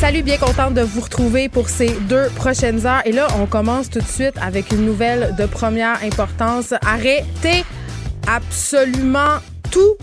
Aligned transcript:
Salut, 0.00 0.22
bien 0.22 0.38
contente 0.38 0.72
de 0.72 0.80
vous 0.80 1.02
retrouver 1.02 1.50
pour 1.50 1.68
ces 1.68 1.90
deux 2.08 2.30
prochaines 2.34 2.86
heures. 2.86 3.02
Et 3.04 3.12
là, 3.12 3.28
on 3.38 3.44
commence 3.44 3.90
tout 3.90 3.98
de 3.98 4.06
suite 4.06 4.32
avec 4.40 4.72
une 4.72 4.86
nouvelle 4.86 5.34
de 5.38 5.44
première 5.44 6.02
importance. 6.02 6.72
Arrêtez 6.80 7.64
absolument 8.26 9.40
tout 9.70 9.96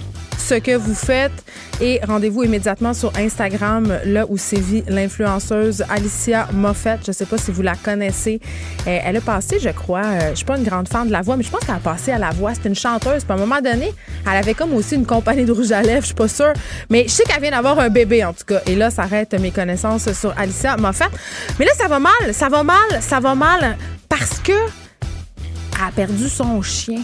ce 0.47 0.53
que 0.53 0.77
vous 0.77 0.95
faites 0.95 1.33
et 1.81 1.99
rendez-vous 2.07 2.41
immédiatement 2.41 2.93
sur 2.93 3.11
Instagram, 3.17 3.99
là 4.05 4.25
où 4.29 4.37
sévit 4.37 4.81
l'influenceuse 4.87 5.83
Alicia 5.89 6.47
Moffett. 6.53 7.01
Je 7.03 7.11
ne 7.11 7.13
sais 7.13 7.25
pas 7.25 7.37
si 7.37 7.51
vous 7.51 7.63
la 7.63 7.75
connaissez. 7.75 8.39
Euh, 8.87 8.99
elle 9.03 9.17
a 9.17 9.21
passé, 9.21 9.59
je 9.59 9.67
crois, 9.69 10.05
euh, 10.05 10.29
je 10.29 10.35
suis 10.35 10.45
pas 10.45 10.57
une 10.57 10.63
grande 10.63 10.87
fan 10.87 11.05
de 11.05 11.11
la 11.11 11.21
voix, 11.21 11.35
mais 11.35 11.43
je 11.43 11.49
pense 11.49 11.65
qu'elle 11.65 11.75
a 11.75 11.79
passé 11.79 12.13
à 12.13 12.17
la 12.17 12.29
voix. 12.29 12.53
C'est 12.53 12.69
une 12.69 12.75
chanteuse. 12.75 13.25
Puis 13.25 13.31
à 13.31 13.33
un 13.33 13.39
moment 13.39 13.59
donné, 13.59 13.93
elle 14.25 14.37
avait 14.37 14.53
comme 14.53 14.73
aussi 14.73 14.95
une 14.95 15.05
compagnie 15.05 15.43
de 15.43 15.51
rouge 15.51 15.73
à 15.73 15.81
lèvres, 15.81 16.03
je 16.03 16.07
suis 16.07 16.15
pas 16.15 16.29
sûre. 16.29 16.53
Mais 16.89 17.03
je 17.03 17.09
sais 17.09 17.23
qu'elle 17.23 17.41
vient 17.41 17.51
d'avoir 17.51 17.77
un 17.79 17.89
bébé, 17.89 18.23
en 18.23 18.31
tout 18.31 18.45
cas. 18.45 18.61
Et 18.67 18.75
là, 18.75 18.89
ça 18.89 19.01
arrête 19.01 19.33
mes 19.33 19.51
connaissances 19.51 20.09
sur 20.13 20.33
Alicia 20.39 20.77
Moffett. 20.77 21.11
Mais 21.59 21.65
là, 21.65 21.71
ça 21.77 21.89
va 21.89 21.99
mal, 21.99 22.13
ça 22.31 22.47
va 22.47 22.63
mal, 22.63 23.01
ça 23.01 23.19
va 23.19 23.35
mal 23.35 23.75
parce 24.07 24.39
que 24.39 24.53
elle 24.53 25.87
a 25.89 25.91
perdu 25.93 26.29
son 26.29 26.61
chien. 26.61 27.01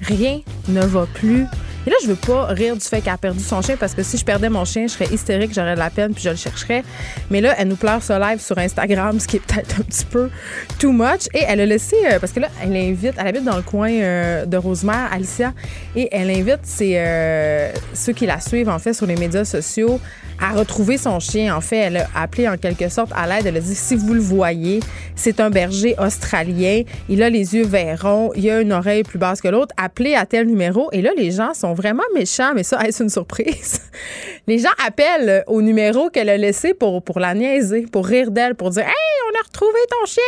Rien 0.00 0.40
ne 0.66 0.84
va 0.84 1.06
plus. 1.14 1.46
Et 1.86 1.90
là, 1.90 1.96
je 2.02 2.08
veux 2.08 2.16
pas 2.16 2.46
rire 2.46 2.76
du 2.76 2.84
fait 2.84 3.00
qu'elle 3.00 3.12
a 3.12 3.18
perdu 3.18 3.40
son 3.40 3.60
chien 3.60 3.76
parce 3.76 3.94
que 3.94 4.02
si 4.02 4.16
je 4.16 4.24
perdais 4.24 4.48
mon 4.48 4.64
chien, 4.64 4.86
je 4.86 4.92
serais 4.92 5.12
hystérique, 5.12 5.52
j'aurais 5.54 5.74
de 5.74 5.78
la 5.78 5.90
peine 5.90 6.14
puis 6.14 6.22
je 6.22 6.30
le 6.30 6.36
chercherais. 6.36 6.82
Mais 7.30 7.40
là, 7.40 7.54
elle 7.58 7.68
nous 7.68 7.76
pleure 7.76 8.02
ce 8.02 8.18
live 8.18 8.40
sur 8.40 8.56
Instagram, 8.58 9.20
ce 9.20 9.26
qui 9.26 9.36
est 9.36 9.40
peut-être 9.40 9.80
un 9.80 9.82
petit 9.82 10.04
peu 10.04 10.30
too 10.78 10.92
much. 10.92 11.26
Et 11.34 11.42
elle 11.46 11.60
a 11.60 11.66
laissé, 11.66 11.96
euh, 12.06 12.18
parce 12.18 12.32
que 12.32 12.40
là, 12.40 12.48
elle 12.62 12.76
invite, 12.76 13.14
elle 13.18 13.26
habite 13.26 13.44
dans 13.44 13.56
le 13.56 13.62
coin 13.62 13.90
euh, 13.90 14.46
de 14.46 14.56
Rosemère, 14.56 15.08
Alicia, 15.12 15.52
et 15.94 16.08
elle 16.10 16.30
invite 16.30 16.60
ses, 16.64 16.94
euh, 16.96 17.72
ceux 17.92 18.12
qui 18.12 18.26
la 18.26 18.40
suivent, 18.40 18.68
en 18.68 18.78
fait, 18.78 18.94
sur 18.94 19.06
les 19.06 19.16
médias 19.16 19.44
sociaux 19.44 20.00
à 20.40 20.52
retrouver 20.52 20.98
son 20.98 21.20
chien. 21.20 21.54
En 21.54 21.60
fait, 21.60 21.76
elle 21.76 21.96
a 21.98 22.08
appelé 22.14 22.48
en 22.48 22.56
quelque 22.56 22.88
sorte 22.88 23.12
à 23.14 23.26
l'aide. 23.26 23.46
Elle 23.46 23.56
a 23.56 23.60
dit 23.60 23.74
si 23.74 23.94
vous 23.94 24.14
le 24.14 24.20
voyez, 24.20 24.80
c'est 25.14 25.40
un 25.40 25.50
berger 25.50 25.94
australien. 25.98 26.82
Il 27.08 27.22
a 27.22 27.30
les 27.30 27.54
yeux 27.54 27.64
verrons, 27.64 28.32
il 28.34 28.48
a 28.50 28.60
une 28.60 28.72
oreille 28.72 29.02
plus 29.02 29.18
basse 29.18 29.40
que 29.40 29.48
l'autre. 29.48 29.74
Appelez 29.76 30.14
à 30.14 30.26
tel 30.26 30.46
numéro. 30.46 30.88
Et 30.92 31.02
là, 31.02 31.10
les 31.16 31.30
gens 31.30 31.54
sont 31.54 31.73
vraiment 31.74 32.02
méchants, 32.14 32.52
mais 32.54 32.62
ça, 32.62 32.80
est-ce 32.86 33.02
une 33.02 33.10
surprise? 33.10 33.80
les 34.46 34.58
gens 34.58 34.74
appellent 34.86 35.44
au 35.46 35.62
numéro 35.62 36.10
qu'elle 36.10 36.28
a 36.28 36.36
laissé 36.36 36.74
pour, 36.74 37.02
pour 37.02 37.20
la 37.20 37.34
niaiser, 37.34 37.86
pour 37.90 38.06
rire 38.06 38.30
d'elle, 38.30 38.54
pour 38.54 38.70
dire 38.70 38.84
Hey, 38.84 39.32
on 39.32 39.38
a 39.38 39.42
retrouvé 39.42 39.78
ton 39.90 40.06
chien! 40.06 40.22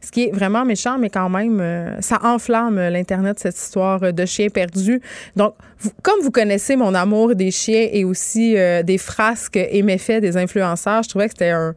Ce 0.00 0.10
qui 0.10 0.24
est 0.24 0.30
vraiment 0.30 0.64
méchant, 0.64 0.98
mais 0.98 1.10
quand 1.10 1.28
même, 1.28 1.60
euh, 1.60 2.00
ça 2.00 2.20
enflamme 2.22 2.76
l'Internet, 2.76 3.38
cette 3.38 3.56
histoire 3.56 4.12
de 4.12 4.26
chien 4.26 4.48
perdu. 4.48 5.00
Donc, 5.36 5.54
comme 6.02 6.20
vous 6.22 6.30
connaissez 6.30 6.76
mon 6.76 6.94
amour 6.94 7.34
des 7.34 7.50
chiens 7.50 7.88
et 7.90 8.04
aussi 8.04 8.56
euh, 8.56 8.82
des 8.82 8.98
frasques 8.98 9.56
et 9.56 9.82
méfaits 9.82 10.20
des 10.20 10.36
influenceurs, 10.36 11.02
je 11.02 11.08
trouvais 11.08 11.26
que 11.26 11.32
c'était 11.32 11.50
un, 11.50 11.74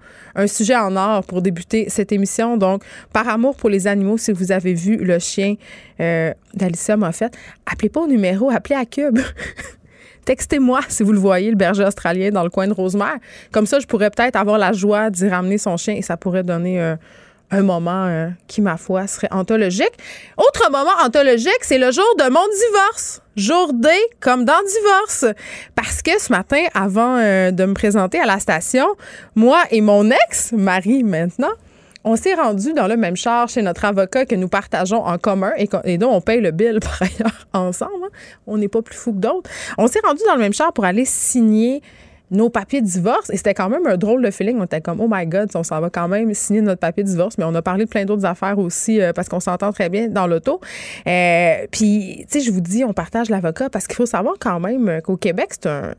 sujet 0.48 0.76
en 0.76 0.96
or 0.96 1.24
pour 1.24 1.42
débuter 1.42 1.86
cette 1.90 2.12
émission. 2.12 2.58
Donc, 2.58 2.84
par 3.14 3.28
amour 3.30 3.56
pour 3.56 3.70
les 3.70 3.88
animaux, 3.88 4.18
si 4.18 4.32
vous 4.32 4.52
avez 4.52 4.74
vu 4.74 4.98
le 4.98 5.20
chien 5.20 5.56
euh, 6.00 6.34
d'Alicia 6.54 6.98
Moffett, 6.98 7.34
appelez 7.66 7.90
pas 7.90 8.02
au 8.02 8.08
numéro, 8.08 8.50
appelez 8.50 8.76
à 8.76 8.86
Cube. 8.86 9.20
Textez-moi 10.26 10.82
si 10.88 11.04
vous 11.04 11.12
le 11.12 11.20
voyez, 11.20 11.50
le 11.50 11.56
berger 11.56 11.84
australien 11.84 12.30
dans 12.30 12.44
le 12.44 12.50
coin 12.50 12.68
de 12.68 12.74
Rosemère. 12.74 13.18
Comme 13.52 13.66
ça, 13.66 13.80
je 13.80 13.88
pourrais 13.88 14.10
peut-être 14.10 14.36
avoir 14.36 14.58
la 14.58 14.72
joie 14.74 15.10
d'y 15.10 15.28
ramener 15.28 15.58
son 15.58 15.78
chien 15.78 15.96
et 15.96 16.02
ça 16.02 16.18
pourrait 16.18 16.44
donner 16.44 16.82
euh, 16.82 16.96
un 17.52 17.62
moment 17.62 18.06
euh, 18.08 18.30
qui, 18.48 18.62
ma 18.62 18.78
foi, 18.78 19.08
serait 19.08 19.30
anthologique. 19.32 19.94
Autre 20.38 20.72
moment 20.72 20.92
anthologique, 21.04 21.60
c'est 21.62 21.78
le 21.78 21.92
jour 21.92 22.06
de 22.18 22.24
mon 22.30 22.42
divorce. 22.68 23.22
Jour 23.36 23.74
D, 23.74 23.90
comme 24.20 24.46
dans 24.46 24.54
divorce. 24.66 25.26
Parce 25.76 26.02
que 26.02 26.20
ce 26.20 26.32
matin, 26.32 26.64
avant 26.74 27.18
euh, 27.18 27.52
de 27.52 27.66
me 27.66 27.74
présenter 27.74 28.20
à 28.20 28.26
la 28.26 28.40
station, 28.40 28.88
moi 29.36 29.64
et 29.72 29.82
mon 29.82 30.10
ex, 30.10 30.52
Marie 30.52 31.04
maintenant, 31.04 31.54
on 32.04 32.16
s'est 32.16 32.34
rendu 32.34 32.74
dans 32.74 32.88
le 32.88 32.98
même 32.98 33.16
char 33.16 33.48
chez 33.48 33.62
notre 33.62 33.86
avocat 33.86 34.26
que 34.26 34.36
nous 34.36 34.50
partageons 34.50 35.06
en 35.06 35.18
commun 35.18 35.52
et, 35.58 35.98
dont 35.98 36.12
on 36.12 36.22
paye 36.22 36.42
le 36.42 36.52
bill 36.52 36.80
par 36.82 37.02
ailleurs 37.02 37.48
ensemble. 37.54 38.06
Hein. 38.06 38.10
On 38.46 38.58
n'est 38.58 38.68
pas 38.68 38.82
plus 38.82 38.96
fou 38.98 39.14
que 39.14 39.20
d'autres. 39.20 39.50
On 39.78 39.88
s'est 39.88 40.02
rendu 40.04 40.22
dans 40.28 40.36
le 40.36 40.42
même 40.42 40.54
char 40.54 40.74
pour 40.74 40.86
aller 40.86 41.06
signer 41.06 41.82
nos 42.34 42.50
papiers 42.50 42.82
de 42.82 42.88
divorce. 42.88 43.30
Et 43.30 43.38
c'était 43.38 43.54
quand 43.54 43.70
même 43.70 43.86
un 43.88 43.98
drôle 43.98 44.22
de 44.22 44.32
feeling. 44.32 44.58
On 44.60 44.66
était 44.66 44.82
comme, 44.82 45.00
oh 45.00 45.08
my 45.10 45.26
God, 45.26 45.50
on 45.56 45.64
s'en 45.64 45.80
va 45.80 45.90
quand 45.90 46.08
même 46.08 46.34
signer 46.34 46.62
notre 46.62 46.80
papier 46.80 47.04
de 47.04 47.10
divorce. 47.10 47.38
Mais 47.38 47.46
on 47.46 47.56
a 47.56 47.62
parlé 47.62 47.86
de 47.86 47.90
plein 47.90 48.06
d'autres 48.06 48.26
affaires 48.26 48.60
aussi 48.60 49.02
euh, 49.02 49.14
parce 49.14 49.30
qu'on 49.30 49.40
s'entend 49.40 49.72
très 49.72 49.90
bien 49.90 50.08
dans 50.08 50.28
l'auto. 50.28 50.60
Euh, 51.08 51.68
puis, 51.72 52.26
tu 52.30 52.40
sais, 52.40 52.46
je 52.46 52.52
vous 52.52 52.62
dis, 52.62 52.84
on 52.84 52.94
partage 52.94 53.30
l'avocat 53.30 53.70
parce 53.70 53.88
qu'il 53.88 53.96
faut 53.96 54.06
savoir 54.06 54.36
quand 54.40 54.60
même 54.60 55.02
qu'au 55.02 55.18
Québec, 55.18 55.50
c'est 55.52 55.68
un 55.68 55.94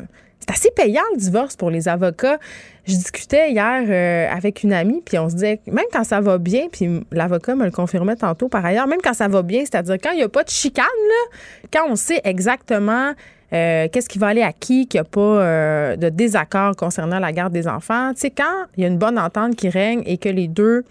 c'est 0.45 0.55
assez 0.55 0.71
payant 0.71 1.03
le 1.13 1.19
divorce 1.19 1.57
pour 1.57 1.71
les 1.71 1.89
avocats. 1.89 2.39
Je 2.87 2.95
discutais 2.95 3.51
hier 3.51 3.85
euh, 3.89 4.29
avec 4.31 4.63
une 4.63 4.75
amie, 4.75 5.01
puis 5.05 5.19
on 5.19 5.31
se 5.31 5.35
disait, 5.35 5.61
même 5.67 5.87
quand 5.91 6.05
ça 6.05 6.21
va 6.21 6.37
bien, 6.37 6.67
puis 6.71 7.01
l'avocat 7.13 7.55
me 7.55 7.65
le 7.65 7.71
confirmait 7.71 8.17
tantôt 8.17 8.49
par 8.49 8.65
ailleurs, 8.65 8.87
même 8.87 9.01
quand 9.03 9.15
ça 9.15 9.27
va 9.29 9.43
bien, 9.43 9.61
c'est-à-dire 9.61 9.97
quand 10.03 10.11
il 10.11 10.19
n'y 10.19 10.23
a 10.23 10.29
pas 10.29 10.45
de 10.45 10.51
chicane, 10.51 10.85
là, 10.85 11.39
quand 11.73 11.87
on 11.89 11.97
sait 11.97 12.21
exactement 12.25 13.15
euh, 13.53 13.89
qu'est-ce 13.93 14.09
qui 14.09 14.19
va 14.19 14.29
aller 14.29 14.43
à 14.43 14.53
qui, 14.53 14.87
qu'il 14.87 15.01
n'y 15.01 15.07
a 15.07 15.09
pas 15.09 15.21
euh, 15.21 15.97
de 15.97 16.09
désaccord 16.09 16.75
concernant 16.77 17.19
la 17.19 17.33
garde 17.33 17.53
des 17.53 17.69
enfants, 17.69 18.13
tu 18.15 18.23
sais, 18.23 18.31
quand 18.31 18.67
il 18.77 18.83
y 18.83 18.85
a 18.85 18.89
une 18.89 18.99
bonne 18.99 19.19
entente 19.19 19.57
qui 19.57 19.69
règne 19.69 20.03
et 20.07 20.19
que 20.19 20.29
les 20.29 20.49
deux 20.49 20.85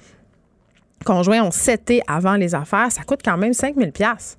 conjoints 1.03 1.43
ont 1.43 1.51
seté 1.51 2.01
avant 2.07 2.35
les 2.35 2.55
affaires, 2.55 2.91
ça 2.91 3.03
coûte 3.03 3.21
quand 3.23 3.37
même 3.37 3.53
5000 3.53 3.91
pièces. 3.91 4.37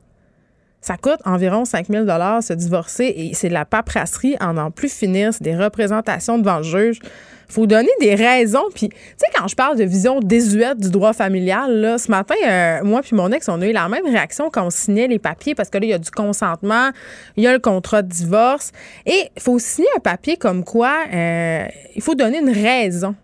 Ça 0.80 0.96
coûte 0.98 1.20
environ 1.24 1.64
5000 1.64 2.00
dollars 2.00 2.42
se 2.42 2.52
divorcer 2.52 3.12
et 3.16 3.34
c'est 3.34 3.48
de 3.48 3.54
la 3.54 3.64
paperasserie 3.64 4.36
en 4.40 4.54
n'en 4.54 4.70
plus 4.70 4.92
finir. 4.92 5.32
C'est 5.32 5.42
des 5.42 5.56
représentations 5.56 6.38
devant 6.38 6.58
le 6.58 6.62
juge. 6.62 7.00
Faut 7.48 7.66
donner 7.66 7.90
des 8.00 8.14
raisons. 8.14 8.64
Puis, 8.74 8.88
tu 8.88 8.96
sais, 9.16 9.26
quand 9.36 9.48
je 9.48 9.54
parle 9.54 9.78
de 9.78 9.84
vision 9.84 10.20
désuète 10.20 10.78
du 10.78 10.90
droit 10.90 11.12
familial, 11.12 11.80
là, 11.80 11.98
ce 11.98 12.10
matin, 12.10 12.34
euh, 12.46 12.80
moi 12.82 13.02
puis 13.02 13.14
mon 13.16 13.30
ex, 13.32 13.48
on 13.48 13.60
a 13.60 13.66
eu 13.66 13.72
la 13.72 13.88
même 13.88 14.06
réaction 14.06 14.50
quand 14.50 14.66
on 14.66 14.70
signait 14.70 15.08
les 15.08 15.18
papiers 15.18 15.54
parce 15.54 15.70
que 15.70 15.78
là, 15.78 15.84
il 15.84 15.90
y 15.90 15.94
a 15.94 15.98
du 15.98 16.10
consentement, 16.10 16.90
il 17.36 17.44
y 17.44 17.46
a 17.46 17.52
le 17.52 17.58
contrat 17.58 18.02
de 18.02 18.08
divorce. 18.08 18.72
Et 19.06 19.30
il 19.36 19.42
faut 19.42 19.58
signer 19.58 19.88
un 19.96 20.00
papier 20.00 20.36
comme 20.36 20.64
quoi 20.64 20.92
euh, 21.12 21.66
il 21.94 22.02
faut 22.02 22.14
donner 22.14 22.38
une 22.38 22.50
raison 22.50 23.14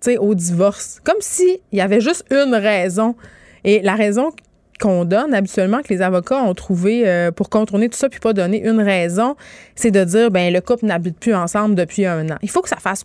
tu 0.00 0.16
au 0.16 0.34
divorce. 0.34 1.00
Comme 1.04 1.20
s'il 1.20 1.58
y 1.72 1.80
avait 1.80 2.00
juste 2.00 2.24
une 2.30 2.54
raison. 2.54 3.16
Et 3.64 3.80
la 3.80 3.94
raison 3.94 4.30
qu'on 4.80 5.04
donne 5.04 5.34
habituellement, 5.34 5.82
que 5.82 5.88
les 5.88 6.02
avocats 6.02 6.42
ont 6.42 6.54
trouvé 6.54 7.08
euh, 7.08 7.32
pour 7.32 7.50
contourner 7.50 7.88
tout 7.88 7.98
ça 7.98 8.08
puis 8.08 8.20
pas 8.20 8.32
donner 8.32 8.64
une 8.64 8.80
raison, 8.80 9.34
c'est 9.74 9.90
de 9.90 10.04
dire 10.04 10.30
ben 10.30 10.52
le 10.52 10.60
couple 10.60 10.86
n'habite 10.86 11.18
plus 11.18 11.34
ensemble 11.34 11.74
depuis 11.74 12.06
un 12.06 12.30
an. 12.30 12.36
Il 12.42 12.50
faut 12.50 12.62
que 12.62 12.68
ça 12.68 12.76
fasse 12.76 13.04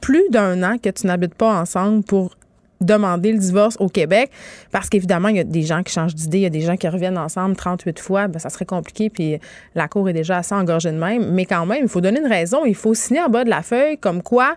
plus 0.00 0.28
d'un 0.30 0.62
an 0.62 0.78
que 0.78 0.90
tu 0.90 1.06
n'habites 1.06 1.34
pas 1.34 1.60
ensemble 1.60 2.02
pour 2.04 2.36
demander 2.80 3.32
le 3.32 3.38
divorce 3.38 3.76
au 3.78 3.88
Québec 3.88 4.30
parce 4.70 4.88
qu'évidemment, 4.88 5.28
il 5.28 5.36
y 5.36 5.40
a 5.40 5.44
des 5.44 5.62
gens 5.62 5.82
qui 5.82 5.92
changent 5.92 6.14
d'idée, 6.14 6.38
il 6.38 6.42
y 6.42 6.46
a 6.46 6.50
des 6.50 6.62
gens 6.62 6.76
qui 6.76 6.88
reviennent 6.88 7.18
ensemble 7.18 7.54
38 7.54 7.98
fois, 7.98 8.26
ben, 8.28 8.38
ça 8.38 8.48
serait 8.48 8.64
compliqué 8.64 9.10
puis 9.10 9.38
la 9.74 9.88
cour 9.88 10.08
est 10.08 10.14
déjà 10.14 10.38
assez 10.38 10.54
engorgée 10.54 10.90
de 10.90 10.96
même, 10.96 11.30
mais 11.32 11.44
quand 11.44 11.66
même, 11.66 11.82
il 11.82 11.88
faut 11.88 12.00
donner 12.00 12.20
une 12.20 12.26
raison, 12.26 12.64
il 12.64 12.74
faut 12.74 12.94
signer 12.94 13.20
en 13.20 13.28
bas 13.28 13.44
de 13.44 13.50
la 13.50 13.62
feuille 13.62 13.98
comme 13.98 14.22
quoi 14.22 14.56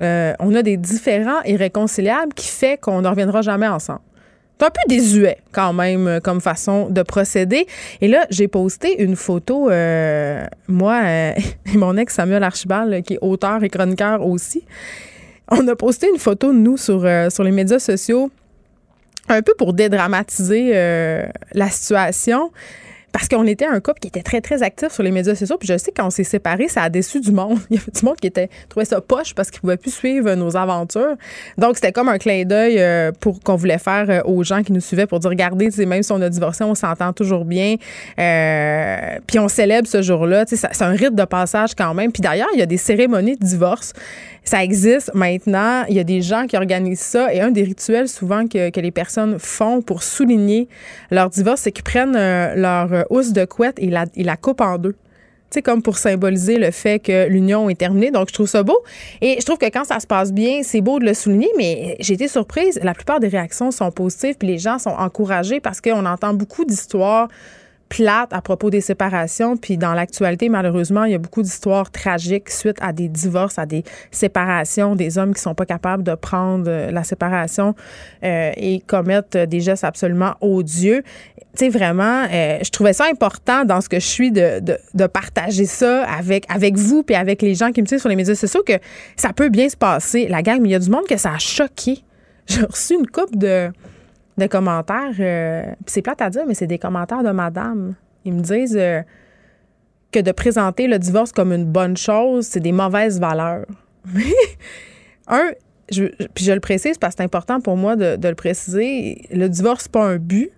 euh, 0.00 0.32
on 0.38 0.54
a 0.54 0.62
des 0.62 0.76
différends 0.76 1.42
irréconciliables 1.42 2.32
qui 2.34 2.46
fait 2.46 2.80
qu'on 2.80 3.02
ne 3.02 3.08
reviendra 3.08 3.42
jamais 3.42 3.68
ensemble. 3.68 4.00
C'est 4.60 4.66
un 4.66 4.70
peu 4.70 4.80
désuet 4.88 5.38
quand 5.52 5.72
même 5.72 6.06
euh, 6.06 6.20
comme 6.20 6.42
façon 6.42 6.90
de 6.90 7.02
procéder. 7.02 7.66
Et 8.02 8.08
là, 8.08 8.26
j'ai 8.28 8.46
posté 8.46 9.02
une 9.02 9.16
photo, 9.16 9.70
euh, 9.70 10.44
moi 10.68 11.00
euh, 11.02 11.32
et 11.72 11.78
mon 11.78 11.96
ex 11.96 12.14
Samuel 12.14 12.42
Archibald, 12.44 13.02
qui 13.04 13.14
est 13.14 13.18
auteur 13.22 13.64
et 13.64 13.70
chroniqueur 13.70 14.26
aussi. 14.26 14.62
On 15.50 15.66
a 15.66 15.74
posté 15.74 16.10
une 16.12 16.18
photo 16.18 16.52
nous 16.52 16.76
sur, 16.76 17.08
sur 17.30 17.42
les 17.42 17.50
médias 17.52 17.78
sociaux, 17.78 18.30
un 19.30 19.40
peu 19.40 19.54
pour 19.56 19.72
dédramatiser 19.72 20.72
la 20.72 21.70
situation. 21.70 22.52
Parce 23.12 23.28
qu'on 23.28 23.46
était 23.46 23.66
un 23.66 23.80
couple 23.80 24.00
qui 24.00 24.08
était 24.08 24.22
très, 24.22 24.40
très 24.40 24.62
actif 24.62 24.92
sur 24.92 25.02
les 25.02 25.10
médias 25.10 25.34
sociaux. 25.34 25.56
Puis 25.58 25.68
je 25.68 25.76
sais, 25.76 25.92
quand 25.94 26.06
on 26.06 26.10
s'est 26.10 26.24
séparés, 26.24 26.68
ça 26.68 26.82
a 26.82 26.88
déçu 26.88 27.20
du 27.20 27.32
monde. 27.32 27.58
Il 27.70 27.76
y 27.76 27.78
avait 27.78 27.92
du 27.92 28.04
monde 28.04 28.16
qui 28.16 28.26
était, 28.26 28.48
trouvait 28.68 28.84
ça 28.84 29.00
poche 29.00 29.34
parce 29.34 29.50
qu'il 29.50 29.58
ne 29.58 29.62
pouvait 29.62 29.76
plus 29.76 29.94
suivre 29.94 30.32
nos 30.34 30.56
aventures. 30.56 31.16
Donc, 31.58 31.76
c'était 31.76 31.92
comme 31.92 32.08
un 32.08 32.18
clin 32.18 32.44
d'œil 32.44 32.76
euh, 32.78 33.12
pour 33.18 33.40
qu'on 33.40 33.56
voulait 33.56 33.78
faire 33.78 34.06
euh, 34.08 34.22
aux 34.24 34.44
gens 34.44 34.62
qui 34.62 34.72
nous 34.72 34.80
suivaient 34.80 35.06
pour 35.06 35.18
dire, 35.18 35.30
regardez, 35.30 35.70
même 35.86 36.02
si 36.02 36.12
on 36.12 36.20
a 36.20 36.28
divorcé, 36.28 36.64
on 36.64 36.74
s'entend 36.74 37.12
toujours 37.12 37.44
bien. 37.44 37.76
Euh, 38.18 39.18
puis 39.26 39.38
on 39.38 39.48
célèbre 39.48 39.88
ce 39.88 40.02
jour-là. 40.02 40.44
C'est 40.46 40.82
un 40.82 40.90
rite 40.90 41.14
de 41.14 41.24
passage 41.24 41.74
quand 41.74 41.94
même. 41.94 42.12
Puis 42.12 42.20
d'ailleurs, 42.20 42.48
il 42.54 42.60
y 42.60 42.62
a 42.62 42.66
des 42.66 42.76
cérémonies 42.76 43.36
de 43.36 43.44
divorce 43.44 43.92
ça 44.42 44.64
existe 44.64 45.12
maintenant. 45.14 45.84
Il 45.88 45.94
y 45.94 46.00
a 46.00 46.04
des 46.04 46.22
gens 46.22 46.46
qui 46.46 46.56
organisent 46.56 47.00
ça. 47.00 47.32
Et 47.32 47.40
un 47.40 47.50
des 47.50 47.62
rituels 47.62 48.08
souvent 48.08 48.46
que, 48.46 48.70
que 48.70 48.80
les 48.80 48.90
personnes 48.90 49.38
font 49.38 49.82
pour 49.82 50.02
souligner 50.02 50.68
leur 51.10 51.30
divorce, 51.30 51.62
c'est 51.62 51.72
qu'ils 51.72 51.84
prennent 51.84 52.16
leur 52.56 52.99
euh, 53.00 53.04
housse 53.10 53.32
de 53.32 53.44
couette 53.44 53.78
et 53.78 53.90
la, 53.90 54.36
coupent 54.36 54.60
en 54.60 54.78
deux. 54.78 54.94
sais, 55.50 55.62
comme 55.62 55.82
pour 55.82 55.98
symboliser 55.98 56.58
le 56.58 56.70
fait 56.70 56.98
que 56.98 57.28
l'union 57.28 57.68
est 57.68 57.74
terminée. 57.74 58.10
Donc, 58.10 58.28
je 58.28 58.34
trouve 58.34 58.48
ça 58.48 58.62
beau. 58.62 58.78
Et 59.20 59.36
je 59.40 59.44
trouve 59.44 59.58
que 59.58 59.66
quand 59.66 59.84
ça 59.84 60.00
se 60.00 60.06
passe 60.06 60.32
bien, 60.32 60.62
c'est 60.62 60.80
beau 60.80 60.98
de 60.98 61.04
le 61.04 61.14
souligner, 61.14 61.50
mais 61.56 61.96
j'ai 62.00 62.14
été 62.14 62.28
surprise. 62.28 62.78
La 62.82 62.94
plupart 62.94 63.20
des 63.20 63.28
réactions 63.28 63.70
sont 63.70 63.90
positives, 63.90 64.36
puis 64.38 64.48
les 64.48 64.58
gens 64.58 64.78
sont 64.78 64.90
encouragés 64.90 65.60
parce 65.60 65.80
qu'on 65.80 66.06
entend 66.06 66.34
beaucoup 66.34 66.64
d'histoires 66.64 67.28
plate 67.90 68.32
à 68.32 68.40
propos 68.40 68.70
des 68.70 68.80
séparations. 68.80 69.58
Puis 69.58 69.76
dans 69.76 69.92
l'actualité, 69.92 70.48
malheureusement, 70.48 71.04
il 71.04 71.12
y 71.12 71.14
a 71.14 71.18
beaucoup 71.18 71.42
d'histoires 71.42 71.90
tragiques 71.90 72.48
suite 72.48 72.78
à 72.80 72.94
des 72.94 73.08
divorces, 73.08 73.58
à 73.58 73.66
des 73.66 73.84
séparations, 74.10 74.94
des 74.94 75.18
hommes 75.18 75.34
qui 75.34 75.42
sont 75.42 75.54
pas 75.54 75.66
capables 75.66 76.04
de 76.04 76.14
prendre 76.14 76.64
euh, 76.68 76.90
la 76.90 77.02
séparation 77.02 77.74
euh, 78.22 78.52
et 78.56 78.80
commettent 78.86 79.36
des 79.36 79.60
gestes 79.60 79.84
absolument 79.84 80.34
odieux. 80.40 81.02
Tu 81.36 81.44
sais, 81.56 81.68
vraiment, 81.68 82.26
euh, 82.32 82.58
je 82.62 82.70
trouvais 82.70 82.92
ça 82.92 83.06
important 83.10 83.64
dans 83.64 83.80
ce 83.80 83.88
que 83.88 83.98
je 83.98 84.06
suis 84.06 84.30
de, 84.30 84.60
de, 84.60 84.78
de, 84.94 85.06
partager 85.08 85.66
ça 85.66 86.04
avec, 86.04 86.44
avec 86.48 86.76
vous 86.76 87.02
puis 87.02 87.16
avec 87.16 87.42
les 87.42 87.56
gens 87.56 87.72
qui 87.72 87.82
me 87.82 87.86
suivent 87.86 87.98
sur 87.98 88.08
les 88.08 88.14
médias 88.14 88.36
sociaux 88.36 88.62
que 88.64 88.78
ça 89.16 89.32
peut 89.32 89.48
bien 89.48 89.68
se 89.68 89.76
passer, 89.76 90.28
la 90.28 90.42
gang, 90.42 90.60
mais 90.60 90.68
il 90.68 90.72
y 90.72 90.76
a 90.76 90.78
du 90.78 90.90
monde 90.90 91.06
que 91.08 91.16
ça 91.16 91.32
a 91.32 91.38
choqué. 91.38 92.04
J'ai 92.46 92.62
reçu 92.62 92.94
une 92.94 93.08
coupe 93.08 93.36
de 93.36 93.72
de 94.40 94.46
commentaires. 94.46 95.14
Euh, 95.20 95.64
c'est 95.86 96.02
plate 96.02 96.20
à 96.20 96.30
dire, 96.30 96.44
mais 96.46 96.54
c'est 96.54 96.66
des 96.66 96.78
commentaires 96.78 97.22
de 97.22 97.30
madame. 97.30 97.94
Ils 98.24 98.32
me 98.32 98.40
disent 98.40 98.76
euh, 98.76 99.02
que 100.10 100.18
de 100.18 100.32
présenter 100.32 100.88
le 100.88 100.98
divorce 100.98 101.32
comme 101.32 101.52
une 101.52 101.64
bonne 101.64 101.96
chose, 101.96 102.46
c'est 102.46 102.60
des 102.60 102.72
mauvaises 102.72 103.20
valeurs. 103.20 103.66
un, 105.28 105.50
puis 105.88 106.44
je 106.44 106.52
le 106.52 106.60
précise 106.60 106.98
parce 106.98 107.14
que 107.14 107.18
c'est 107.18 107.24
important 107.24 107.60
pour 107.60 107.76
moi 107.76 107.96
de, 107.96 108.28
le 108.28 108.34
préciser, 108.34 109.22
le 109.30 109.48
divorce, 109.48 109.88
pas 109.88 110.04
un 110.04 110.16
but. 110.16 110.50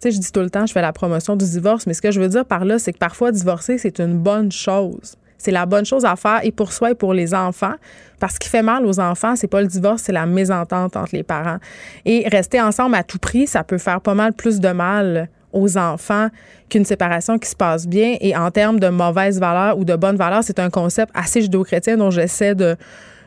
Tu 0.00 0.08
sais, 0.08 0.10
je 0.10 0.18
dis 0.18 0.32
tout 0.32 0.40
le 0.40 0.50
temps, 0.50 0.66
je 0.66 0.72
fais 0.72 0.82
la 0.82 0.92
promotion 0.92 1.36
du 1.36 1.44
divorce, 1.44 1.86
mais 1.86 1.94
ce 1.94 2.02
que 2.02 2.10
je 2.10 2.20
veux 2.20 2.28
dire 2.28 2.44
par 2.44 2.64
là, 2.64 2.78
c'est 2.78 2.92
que 2.92 2.98
parfois, 2.98 3.30
divorcer, 3.30 3.78
c'est 3.78 4.00
une 4.00 4.18
bonne 4.18 4.50
chose. 4.50 5.16
C'est 5.42 5.50
la 5.50 5.66
bonne 5.66 5.84
chose 5.84 6.04
à 6.04 6.14
faire 6.14 6.38
et 6.44 6.52
pour 6.52 6.72
soi 6.72 6.92
et 6.92 6.94
pour 6.94 7.12
les 7.12 7.34
enfants. 7.34 7.74
Parce 8.20 8.38
qu'il 8.38 8.48
fait 8.48 8.62
mal 8.62 8.86
aux 8.86 9.00
enfants, 9.00 9.34
c'est 9.34 9.48
pas 9.48 9.60
le 9.60 9.66
divorce, 9.66 10.02
c'est 10.02 10.12
la 10.12 10.24
mésentente 10.24 10.96
entre 10.96 11.16
les 11.16 11.24
parents. 11.24 11.58
Et 12.04 12.28
rester 12.28 12.60
ensemble 12.60 12.94
à 12.94 13.02
tout 13.02 13.18
prix, 13.18 13.48
ça 13.48 13.64
peut 13.64 13.78
faire 13.78 14.00
pas 14.00 14.14
mal 14.14 14.34
plus 14.34 14.60
de 14.60 14.68
mal 14.68 15.28
aux 15.52 15.76
enfants 15.76 16.28
qu'une 16.70 16.84
séparation 16.84 17.40
qui 17.40 17.50
se 17.50 17.56
passe 17.56 17.88
bien. 17.88 18.16
Et 18.20 18.36
en 18.36 18.52
termes 18.52 18.78
de 18.78 18.86
mauvaise 18.86 19.40
valeur 19.40 19.76
ou 19.76 19.84
de 19.84 19.96
bonne 19.96 20.14
valeur, 20.14 20.44
c'est 20.44 20.60
un 20.60 20.70
concept 20.70 21.10
assez 21.12 21.42
judéo-chrétien 21.42 21.96
dont 21.96 22.12
j'essaie 22.12 22.54
de, 22.54 22.76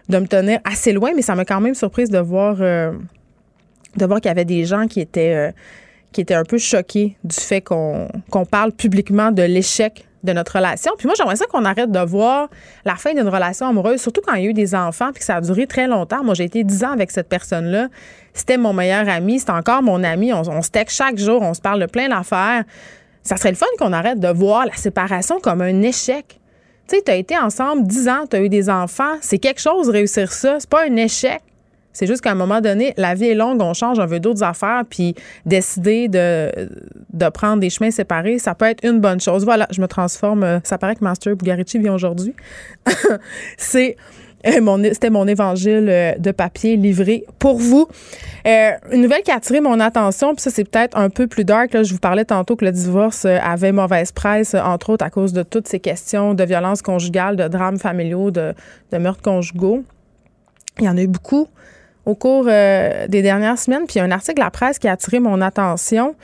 me 0.08 0.26
tenir 0.26 0.60
assez 0.64 0.94
loin, 0.94 1.12
mais 1.18 1.22
ça 1.22 1.36
m'a 1.36 1.44
quand 1.44 1.60
même 1.60 1.76
surprise 1.76 2.10
de 2.10 2.20
voir, 2.20 2.56
euh, 2.62 2.94
qu'il 3.98 4.08
y 4.08 4.30
avait 4.30 4.46
des 4.46 4.64
gens 4.64 4.88
qui 4.88 5.02
étaient, 5.02 5.36
euh, 5.36 5.52
qui 6.14 6.22
étaient 6.22 6.34
un 6.34 6.46
peu 6.46 6.60
choqués 6.60 7.18
du 7.26 7.36
fait 7.36 7.60
qu'on 7.60 8.08
parle 8.50 8.72
publiquement 8.72 9.34
de 9.34 9.44
l'échec 9.44 10.08
de 10.26 10.34
notre 10.34 10.56
relation. 10.58 10.92
Puis 10.98 11.08
moi, 11.08 11.16
j'aimerais 11.18 11.36
ça 11.36 11.46
qu'on 11.46 11.66
arrête 11.66 11.92
de 11.92 12.00
voir 12.00 12.50
la 12.84 12.96
fin 12.96 13.14
d'une 13.14 13.28
relation 13.28 13.68
amoureuse, 13.68 14.02
surtout 14.02 14.22
quand 14.26 14.34
il 14.34 14.44
y 14.44 14.48
a 14.48 14.50
eu 14.50 14.54
des 14.54 14.76
enfants, 14.76 15.12
puis 15.12 15.20
que 15.20 15.26
ça 15.26 15.36
a 15.36 15.42
duré 15.42 15.68
très 15.68 15.88
longtemps. 15.88 16.24
Moi, 16.24 16.34
j'ai 16.34 16.46
été 16.46 16.64
dix 16.64 16.84
ans 16.84 16.92
avec 16.92 17.12
cette 17.12 17.30
personne-là. 17.30 17.88
C'était 18.34 18.58
mon 18.58 18.74
meilleur 18.74 19.08
ami, 19.08 19.40
c'est 19.40 19.52
encore 19.52 19.82
mon 19.82 20.04
ami. 20.04 20.34
On, 20.34 20.62
se 20.62 20.70
texte 20.70 20.98
chaque 20.98 21.18
jour, 21.18 21.42
on 21.42 21.54
se 21.54 21.62
parle 21.62 21.80
de 21.80 21.86
plein 21.86 22.10
d'affaires. 22.10 22.64
Ça 23.24 23.38
serait 23.38 23.52
le 23.52 23.58
fun 23.58 23.66
qu'on 23.80 23.94
arrête 23.94 24.20
de 24.20 24.28
voir 24.28 24.66
la 24.66 24.74
séparation 24.74 25.40
comme 25.40 25.62
un 25.62 25.82
échec. 25.82 26.40
Tu 26.88 26.98
sais, 26.98 27.02
tu 27.04 27.12
as 27.12 27.16
été 27.16 27.38
ensemble 27.38 27.88
dix 27.88 28.08
ans, 28.08 28.26
tu 28.30 28.36
as 28.36 28.42
eu 28.42 28.50
des 28.50 28.70
enfants. 28.70 29.16
C'est 29.22 29.40
quelque 29.40 29.62
chose 29.62 29.90
réussir 29.90 30.32
ça. 30.32 30.60
C'est 30.60 30.70
pas 30.70 30.86
un 30.86 30.96
échec. 30.98 31.42
C'est 31.96 32.08
juste 32.08 32.22
qu'à 32.22 32.32
un 32.32 32.36
moment 32.36 32.60
donné, 32.60 32.94
la 32.98 33.16
vie 33.16 33.28
est 33.28 33.36
longue, 33.36 33.62
on 33.62 33.74
change, 33.74 34.00
on 34.00 34.06
veut 34.06 34.20
d'autres 34.20 34.44
affaires, 34.44 34.84
puis 34.88 35.16
décider 35.46 36.10
de, 36.10 36.52
de 37.14 37.30
prendre 37.30 37.62
des 37.62 37.70
chemins 37.70 37.90
séparés, 37.90 38.38
ça 38.38 38.54
peut 38.54 38.66
être 38.66 38.86
une 38.86 39.00
bonne 39.00 39.22
chose. 39.22 39.46
Voilà, 39.46 39.66
je 39.72 39.82
me 39.82 39.88
transforme. 39.88 40.44
Euh, 40.44 40.60
ça 40.64 40.78
paraît 40.78 40.96
que 40.96 41.04
Master 41.04 41.38
Bugarici 41.38 41.80
vient 41.80 41.94
aujourd'hui. 41.94 42.36
C'est 43.58 43.96
euh, 44.46 44.90
c'était 44.92 45.10
mon 45.10 45.26
évangile 45.26 45.88
euh, 45.90 46.14
de 46.20 46.32
papier 46.32 46.76
livré 46.76 47.24
pour 47.40 47.58
vous. 47.58 47.88
une 48.46 49.02
nouvelle 49.02 49.24
qui 49.24 49.32
a 49.32 49.38
attiré 49.38 49.62
mon 49.62 49.80
attention, 49.80 50.36
puis 50.36 50.44
ça, 50.44 50.52
c'est 50.52 50.70
peut-être 50.70 50.96
un 50.96 51.10
peu 51.10 51.26
plus 51.26 51.46
dark. 51.46 51.74
Là. 51.74 51.82
Je 51.82 51.94
vous 51.94 52.00
parlais 52.00 52.26
tantôt 52.26 52.58
que 52.58 52.66
le 52.66 52.72
divorce 52.72 53.26
avait 53.26 53.72
mauvaise 53.72 54.12
presse, 54.12 54.54
entre 54.54 54.92
autres 54.92 55.06
à 55.06 55.10
cause 55.10 55.32
de 55.32 55.44
toutes 55.44 55.68
ces 55.68 55.80
questions 55.80 56.34
de 56.36 56.44
violence 56.44 56.82
conjugale, 56.82 57.38
de 57.38 57.48
drames 57.48 57.80
familiaux, 57.80 58.30
de, 58.30 58.54
de 58.92 58.98
meurtres 58.98 59.24
conjugaux. 59.24 59.84
Il 60.80 60.84
y 60.84 60.90
en 60.90 60.98
a 60.98 61.02
eu 61.02 61.08
beaucoup 61.08 61.48
au 62.06 62.16
cours 62.16 62.46
euh, 62.48 63.08
des 63.08 63.22
dernières 63.22 63.58
semaines. 63.58 63.86
Puis 63.86 63.96
il 63.96 63.98
y 64.00 64.02
a 64.02 64.04
un 64.04 64.12
article 64.12 64.42
à 64.42 64.46
la 64.46 64.52
presse 64.52 64.80
qui 64.80 64.88
a 64.88 64.94
attiré 64.94 65.20
mon 65.20 65.42
attention 65.42 66.16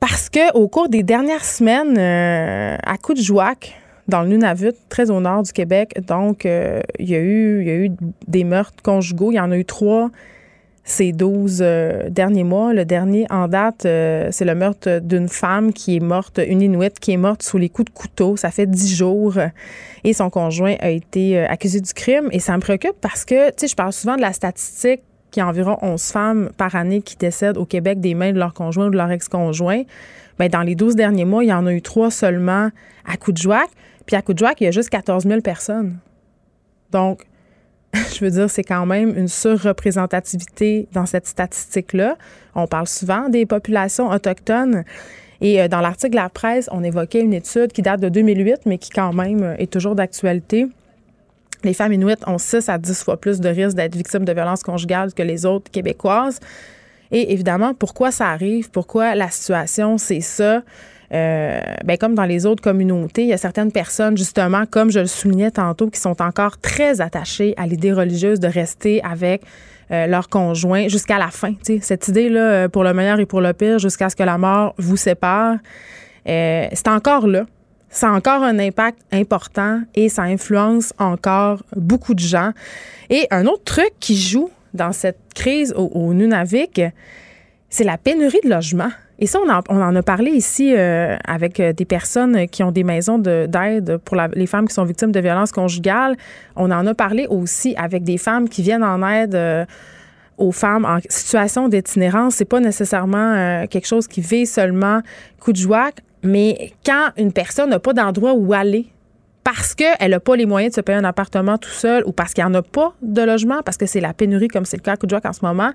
parce 0.00 0.30
que 0.30 0.52
au 0.54 0.68
cours 0.68 0.88
des 0.88 1.02
dernières 1.02 1.44
semaines, 1.44 1.98
euh, 1.98 2.76
à 2.82 2.96
coup 2.96 3.14
de 3.14 3.20
Jouac, 3.20 3.74
dans 4.08 4.22
le 4.22 4.28
Nunavut, 4.28 4.74
très 4.88 5.10
au 5.10 5.20
nord 5.20 5.42
du 5.42 5.52
Québec, 5.52 5.94
donc 6.06 6.46
euh, 6.46 6.80
il, 6.98 7.08
y 7.08 7.14
a 7.14 7.18
eu, 7.20 7.60
il 7.60 7.68
y 7.68 7.70
a 7.70 7.74
eu 7.74 7.90
des 8.26 8.44
meurtres 8.44 8.82
conjugaux. 8.82 9.30
Il 9.30 9.36
y 9.36 9.40
en 9.40 9.52
a 9.52 9.56
eu 9.56 9.64
trois 9.64 10.10
ces 10.84 11.12
12 11.12 11.60
euh, 11.62 12.08
derniers 12.10 12.44
mois. 12.44 12.72
Le 12.72 12.84
dernier 12.84 13.26
en 13.30 13.48
date, 13.48 13.84
euh, 13.86 14.28
c'est 14.32 14.44
le 14.44 14.54
meurtre 14.54 15.00
d'une 15.00 15.28
femme 15.28 15.72
qui 15.72 15.96
est 15.96 16.00
morte, 16.00 16.40
une 16.44 16.62
Inuit, 16.62 16.98
qui 16.98 17.12
est 17.12 17.16
morte 17.16 17.42
sous 17.42 17.58
les 17.58 17.68
coups 17.68 17.92
de 17.92 17.96
couteau. 17.96 18.36
Ça 18.36 18.50
fait 18.50 18.66
10 18.66 18.96
jours 18.96 19.38
et 20.04 20.12
son 20.12 20.30
conjoint 20.30 20.74
a 20.80 20.90
été 20.90 21.38
euh, 21.38 21.46
accusé 21.48 21.80
du 21.80 21.92
crime. 21.92 22.28
Et 22.32 22.40
ça 22.40 22.56
me 22.56 22.60
préoccupe 22.60 22.96
parce 23.00 23.24
que, 23.24 23.48
tu 23.50 23.54
sais, 23.58 23.68
je 23.68 23.76
parle 23.76 23.92
souvent 23.92 24.16
de 24.16 24.22
la 24.22 24.32
statistique 24.32 25.02
qu'il 25.30 25.42
y 25.42 25.44
a 25.44 25.48
environ 25.48 25.76
11 25.80 26.02
femmes 26.02 26.50
par 26.56 26.74
année 26.74 27.02
qui 27.02 27.16
décèdent 27.16 27.56
au 27.56 27.64
Québec 27.64 28.00
des 28.00 28.14
mains 28.14 28.32
de 28.32 28.38
leur 28.38 28.52
conjoint 28.52 28.86
ou 28.86 28.90
de 28.90 28.96
leur 28.96 29.10
ex-conjoint. 29.10 29.82
Bien, 30.38 30.48
dans 30.48 30.62
les 30.62 30.74
12 30.74 30.96
derniers 30.96 31.24
mois, 31.24 31.44
il 31.44 31.48
y 31.48 31.52
en 31.52 31.66
a 31.66 31.72
eu 31.72 31.82
trois 31.82 32.10
seulement 32.10 32.70
à 33.06 33.14
joie. 33.36 33.64
Puis 34.06 34.16
à 34.16 34.22
joie, 34.36 34.52
il 34.58 34.64
y 34.64 34.66
a 34.66 34.70
juste 34.72 34.88
14 34.88 35.24
000 35.24 35.40
personnes. 35.40 35.98
Donc, 36.90 37.26
je 37.94 38.24
veux 38.24 38.30
dire, 38.30 38.48
c'est 38.48 38.62
quand 38.62 38.86
même 38.86 39.16
une 39.16 39.28
surreprésentativité 39.28 40.88
dans 40.92 41.06
cette 41.06 41.26
statistique-là. 41.26 42.16
On 42.54 42.66
parle 42.66 42.86
souvent 42.86 43.28
des 43.28 43.46
populations 43.46 44.10
autochtones. 44.10 44.84
Et 45.40 45.60
euh, 45.60 45.68
dans 45.68 45.80
l'article 45.80 46.12
de 46.12 46.16
la 46.16 46.28
presse, 46.28 46.68
on 46.72 46.84
évoquait 46.84 47.20
une 47.20 47.32
étude 47.32 47.72
qui 47.72 47.82
date 47.82 48.00
de 48.00 48.08
2008, 48.08 48.60
mais 48.66 48.78
qui 48.78 48.90
quand 48.90 49.12
même 49.12 49.42
euh, 49.42 49.56
est 49.58 49.72
toujours 49.72 49.94
d'actualité. 49.94 50.66
Les 51.64 51.74
femmes 51.74 51.92
inuites 51.92 52.26
ont 52.26 52.38
6 52.38 52.68
à 52.68 52.78
10 52.78 53.02
fois 53.02 53.16
plus 53.16 53.40
de 53.40 53.48
risques 53.48 53.76
d'être 53.76 53.94
victimes 53.94 54.24
de 54.24 54.32
violences 54.32 54.62
conjugales 54.62 55.12
que 55.12 55.22
les 55.22 55.44
autres 55.44 55.70
québécoises. 55.70 56.40
Et 57.10 57.32
évidemment, 57.32 57.74
pourquoi 57.74 58.12
ça 58.12 58.28
arrive? 58.28 58.70
Pourquoi 58.70 59.14
la 59.14 59.30
situation, 59.30 59.98
c'est 59.98 60.20
ça? 60.20 60.62
Euh, 61.12 61.60
ben, 61.84 61.96
comme 61.96 62.14
dans 62.14 62.24
les 62.24 62.46
autres 62.46 62.62
communautés, 62.62 63.22
il 63.22 63.28
y 63.28 63.32
a 63.32 63.38
certaines 63.38 63.72
personnes, 63.72 64.16
justement, 64.16 64.64
comme 64.70 64.90
je 64.90 65.00
le 65.00 65.06
soulignais 65.06 65.50
tantôt, 65.50 65.88
qui 65.88 65.98
sont 65.98 66.22
encore 66.22 66.58
très 66.58 67.00
attachées 67.00 67.54
à 67.56 67.66
l'idée 67.66 67.92
religieuse 67.92 68.38
de 68.38 68.46
rester 68.46 69.02
avec 69.02 69.42
euh, 69.90 70.06
leur 70.06 70.28
conjoint 70.28 70.86
jusqu'à 70.86 71.18
la 71.18 71.28
fin. 71.28 71.54
Cette 71.80 72.08
idée-là, 72.08 72.40
euh, 72.40 72.68
pour 72.68 72.84
le 72.84 72.94
meilleur 72.94 73.18
et 73.18 73.26
pour 73.26 73.40
le 73.40 73.52
pire, 73.52 73.80
jusqu'à 73.80 74.08
ce 74.08 74.14
que 74.14 74.22
la 74.22 74.38
mort 74.38 74.74
vous 74.78 74.96
sépare, 74.96 75.56
c'est 76.24 76.88
encore 76.88 77.26
là. 77.26 77.44
Ça 77.92 78.08
a 78.08 78.12
encore 78.12 78.44
un 78.44 78.60
impact 78.60 78.98
important 79.10 79.80
et 79.96 80.08
ça 80.08 80.22
influence 80.22 80.92
encore 80.98 81.64
beaucoup 81.74 82.14
de 82.14 82.20
gens. 82.20 82.52
Et 83.08 83.26
un 83.32 83.46
autre 83.46 83.64
truc 83.64 83.90
qui 83.98 84.16
joue 84.16 84.48
dans 84.74 84.92
cette 84.92 85.18
crise 85.34 85.74
au, 85.76 85.86
au 85.86 86.14
Nunavik, 86.14 86.80
c'est 87.68 87.82
la 87.82 87.98
pénurie 87.98 88.38
de 88.44 88.50
logements. 88.50 88.92
Et 89.22 89.26
ça, 89.26 89.38
on 89.68 89.80
en, 89.80 89.96
a 89.96 90.02
parlé 90.02 90.30
ici 90.30 90.74
euh, 90.74 91.14
avec 91.26 91.60
euh, 91.60 91.74
des 91.74 91.84
personnes 91.84 92.48
qui 92.48 92.62
ont 92.62 92.72
des 92.72 92.84
maisons 92.84 93.18
d'aide 93.18 93.98
pour 93.98 94.16
les 94.34 94.46
femmes 94.46 94.66
qui 94.66 94.74
sont 94.74 94.84
victimes 94.84 95.12
de 95.12 95.20
violences 95.20 95.52
conjugales. 95.52 96.16
On 96.56 96.70
en 96.70 96.86
a 96.86 96.94
parlé 96.94 97.26
aussi 97.28 97.74
avec 97.76 98.02
des 98.02 98.16
femmes 98.16 98.48
qui 98.48 98.62
viennent 98.62 98.82
en 98.82 99.06
aide. 99.06 99.34
Euh, 99.34 99.64
aux 100.38 100.52
femmes 100.52 100.86
en 100.86 101.00
situation 101.06 101.68
d'itinérance, 101.68 102.36
c'est 102.36 102.46
pas 102.46 102.60
nécessairement 102.60 103.66
quelque 103.66 103.86
chose 103.86 104.08
qui 104.08 104.22
vise 104.22 104.50
seulement 104.50 105.02
coup 105.38 105.52
de 105.52 105.58
joie, 105.58 105.90
mais 106.22 106.72
quand 106.82 107.10
une 107.18 107.30
personne 107.30 107.68
n'a 107.68 107.78
pas 107.78 107.92
d'endroit 107.92 108.32
où 108.32 108.54
aller 108.54 108.86
parce 109.44 109.74
qu'elle 109.74 110.12
n'a 110.12 110.18
pas 110.18 110.36
les 110.36 110.46
moyens 110.46 110.72
de 110.72 110.76
se 110.76 110.80
payer 110.80 110.96
un 110.96 111.04
appartement 111.04 111.58
tout 111.58 111.68
seul 111.68 112.04
ou 112.06 112.12
parce 112.12 112.32
qu'il 112.32 112.42
n'y 112.42 112.50
en 112.50 112.54
a 112.54 112.62
pas 112.62 112.94
de 113.02 113.20
logement, 113.20 113.60
parce 113.62 113.76
que 113.76 113.84
c'est 113.84 114.00
la 114.00 114.14
pénurie 114.14 114.48
comme 114.48 114.64
c'est 114.64 114.78
le 114.78 114.82
cas 114.82 114.94
à 114.94 115.06
joie 115.06 115.20
en 115.22 115.32
ce 115.34 115.44
moment, 115.44 115.72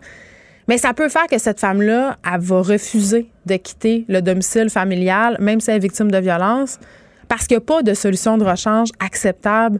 Mais 0.67 0.77
ça 0.77 0.93
peut 0.93 1.09
faire 1.09 1.27
que 1.27 1.37
cette 1.37 1.59
femme-là, 1.59 2.17
elle 2.25 2.41
va 2.41 2.61
refuser 2.61 3.29
de 3.45 3.55
quitter 3.55 4.05
le 4.07 4.21
domicile 4.21 4.69
familial, 4.69 5.37
même 5.39 5.59
si 5.59 5.69
elle 5.69 5.77
est 5.77 5.79
victime 5.79 6.09
de 6.09 6.17
violence, 6.17 6.79
parce 7.27 7.47
qu'il 7.47 7.57
n'y 7.57 7.63
a 7.63 7.65
pas 7.65 7.83
de 7.83 7.93
solution 7.93 8.37
de 8.37 8.43
rechange 8.43 8.89
acceptable 8.99 9.79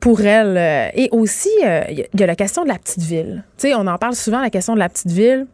pour 0.00 0.20
elle. 0.20 0.56
Euh, 0.58 0.88
et 0.94 1.08
aussi, 1.12 1.50
euh, 1.64 1.82
il 1.88 2.20
y 2.20 2.22
a 2.22 2.26
la 2.26 2.36
question 2.36 2.64
de 2.64 2.68
la 2.68 2.78
petite 2.78 3.02
ville. 3.02 3.44
Tu 3.56 3.72
on 3.74 3.86
en 3.86 3.98
parle 3.98 4.14
souvent, 4.14 4.40
la 4.40 4.50
question 4.50 4.74
de 4.74 4.78
la 4.78 4.88
petite 4.88 5.10
ville. 5.10 5.46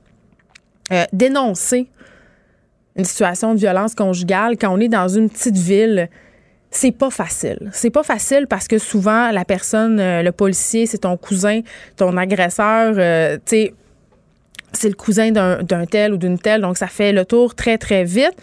Euh, 0.91 1.05
dénoncer 1.13 1.87
une 2.97 3.05
situation 3.05 3.55
de 3.55 3.59
violence 3.59 3.95
conjugale 3.95 4.57
quand 4.57 4.75
on 4.75 4.81
est 4.81 4.89
dans 4.89 5.07
une 5.07 5.29
petite 5.29 5.57
ville, 5.57 6.09
c'est 6.71 6.93
pas 6.93 7.11
facile. 7.11 7.71
C'est 7.73 7.91
pas 7.91 8.03
facile 8.03 8.47
parce 8.49 8.67
que 8.67 8.79
souvent, 8.79 9.31
la 9.31 9.45
personne, 9.45 9.99
le 9.99 10.31
policier, 10.31 10.87
c'est 10.87 10.99
ton 10.99 11.17
cousin, 11.17 11.61
ton 11.97 12.17
agresseur, 12.17 12.95
tu 12.95 13.41
sais, 13.45 13.75
c'est 14.73 14.89
le 14.89 14.95
cousin 14.95 15.31
d'un 15.31 15.87
tel 15.87 16.13
ou 16.13 16.17
d'une 16.17 16.39
telle, 16.39 16.61
donc 16.61 16.77
ça 16.77 16.87
fait 16.87 17.13
le 17.13 17.25
tour 17.25 17.55
très, 17.55 17.79
très 17.79 18.05
vite. 18.05 18.35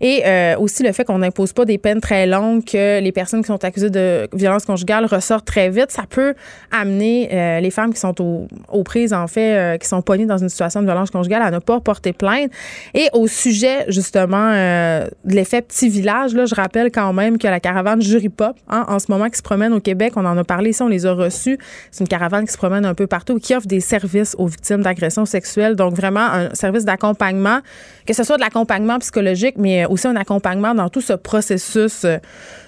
Et 0.00 0.22
euh, 0.26 0.56
aussi 0.58 0.82
le 0.82 0.92
fait 0.92 1.04
qu'on 1.04 1.18
n'impose 1.18 1.52
pas 1.52 1.64
des 1.64 1.78
peines 1.78 2.00
très 2.00 2.26
longues, 2.26 2.64
que 2.64 3.00
les 3.00 3.12
personnes 3.12 3.42
qui 3.42 3.48
sont 3.48 3.64
accusées 3.64 3.90
de 3.90 4.28
violence 4.32 4.64
conjugale 4.64 5.06
ressortent 5.06 5.46
très 5.46 5.70
vite, 5.70 5.90
ça 5.90 6.04
peut 6.08 6.34
amener 6.70 7.28
euh, 7.32 7.60
les 7.60 7.70
femmes 7.70 7.92
qui 7.92 8.00
sont 8.00 8.14
aux, 8.20 8.82
prises, 8.82 9.12
en 9.12 9.26
fait, 9.26 9.54
euh, 9.56 9.78
qui 9.78 9.88
sont 9.88 10.02
pognées 10.02 10.26
dans 10.26 10.38
une 10.38 10.48
situation 10.48 10.80
de 10.80 10.86
violence 10.86 11.10
conjugale 11.10 11.42
à 11.42 11.50
ne 11.50 11.58
pas 11.58 11.80
porter 11.80 12.12
plainte. 12.12 12.50
Et 12.94 13.08
au 13.12 13.26
sujet, 13.26 13.84
justement, 13.88 14.52
de 14.52 15.34
l'effet 15.34 15.62
petit 15.62 15.88
village, 15.88 16.34
là, 16.34 16.46
je 16.46 16.54
rappelle 16.54 16.90
quand 16.90 17.12
même 17.12 17.38
que 17.38 17.46
la 17.46 17.60
caravane 17.60 18.02
Jury 18.02 18.28
Pop, 18.28 18.56
hein, 18.68 18.84
en 18.88 18.98
ce 18.98 19.06
moment, 19.10 19.28
qui 19.28 19.38
se 19.38 19.42
promène 19.42 19.72
au 19.72 19.80
Québec, 19.80 20.14
on 20.16 20.24
en 20.24 20.36
a 20.36 20.44
parlé 20.44 20.70
ici, 20.70 20.82
on 20.82 20.88
les 20.88 21.06
a 21.06 21.12
reçus. 21.12 21.58
C'est 21.90 22.02
une 22.02 22.08
caravane 22.08 22.46
qui 22.46 22.52
se 22.52 22.58
promène 22.58 22.84
un 22.84 22.94
peu 22.94 23.06
partout, 23.06 23.38
qui 23.38 23.54
offre 23.54 23.66
des 23.66 23.80
services 23.80 24.34
aux 24.38 24.46
victimes 24.46 24.82
d'agressions 24.82 25.24
sexuelles. 25.24 25.76
Donc, 25.76 25.94
vraiment, 25.94 26.20
un 26.20 26.54
service 26.54 26.84
d'accompagnement, 26.84 27.60
que 28.06 28.12
ce 28.12 28.24
soit 28.24 28.36
de 28.36 28.42
l'accompagnement 28.42 28.98
psychologique, 28.98 29.54
mais 29.58 29.83
aussi 29.86 30.06
un 30.06 30.16
accompagnement 30.16 30.74
dans 30.74 30.88
tout 30.88 31.00
ce 31.00 31.12
processus 31.12 32.04
euh, 32.04 32.18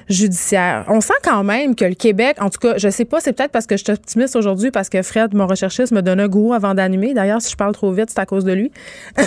judiciaire. 0.09 0.85
On 0.89 1.01
sent 1.01 1.15
quand 1.23 1.43
même 1.45 1.75
que 1.75 1.85
le 1.85 1.95
Québec, 1.95 2.37
en 2.41 2.51
tout 2.51 2.59
cas, 2.59 2.79
je 2.79 2.89
sais 2.89 3.05
pas, 3.05 3.21
c'est 3.21 3.33
peut-être 3.33 3.53
parce 3.53 3.67
que 3.67 3.77
je 3.77 3.85
suis 3.85 3.93
optimiste 3.93 4.37
aujourd'hui, 4.37 4.71
parce 4.71 4.89
que 4.89 5.03
Fred, 5.03 5.35
mon 5.35 5.47
recherchiste, 5.47 5.93
me 5.93 6.03
donne 6.03 6.21
un 6.21 6.29
goût 6.29 6.53
avant 6.53 6.75
d'animer. 6.75 7.15
D'ailleurs, 7.15 7.43
si 7.43 7.51
je 7.51 7.57
parle 7.57 7.73
trop 7.73 7.93
vite, 7.93 8.11
c'est 8.11 8.21
à 8.21 8.27
cause 8.27 8.45
de 8.45 8.53
lui. 8.53 8.71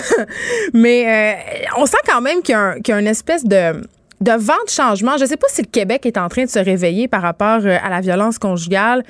Mais 0.74 1.36
euh, 1.36 1.60
on 1.76 1.86
sent 1.86 1.98
quand 2.06 2.20
même 2.20 2.42
qu'il 2.42 2.54
y, 2.54 2.92
a 2.92 3.00
une 3.00 3.06
espèce 3.06 3.44
de 3.44 3.82
de 4.20 4.32
vent 4.32 4.52
de 4.66 4.70
changement. 4.70 5.16
Je 5.16 5.22
ne 5.22 5.28
sais 5.28 5.38
pas 5.38 5.46
si 5.48 5.62
le 5.62 5.68
Québec 5.68 6.04
est 6.04 6.18
en 6.18 6.28
train 6.28 6.44
de 6.44 6.50
se 6.50 6.58
réveiller 6.58 7.08
par 7.08 7.22
rapport 7.22 7.60
euh, 7.64 7.78
à 7.82 7.88
la 7.88 8.02
violence 8.02 8.38
conjugale 8.38 9.02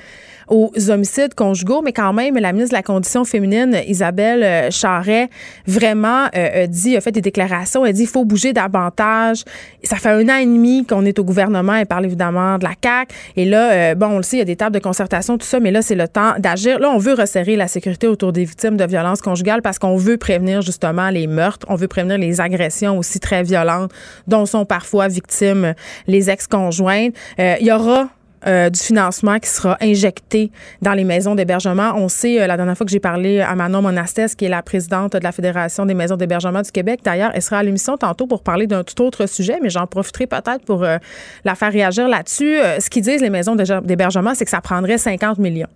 aux 0.51 0.71
homicides 0.89 1.33
conjugaux, 1.33 1.81
mais 1.81 1.93
quand 1.93 2.11
même, 2.11 2.37
la 2.37 2.51
ministre 2.51 2.71
de 2.71 2.77
la 2.77 2.83
Condition 2.83 3.23
féminine, 3.23 3.77
Isabelle 3.87 4.43
euh, 4.43 4.69
Charret, 4.69 5.29
vraiment 5.65 6.27
euh, 6.35 6.67
dit, 6.67 6.97
a 6.97 7.01
fait 7.01 7.13
des 7.13 7.21
déclarations, 7.21 7.85
elle 7.85 7.93
dit 7.93 8.03
il 8.03 8.07
faut 8.07 8.25
bouger 8.25 8.51
davantage. 8.51 9.45
Ça 9.81 9.95
fait 9.95 10.09
un 10.09 10.27
an 10.27 10.35
et 10.35 10.45
demi 10.45 10.85
qu'on 10.85 11.05
est 11.05 11.17
au 11.19 11.23
gouvernement, 11.23 11.75
elle 11.75 11.85
parle 11.85 12.05
évidemment 12.05 12.57
de 12.57 12.65
la 12.65 12.73
CAQ. 12.83 13.15
Et 13.37 13.45
là, 13.45 13.71
euh, 13.71 13.95
bon, 13.95 14.07
on 14.07 14.17
le 14.17 14.23
sait, 14.23 14.35
il 14.35 14.39
y 14.39 14.43
a 14.43 14.45
des 14.45 14.57
tables 14.57 14.75
de 14.75 14.81
concertation, 14.81 15.37
tout 15.37 15.47
ça, 15.47 15.61
mais 15.61 15.71
là, 15.71 15.81
c'est 15.81 15.95
le 15.95 16.09
temps 16.09 16.33
d'agir. 16.37 16.79
Là, 16.79 16.91
on 16.93 16.97
veut 16.97 17.13
resserrer 17.13 17.55
la 17.55 17.69
sécurité 17.69 18.07
autour 18.07 18.33
des 18.33 18.43
victimes 18.43 18.75
de 18.75 18.85
violences 18.85 19.21
conjugales 19.21 19.61
parce 19.61 19.79
qu'on 19.79 19.95
veut 19.95 20.17
prévenir 20.17 20.61
justement 20.61 21.09
les 21.11 21.27
meurtres, 21.27 21.65
on 21.69 21.75
veut 21.75 21.87
prévenir 21.87 22.17
les 22.17 22.41
agressions 22.41 22.97
aussi 22.97 23.21
très 23.21 23.43
violentes 23.43 23.91
dont 24.27 24.45
sont 24.45 24.65
parfois 24.65 25.07
victimes 25.07 25.75
les 26.07 26.29
ex-conjointes. 26.29 27.13
Il 27.37 27.65
y 27.65 27.71
aura 27.71 28.09
euh, 28.47 28.69
du 28.69 28.79
financement 28.79 29.39
qui 29.39 29.49
sera 29.49 29.77
injecté 29.81 30.51
dans 30.81 30.93
les 30.93 31.03
maisons 31.03 31.35
d'hébergement. 31.35 31.93
On 31.95 32.09
sait, 32.09 32.41
euh, 32.41 32.47
la 32.47 32.57
dernière 32.57 32.75
fois 32.75 32.85
que 32.85 32.91
j'ai 32.91 32.99
parlé 32.99 33.39
à 33.39 33.55
Manon 33.55 33.81
Monastès, 33.81 34.35
qui 34.35 34.45
est 34.45 34.49
la 34.49 34.61
présidente 34.61 35.13
de 35.13 35.23
la 35.23 35.31
Fédération 35.31 35.85
des 35.85 35.93
maisons 35.93 36.17
d'hébergement 36.17 36.61
du 36.61 36.71
Québec, 36.71 37.01
d'ailleurs, 37.03 37.31
elle 37.33 37.41
sera 37.41 37.59
à 37.59 37.63
l'émission 37.63 37.97
tantôt 37.97 38.27
pour 38.27 38.43
parler 38.43 38.67
d'un 38.67 38.83
tout 38.83 39.01
autre 39.03 39.25
sujet, 39.27 39.59
mais 39.61 39.69
j'en 39.69 39.87
profiterai 39.87 40.27
peut-être 40.27 40.65
pour 40.65 40.83
euh, 40.83 40.97
la 41.45 41.55
faire 41.55 41.71
réagir 41.71 42.07
là-dessus. 42.07 42.57
ce 42.79 42.89
qu'ils 42.89 43.03
disent, 43.03 43.21
les 43.21 43.29
maisons 43.29 43.55
d'hébergement, 43.55 44.33
c'est 44.35 44.45
que 44.45 44.51
ça 44.51 44.61
prendrait 44.61 44.97
50 44.97 45.37
millions. 45.37 45.67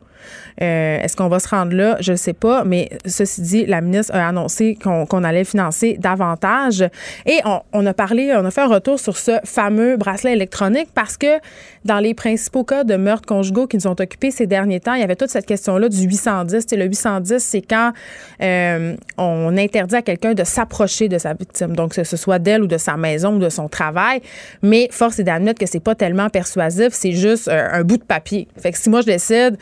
Euh, 0.62 1.00
est-ce 1.02 1.16
qu'on 1.16 1.28
va 1.28 1.40
se 1.40 1.48
rendre 1.48 1.74
là? 1.74 1.98
Je 2.00 2.12
ne 2.12 2.18
sais 2.18 2.34
pas. 2.34 2.64
Mais 2.64 2.90
ceci 3.06 3.42
dit, 3.42 3.66
la 3.66 3.82
ministre 3.82 4.16
a 4.16 4.28
annoncé 4.28 4.78
qu'on 4.82 5.24
allait 5.24 5.44
financer 5.44 5.98
davantage. 6.00 6.88
Et 7.26 7.40
on, 7.74 7.86
a 7.86 7.94
parlé, 7.94 8.34
on 8.36 8.46
a 8.46 8.52
fait 8.52 8.62
un 8.62 8.68
retour 8.68 9.00
sur 9.00 9.18
ce 9.18 9.40
fameux 9.44 9.98
bracelet 9.98 10.34
électronique 10.34 10.90
parce 10.94 11.18
que 11.18 11.40
dans 11.84 12.00
les 12.00 12.14
principaux 12.14 12.64
cas 12.64 12.84
de 12.84 12.96
meurtres 12.96 13.28
conjugaux 13.28 13.68
qui 13.68 13.78
nous 13.78 13.88
ont 13.88 13.96
occupés 14.00 14.32
ces 14.32 14.48
derniers 14.48 14.80
temps, 14.80 14.94
il 14.94 15.02
y 15.02 15.04
avait 15.04 15.16
toute 15.16 15.30
cette 15.30 15.46
question-là 15.46 15.90
du 15.90 16.02
810. 16.02 16.66
le 16.72 16.86
810, 16.86 17.44
c'est 17.44 17.62
quand 17.62 17.94
euh, 18.42 18.96
on 19.18 19.56
interdit 19.58 19.96
à 19.96 20.02
quelqu'un 20.02 20.34
de 20.34 20.44
s'approcher 20.44 21.08
de 21.08 21.18
sa 21.18 21.34
victime. 21.34 21.76
Donc, 21.76 21.94
que 21.96 22.04
ce 22.04 22.18
soit 22.18 22.40
d'elle 22.40 22.64
ou 22.64 22.68
de 22.68 22.78
sa 22.78 22.98
maison 22.98 23.36
ou 23.36 23.40
de 23.40 23.50
son 23.50 23.70
travail. 23.70 24.22
Mais 24.62 24.88
force 24.92 25.20
est 25.20 25.24
d'admettre 25.24 25.60
que 25.60 25.66
c'est 25.66 25.80
pas 25.80 25.96
tellement 25.96 26.30
persuasif. 26.30 26.90
C'est 26.92 27.12
juste 27.12 27.48
euh, 27.48 27.68
un 27.72 27.84
bout 27.84 27.98
de 27.98 28.04
papier. 28.04 28.48
Fait 28.58 28.72
que 28.72 28.78
si 28.78 28.90
moi, 28.90 29.02
je 29.02 29.08
décide 29.08 29.58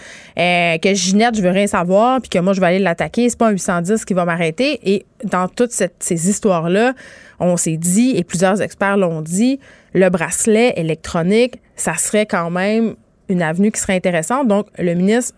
que 0.82 0.94
Ginette, 0.94 1.36
je 1.36 1.42
veux 1.42 1.50
rien 1.50 1.68
savoir, 1.68 2.22
puis 2.22 2.30
que 2.30 2.40
moi, 2.40 2.54
je 2.54 2.62
vais 2.62 2.68
aller 2.68 2.80
l'attaquer. 2.80 3.30
C'est 3.30 3.38
pas 3.38 3.48
un 3.48 3.52
810 3.52 4.06
qui 4.06 4.14
va 4.14 4.26
m'arrêter. 4.26 4.80
Et 4.84 5.06
dans 5.24 5.48
toutes 5.48 5.72
ces 5.72 6.30
histoires-là, 6.30 6.94
on 7.40 7.58
s'est 7.58 7.78
dit, 7.78 8.14
et 8.16 8.24
plusieurs 8.24 8.62
experts 8.62 8.98
l'ont 8.98 9.22
dit, 9.22 9.60
le 9.94 10.10
bracelet 10.10 10.74
électronique, 10.76 11.62
ça 11.76 11.96
serait 11.96 12.26
quand 12.26 12.50
même 12.50 12.96
une 13.30 13.42
avenue 13.42 13.72
qui 13.72 13.80
serait 13.80 13.96
intéressante. 13.96 14.48
Donc, 14.48 14.68
le 14.78 14.94
ministre, 14.94 15.36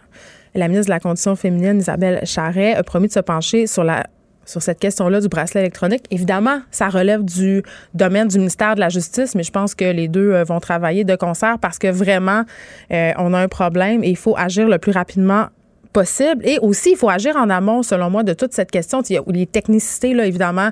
la 0.53 0.67
ministre 0.67 0.87
de 0.87 0.93
la 0.93 0.99
Condition 0.99 1.35
féminine, 1.35 1.79
Isabelle 1.79 2.21
Charret, 2.23 2.73
a 2.73 2.83
promis 2.83 3.07
de 3.07 3.13
se 3.13 3.19
pencher 3.19 3.67
sur 3.67 3.83
la 3.83 4.07
sur 4.45 4.61
cette 4.61 4.79
question-là 4.79 5.19
du 5.19 5.27
bracelet 5.27 5.61
électronique. 5.61 6.05
Évidemment, 6.11 6.59
ça 6.71 6.89
relève 6.89 7.23
du 7.23 7.63
domaine 7.93 8.27
du 8.27 8.37
ministère 8.37 8.75
de 8.75 8.79
la 8.79 8.89
Justice, 8.89 9.35
mais 9.35 9.43
je 9.43 9.51
pense 9.51 9.75
que 9.75 9.85
les 9.85 10.07
deux 10.07 10.31
euh, 10.31 10.43
vont 10.43 10.59
travailler 10.59 11.03
de 11.03 11.15
concert 11.15 11.57
parce 11.59 11.79
que 11.79 11.87
vraiment, 11.87 12.43
euh, 12.91 13.11
on 13.17 13.33
a 13.33 13.39
un 13.39 13.47
problème 13.47 14.03
et 14.03 14.09
il 14.09 14.17
faut 14.17 14.35
agir 14.37 14.67
le 14.67 14.77
plus 14.77 14.91
rapidement 14.91 15.47
possible. 15.91 16.45
Et 16.45 16.59
aussi, 16.59 16.91
il 16.91 16.97
faut 16.97 17.09
agir 17.09 17.35
en 17.37 17.49
amont, 17.49 17.81
selon 17.81 18.09
moi, 18.09 18.23
de 18.23 18.33
toute 18.33 18.53
cette 18.53 18.71
question. 18.71 19.01
Il 19.09 19.13
y 19.13 19.17
a 19.17 19.21
les 19.27 19.47
technicités, 19.47 20.13
là, 20.13 20.25
évidemment, 20.25 20.69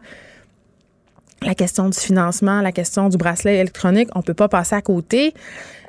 la 1.42 1.56
question 1.56 1.90
du 1.90 1.98
financement, 1.98 2.62
la 2.62 2.72
question 2.72 3.10
du 3.10 3.18
bracelet 3.18 3.56
électronique, 3.56 4.10
on 4.16 4.20
ne 4.20 4.24
peut 4.24 4.34
pas 4.34 4.48
passer 4.48 4.76
à 4.76 4.82
côté. 4.82 5.34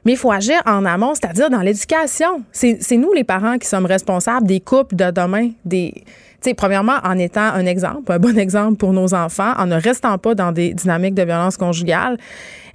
Mais 0.05 0.13
il 0.13 0.19
faut 0.19 0.31
agir 0.31 0.61
en 0.67 0.85
amont, 0.85 1.15
c'est-à-dire 1.15 1.51
dans 1.51 1.61
l'éducation. 1.61 2.43
C'est 2.53 2.97
nous, 2.97 3.13
les 3.13 3.25
parents, 3.25 3.59
qui 3.59 3.67
sommes 3.67 3.87
responsables 3.87 4.47
des 4.47 4.61
couples 4.61 4.97
de 4.97 5.11
demain, 5.11 5.51
des, 5.65 6.05
premièrement, 6.53 6.97
en 7.03 7.17
étant 7.17 7.41
un 7.41 7.65
exemple, 7.65 8.13
un 8.13 8.19
bon 8.19 8.39
exemple 8.39 8.77
pour 8.77 8.93
nos 8.93 9.15
enfants, 9.15 9.55
en 9.57 9.65
ne 9.67 9.81
restant 9.81 10.19
pas 10.19 10.35
dans 10.35 10.53
des 10.53 10.75
dynamiques 10.75 11.15
de 11.15 11.23
violence 11.23 11.57
conjugale. 11.57 12.19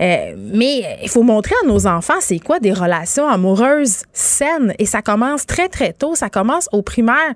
Euh, 0.02 0.34
mais 0.38 0.98
il 1.04 1.10
faut 1.10 1.24
montrer 1.24 1.56
à 1.64 1.68
nos 1.68 1.86
enfants 1.86 2.22
c'est 2.22 2.40
quoi 2.40 2.60
des 2.60 2.74
relations 2.74 3.28
amoureuses 3.28 4.04
saines. 4.14 4.74
Et 4.80 4.86
ça 4.86 5.02
commence 5.02 5.46
très, 5.46 5.68
très 5.68 5.94
tôt. 5.94 6.16
Ça 6.16 6.30
commence 6.30 6.70
au 6.72 6.82
primaire. 6.82 7.36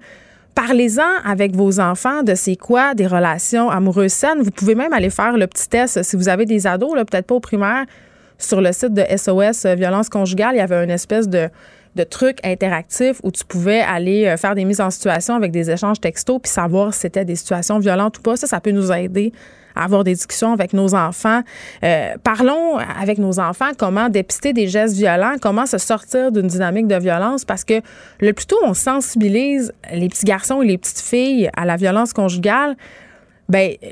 Parlez-en 0.56 1.02
avec 1.26 1.56
vos 1.56 1.80
enfants 1.80 2.24
de 2.24 2.36
c'est 2.36 2.56
quoi 2.56 2.94
des 2.94 3.08
relations 3.08 3.70
amoureuses 3.70 4.14
saines. 4.14 4.42
Vous 4.42 4.52
pouvez 4.52 4.76
même 4.76 4.94
aller 4.94 5.10
faire 5.10 5.36
le 5.36 5.48
petit 5.48 5.68
test 5.68 6.04
si 6.04 6.16
vous 6.16 6.30
avez 6.30 6.46
des 6.46 6.68
ados, 6.68 6.94
peut-être 6.94 7.28
pas 7.28 7.36
au 7.36 7.40
primaire. 7.40 7.86
Sur 8.38 8.62
le 8.62 8.72
site 8.72 8.94
de 8.94 9.04
SOS 9.16 9.66
euh, 9.66 9.76
Violence 9.76 10.10
Conjugale, 10.10 10.56
il 10.56 10.58
y 10.58 10.62
avait 10.62 10.84
une 10.84 10.90
espèce 10.90 11.28
de 11.28 11.50
de 11.96 12.04
trucs 12.04 12.44
interactifs 12.46 13.20
où 13.24 13.32
tu 13.32 13.44
pouvais 13.46 13.82
aller 13.82 14.26
euh, 14.26 14.38
faire 14.38 14.56
des 14.56 14.66
mises 14.66 14.82
en 14.82 14.90
situation 14.90 15.36
avec 15.36 15.52
des 15.52 15.70
échanges 15.70 16.00
textos 16.00 16.40
puis 16.42 16.52
savoir 16.52 16.94
si 16.94 17.02
c'était 17.02 17.26
des 17.26 17.36
situations 17.36 17.80
violentes 17.80 18.18
ou 18.20 18.22
pas. 18.22 18.36
Ça, 18.36 18.48
ça 18.48 18.60
peut 18.60 18.72
nous 18.72 18.92
aider 18.92 19.32
à 19.76 19.86
avoir 19.86 20.04
des 20.04 20.14
discussions 20.14 20.54
avec 20.54 20.74
nos 20.74 20.94
enfants. 20.94 21.42
Euh, 21.84 22.14
parlons 22.24 22.78
avec 22.78 23.18
nos 23.18 23.40
enfants 23.40 23.72
comment 23.78 24.10
dépister 24.10 24.54
des 24.54 24.68
gestes 24.68 24.96
violents, 24.96 25.36
comment 25.42 25.66
se 25.66 25.78
sortir 25.78 26.32
d'une 26.32 26.48
dynamique 26.48 26.88
de 26.88 26.96
violence 26.96 27.46
parce 27.46 27.64
que 27.64 27.82
le 28.20 28.34
plus 28.34 28.46
tôt 28.46 28.60
on 28.64 28.74
sensibilise 28.74 29.74
les 29.92 30.10
petits 30.10 30.26
garçons 30.26 30.62
et 30.62 30.68
les 30.68 30.78
petites 30.78 31.02
filles 31.02 31.50
à 31.56 31.66
la 31.66 31.76
violence 31.76 32.14
conjugale, 32.14 32.76
ben 33.50 33.74
euh, 33.84 33.88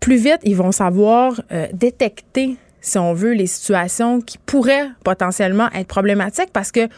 plus 0.00 0.16
vite 0.16 0.40
ils 0.42 0.56
vont 0.56 0.72
savoir 0.72 1.40
détecter 1.72 2.56
si 2.82 2.98
on 2.98 3.14
veut 3.14 3.32
les 3.32 3.46
situations 3.46 4.20
qui 4.20 4.38
pourraient 4.38 4.88
potentiellement 5.02 5.68
être 5.74 5.88
problématiques 5.88 6.50
parce 6.52 6.70
que 6.70 6.88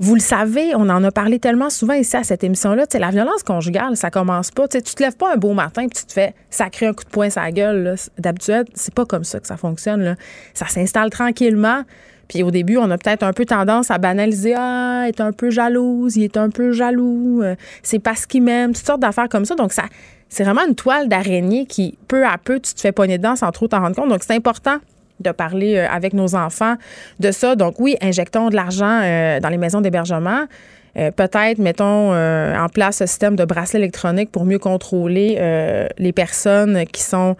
vous 0.00 0.14
le 0.14 0.20
savez, 0.20 0.74
on 0.74 0.88
en 0.88 1.04
a 1.04 1.12
parlé 1.12 1.38
tellement 1.38 1.70
souvent 1.70 1.94
ici 1.94 2.16
à 2.16 2.24
cette 2.24 2.42
émission-là. 2.42 2.84
La 2.98 3.10
violence 3.10 3.44
conjugale, 3.44 3.96
ça 3.96 4.10
commence 4.10 4.50
pas. 4.50 4.66
tu 4.66 4.82
te 4.82 5.02
lèves 5.02 5.16
pas 5.16 5.32
un 5.32 5.36
beau 5.36 5.52
matin 5.52 5.82
et 5.82 5.88
tu 5.88 6.04
te 6.04 6.12
fais 6.12 6.34
sacrer 6.50 6.86
un 6.86 6.92
coup 6.92 7.04
de 7.04 7.10
poing 7.10 7.30
sur 7.30 7.40
la 7.40 7.52
gueule. 7.52 7.94
D'habitude, 8.18 8.64
c'est 8.74 8.92
pas 8.92 9.04
comme 9.04 9.22
ça 9.22 9.38
que 9.38 9.46
ça 9.46 9.56
fonctionne. 9.56 10.16
Ça 10.52 10.66
s'installe 10.66 11.10
tranquillement. 11.10 11.82
Puis 12.26 12.42
au 12.42 12.50
début, 12.50 12.76
on 12.76 12.90
a 12.90 12.98
peut-être 12.98 13.22
un 13.22 13.32
peu 13.32 13.44
tendance 13.44 13.90
à 13.90 13.98
banaliser 13.98 14.54
Ah, 14.56 15.04
il 15.04 15.10
est 15.10 15.20
un 15.20 15.32
peu 15.32 15.50
jalouse, 15.50 16.16
il 16.16 16.24
est 16.24 16.36
un 16.36 16.50
peu 16.50 16.72
jaloux, 16.72 17.42
euh, 17.42 17.54
c'est 17.82 17.98
parce 17.98 18.24
qu'il 18.26 18.42
m'aime, 18.42 18.72
toutes 18.72 18.86
sortes 18.86 19.00
d'affaires 19.00 19.28
comme 19.28 19.44
ça. 19.44 19.54
Donc, 19.54 19.72
ça, 19.72 19.84
c'est 20.28 20.42
vraiment 20.42 20.66
une 20.66 20.74
toile 20.74 21.08
d'araignée 21.08 21.66
qui, 21.66 21.98
peu 22.08 22.26
à 22.26 22.38
peu, 22.38 22.58
tu 22.58 22.74
te 22.74 22.80
fais 22.80 22.92
pogner 22.92 23.18
dedans 23.18 23.36
sans 23.36 23.52
trop 23.52 23.68
t'en 23.68 23.80
rendre 23.80 23.94
compte. 23.94 24.08
Donc, 24.08 24.22
c'est 24.24 24.34
important 24.34 24.78
de 25.20 25.30
parler 25.30 25.76
euh, 25.76 25.86
avec 25.88 26.12
nos 26.12 26.34
enfants 26.34 26.74
de 27.20 27.30
ça. 27.30 27.56
Donc 27.56 27.78
oui, 27.78 27.96
injectons 28.00 28.48
de 28.48 28.56
l'argent 28.56 29.00
euh, 29.02 29.40
dans 29.40 29.48
les 29.48 29.58
maisons 29.58 29.80
d'hébergement. 29.80 30.46
euh, 30.96 31.10
peut-être, 31.10 31.58
mettons, 31.58 32.12
en 32.12 32.68
place 32.68 33.02
un 33.02 33.06
système 33.06 33.36
de 33.36 33.44
bracelet 33.44 33.80
électronique 33.80 34.30
pour 34.30 34.44
mieux 34.44 34.58
contrôler 34.58 35.38
les 35.98 36.12
personnes 36.12 36.84
qui 36.86 37.02
sont 37.02 37.36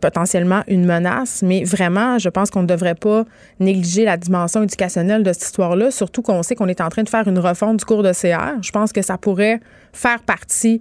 potentiellement 0.00 0.62
une 0.66 0.84
menace. 0.84 1.42
Mais 1.42 1.62
vraiment, 1.62 2.18
je 2.18 2.28
pense 2.28 2.50
qu'on 2.50 2.62
ne 2.62 2.66
devrait 2.66 2.96
pas 2.96 3.24
négliger 3.60 4.04
la 4.04 4.16
dimension 4.16 4.64
éducationnelle 4.64 5.22
de 5.22 5.32
cette 5.32 5.44
histoire-là, 5.44 5.92
surtout 5.92 6.22
qu'on 6.22 6.42
sait 6.42 6.56
qu'on 6.56 6.66
est 6.66 6.80
en 6.80 6.88
train 6.88 7.04
de 7.04 7.08
faire 7.08 7.28
une 7.28 7.38
refonte 7.38 7.76
du 7.76 7.84
cours 7.84 8.02
de 8.02 8.12
CR. 8.12 8.60
Je 8.60 8.72
pense 8.72 8.92
que 8.92 9.02
ça 9.02 9.16
pourrait 9.16 9.60
faire 9.92 10.20
partie 10.20 10.80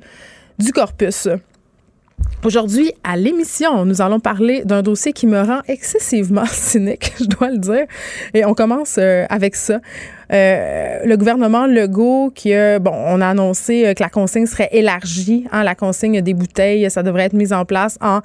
du 0.58 0.72
corpus. 0.72 1.28
Aujourd'hui, 2.44 2.92
à 3.04 3.18
l'émission, 3.18 3.86
nous 3.86 4.02
allons 4.02 4.20
parler 4.20 4.64
d'un 4.66 4.82
dossier 4.82 5.14
qui 5.14 5.28
me 5.28 5.40
rend 5.40 5.60
excessivement 5.68 6.46
cynique, 6.52 7.14
je 7.20 7.26
dois 7.26 7.52
le 7.52 7.60
dire. 7.60 7.86
Et 8.34 8.46
on 8.46 8.56
commence 8.56 8.96
euh, 8.98 9.26
avec 9.30 9.56
ça. 9.56 9.80
Euh, 10.34 11.00
le 11.06 11.18
gouvernement 11.18 11.68
Legault 11.68 12.32
qui 12.34 12.54
a, 12.54 12.80
bon, 12.80 12.94
on 12.94 13.22
a 13.22 13.28
annoncé 13.28 13.86
euh, 13.86 13.94
que 13.94 14.02
la 14.02 14.10
consigne 14.10 14.48
serait 14.48 14.70
élargie, 14.72 15.46
hein, 15.52 15.64
la 15.64 15.76
consigne 15.76 16.22
des 16.22 16.34
bouteilles, 16.34 16.90
ça 16.90 17.04
devrait 17.04 17.26
être 17.26 17.34
mis 17.34 17.54
en 17.54 17.64
place 17.64 18.00
en 18.02 18.22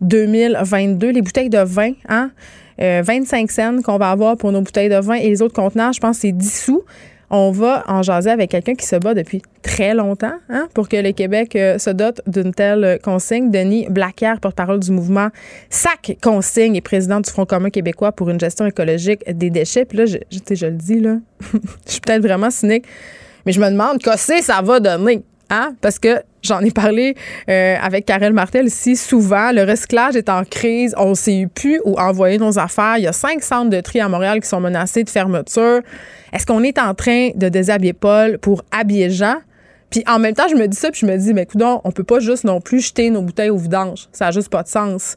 2022. 0.00 1.10
Les 1.10 1.22
bouteilles 1.22 1.50
de 1.50 1.58
vin, 1.58 1.92
hein, 2.08 2.32
25 2.78 3.48
cents 3.48 3.82
qu'on 3.82 3.96
va 3.96 4.10
avoir 4.10 4.36
pour 4.36 4.50
nos 4.50 4.60
bouteilles 4.60 4.88
de 4.88 4.98
vin 4.98 5.14
et 5.14 5.28
les 5.28 5.40
autres 5.40 5.54
contenants, 5.54 5.92
je 5.92 6.00
pense 6.00 6.18
c'est 6.18 6.32
10 6.32 6.64
sous. 6.64 6.82
On 7.34 7.50
va 7.50 7.82
en 7.88 8.02
jaser 8.02 8.28
avec 8.28 8.50
quelqu'un 8.50 8.74
qui 8.74 8.84
se 8.84 8.94
bat 8.94 9.14
depuis 9.14 9.40
très 9.62 9.94
longtemps 9.94 10.34
hein, 10.50 10.68
pour 10.74 10.86
que 10.86 10.96
le 10.98 11.12
Québec 11.12 11.56
euh, 11.56 11.78
se 11.78 11.88
dote 11.88 12.20
d'une 12.26 12.52
telle 12.52 12.98
consigne. 13.02 13.50
Denis 13.50 13.86
Blaquière, 13.88 14.38
porte-parole 14.38 14.80
du 14.80 14.92
mouvement 14.92 15.28
SAC 15.70 16.18
Consigne 16.22 16.76
et 16.76 16.82
président 16.82 17.20
du 17.20 17.30
Front 17.30 17.46
commun 17.46 17.70
québécois 17.70 18.12
pour 18.12 18.28
une 18.28 18.38
gestion 18.38 18.66
écologique 18.66 19.24
des 19.26 19.48
déchets. 19.48 19.86
Puis 19.86 19.96
là, 19.96 20.04
je, 20.04 20.18
je, 20.30 20.54
je 20.54 20.66
le 20.66 20.72
dis, 20.72 21.00
là, 21.00 21.16
je 21.86 21.92
suis 21.92 22.00
peut-être 22.00 22.20
vraiment 22.20 22.50
cynique, 22.50 22.84
mais 23.46 23.52
je 23.52 23.60
me 23.60 23.70
demande 23.70 23.96
qu'est-ce 24.02 24.42
ça 24.42 24.60
va 24.60 24.78
donner. 24.78 25.22
Hein? 25.48 25.74
Parce 25.80 25.98
que 25.98 26.22
j'en 26.42 26.60
ai 26.60 26.70
parlé 26.70 27.14
euh, 27.48 27.76
avec 27.80 28.06
Karel 28.06 28.32
Martel 28.32 28.66
ici 28.66 28.96
souvent. 28.96 29.52
Le 29.52 29.64
recyclage 29.64 30.16
est 30.16 30.28
en 30.28 30.44
crise. 30.44 30.94
On 30.98 31.10
ne 31.10 31.14
sait 31.14 31.48
plus 31.52 31.80
où 31.84 31.98
envoyer 31.98 32.38
nos 32.38 32.58
affaires. 32.58 32.98
Il 32.98 33.04
y 33.04 33.06
a 33.06 33.12
cinq 33.12 33.42
centres 33.42 33.70
de 33.70 33.80
tri 33.80 34.00
à 34.00 34.08
Montréal 34.08 34.40
qui 34.40 34.48
sont 34.48 34.60
menacés 34.60 35.04
de 35.04 35.10
fermeture. 35.10 35.80
Est-ce 36.32 36.46
qu'on 36.46 36.62
est 36.62 36.78
en 36.78 36.94
train 36.94 37.30
de 37.34 37.48
déshabiller 37.48 37.92
Paul 37.92 38.38
pour 38.38 38.62
habiller 38.70 39.10
Jean? 39.10 39.36
Puis 39.92 40.02
en 40.08 40.18
même 40.18 40.34
temps, 40.34 40.48
je 40.50 40.56
me 40.56 40.66
dis 40.66 40.76
ça, 40.76 40.90
puis 40.90 41.00
je 41.02 41.06
me 41.06 41.16
dis, 41.18 41.34
mais 41.34 41.42
écoute, 41.42 41.62
on 41.62 41.92
peut 41.92 42.02
pas 42.02 42.18
juste 42.18 42.44
non 42.44 42.62
plus 42.62 42.80
jeter 42.80 43.10
nos 43.10 43.20
bouteilles 43.20 43.50
au 43.50 43.58
vidange. 43.58 44.08
Ça 44.10 44.24
n'a 44.24 44.30
juste 44.30 44.48
pas 44.48 44.62
de 44.62 44.68
sens. 44.68 45.16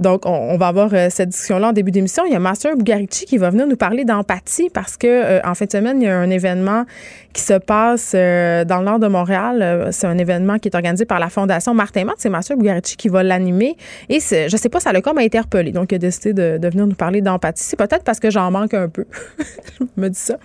Donc, 0.00 0.26
on, 0.26 0.56
va 0.58 0.66
avoir 0.66 0.90
euh, 0.92 1.06
cette 1.08 1.28
discussion-là 1.28 1.68
en 1.68 1.72
début 1.72 1.92
d'émission. 1.92 2.24
Il 2.26 2.32
y 2.32 2.34
a 2.34 2.40
Master 2.40 2.76
Bugarici 2.76 3.26
qui 3.26 3.38
va 3.38 3.50
venir 3.50 3.68
nous 3.68 3.76
parler 3.76 4.04
d'empathie 4.04 4.70
parce 4.70 4.96
que 4.96 5.06
euh, 5.06 5.40
en 5.44 5.54
fin 5.54 5.66
de 5.66 5.70
semaine, 5.70 6.02
il 6.02 6.06
y 6.06 6.08
a 6.08 6.18
un 6.18 6.30
événement 6.30 6.84
qui 7.32 7.42
se 7.42 7.54
passe 7.54 8.12
euh, 8.16 8.64
dans 8.64 8.78
le 8.78 8.86
nord 8.86 8.98
de 8.98 9.06
Montréal. 9.06 9.88
C'est 9.92 10.08
un 10.08 10.18
événement 10.18 10.58
qui 10.58 10.68
est 10.68 10.74
organisé 10.74 11.04
par 11.04 11.20
la 11.20 11.28
Fondation 11.28 11.72
Martin 11.72 12.04
Matt. 12.04 12.16
C'est 12.18 12.28
Master 12.28 12.56
Bugarici 12.56 12.96
qui 12.96 13.08
va 13.08 13.22
l'animer. 13.22 13.76
Et 14.08 14.18
je 14.18 14.56
sais 14.56 14.68
pas, 14.68 14.80
ça 14.80 14.92
l'a 14.92 15.00
comme 15.00 15.18
interpellé. 15.18 15.70
Donc, 15.70 15.92
il 15.92 15.94
a 15.94 15.98
décidé 15.98 16.32
de, 16.32 16.58
de 16.58 16.68
venir 16.68 16.88
nous 16.88 16.96
parler 16.96 17.20
d'empathie. 17.20 17.62
C'est 17.62 17.76
peut-être 17.76 18.02
parce 18.02 18.18
que 18.18 18.30
j'en 18.30 18.50
manque 18.50 18.74
un 18.74 18.88
peu. 18.88 19.04
je 19.80 19.84
me 19.96 20.08
dis 20.08 20.18
ça. 20.18 20.38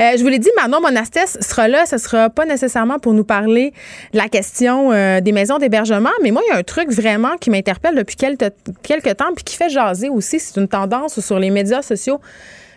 je 0.00 0.20
vous 0.20 0.28
l'ai 0.28 0.40
dit, 0.40 0.50
Manon 0.60 0.80
Monastès 0.80 1.38
sera 1.40 1.68
là. 1.68 1.86
Ce 1.86 1.98
sera 1.98 2.28
pas 2.28 2.44
nécessairement 2.44 2.98
pour 3.04 3.12
nous 3.12 3.22
parler 3.22 3.74
de 4.14 4.18
la 4.18 4.30
question 4.30 4.90
euh, 4.90 5.20
des 5.20 5.32
maisons 5.32 5.58
d'hébergement. 5.58 6.08
Mais 6.22 6.30
moi, 6.30 6.40
il 6.46 6.50
y 6.50 6.56
a 6.56 6.56
un 6.56 6.62
truc 6.62 6.90
vraiment 6.90 7.36
qui 7.38 7.50
m'interpelle 7.50 7.94
depuis 7.94 8.16
quelques, 8.16 8.50
quelques 8.82 9.18
temps 9.18 9.34
puis 9.36 9.44
qui 9.44 9.56
fait 9.56 9.68
jaser 9.68 10.08
aussi. 10.08 10.40
C'est 10.40 10.58
une 10.58 10.68
tendance 10.68 11.20
sur 11.20 11.38
les 11.38 11.50
médias 11.50 11.82
sociaux. 11.82 12.18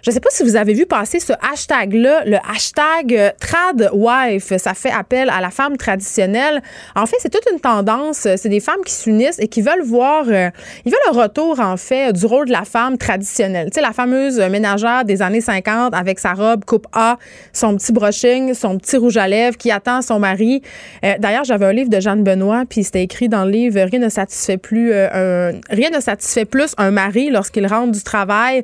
Je 0.07 0.11
ne 0.11 0.13
sais 0.13 0.19
pas 0.21 0.29
si 0.31 0.43
vous 0.43 0.55
avez 0.55 0.73
vu 0.73 0.85
passer 0.85 1.19
ce 1.19 1.33
hashtag-là, 1.51 2.23
le 2.25 2.37
hashtag 2.49 3.13
euh, 3.13 3.29
TradWife. 3.41 4.55
Ça 4.55 4.73
fait 4.73 4.89
appel 4.89 5.29
à 5.29 5.41
la 5.41 5.49
femme 5.49 5.75
traditionnelle. 5.75 6.61
En 6.95 7.05
fait, 7.05 7.17
c'est 7.19 7.27
toute 7.27 7.45
une 7.51 7.59
tendance. 7.59 8.19
C'est 8.37 8.47
des 8.47 8.61
femmes 8.61 8.85
qui 8.85 8.93
s'unissent 8.93 9.37
et 9.37 9.49
qui 9.49 9.61
veulent 9.61 9.83
voir, 9.83 10.23
euh, 10.29 10.49
ils 10.85 10.93
veulent 10.93 11.13
le 11.13 11.19
retour, 11.19 11.59
en 11.59 11.75
fait, 11.75 12.13
du 12.13 12.25
rôle 12.25 12.45
de 12.45 12.53
la 12.53 12.63
femme 12.63 12.97
traditionnelle. 12.97 13.67
Tu 13.69 13.75
sais, 13.75 13.81
la 13.81 13.91
fameuse 13.91 14.39
ménagère 14.39 15.03
des 15.03 15.21
années 15.21 15.41
50 15.41 15.93
avec 15.93 16.19
sa 16.19 16.31
robe 16.31 16.63
coupe 16.63 16.87
A, 16.93 17.17
son 17.51 17.75
petit 17.75 17.91
brushing, 17.91 18.53
son 18.53 18.77
petit 18.77 18.95
rouge 18.95 19.17
à 19.17 19.27
lèvres 19.27 19.57
qui 19.57 19.71
attend 19.71 20.01
son 20.01 20.19
mari. 20.19 20.61
Euh, 21.03 21.15
d'ailleurs, 21.19 21.43
j'avais 21.43 21.65
un 21.65 21.73
livre 21.73 21.89
de 21.89 21.99
Jeanne 21.99 22.23
Benoît, 22.23 22.63
puis 22.69 22.85
c'était 22.85 23.03
écrit 23.03 23.27
dans 23.27 23.43
le 23.43 23.51
livre 23.51 23.81
Rien 23.81 23.99
ne 23.99 24.07
satisfait 24.07 24.55
plus, 24.57 24.93
rien 24.93 25.89
ne 25.93 25.99
satisfait 25.99 26.45
plus 26.45 26.75
un 26.77 26.91
mari 26.91 27.29
lorsqu'il 27.29 27.67
rentre 27.67 27.91
du 27.91 28.03
travail 28.03 28.63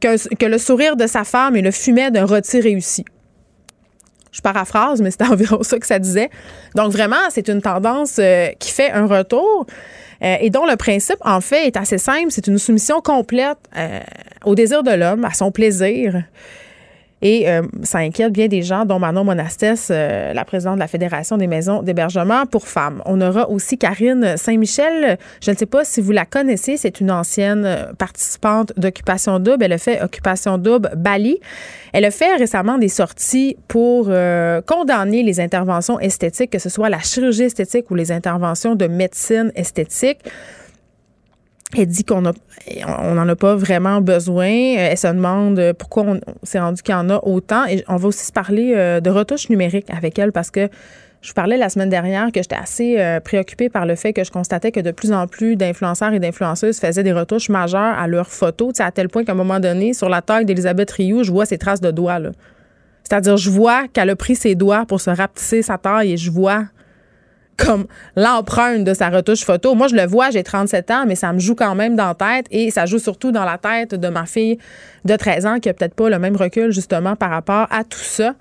que, 0.00 0.46
le 0.46 0.58
sourire 0.58 0.96
de 0.96 1.06
sa 1.06 1.24
femme 1.24 1.56
et 1.56 1.62
le 1.62 1.70
fumet 1.70 2.10
d'un 2.10 2.24
rôti 2.24 2.60
réussi. 2.60 3.04
Je 4.32 4.40
paraphrase, 4.40 5.00
mais 5.00 5.10
c'est 5.10 5.22
environ 5.30 5.62
ça 5.62 5.78
que 5.78 5.86
ça 5.86 5.98
disait. 5.98 6.30
Donc 6.74 6.92
vraiment, 6.92 7.30
c'est 7.30 7.48
une 7.48 7.62
tendance 7.62 8.18
euh, 8.18 8.48
qui 8.58 8.70
fait 8.70 8.90
un 8.90 9.06
retour 9.06 9.66
euh, 10.22 10.36
et 10.40 10.50
dont 10.50 10.66
le 10.66 10.76
principe, 10.76 11.18
en 11.24 11.40
fait, 11.40 11.66
est 11.66 11.76
assez 11.76 11.98
simple. 11.98 12.28
C'est 12.30 12.46
une 12.46 12.58
soumission 12.58 13.00
complète 13.00 13.58
euh, 13.76 14.00
au 14.44 14.54
désir 14.54 14.82
de 14.82 14.92
l'homme, 14.92 15.24
à 15.24 15.32
son 15.32 15.50
plaisir. 15.50 16.22
Et 17.20 17.50
euh, 17.50 17.62
ça 17.82 17.98
inquiète 17.98 18.32
bien 18.32 18.46
des 18.46 18.62
gens, 18.62 18.84
dont 18.84 18.98
Manon 18.98 19.24
Monastès, 19.24 19.88
euh, 19.90 20.32
la 20.32 20.44
présidente 20.44 20.76
de 20.76 20.80
la 20.80 20.86
Fédération 20.86 21.36
des 21.36 21.46
maisons 21.48 21.82
d'hébergement 21.82 22.46
pour 22.46 22.68
femmes. 22.68 23.02
On 23.06 23.20
aura 23.20 23.48
aussi 23.50 23.76
Karine 23.76 24.36
Saint-Michel. 24.36 25.18
Je 25.42 25.50
ne 25.50 25.56
sais 25.56 25.66
pas 25.66 25.84
si 25.84 26.00
vous 26.00 26.12
la 26.12 26.24
connaissez. 26.24 26.76
C'est 26.76 27.00
une 27.00 27.10
ancienne 27.10 27.88
participante 27.98 28.72
d'Occupation 28.76 29.40
Double. 29.40 29.64
Elle 29.64 29.72
a 29.72 29.78
fait 29.78 30.02
Occupation 30.02 30.58
Double 30.58 30.92
Bali. 30.96 31.38
Elle 31.92 32.04
a 32.04 32.10
fait 32.10 32.34
récemment 32.36 32.78
des 32.78 32.88
sorties 32.88 33.56
pour 33.66 34.06
euh, 34.08 34.60
condamner 34.62 35.22
les 35.22 35.40
interventions 35.40 35.98
esthétiques, 35.98 36.50
que 36.50 36.58
ce 36.58 36.68
soit 36.68 36.88
la 36.88 37.00
chirurgie 37.00 37.44
esthétique 37.44 37.90
ou 37.90 37.94
les 37.94 38.12
interventions 38.12 38.74
de 38.74 38.86
médecine 38.86 39.52
esthétique. 39.54 40.18
Elle 41.76 41.86
dit 41.86 42.04
qu'on 42.04 42.22
n'en 42.22 43.28
a 43.28 43.36
pas 43.36 43.54
vraiment 43.54 44.00
besoin. 44.00 44.46
Elle 44.48 44.96
se 44.96 45.06
demande 45.08 45.74
pourquoi 45.78 46.04
on, 46.04 46.20
s'est 46.42 46.60
rendu 46.60 46.82
qu'il 46.82 46.94
y 46.94 46.96
en 46.96 47.10
a 47.10 47.20
autant. 47.22 47.66
Et 47.66 47.84
on 47.88 47.96
va 47.96 48.08
aussi 48.08 48.24
se 48.24 48.32
parler 48.32 48.72
euh, 48.74 49.00
de 49.00 49.10
retouches 49.10 49.50
numériques 49.50 49.90
avec 49.90 50.18
elle 50.18 50.32
parce 50.32 50.50
que 50.50 50.68
je 51.20 51.28
vous 51.28 51.34
parlais 51.34 51.58
la 51.58 51.68
semaine 51.68 51.90
dernière 51.90 52.32
que 52.32 52.40
j'étais 52.40 52.56
assez 52.56 52.98
euh, 52.98 53.20
préoccupée 53.20 53.68
par 53.68 53.84
le 53.84 53.96
fait 53.96 54.12
que 54.12 54.24
je 54.24 54.30
constatais 54.30 54.72
que 54.72 54.80
de 54.80 54.92
plus 54.92 55.12
en 55.12 55.26
plus 55.26 55.56
d'influenceurs 55.56 56.14
et 56.14 56.20
d'influenceuses 56.20 56.78
faisaient 56.78 57.02
des 57.02 57.12
retouches 57.12 57.50
majeures 57.50 57.98
à 57.98 58.06
leurs 58.06 58.28
photos, 58.28 58.80
à 58.80 58.90
tel 58.92 59.08
point 59.08 59.24
qu'à 59.24 59.32
un 59.32 59.34
moment 59.34 59.60
donné, 59.60 59.92
sur 59.92 60.08
la 60.08 60.22
taille 60.22 60.46
d'Elisabeth 60.46 60.90
Rioux, 60.92 61.24
je 61.24 61.32
vois 61.32 61.44
ses 61.44 61.58
traces 61.58 61.80
de 61.80 61.90
doigts. 61.90 62.20
C'est-à-dire, 63.02 63.36
je 63.36 63.50
vois 63.50 63.88
qu'elle 63.88 64.10
a 64.10 64.16
pris 64.16 64.36
ses 64.36 64.54
doigts 64.54 64.86
pour 64.86 65.00
se 65.00 65.10
rapetisser 65.10 65.62
sa 65.62 65.76
taille 65.76 66.12
et 66.12 66.16
je 66.16 66.30
vois 66.30 66.64
comme 67.58 67.86
l'empreinte 68.16 68.84
de 68.84 68.94
sa 68.94 69.10
retouche 69.10 69.44
photo. 69.44 69.74
Moi, 69.74 69.88
je 69.88 69.96
le 69.96 70.06
vois, 70.06 70.30
j'ai 70.30 70.42
37 70.42 70.90
ans, 70.90 71.04
mais 71.06 71.16
ça 71.16 71.32
me 71.32 71.38
joue 71.38 71.54
quand 71.54 71.74
même 71.74 71.96
dans 71.96 72.06
la 72.06 72.14
tête 72.14 72.46
et 72.50 72.70
ça 72.70 72.86
joue 72.86 72.98
surtout 72.98 73.32
dans 73.32 73.44
la 73.44 73.58
tête 73.58 73.94
de 73.94 74.08
ma 74.08 74.24
fille 74.24 74.58
de 75.04 75.16
13 75.16 75.46
ans 75.46 75.58
qui 75.60 75.68
a 75.68 75.74
peut-être 75.74 75.94
pas 75.94 76.08
le 76.08 76.18
même 76.18 76.36
recul 76.36 76.70
justement 76.70 77.16
par 77.16 77.30
rapport 77.30 77.66
à 77.70 77.84
tout 77.84 77.98
ça. 77.98 78.34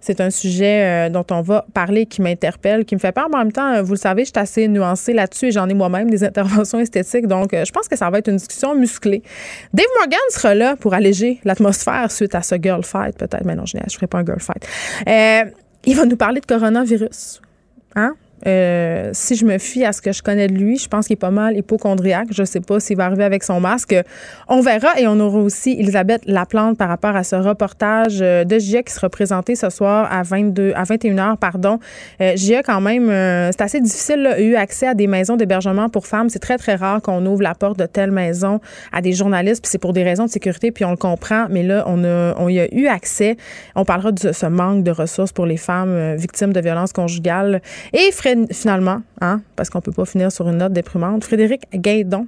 C'est 0.00 0.20
un 0.20 0.28
sujet 0.28 1.06
euh, 1.06 1.08
dont 1.08 1.24
on 1.30 1.40
va 1.40 1.64
parler 1.72 2.04
qui 2.04 2.20
m'interpelle, 2.20 2.84
qui 2.84 2.94
me 2.94 3.00
fait 3.00 3.12
peur, 3.12 3.28
mais 3.30 3.36
en 3.36 3.44
même 3.44 3.52
temps, 3.52 3.72
euh, 3.72 3.80
vous 3.80 3.94
le 3.94 3.98
savez, 3.98 4.26
je 4.26 4.32
suis 4.32 4.38
assez 4.38 4.68
nuancée 4.68 5.14
là-dessus 5.14 5.46
et 5.46 5.50
j'en 5.50 5.66
ai 5.66 5.72
moi-même 5.72 6.10
des 6.10 6.22
interventions 6.30 6.78
esthétiques. 6.78 7.26
Donc, 7.26 7.54
euh, 7.54 7.64
je 7.64 7.72
pense 7.72 7.88
que 7.88 7.96
ça 7.96 8.10
va 8.10 8.18
être 8.18 8.28
une 8.28 8.36
discussion 8.36 8.74
musclée. 8.74 9.22
Dave 9.72 9.86
Morgan 9.98 10.20
sera 10.28 10.54
là 10.54 10.76
pour 10.76 10.92
alléger 10.92 11.40
l'atmosphère 11.44 12.10
suite 12.12 12.34
à 12.34 12.42
ce 12.42 12.56
girl 12.60 12.84
fight, 12.84 13.16
peut-être. 13.16 13.46
Mais 13.46 13.54
non, 13.54 13.64
je 13.64 13.78
ne 13.78 13.82
ferai 13.90 14.06
pas 14.06 14.18
un 14.18 14.26
girl 14.26 14.40
fight. 14.40 14.66
il 15.86 15.96
va 15.96 16.04
nous 16.04 16.18
parler 16.18 16.42
de 16.42 16.46
coronavirus. 16.46 17.40
Hein? 17.96 18.14
Euh, 18.46 19.10
si 19.12 19.36
je 19.36 19.44
me 19.44 19.58
fie 19.58 19.84
à 19.84 19.92
ce 19.92 20.02
que 20.02 20.12
je 20.12 20.22
connais 20.22 20.48
de 20.48 20.54
lui, 20.54 20.78
je 20.78 20.88
pense 20.88 21.06
qu'il 21.06 21.14
est 21.14 21.16
pas 21.16 21.30
mal 21.30 21.56
hypochondriaque. 21.56 22.28
Je 22.30 22.44
sais 22.44 22.60
pas 22.60 22.80
s'il 22.80 22.96
va 22.96 23.06
arriver 23.06 23.24
avec 23.24 23.42
son 23.42 23.60
masque. 23.60 23.94
On 24.48 24.60
verra. 24.60 24.98
Et 24.98 25.06
on 25.06 25.18
aura 25.20 25.38
aussi 25.38 25.72
Elisabeth 25.72 26.22
Laplante 26.26 26.76
par 26.78 26.88
rapport 26.88 27.16
à 27.16 27.24
ce 27.24 27.36
reportage 27.36 28.18
euh, 28.20 28.44
de 28.44 28.58
GIA 28.58 28.82
qui 28.82 28.92
sera 28.92 29.08
présenté 29.08 29.54
ce 29.54 29.70
soir 29.70 30.08
à 30.12 30.22
22, 30.22 30.72
à 30.74 30.84
21 30.84 31.16
h 31.16 31.36
pardon. 31.36 31.78
Euh, 32.20 32.36
GIA, 32.36 32.62
quand 32.62 32.80
même, 32.80 33.08
euh, 33.08 33.50
c'est 33.52 33.62
assez 33.62 33.80
difficile, 33.80 34.22
là, 34.22 34.40
eu 34.40 34.54
accès 34.54 34.86
à 34.86 34.94
des 34.94 35.06
maisons 35.06 35.36
d'hébergement 35.36 35.88
pour 35.88 36.06
femmes. 36.06 36.28
C'est 36.28 36.38
très, 36.38 36.58
très 36.58 36.74
rare 36.74 37.02
qu'on 37.02 37.24
ouvre 37.26 37.42
la 37.42 37.54
porte 37.54 37.78
de 37.78 37.86
telle 37.86 38.10
maison 38.10 38.60
à 38.92 39.00
des 39.00 39.12
journalistes. 39.12 39.66
C'est 39.66 39.78
pour 39.78 39.92
des 39.92 40.02
raisons 40.02 40.24
de 40.24 40.30
sécurité, 40.30 40.70
puis 40.70 40.84
on 40.84 40.90
le 40.90 40.96
comprend. 40.96 41.46
Mais 41.50 41.62
là, 41.62 41.84
on, 41.86 42.04
a, 42.04 42.34
on 42.38 42.48
y 42.48 42.60
a 42.60 42.72
eu 42.74 42.86
accès. 42.86 43.36
On 43.74 43.84
parlera 43.84 44.12
de 44.12 44.32
ce 44.32 44.46
manque 44.46 44.84
de 44.84 44.90
ressources 44.90 45.32
pour 45.32 45.46
les 45.46 45.56
femmes 45.56 46.14
victimes 46.16 46.52
de 46.52 46.60
violences 46.60 46.92
conjugales. 46.92 47.60
Et 47.92 48.10
finalement, 48.50 49.02
hein, 49.20 49.40
parce 49.56 49.70
qu'on 49.70 49.80
peut 49.80 49.92
pas 49.92 50.04
finir 50.04 50.30
sur 50.30 50.48
une 50.48 50.58
note 50.58 50.72
déprimante, 50.72 51.24
Frédéric 51.24 51.62
Gaidon. 51.74 52.26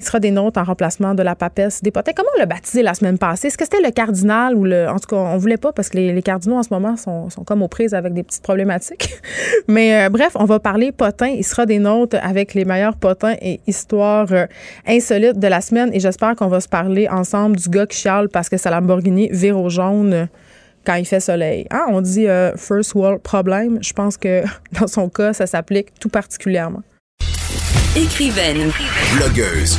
Il 0.00 0.04
sera 0.04 0.20
des 0.20 0.30
notes 0.30 0.56
en 0.56 0.62
remplacement 0.62 1.14
de 1.14 1.24
la 1.24 1.34
papesse 1.34 1.82
des 1.82 1.90
potins. 1.90 2.12
Comment 2.14 2.28
on 2.36 2.38
l'a 2.38 2.46
baptisé 2.46 2.82
la 2.82 2.94
semaine 2.94 3.18
passée? 3.18 3.48
Est-ce 3.48 3.58
que 3.58 3.64
c'était 3.64 3.82
le 3.82 3.90
cardinal 3.90 4.54
ou 4.54 4.64
le. 4.64 4.88
En 4.88 4.98
tout 4.98 5.08
cas, 5.08 5.16
on 5.16 5.36
voulait 5.38 5.56
pas 5.56 5.72
parce 5.72 5.88
que 5.88 5.98
les, 5.98 6.22
cardinaux 6.22 6.56
en 6.56 6.62
ce 6.62 6.68
moment 6.70 6.96
sont, 6.96 7.28
comme 7.44 7.62
aux 7.62 7.68
prises 7.68 7.94
avec 7.94 8.12
des 8.12 8.22
petites 8.22 8.44
problématiques. 8.44 9.20
Mais 9.68 10.06
euh, 10.06 10.08
bref, 10.08 10.36
on 10.36 10.44
va 10.44 10.60
parler 10.60 10.92
potin. 10.92 11.26
Il 11.26 11.44
sera 11.44 11.66
des 11.66 11.80
notes 11.80 12.14
avec 12.14 12.54
les 12.54 12.64
meilleurs 12.64 12.96
potins 12.96 13.34
et 13.42 13.60
histoires 13.66 14.28
euh, 14.30 14.46
insolites 14.86 15.40
de 15.40 15.48
la 15.48 15.60
semaine. 15.60 15.90
Et 15.92 15.98
j'espère 15.98 16.36
qu'on 16.36 16.48
va 16.48 16.60
se 16.60 16.68
parler 16.68 17.08
ensemble 17.08 17.56
du 17.56 17.68
gars 17.68 17.86
qui 17.86 18.06
parce 18.32 18.48
que 18.48 18.56
sa 18.56 18.70
Lamborghini 18.70 19.28
vire 19.32 19.58
au 19.58 19.68
jaune 19.68 20.28
quand 20.88 20.94
il 20.94 21.04
fait 21.04 21.20
soleil. 21.20 21.66
Hein? 21.70 21.84
On 21.90 22.00
dit 22.00 22.26
euh, 22.26 22.56
first 22.56 22.94
world 22.94 23.20
problem. 23.20 23.78
Je 23.82 23.92
pense 23.92 24.16
que 24.16 24.42
dans 24.80 24.86
son 24.86 25.10
cas, 25.10 25.34
ça 25.34 25.46
s'applique 25.46 25.88
tout 26.00 26.08
particulièrement. 26.08 26.82
Écrivaine, 27.94 28.70
Blogueuse. 29.16 29.78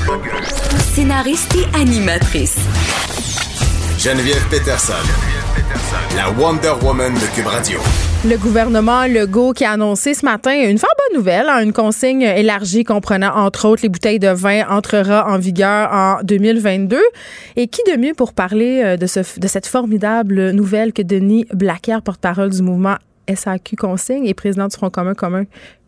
scénariste 0.93 1.56
et 1.56 1.78
animatrice. 1.80 2.58
Geneviève 3.98 4.45
Peterson. 4.50 5.38
La 6.15 6.32
Wonder 6.32 6.73
Woman 6.84 7.13
de 7.13 7.36
Cube 7.36 7.45
Radio. 7.45 7.79
Le 8.25 8.38
gouvernement 8.38 9.05
Legault 9.05 9.53
qui 9.53 9.65
a 9.65 9.71
annoncé 9.71 10.13
ce 10.13 10.25
matin 10.25 10.51
une 10.51 10.77
fort 10.77 10.89
bonne 10.97 11.19
nouvelle, 11.19 11.47
hein, 11.47 11.62
une 11.62 11.73
consigne 11.73 12.23
élargie 12.23 12.84
comprenant 12.84 13.36
entre 13.36 13.67
autres 13.67 13.84
les 13.84 13.89
bouteilles 13.89 14.19
de 14.19 14.29
vin 14.29 14.67
entrera 14.69 15.32
en 15.32 15.38
vigueur 15.38 15.89
en 15.91 16.19
2022. 16.23 16.99
Et 17.55 17.67
qui 17.67 17.82
de 17.84 17.97
mieux 17.97 18.13
pour 18.13 18.34
parler 18.34 18.82
euh, 18.84 18.97
de, 18.97 19.05
ce, 19.05 19.19
de 19.39 19.47
cette 19.47 19.67
formidable 19.67 20.51
nouvelle 20.51 20.91
que 20.91 21.01
Denis 21.01 21.45
Blacker, 21.53 22.01
porte-parole 22.03 22.49
du 22.49 22.62
mouvement 22.62 22.95
SAQ 23.34 23.75
Consigne 23.75 24.25
et 24.25 24.34
président 24.34 24.67
du 24.67 24.75
Front 24.75 24.89
commun 24.89 25.13
commun, 25.13 25.43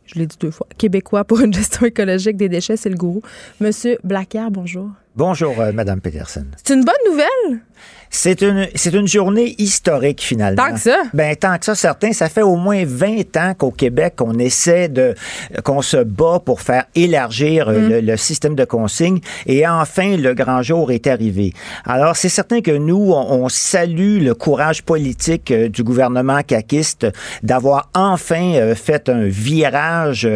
je 0.06 0.20
l'ai 0.20 0.28
dit 0.28 0.38
deux 0.40 0.52
fois, 0.52 0.68
québécois 0.78 1.24
pour 1.24 1.40
une 1.42 1.54
gestion 1.54 1.86
écologique 1.86 2.38
des 2.38 2.50
déchets, 2.50 2.78
c'est 2.78 2.90
le 2.90 2.98
gourou. 2.98 3.22
Monsieur 3.60 3.98
Blacker, 4.04 4.50
bonjour. 4.52 4.90
Bonjour, 5.16 5.60
euh, 5.60 5.72
Madame 5.74 6.00
Peterson. 6.02 6.46
C'est 6.64 6.74
une 6.74 6.86
bonne 6.86 6.94
nouvelle? 7.10 7.60
C'est 8.14 8.42
une, 8.42 8.68
c'est 8.76 8.94
une 8.94 9.08
journée 9.08 9.56
historique, 9.58 10.22
finalement. 10.22 10.62
Tant 10.62 10.74
que 10.74 10.80
ça? 10.82 10.98
Ben, 11.14 11.34
tant 11.34 11.58
que 11.58 11.64
ça, 11.64 11.76
certains. 11.76 12.12
Ça 12.12 12.28
fait 12.28 12.42
au 12.42 12.58
moins 12.58 12.84
20 12.86 13.38
ans 13.38 13.54
qu'au 13.58 13.72
Québec, 13.72 14.16
on 14.20 14.38
essaie 14.38 14.90
de, 14.90 15.16
qu'on 15.64 15.82
se 15.82 15.96
bat 15.96 16.42
pour 16.44 16.60
faire 16.60 16.84
élargir 16.94 17.70
euh, 17.70 17.88
le, 17.88 18.02
le 18.02 18.18
système 18.18 18.54
de 18.56 18.66
consignes. 18.66 19.22
Et 19.46 19.66
enfin, 19.66 20.18
le 20.18 20.34
grand 20.34 20.62
jour 20.62 20.92
est 20.92 21.08
arrivé. 21.08 21.54
Alors, 21.86 22.18
c'est 22.18 22.30
certain 22.30 22.60
que 22.60 22.72
nous, 22.72 23.14
on, 23.14 23.46
on 23.46 23.50
salue 23.50 24.22
le 24.22 24.34
courage 24.34 24.84
politique 24.84 25.50
euh, 25.50 25.70
du 25.70 25.82
gouvernement 25.84 26.42
caquiste 26.44 27.08
d'avoir 27.44 27.90
enfin 27.94 28.56
euh, 28.56 28.76
fait 28.76 29.08
un 29.08 29.24
virage 29.24 30.28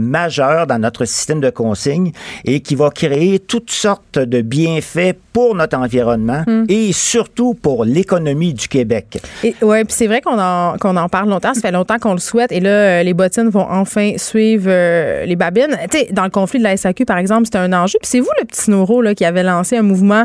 majeur 0.00 0.66
dans 0.66 0.78
notre 0.78 1.04
système 1.04 1.40
de 1.40 1.50
consignes 1.50 2.12
et 2.44 2.60
qui 2.60 2.74
va 2.74 2.88
créer 2.88 3.38
toutes 3.38 3.70
sortes 3.70 4.18
de 4.18 4.40
bienfaits 4.40 5.16
pour 5.32 5.54
notre 5.54 5.76
environnement 5.78 6.44
et 6.68 6.92
surtout 6.92 7.54
pour 7.54 7.84
l'économie 7.84 8.54
du 8.54 8.68
Québec. 8.68 9.20
Ouais, 9.62 9.84
puis 9.84 9.94
c'est 9.94 10.06
vrai 10.06 10.20
qu'on 10.20 10.38
en, 10.38 10.76
en 10.78 11.08
parle 11.08 11.28
longtemps. 11.28 11.54
Ça 11.54 11.60
fait 11.60 11.72
longtemps 11.72 11.98
qu'on 11.98 12.12
le 12.12 12.18
souhaite. 12.20 12.52
Et 12.52 12.60
là, 12.60 12.70
euh, 12.70 13.02
les 13.02 13.14
bottines 13.14 13.48
vont 13.48 13.66
enfin 13.68 14.12
suivre 14.16 14.66
euh, 14.68 15.24
les 15.24 15.36
babines. 15.36 15.76
Tu 15.90 15.98
sais, 15.98 16.08
dans 16.12 16.24
le 16.24 16.30
conflit 16.30 16.58
de 16.58 16.64
la 16.64 16.76
SAQ, 16.76 17.04
par 17.04 17.18
exemple, 17.18 17.44
c'était 17.46 17.58
un 17.58 17.72
enjeu. 17.72 17.98
Puis 18.00 18.10
c'est 18.10 18.20
vous, 18.20 18.30
le 18.40 18.46
petit 18.46 18.70
Noro, 18.70 19.02
là, 19.02 19.14
qui 19.14 19.24
avait 19.24 19.42
lancé 19.42 19.76
un 19.76 19.82
mouvement 19.82 20.24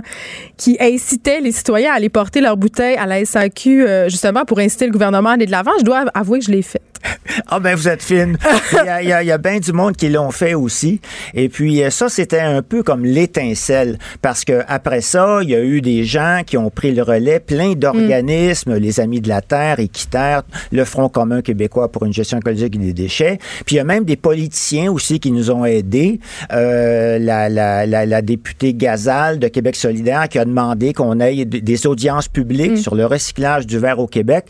qui 0.58 0.78
incitait 0.80 1.42
les 1.42 1.52
citoyens 1.52 1.94
à 1.94 1.96
aller 1.96 2.10
porter 2.10 2.42
leurs 2.42 2.58
bouteilles 2.58 2.98
à 2.98 3.06
la 3.06 3.24
SAQ, 3.24 3.88
euh, 3.88 4.10
justement, 4.10 4.46
pour 4.46 4.60
inciter 4.60 4.86
le 4.86 4.92
gouvernement 4.92 5.30
à 5.30 5.34
aller 5.34 5.46
de 5.46 5.52
l'avant. 5.52 5.72
Je 5.80 5.84
dois 5.84 6.06
avouer 6.14 6.40
que 6.40 6.46
je 6.46 6.52
l'ai 6.52 6.62
fait. 6.62 6.82
Ah 7.50 7.60
ben 7.60 7.76
vous 7.76 7.88
êtes 7.88 8.02
fine. 8.02 8.38
Il 8.72 8.76
y 8.86 8.90
a, 8.90 9.04
y 9.04 9.12
a- 9.14 9.24
il 9.24 9.28
y 9.28 9.32
a 9.32 9.38
bien 9.38 9.60
du 9.60 9.72
monde 9.72 9.96
qui 9.96 10.10
l'ont 10.10 10.32
fait 10.32 10.54
aussi. 10.56 11.00
Et 11.36 11.50
puis 11.50 11.84
euh, 11.84 11.90
ça, 11.92 12.10
c'était 12.10 12.40
un 12.40 12.62
peu 12.62 12.82
comme 12.84 13.06
l'étincelle. 13.06 14.00
Parce 14.22 14.44
que 14.44 14.64
après 14.68 15.02
ça, 15.02 15.40
il 15.44 15.50
y 15.50 15.56
a 15.56 15.62
eu 15.62 15.80
des 15.82 16.04
gens 16.04 16.42
qui 16.46 16.58
ont 16.58 16.70
pris 16.70 16.94
le 16.94 17.04
relais, 17.04 17.40
plein 17.40 17.74
d'organismes, 17.74 18.76
les 18.78 19.00
Amis 19.00 19.22
de 19.22 19.30
la 19.30 19.42
Terre, 19.42 19.80
Équiterre, 19.80 20.44
le 20.72 20.84
Front 20.84 21.10
commun 21.10 21.42
québécois 21.42 21.92
pour 21.92 22.06
une 22.06 22.14
gestion 22.14 22.38
écologique 22.40 22.78
des 22.80 22.94
déchets. 22.94 23.38
Puis 23.66 23.76
il 23.76 23.78
y 23.78 23.82
a 23.82 23.84
même 23.84 24.04
des 24.04 24.16
politiciens 24.18 24.92
aussi 24.92 25.20
qui 25.20 25.32
nous 25.32 25.52
ont 25.52 25.64
aidés. 25.64 26.20
Euh, 26.52 27.20
la, 27.20 27.50
la, 27.50 27.86
la, 27.86 28.06
la 28.06 28.22
députée 28.22 28.74
Gazal 28.74 29.38
de 29.40 29.48
Québec 29.48 29.76
solidaire 29.76 30.28
qui 30.28 30.40
a 30.40 30.46
demandé 30.46 30.94
qu'on 30.94 31.20
ait 31.20 31.46
des 31.46 31.88
audiences 31.88 32.28
publiques 32.28 32.78
sur 32.80 32.96
le 32.96 33.06
recyclage 33.06 33.68
du 33.68 33.78
verre 33.78 34.00
au 34.00 34.08
Québec. 34.08 34.46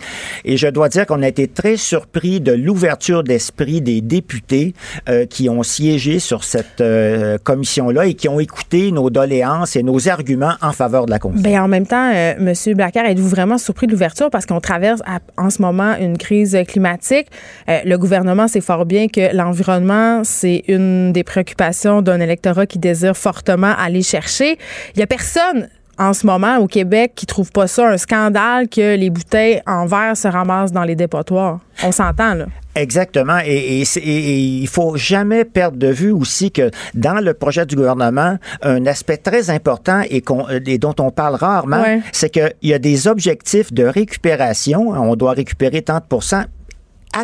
Et 0.46 0.58
je 0.58 0.68
dois 0.68 0.90
dire 0.90 1.06
qu'on 1.06 1.22
a 1.22 1.28
été 1.28 1.48
très 1.48 1.76
surpris 1.78 2.37
de 2.40 2.52
l'ouverture 2.52 3.24
d'esprit 3.24 3.82
des 3.82 4.02
députés 4.02 4.74
euh, 5.10 5.26
qui 5.26 5.50
ont 5.50 5.64
siégé 5.64 6.20
sur 6.20 6.44
cette 6.44 6.82
euh, 6.82 7.38
commission-là 7.44 8.06
et 8.06 8.14
qui 8.14 8.30
ont 8.30 8.40
écouté 8.40 8.92
nos 8.92 9.10
doléances 9.10 9.76
et 9.76 9.84
nos 9.84 10.08
arguments 10.10 10.54
en 10.62 10.72
faveur 10.72 11.06
de 11.06 11.12
la 11.12 11.20
consigne. 11.20 11.42
Ben, 11.42 11.60
en 11.60 11.68
même 11.68 11.88
temps, 11.88 12.12
euh, 12.14 12.34
Monsieur 12.40 12.74
Blacker, 12.74 13.02
êtes-vous 13.06 13.30
vraiment 13.30 13.58
surpris 13.58 13.88
de 13.88 13.92
l'ouverture? 13.92 14.30
Parce 14.30 14.46
qu'on 14.46 14.62
traverse 14.62 15.02
en 15.38 15.50
ce 15.50 15.62
moment 15.62 15.96
une 16.00 16.18
crise 16.18 16.58
climatique? 16.68 17.28
Euh, 17.70 17.80
le 17.86 17.98
gouvernement 17.98 18.48
sait 18.48 18.62
fort 18.62 18.86
bien 18.86 19.08
que 19.08 19.36
l'environnement, 19.36 20.24
c'est 20.24 20.64
une 20.68 21.14
des 21.14 21.24
préoccupations 21.24 22.02
d'un 22.02 22.20
électorat 22.20 22.66
qui 22.66 22.80
désire 22.80 23.16
fortement 23.16 23.74
aller 23.78 24.02
chercher. 24.02 24.58
Il 24.96 25.00
y 25.00 25.04
a 25.04 25.08
personne 25.08 25.70
en 25.98 26.14
ce 26.14 26.26
moment 26.26 26.58
au 26.58 26.68
Québec 26.68 27.14
qui 27.16 27.26
trouve 27.26 27.52
pas 27.52 27.68
ça 27.68 27.88
un 27.90 27.98
scandale 27.98 28.68
que 28.68 28.96
les 28.96 29.10
bouteilles 29.10 29.62
en 29.66 29.86
verre 29.86 30.16
se 30.16 30.28
ramassent 30.28 30.72
dans 30.72 30.84
les 30.84 30.96
dépotoirs. 30.96 31.60
On 31.84 31.92
s'entend, 31.92 32.34
là. 32.34 32.46
Exactement. 32.76 33.40
Et, 33.44 33.84
il 34.06 34.68
faut 34.68 34.96
jamais 34.98 35.46
perdre 35.46 35.78
de 35.78 35.88
vue 35.88 36.12
aussi 36.12 36.52
que 36.52 36.70
dans 36.94 37.20
le 37.24 37.34
projet 37.34 37.66
du 37.66 37.76
gouvernement, 37.76 38.38
un 38.62 38.86
aspect 38.86 39.18
très 39.18 39.50
important 39.50 40.02
et, 40.10 40.24
euh, 40.30 40.60
et 40.66 40.78
dont 40.78 40.94
on 41.00 41.10
parle 41.10 41.36
rarement, 41.36 41.82
Ouais. 41.82 42.02
c'est 42.12 42.30
qu'il 42.30 42.54
y 42.62 42.74
a 42.74 42.80
des 42.80 43.08
objectifs 43.08 43.74
de 43.74 43.84
récupération. 43.84 44.90
On 44.90 45.16
doit 45.16 45.32
récupérer 45.34 45.82
tant 45.82 45.98
de 45.98 46.06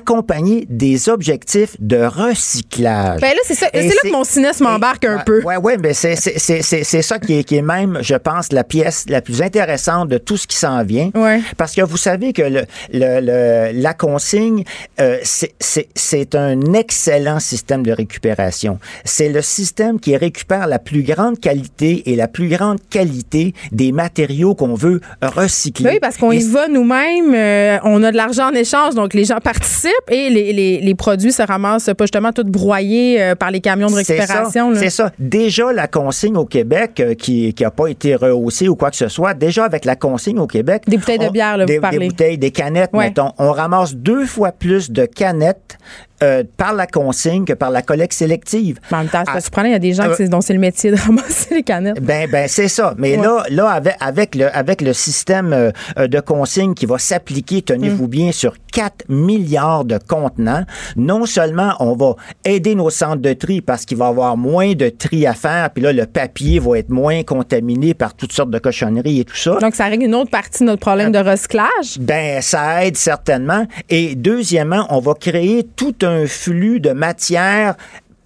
pourcents 0.01 0.13
accompagnés 0.13 0.65
des 0.69 1.09
objectifs 1.09 1.75
de 1.79 1.97
recyclage. 2.05 3.21
Ben 3.21 3.29
là, 3.29 3.39
c'est 3.45 3.55
ça. 3.55 3.67
Et 3.73 3.81
C'est 3.81 3.95
là 3.95 4.01
que 4.03 4.11
mon 4.11 4.23
cynisme 4.23 4.63
m'embarque 4.65 5.05
un 5.05 5.17
ouais, 5.17 5.23
peu. 5.25 5.41
Ouais, 5.43 5.57
ouais, 5.57 5.77
mais 5.77 5.93
c'est 5.93 6.15
c'est 6.15 6.37
c'est 6.39 6.61
c'est 6.61 6.83
c'est 6.83 7.01
ça 7.01 7.19
qui 7.19 7.39
est 7.39 7.43
qui 7.43 7.55
est 7.57 7.61
même, 7.61 7.99
je 8.01 8.15
pense, 8.15 8.51
la 8.51 8.63
pièce 8.63 9.05
la 9.09 9.21
plus 9.21 9.41
intéressante 9.41 10.09
de 10.09 10.17
tout 10.17 10.37
ce 10.37 10.47
qui 10.47 10.55
s'en 10.57 10.83
vient. 10.83 11.09
Ouais. 11.15 11.41
Parce 11.57 11.73
que 11.75 11.81
vous 11.81 11.97
savez 11.97 12.33
que 12.33 12.41
le, 12.41 12.61
le, 12.91 13.19
le- 13.21 13.81
la 13.81 13.93
consigne, 13.93 14.63
euh, 14.99 15.17
c'est- 15.23 15.53
c'est 15.59 15.87
c'est 15.95 16.35
un 16.35 16.73
excellent 16.73 17.39
système 17.39 17.83
de 17.85 17.91
récupération. 17.91 18.79
C'est 19.05 19.29
le 19.29 19.41
système 19.41 19.99
qui 19.99 20.15
récupère 20.17 20.67
la 20.67 20.79
plus 20.79 21.03
grande 21.03 21.39
qualité 21.39 22.11
et 22.11 22.15
la 22.15 22.27
plus 22.27 22.47
grande 22.49 22.79
qualité 22.89 23.53
des 23.71 23.91
matériaux 23.91 24.55
qu'on 24.55 24.73
veut 24.75 25.01
recycler. 25.21 25.89
Oui, 25.91 25.99
parce 25.99 26.17
qu'on 26.17 26.31
y 26.31 26.43
va 26.43 26.67
nous-mêmes, 26.67 27.33
euh, 27.33 27.77
on 27.83 28.03
a 28.03 28.11
de 28.11 28.17
l'argent 28.17 28.49
en 28.51 28.53
échange, 28.55 28.95
donc 28.95 29.13
les 29.13 29.25
gens 29.25 29.37
participent 29.43 29.82
et 30.09 30.29
les, 30.29 30.53
les, 30.53 30.79
les 30.81 30.95
produits 30.95 31.31
se 31.31 31.41
ramassent 31.41 31.89
pas 31.97 32.05
justement 32.05 32.31
tout 32.31 32.43
broyés 32.43 33.21
euh, 33.21 33.35
par 33.35 33.51
les 33.51 33.59
camions 33.61 33.87
de 33.87 33.93
C'est 34.03 34.13
récupération. 34.19 34.73
ça. 34.73 34.79
C'est 34.79 34.89
ça. 34.89 35.11
Déjà, 35.19 35.71
la 35.73 35.87
consigne 35.87 36.37
au 36.37 36.45
Québec, 36.45 36.99
euh, 36.99 37.13
qui 37.15 37.53
n'a 37.59 37.71
pas 37.71 37.87
été 37.87 38.15
rehaussée 38.15 38.67
ou 38.67 38.75
quoi 38.75 38.89
que 38.91 38.97
ce 38.97 39.07
soit, 39.07 39.33
déjà 39.33 39.65
avec 39.65 39.85
la 39.85 39.95
consigne 39.95 40.39
au 40.39 40.47
Québec. 40.47 40.83
Des 40.87 40.97
bouteilles 40.97 41.19
de 41.19 41.29
bière, 41.29 41.57
là, 41.57 41.65
vous 41.65 41.67
des, 41.73 41.79
parlez. 41.79 41.99
Des 41.99 42.07
bouteilles, 42.07 42.37
des 42.37 42.51
canettes, 42.51 42.91
Ouais. 42.93 43.05
mettons. 43.05 43.31
On 43.37 43.51
ramasse 43.51 43.95
deux 43.95 44.25
fois 44.25 44.51
plus 44.51 44.91
de 44.91 45.05
canettes 45.05 45.77
euh, 46.23 46.43
par 46.57 46.73
la 46.73 46.87
consigne 46.87 47.45
que 47.45 47.53
par 47.53 47.69
la 47.69 47.81
collecte 47.81 48.13
sélective. 48.13 48.79
Mais 48.91 48.97
en 48.97 48.99
même 49.01 49.09
temps, 49.09 49.19
c'est 49.19 49.25
pas 49.31 49.37
Ah, 49.37 49.41
surprenant, 49.41 49.67
il 49.69 49.73
y 49.73 49.75
a 49.75 49.79
des 49.79 49.93
gens 49.93 50.03
euh, 50.09 50.27
dont 50.27 50.41
c'est 50.41 50.53
le 50.53 50.59
métier 50.59 50.89
de 50.91 50.95
ramasser 51.05 51.55
les 51.55 51.63
canettes. 51.63 52.01
Ben, 52.01 52.29
ben 52.29 52.47
c'est 52.47 52.67
ça. 52.67 52.93
Mais 52.97 53.17
Ouais. 53.17 53.23
là, 53.23 53.43
là 53.49 53.67
avec, 53.69 53.95
avec, 53.99 54.35
le, 54.35 54.55
avec 54.55 54.81
le 54.81 54.93
système 54.93 55.53
euh, 55.53 56.07
de 56.07 56.19
consigne 56.19 56.73
qui 56.73 56.85
va 56.85 56.97
s'appliquer, 56.97 57.57
Mm. 57.57 57.61
tenez-vous 57.61 58.07
bien, 58.07 58.31
sur 58.31 58.53
4 58.71 59.05
milliards 59.09 59.85
de 59.85 59.97
contenants, 60.07 60.63
non 60.95 61.25
seulement 61.25 61.73
on 61.79 61.95
va 61.95 62.15
aider 62.45 62.73
nos 62.75 62.89
centres 62.89 63.21
de 63.21 63.33
tri 63.33 63.61
parce 63.61 63.85
qu'il 63.85 63.97
va 63.97 64.05
y 64.05 64.09
avoir 64.09 64.37
moins 64.37 64.73
de 64.73 64.89
tri 64.89 65.25
à 65.27 65.33
faire, 65.33 65.69
puis 65.71 65.83
là, 65.83 65.91
le 65.93 66.05
papier 66.05 66.59
va 66.59 66.77
être 66.79 66.89
moins 66.89 67.23
contaminé 67.23 67.93
par 67.93 68.13
toutes 68.15 68.31
sortes 68.31 68.49
de 68.51 68.59
cochonneries 68.59 69.19
et 69.21 69.25
tout 69.25 69.35
ça. 69.35 69.57
Donc, 69.59 69.75
ça 69.75 69.85
règle 69.85 70.05
une 70.05 70.15
autre 70.15 70.29
partie 70.31 70.63
de 70.63 70.67
notre 70.69 70.79
problème 70.81 71.11
de 71.11 71.19
recyclage. 71.19 71.97
Ben, 71.99 72.41
ça 72.41 72.85
aide 72.85 72.97
certainement. 72.97 73.65
Et 73.89 74.15
deuxièmement, 74.15 74.85
on 74.89 74.99
va 74.99 75.13
créer 75.13 75.63
tout 75.75 75.95
un 76.03 76.12
flux 76.27 76.79
de 76.79 76.91
matières 76.91 77.75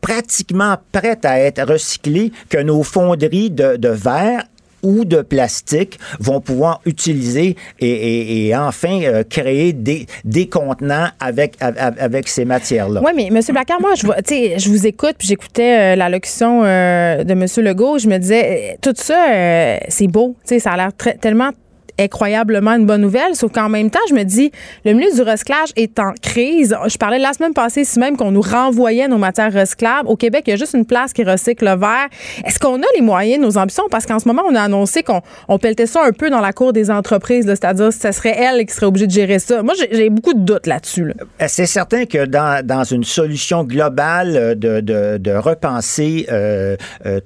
pratiquement 0.02 0.78
prêtes 0.92 1.26
à 1.26 1.40
être 1.40 1.64
recyclées 1.64 2.32
que 2.50 2.60
nos 2.60 2.84
fonderies 2.84 3.50
de, 3.50 3.76
de 3.78 3.90
verre 3.90 4.44
ou 4.84 5.06
de 5.06 5.22
plastique 5.22 6.00
vont 6.20 6.40
pouvoir 6.40 6.82
utiliser 6.86 7.56
et, 7.80 8.52
enfin 8.56 9.02
euh, 9.02 9.24
créer 9.24 9.74
des, 9.74 10.06
des 10.24 10.48
contenants 10.48 11.08
avec, 11.20 11.56
avec, 11.60 12.28
ces 12.28 12.46
matières-là. 12.46 13.02
Oui, 13.04 13.12
mais 13.16 13.26
M. 13.28 13.42
Blacker, 13.50 13.82
moi, 13.82 13.96
je, 13.96 14.06
vois- 14.06 14.18
je 14.28 14.70
vous 14.70 14.86
écoute, 14.86 15.16
puis 15.18 15.28
j'écoutais 15.28 15.94
euh, 15.94 15.96
l'allocution 15.96 16.64
euh, 16.64 17.24
de 17.24 17.32
M. 17.32 17.46
Legault. 17.66 17.98
Je 17.98 18.08
me 18.08 18.18
disais, 18.20 18.74
euh, 18.74 18.76
tout 18.82 18.94
ça, 18.96 19.78
c'est 19.90 20.08
beau. 20.08 20.36
Ça 20.46 20.72
a 20.72 20.78
l'air 20.78 20.92
tellement 21.20 21.50
incroyablement 22.00 22.72
une 22.76 22.86
bonne 22.86 23.02
nouvelle, 23.02 23.34
sauf 23.36 23.52
qu'en 23.52 23.70
même 23.70 23.90
temps, 23.90 24.00
je 24.10 24.14
me 24.14 24.24
dis, 24.24 24.52
le 24.86 24.94
milieu 24.94 25.12
du 25.14 25.22
recyclage 25.22 25.70
est 25.76 26.00
en 26.00 26.14
crise. 26.22 26.76
Je 26.88 26.98
parlais 26.98 27.20
la 27.20 27.34
semaine 27.34 27.54
passée 27.54 27.82
ici 27.82 28.00
même 28.00 28.18
qu'on 28.18 28.32
nous 28.32 28.42
renvoyait 28.42 29.08
nos 29.08 29.18
matières 29.18 29.54
recyclables. 29.54 30.08
Au 30.08 30.16
Québec, 30.16 30.44
il 30.48 30.52
y 30.52 30.54
a 30.54 30.56
juste 30.58 30.74
une 30.74 30.86
place 30.86 31.14
qui 31.14 31.24
recycle 31.24 31.66
le 31.66 31.76
verre. 31.78 32.08
Est-ce 32.46 32.60
qu'on 32.60 32.78
a 32.82 32.86
les 32.96 33.02
moyens 33.02 33.42
nos 33.42 33.58
ambitions? 33.58 33.84
Parce 33.90 34.06
qu'en 34.06 34.20
ce 34.20 34.28
moment, 34.28 34.44
on 34.50 34.56
a 34.56 34.62
annoncé 34.62 35.04
qu'on 35.04 35.22
on 35.48 35.58
pelletait 35.60 35.86
ça 35.88 36.04
un 36.06 36.12
peu 36.12 36.30
dans 36.30 36.42
la 36.42 36.54
cour 36.54 36.74
des 36.74 36.92
entreprises, 36.92 37.46
c'est-à-dire 37.46 37.92
ce 37.92 38.12
serait 38.12 38.36
elle 38.38 38.66
qui 38.66 38.74
serait 38.74 38.86
obligée 38.86 39.08
de 39.08 39.12
gérer 39.12 39.40
ça. 39.40 39.62
Moi, 39.64 39.74
j'ai- 39.92 40.10
beaucoup 40.10 40.34
de 40.34 40.40
doutes 40.40 40.68
là-dessus. 40.68 41.06
là. 41.06 41.14
Euh, 41.42 41.46
C'est 41.48 41.66
certain 41.66 42.06
que 42.06 42.26
dans, 42.26 42.66
dans 42.66 42.84
une 42.84 43.04
solution 43.04 43.64
globale 43.64 44.36
euh, 44.36 44.56
de, 44.56 44.80
de, 45.18 45.32
repenser 45.32 46.26
euh, 46.32 46.76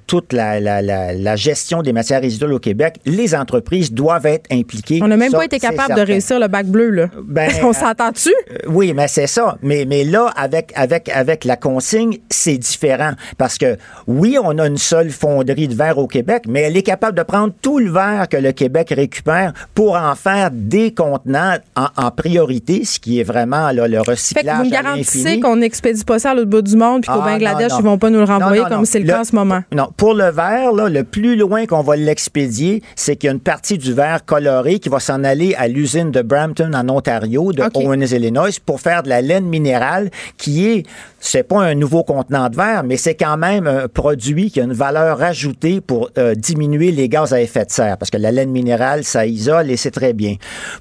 toute 0.07 0.33
la, 0.33 0.59
la, 0.59 0.81
la, 0.81 1.13
la 1.13 1.35
gestion 1.35 1.81
des 1.81 1.93
matières 1.93 2.21
résiduelles 2.21 2.53
au 2.53 2.59
Québec, 2.59 2.95
les 3.05 3.35
entreprises 3.35 3.91
doivent 3.93 4.25
être 4.25 4.45
impliqués. 4.61 4.99
On 5.01 5.07
n'a 5.07 5.17
même 5.17 5.31
pas 5.31 5.45
été 5.45 5.59
capable 5.59 5.95
de 5.95 6.01
réussir 6.01 6.39
le 6.39 6.47
bac 6.47 6.65
bleu, 6.67 6.89
là. 6.89 7.07
Ben, 7.23 7.49
On 7.63 7.73
s'entend-tu? 7.73 8.29
Euh, 8.29 8.55
Oui, 8.67 8.93
mais 8.93 9.07
c'est 9.07 9.27
ça. 9.27 9.57
Mais, 9.61 9.85
mais 9.85 10.03
là, 10.03 10.31
avec, 10.35 10.71
avec, 10.75 11.09
avec 11.09 11.45
la 11.45 11.55
consigne, 11.57 12.17
c'est 12.29 12.57
différent. 12.57 13.11
Parce 13.37 13.57
que 13.57 13.77
oui, 14.07 14.37
on 14.41 14.57
a 14.57 14.67
une 14.67 14.77
seule 14.77 15.09
fonderie 15.11 15.67
de 15.67 15.75
verre 15.75 15.97
au 15.97 16.07
Québec, 16.07 16.43
mais 16.47 16.61
elle 16.61 16.77
est 16.77 16.83
capable 16.83 17.17
de 17.17 17.23
prendre 17.23 17.53
tout 17.61 17.79
le 17.79 17.91
verre 17.91 18.27
que 18.29 18.37
le 18.37 18.51
Québec 18.51 18.93
récupère 18.95 19.53
pour 19.75 19.95
en 19.95 20.15
faire 20.15 20.49
des 20.51 20.93
contenants 20.93 21.55
en, 21.75 21.87
en 21.97 22.11
priorité, 22.11 22.85
ce 22.85 22.99
qui 22.99 23.19
est 23.19 23.23
vraiment 23.23 23.71
là, 23.71 23.87
le 23.87 23.97
Fait 23.99 24.03
que 24.05 24.11
recyclage. 24.11 24.57
vous 24.57 24.63
me 24.65 24.69
garantissez 24.69 25.39
qu'on 25.39 25.55
n'expédie 25.57 26.03
pas 26.03 26.19
ça 26.19 26.31
à 26.31 26.35
l'autre 26.35 26.49
bout 26.49 26.61
du 26.61 26.75
monde, 26.75 27.01
puis 27.03 27.11
qu'au 27.11 27.19
Ah, 27.21 27.31
Bangladesh, 27.31 27.69
non, 27.71 27.75
non. 27.75 27.79
ils 27.79 27.85
vont 27.85 27.97
pas 27.97 28.09
nous 28.09 28.19
le 28.19 28.25
renvoyer 28.25 28.61
Non, 28.63 28.69
comme 28.69 28.85
c'est 28.85 28.99
le 28.99 29.07
cas 29.07 29.21
en 29.21 29.23
ce 29.23 29.35
moment. 29.35 29.61
Non, 29.73 29.89
pour 29.97 30.13
le 30.13 30.29
verre, 30.29 30.71
là, 30.73 30.89
le 30.89 31.03
plus 31.03 31.35
loin 31.35 31.65
qu'on 31.65 31.81
va 31.81 31.95
l'expédier, 31.95 32.81
c'est 32.95 33.15
qu'il 33.15 33.27
y 33.27 33.29
a 33.29 33.33
une 33.33 33.39
partie 33.39 33.77
du 33.77 33.93
verre 33.93 34.25
coloré 34.25 34.50
qui 34.81 34.89
va 34.89 34.99
s'en 34.99 35.23
aller 35.23 35.53
à 35.55 35.67
l'usine 35.67 36.11
de 36.11 36.21
Brampton 36.21 36.71
en 36.73 36.87
Ontario, 36.89 37.51
de 37.53 37.63
OK. 37.63 37.71
Owens, 37.75 38.11
Illinois, 38.11 38.49
pour 38.65 38.79
faire 38.81 39.03
de 39.03 39.09
la 39.09 39.21
laine 39.21 39.45
minérale 39.45 40.09
qui 40.37 40.67
est, 40.67 40.83
c'est 41.19 41.43
pas 41.43 41.61
un 41.61 41.75
nouveau 41.75 42.03
contenant 42.03 42.49
de 42.49 42.55
verre, 42.55 42.83
mais 42.83 42.97
c'est 42.97 43.15
quand 43.15 43.37
même 43.37 43.67
un 43.67 43.87
produit 43.87 44.49
qui 44.51 44.59
a 44.59 44.63
une 44.63 44.73
valeur 44.73 45.21
ajoutée 45.21 45.79
pour 45.81 46.09
euh, 46.17 46.33
diminuer 46.35 46.91
les 46.91 47.07
gaz 47.09 47.33
à 47.33 47.41
effet 47.41 47.65
de 47.65 47.71
serre, 47.71 47.97
parce 47.97 48.09
que 48.09 48.17
la 48.17 48.31
laine 48.31 48.49
minérale, 48.51 49.03
ça 49.03 49.25
isole 49.25 49.69
et 49.69 49.77
c'est 49.77 49.91
très 49.91 50.13
bien. 50.13 50.35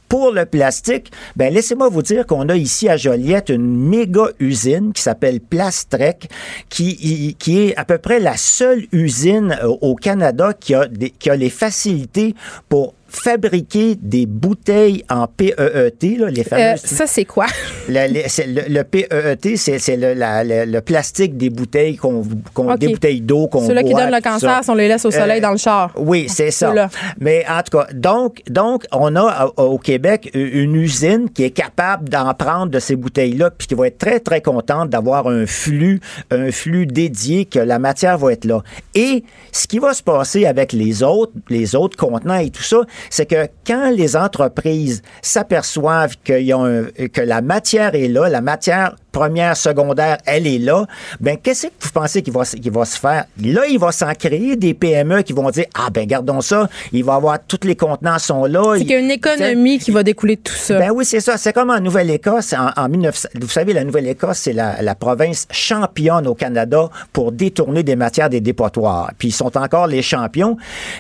Pour 0.09 0.33
le 0.33 0.47
plastique, 0.47 1.11
ben 1.37 1.53
laissez-moi 1.53 1.89
vous 1.91 2.03
dire 2.03 2.27
qu'on 2.27 2.49
a 2.49 2.57
ici 2.57 2.89
à 2.89 2.97
Joliette 2.97 3.51
une 3.51 3.89
méga 3.89 4.25
usine 4.39 4.93
qui 4.93 5.03
s'appelle 5.03 5.41
Plastrec, 5.41 6.29
qui, 6.69 7.37
qui 7.39 7.61
est 7.61 7.77
à 7.77 7.85
peu 7.85 7.99
près 7.99 8.19
la 8.21 8.37
seule 8.37 8.85
usine 8.93 9.57
euh, 9.63 9.69
au 9.81 9.95
Canada 9.95 10.53
qui 10.59 10.75
a, 10.75 10.87
des- 10.87 11.11
qui 11.11 11.29
a 11.31 11.37
les 11.37 11.51
facilités 11.51 12.35
pour 12.69 12.95
fabriquer 13.11 13.97
des 14.01 14.27
bouteilles 14.27 15.05
en 15.11 15.27
PEET, 15.27 16.17
là, 16.19 16.31
les 16.31 16.41
Euh, 16.41 16.45
fameuses 16.45 16.81
ça, 16.81 17.07
c'est 17.07 17.25
quoi? 17.25 17.47
le, 17.89 18.13
le- 18.13 18.23
c'est 18.29 18.47
le- 18.47 18.63
le 18.69 18.85
PEET, 18.85 19.57
c'est 19.57 19.97
le, 19.97 20.15
la- 20.15 20.45
le- 20.45 20.65
le 20.71 20.81
plastique 20.81 21.37
des 21.37 21.51
bouteilles, 21.51 21.97
qu'on, 21.97 22.23
qu'on- 22.55 22.73
OK. 22.73 22.79
des 22.79 22.89
bouteilles 22.89 23.21
d'eau 23.21 23.47
qu'on 23.49 23.67
Ceux-là 23.67 23.83
qui 23.83 23.95
donnent 23.95 24.11
le 24.11 24.21
cancer, 24.23 24.51
ça. 24.57 24.61
si 24.63 24.71
on 24.71 24.75
les 24.75 24.89
laisse 24.89 25.05
au 25.05 25.11
soleil 25.11 25.39
Euh, 25.39 25.43
dans 25.43 25.51
le 25.53 25.57
char. 25.59 25.93
Oui, 25.97 26.27
c'est 26.29 26.51
ça. 26.51 26.73
Mais 27.21 27.45
en 27.49 27.63
tout 27.63 27.77
cas, 27.79 27.87
donc, 27.93 28.43
donc 28.49 28.85
on 28.93 29.15
a 29.17 29.47
au 29.57 29.71
au 29.71 29.79
Québec 29.79 30.31
une 30.35 30.75
usine 30.75 31.31
qui 31.31 31.45
est 31.45 31.51
capable 31.51 32.09
d'en 32.09 32.35
prendre 32.35 32.67
de 32.73 32.79
ces 32.81 32.97
bouteilles-là, 32.97 33.51
puis 33.51 33.69
qui 33.69 33.75
va 33.75 33.87
être 33.87 33.99
très, 33.99 34.19
très 34.21 34.41
contente 34.41 34.91
d'avoir 34.91 35.29
un 35.29 35.47
flux, 35.47 36.01
un 36.33 36.51
flux 36.51 36.87
dédié, 36.87 37.45
que 37.45 37.59
la 37.61 37.79
matière 37.79 38.19
va 38.19 38.33
être 38.33 38.45
là. 38.45 38.63
Et 38.97 39.23
ce 39.53 39.67
qui 39.69 39.79
va 39.79 39.95
se 39.95 40.03
passer 40.03 40.45
avec 40.47 40.73
les 40.73 41.03
autres, 41.05 41.33
les 41.49 41.75
autres 41.77 41.97
contenants 41.97 42.39
et 42.39 42.51
tout 42.51 42.63
ça, 42.65 42.79
c'est 43.09 43.27
que 43.27 43.49
quand 43.67 43.91
les 43.91 44.17
entreprises 44.17 45.03
s'aperçoivent 45.23 46.17
que 46.25 47.21
la 47.21 47.41
matière 47.43 47.95
est 47.95 48.09
là, 48.09 48.29
la 48.29 48.41
matière 48.41 48.97
première, 49.13 49.57
secondaire, 49.57 50.19
elle 50.27 50.47
est 50.47 50.59
là, 50.59 50.87
ben 51.21 51.37
qu'est-ce 51.37 51.67
que 51.69 51.73
vous 51.81 51.91
pensez 51.91 52.23
qu'il 52.23 52.33
va, 52.33 52.43
va 52.43 52.85
se 52.85 52.99
faire? 52.99 53.25
Là, 53.43 53.63
il 53.69 53.79
va 53.79 53.93
s'en 53.93 54.13
créer 54.15 54.57
des 54.57 54.75
PME 54.75 55.23
qui 55.23 55.33
vont 55.33 55.51
dire, 55.51 55.67
ah 55.75 55.89
ben 55.93 56.07
gardons 56.07 56.41
ça, 56.41 56.69
il 56.93 57.05
va 57.05 57.15
avoir, 57.15 57.39
tous 57.47 57.61
les 57.67 57.77
contenants 57.77 58.19
sont 58.19 58.45
là. 58.45 58.63
C'est 58.75 58.81
Il- 58.81 58.87
qu'il 58.87 58.93
y 58.93 58.97
a 58.97 59.01
une 59.01 59.11
économie 59.11 59.79
qui 59.79 59.91
va 59.91 60.03
découler 60.03 60.37
de 60.37 60.43
tout 60.43 60.55
ça. 60.55 60.79
ben 60.79 60.91
oui, 60.93 61.05
c'est 61.05 61.21
ça. 61.21 61.37
C'est 61.37 61.53
comme 61.53 61.71
en 61.71 61.81
Nouvelle-Écosse. 61.81 62.53
En, 62.55 62.71
en 62.83 62.89
1900, 62.89 63.29
vous 63.41 63.49
savez, 63.49 63.73
la 63.73 63.85
Nouvelle-Écosse, 63.85 64.39
c'est 64.39 64.53
la, 64.53 64.81
la 64.83 64.95
province 64.95 65.47
championne 65.51 66.27
au 66.27 66.35
Canada 66.35 66.89
pour 67.13 67.33
détourner 67.33 67.83
des 67.83 67.97
matières 67.97 68.31
des 68.31 68.41
dépotoirs. 68.41 69.11
Puis 69.19 69.29
ils 69.29 69.33
sont 69.33 69.57
encore 69.57 69.87
les 69.87 70.03
champions. 70.03 70.57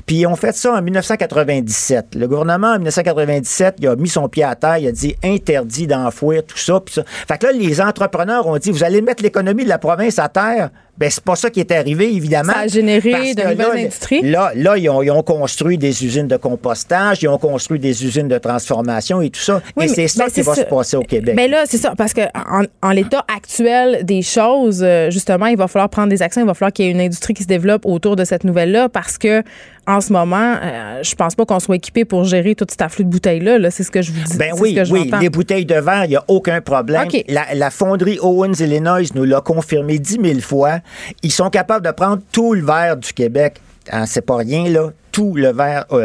Puis 0.07 0.16
ils 0.16 0.27
ont 0.27 0.37
fait 0.37 0.55
ça 0.57 0.73
en 0.75 0.83
1997. 0.83 2.14
Le 2.14 2.27
gouvernement, 2.29 2.68
en 2.68 2.77
1997, 2.79 3.77
il 3.81 3.88
a 3.88 3.96
mis 3.96 4.09
son 4.09 4.29
pied 4.29 4.44
à 4.44 4.55
terre. 4.55 4.79
Il 4.79 4.88
a 4.88 4.92
dit 4.92 5.14
interdit 5.23 5.87
d'enfouir 5.87 6.42
tout 6.46 6.59
ça. 6.59 6.81
Puis 6.81 6.94
ça. 6.94 7.03
Fait 7.07 7.38
que 7.38 7.46
là, 7.46 7.53
les 7.53 7.81
entrepreneurs 8.02 8.46
ont 8.46 8.56
dit, 8.56 8.70
vous 8.70 8.84
allez 8.84 9.02
mettre 9.02 9.22
l'économie 9.22 9.64
de 9.64 9.68
la 9.68 9.78
province 9.78 10.18
à 10.18 10.28
terre. 10.28 10.70
Ben, 11.00 11.08
c'est 11.10 11.24
pas 11.24 11.34
ça 11.34 11.48
qui 11.48 11.60
est 11.60 11.72
arrivé, 11.72 12.14
évidemment. 12.14 12.52
Ça 12.52 12.58
a 12.60 12.66
généré 12.66 13.34
de 13.34 13.40
nouvelles 13.40 13.56
là, 13.56 13.72
industries. 13.74 14.20
Là, 14.20 14.52
là 14.54 14.76
ils, 14.76 14.90
ont, 14.90 15.00
ils 15.00 15.10
ont 15.10 15.22
construit 15.22 15.78
des 15.78 16.04
usines 16.04 16.28
de 16.28 16.36
compostage, 16.36 17.22
ils 17.22 17.28
ont 17.28 17.38
construit 17.38 17.78
des 17.78 18.04
usines 18.04 18.28
de 18.28 18.36
transformation 18.36 19.22
et 19.22 19.30
tout 19.30 19.40
ça. 19.40 19.62
Oui, 19.78 19.86
et 19.86 19.88
mais- 19.88 19.94
c'est 19.94 20.08
ça 20.08 20.26
ben, 20.26 20.30
qui 20.30 20.42
va 20.42 20.54
ça. 20.54 20.60
se 20.60 20.66
passer 20.66 20.98
au 20.98 21.02
Québec. 21.02 21.34
Mais 21.34 21.48
là, 21.48 21.62
c'est 21.64 21.78
ça, 21.78 21.94
parce 21.96 22.12
que 22.12 22.20
en, 22.34 22.64
en 22.82 22.90
l'état 22.90 23.24
actuel 23.34 24.04
des 24.04 24.20
choses, 24.20 24.82
euh, 24.82 25.10
justement, 25.10 25.46
il 25.46 25.56
va 25.56 25.68
falloir 25.68 25.88
prendre 25.88 26.10
des 26.10 26.20
actions, 26.20 26.42
il 26.42 26.46
va 26.46 26.52
falloir 26.52 26.72
qu'il 26.72 26.84
y 26.84 26.88
ait 26.88 26.92
une 26.92 27.00
industrie 27.00 27.32
qui 27.32 27.44
se 27.44 27.48
développe 27.48 27.86
autour 27.86 28.14
de 28.14 28.24
cette 28.24 28.44
nouvelle-là, 28.44 28.90
parce 28.90 29.16
que 29.16 29.42
en 29.86 30.00
ce 30.00 30.12
moment, 30.12 30.56
euh, 30.62 31.02
je 31.02 31.14
pense 31.14 31.34
pas 31.34 31.44
qu'on 31.44 31.58
soit 31.58 31.76
équipé 31.76 32.04
pour 32.04 32.24
gérer 32.24 32.54
toute 32.54 32.70
cette 32.70 32.82
afflux 32.82 33.04
de 33.04 33.10
bouteilles-là. 33.10 33.58
Là, 33.58 33.70
c'est 33.70 33.82
ce 33.82 33.90
que 33.90 34.02
je 34.02 34.12
vous 34.12 34.20
dis. 34.20 34.36
Ben 34.36 34.52
oui, 34.58 34.76
ce 34.76 34.82
que 34.82 34.92
oui, 34.92 35.04
j'entends. 35.04 35.18
les 35.18 35.30
bouteilles 35.30 35.64
de 35.64 35.74
verre, 35.74 36.04
il 36.04 36.10
n'y 36.10 36.16
a 36.16 36.24
aucun 36.28 36.60
problème. 36.60 37.08
La, 37.28 37.46
la 37.54 37.70
fonderie 37.70 38.18
Owens 38.20 38.52
Illinois 38.60 39.08
nous 39.14 39.24
l'a 39.24 39.40
confirmé 39.40 39.98
dix 39.98 40.18
mille 40.18 40.42
fois. 40.42 40.80
Ils 41.22 41.33
sont 41.33 41.50
capables 41.50 41.85
de 41.85 41.92
prendre 41.92 42.22
tout 42.33 42.55
le 42.55 42.64
verre 42.64 42.96
du 42.96 43.12
Québec. 43.12 43.61
Hein, 43.90 44.07
c'est 44.07 44.22
pas 44.22 44.37
rien, 44.37 44.68
là. 44.68 44.90
Tout 45.12 45.35
le 45.35 45.53
verre 45.53 45.87
euh, 45.92 45.99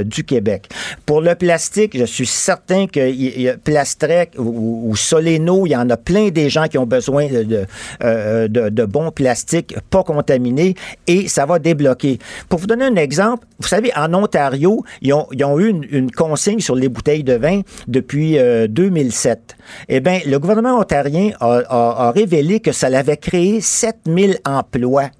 euh, 0.00 0.04
du 0.04 0.24
Québec. 0.24 0.68
Pour 1.06 1.20
le 1.20 1.34
plastique, 1.34 1.96
je 1.98 2.04
suis 2.04 2.26
certain 2.26 2.86
que 2.86 3.56
Plastrec 3.56 4.32
ou, 4.38 4.94
Soleno, 4.96 5.66
il 5.66 5.70
y 5.70 5.76
en 5.76 5.88
a 5.90 5.96
plein 5.96 6.28
des 6.28 6.48
gens 6.48 6.66
qui 6.68 6.78
ont 6.78 6.86
besoin 6.86 7.26
de, 7.26 7.42
de, 7.42 7.66
euh, 8.04 8.48
de- 8.48 8.68
de 8.68 8.84
bons 8.84 9.10
plastiques 9.10 9.74
pas 9.90 10.02
contaminés 10.04 10.74
et 11.06 11.28
ça 11.28 11.46
va 11.46 11.58
débloquer. 11.58 12.18
Pour 12.48 12.58
vous 12.60 12.66
donner 12.66 12.84
un 12.84 12.96
exemple, 12.96 13.46
vous 13.58 13.68
savez, 13.68 13.90
en 13.96 14.12
Ontario, 14.14 14.84
ils 15.00 15.12
ont, 15.14 15.26
eu 15.58 15.68
une, 15.90 16.10
consigne 16.10 16.60
sur 16.60 16.74
les 16.76 16.88
bouteilles 16.88 17.24
de 17.24 17.34
vin 17.34 17.62
depuis 17.88 18.38
euh, 18.38 18.66
2007. 18.68 19.56
Eh 19.88 20.00
bien, 20.00 20.20
le 20.26 20.38
gouvernement 20.38 20.78
ontarien 20.78 21.30
a 21.40 22.12
révélé 22.14 22.60
que 22.60 22.72
ça 22.72 22.88
l'avait 22.88 23.16
créé 23.16 23.60
7000 23.60 24.38
emplois. 24.44 25.10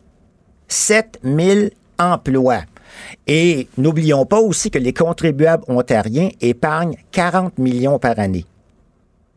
7000 0.69 1.71
emplois. 1.99 2.63
Et 3.27 3.69
n'oublions 3.79 4.27
pas 4.27 4.41
aussi 4.41 4.71
que 4.71 4.79
les 4.79 4.93
contribuables 4.93 5.65
ontariens 5.69 6.29
épargnent 6.41 6.97
40 7.13 7.59
millions 7.59 7.99
par 7.99 8.19
année. 8.19 8.45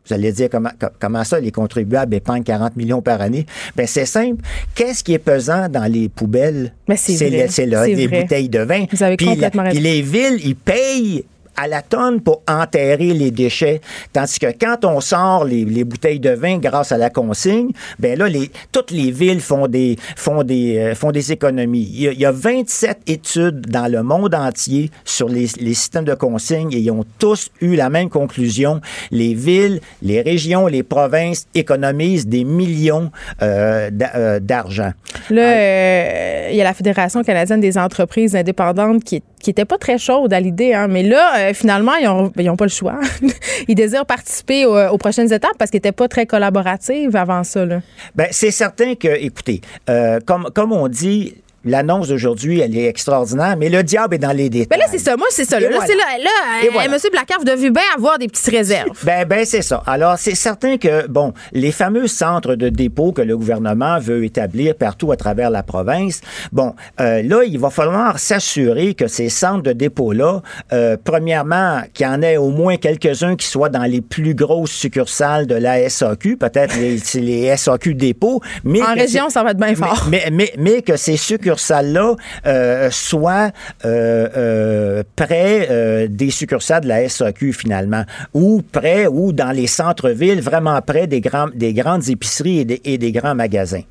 Vous 0.08 0.14
allez 0.14 0.30
dire 0.30 0.48
comment, 0.50 0.70
co- 0.80 0.86
comment 1.00 1.24
ça, 1.24 1.40
les 1.40 1.50
contribuables 1.50 2.14
épargnent 2.14 2.44
40 2.44 2.76
millions 2.76 3.02
par 3.02 3.20
année? 3.20 3.44
Ben 3.74 3.88
c'est 3.88 4.06
simple. 4.06 4.40
Qu'est-ce 4.74 5.02
qui 5.02 5.14
est 5.14 5.18
pesant 5.18 5.68
dans 5.68 5.90
les 5.90 6.08
poubelles? 6.08 6.72
C'est 6.96 7.28
les 7.28 8.06
bouteilles 8.22 8.48
de 8.48 8.60
vin. 8.60 8.84
Vous 8.92 9.02
avez 9.02 9.16
Puis 9.16 9.26
complètement 9.26 9.62
la- 9.64 9.70
raison. 9.70 9.80
puis 9.80 9.90
les 9.90 10.02
villes, 10.02 10.40
ils 10.44 10.54
payent 10.54 11.24
à 11.56 11.68
la 11.68 11.82
tonne 11.82 12.20
pour 12.20 12.42
enterrer 12.48 13.12
les 13.12 13.30
déchets. 13.30 13.80
Tandis 14.12 14.38
que 14.38 14.46
quand 14.58 14.84
on 14.84 15.00
sort 15.00 15.44
les, 15.44 15.64
les 15.64 15.84
bouteilles 15.84 16.20
de 16.20 16.30
vin 16.30 16.58
grâce 16.58 16.92
à 16.92 16.98
la 16.98 17.10
consigne, 17.10 17.70
ben 17.98 18.18
là, 18.18 18.28
les, 18.28 18.50
toutes 18.72 18.90
les 18.90 19.10
villes 19.10 19.40
font 19.40 19.66
des, 19.66 19.96
font 20.16 20.42
des, 20.42 20.78
euh, 20.78 20.94
font 20.94 21.12
des 21.12 21.32
économies. 21.32 21.88
Il 21.92 22.00
y, 22.02 22.08
a, 22.08 22.12
il 22.12 22.20
y 22.20 22.26
a 22.26 22.32
27 22.32 22.98
études 23.06 23.66
dans 23.66 23.90
le 23.90 24.02
monde 24.02 24.34
entier 24.34 24.90
sur 25.04 25.28
les, 25.28 25.46
les 25.60 25.74
systèmes 25.74 26.04
de 26.04 26.14
consigne 26.14 26.72
et 26.72 26.78
ils 26.78 26.90
ont 26.90 27.04
tous 27.18 27.50
eu 27.60 27.76
la 27.76 27.90
même 27.90 28.08
conclusion. 28.08 28.80
Les 29.10 29.34
villes, 29.34 29.80
les 30.02 30.20
régions, 30.20 30.66
les 30.66 30.82
provinces 30.82 31.46
économisent 31.54 32.26
des 32.26 32.44
millions 32.44 33.10
euh, 33.42 33.90
euh, 34.14 34.40
d'argent. 34.40 34.92
Là, 35.30 35.42
euh, 35.42 36.48
il 36.50 36.56
y 36.56 36.60
a 36.60 36.64
la 36.64 36.74
Fédération 36.74 37.22
canadienne 37.22 37.60
des 37.60 37.78
entreprises 37.78 38.36
indépendantes 38.36 39.04
qui, 39.04 39.22
qui 39.40 39.50
était 39.50 39.64
pas 39.64 39.78
très 39.78 39.98
chaude 39.98 40.32
à 40.32 40.40
l'idée, 40.40 40.74
hein, 40.74 40.88
mais 40.88 41.02
là, 41.02 41.45
euh, 41.50 41.54
finalement, 41.54 41.94
ils 41.96 42.08
ont, 42.08 42.32
ils 42.36 42.50
ont 42.50 42.56
pas 42.56 42.64
le 42.64 42.70
choix. 42.70 43.00
ils 43.68 43.74
désirent 43.74 44.06
participer 44.06 44.64
aux, 44.64 44.76
aux 44.76 44.98
prochaines 44.98 45.32
étapes 45.32 45.56
parce 45.58 45.70
qu'ils 45.70 45.78
étaient 45.78 45.92
pas 45.92 46.08
très 46.08 46.26
collaboratifs 46.26 47.14
avant 47.14 47.44
ça. 47.44 47.64
Là. 47.64 47.80
Ben, 48.14 48.28
c'est 48.30 48.50
certain 48.50 48.94
que, 48.94 49.08
écoutez, 49.08 49.60
euh, 49.88 50.20
comme, 50.24 50.50
comme 50.54 50.72
on 50.72 50.88
dit, 50.88 51.34
l'annonce 51.66 52.08
d'aujourd'hui, 52.08 52.60
elle 52.60 52.76
est 52.76 52.86
extraordinaire, 52.86 53.56
mais 53.58 53.68
le 53.68 53.82
diable 53.82 54.14
est 54.14 54.18
dans 54.18 54.32
les 54.32 54.48
détails. 54.48 54.78
Mais 54.78 54.84
là, 54.84 54.90
c'est 54.90 54.98
ça. 54.98 55.16
Moi, 55.16 55.26
c'est 55.30 55.44
ça. 55.44 55.60
Là, 55.60 55.68
voilà. 55.70 55.86
c'est 55.86 55.94
là, 55.94 56.04
là 56.18 56.30
euh, 56.64 56.68
voilà. 56.72 56.88
Monsieur 56.88 57.10
Blacard, 57.10 57.38
vous 57.38 57.44
devez 57.44 57.70
bien 57.70 57.82
avoir 57.96 58.18
des 58.18 58.28
petites 58.28 58.46
réserves. 58.46 59.04
Ben, 59.04 59.26
ben 59.26 59.44
c'est 59.44 59.62
ça. 59.62 59.82
Alors, 59.86 60.16
c'est 60.18 60.34
certain 60.34 60.76
que, 60.78 61.06
bon, 61.08 61.32
les 61.52 61.72
fameux 61.72 62.06
centres 62.06 62.54
de 62.54 62.68
dépôt 62.68 63.12
que 63.12 63.22
le 63.22 63.36
gouvernement 63.36 63.98
veut 63.98 64.24
établir 64.24 64.74
partout 64.76 65.10
à 65.12 65.16
travers 65.16 65.50
la 65.50 65.62
province, 65.62 66.20
bon, 66.52 66.74
euh, 67.00 67.22
là, 67.22 67.42
il 67.44 67.58
va 67.58 67.70
falloir 67.70 68.18
s'assurer 68.18 68.94
que 68.94 69.08
ces 69.08 69.28
centres 69.28 69.62
de 69.62 69.72
dépôt-là, 69.72 70.42
euh, 70.72 70.96
premièrement, 71.02 71.82
qu'il 71.92 72.06
y 72.06 72.08
en 72.08 72.22
ait 72.22 72.36
au 72.36 72.50
moins 72.50 72.76
quelques-uns 72.76 73.36
qui 73.36 73.46
soient 73.46 73.68
dans 73.68 73.84
les 73.84 74.00
plus 74.00 74.34
grosses 74.34 74.70
succursales 74.70 75.46
de 75.46 75.54
la 75.56 75.88
SAQ, 75.88 76.36
peut-être 76.36 76.76
les, 76.78 76.98
les 77.20 77.56
SAQ 77.56 77.94
dépôts, 77.94 78.40
mais 78.62 78.82
En 78.82 78.94
région, 78.94 79.28
ça 79.30 79.42
va 79.42 79.50
être 79.50 79.56
bien 79.56 79.68
mais- 79.68 79.74
fort. 79.74 80.06
Mais, 80.08 80.28
mais, 80.32 80.52
mais 80.58 80.82
que 80.82 80.96
ces 80.96 81.16
succursales 81.16 81.55
succursales-là 81.56 82.14
euh, 82.46 82.90
soient 82.90 83.50
euh, 83.84 84.28
euh, 84.36 85.02
près 85.16 85.68
euh, 85.70 86.06
des 86.08 86.30
succursales 86.30 86.82
de 86.82 86.88
la 86.88 87.08
SAQ 87.08 87.52
finalement, 87.52 88.04
ou 88.34 88.62
près 88.62 89.06
ou 89.06 89.32
dans 89.32 89.52
les 89.52 89.66
centres-villes, 89.66 90.40
vraiment 90.40 90.80
près 90.82 91.06
des, 91.06 91.20
grands, 91.20 91.48
des 91.54 91.72
grandes 91.72 92.08
épiceries 92.08 92.60
et 92.60 92.64
des, 92.64 92.80
et 92.84 92.98
des 92.98 93.12
grands 93.12 93.34
magasins. 93.34 93.82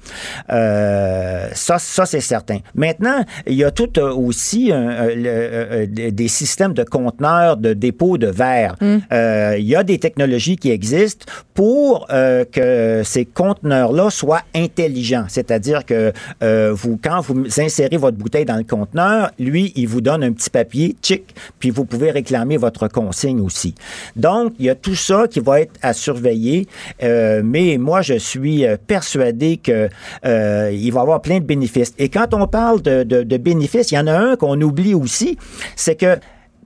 Euh, 0.51 1.49
ça, 1.53 1.79
ça 1.79 2.05
c'est 2.05 2.21
certain. 2.21 2.59
Maintenant, 2.75 3.23
il 3.47 3.55
y 3.55 3.63
a 3.63 3.71
tout 3.71 3.99
euh, 3.99 4.13
aussi 4.13 4.71
euh, 4.71 5.15
le, 5.15 5.27
euh, 5.27 5.85
euh, 5.85 6.11
des 6.11 6.27
systèmes 6.27 6.73
de 6.73 6.83
conteneurs 6.83 7.57
de 7.57 7.73
dépôt 7.73 8.17
de 8.17 8.27
verre. 8.27 8.75
Euh, 9.11 9.55
il 9.57 9.65
y 9.65 9.75
a 9.75 9.83
des 9.83 9.99
technologies 9.99 10.57
qui 10.57 10.71
existent 10.71 11.25
pour 11.53 12.07
euh, 12.11 12.45
que 12.45 13.01
ces 13.03 13.25
conteneurs-là 13.25 14.09
soient 14.09 14.43
intelligents. 14.53 15.25
C'est-à-dire 15.27 15.85
que 15.85 16.11
euh, 16.43 16.71
vous, 16.73 16.99
quand 17.01 17.21
vous 17.21 17.54
insérez 17.59 17.97
votre 17.97 18.17
bouteille 18.17 18.45
dans 18.45 18.57
le 18.57 18.63
conteneur, 18.63 19.31
lui, 19.39 19.71
il 19.75 19.87
vous 19.87 20.01
donne 20.01 20.23
un 20.23 20.31
petit 20.31 20.49
papier, 20.49 20.95
tchic, 21.01 21.35
puis 21.59 21.69
vous 21.69 21.85
pouvez 21.85 22.11
réclamer 22.11 22.57
votre 22.57 22.87
consigne 22.87 23.41
aussi. 23.41 23.75
Donc, 24.15 24.53
il 24.59 24.65
y 24.65 24.69
a 24.69 24.75
tout 24.75 24.95
ça 24.95 25.27
qui 25.27 25.39
va 25.39 25.61
être 25.61 25.73
à 25.81 25.93
surveiller, 25.93 26.67
euh, 27.03 27.41
mais 27.43 27.77
moi, 27.77 28.01
je 28.01 28.15
suis 28.15 28.65
euh, 28.65 28.77
persuadé 28.87 29.57
que 29.57 29.89
euh, 30.25 30.71
il 30.73 30.91
va 30.91 30.99
y 30.99 31.03
avoir 31.03 31.21
plein 31.21 31.39
de 31.39 31.45
bénéfices. 31.45 31.93
Et 31.97 32.09
quand 32.09 32.33
on 32.33 32.47
parle 32.47 32.81
de, 32.81 33.37
bénéfices, 33.37 33.91
il 33.91 33.95
y 33.95 33.99
en 33.99 34.07
a 34.07 34.17
un 34.17 34.35
qu'on 34.35 34.59
oublie 34.61 34.93
aussi, 34.93 35.37
c'est 35.75 35.95
que 35.95 36.17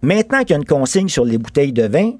maintenant 0.01 0.39
qu'il 0.39 0.51
y 0.51 0.53
a 0.53 0.57
une 0.57 0.65
consigne 0.65 1.09
sur 1.09 1.25
les 1.25 1.37
bouteilles 1.37 1.73
de 1.73 1.87
vin, 1.87 2.11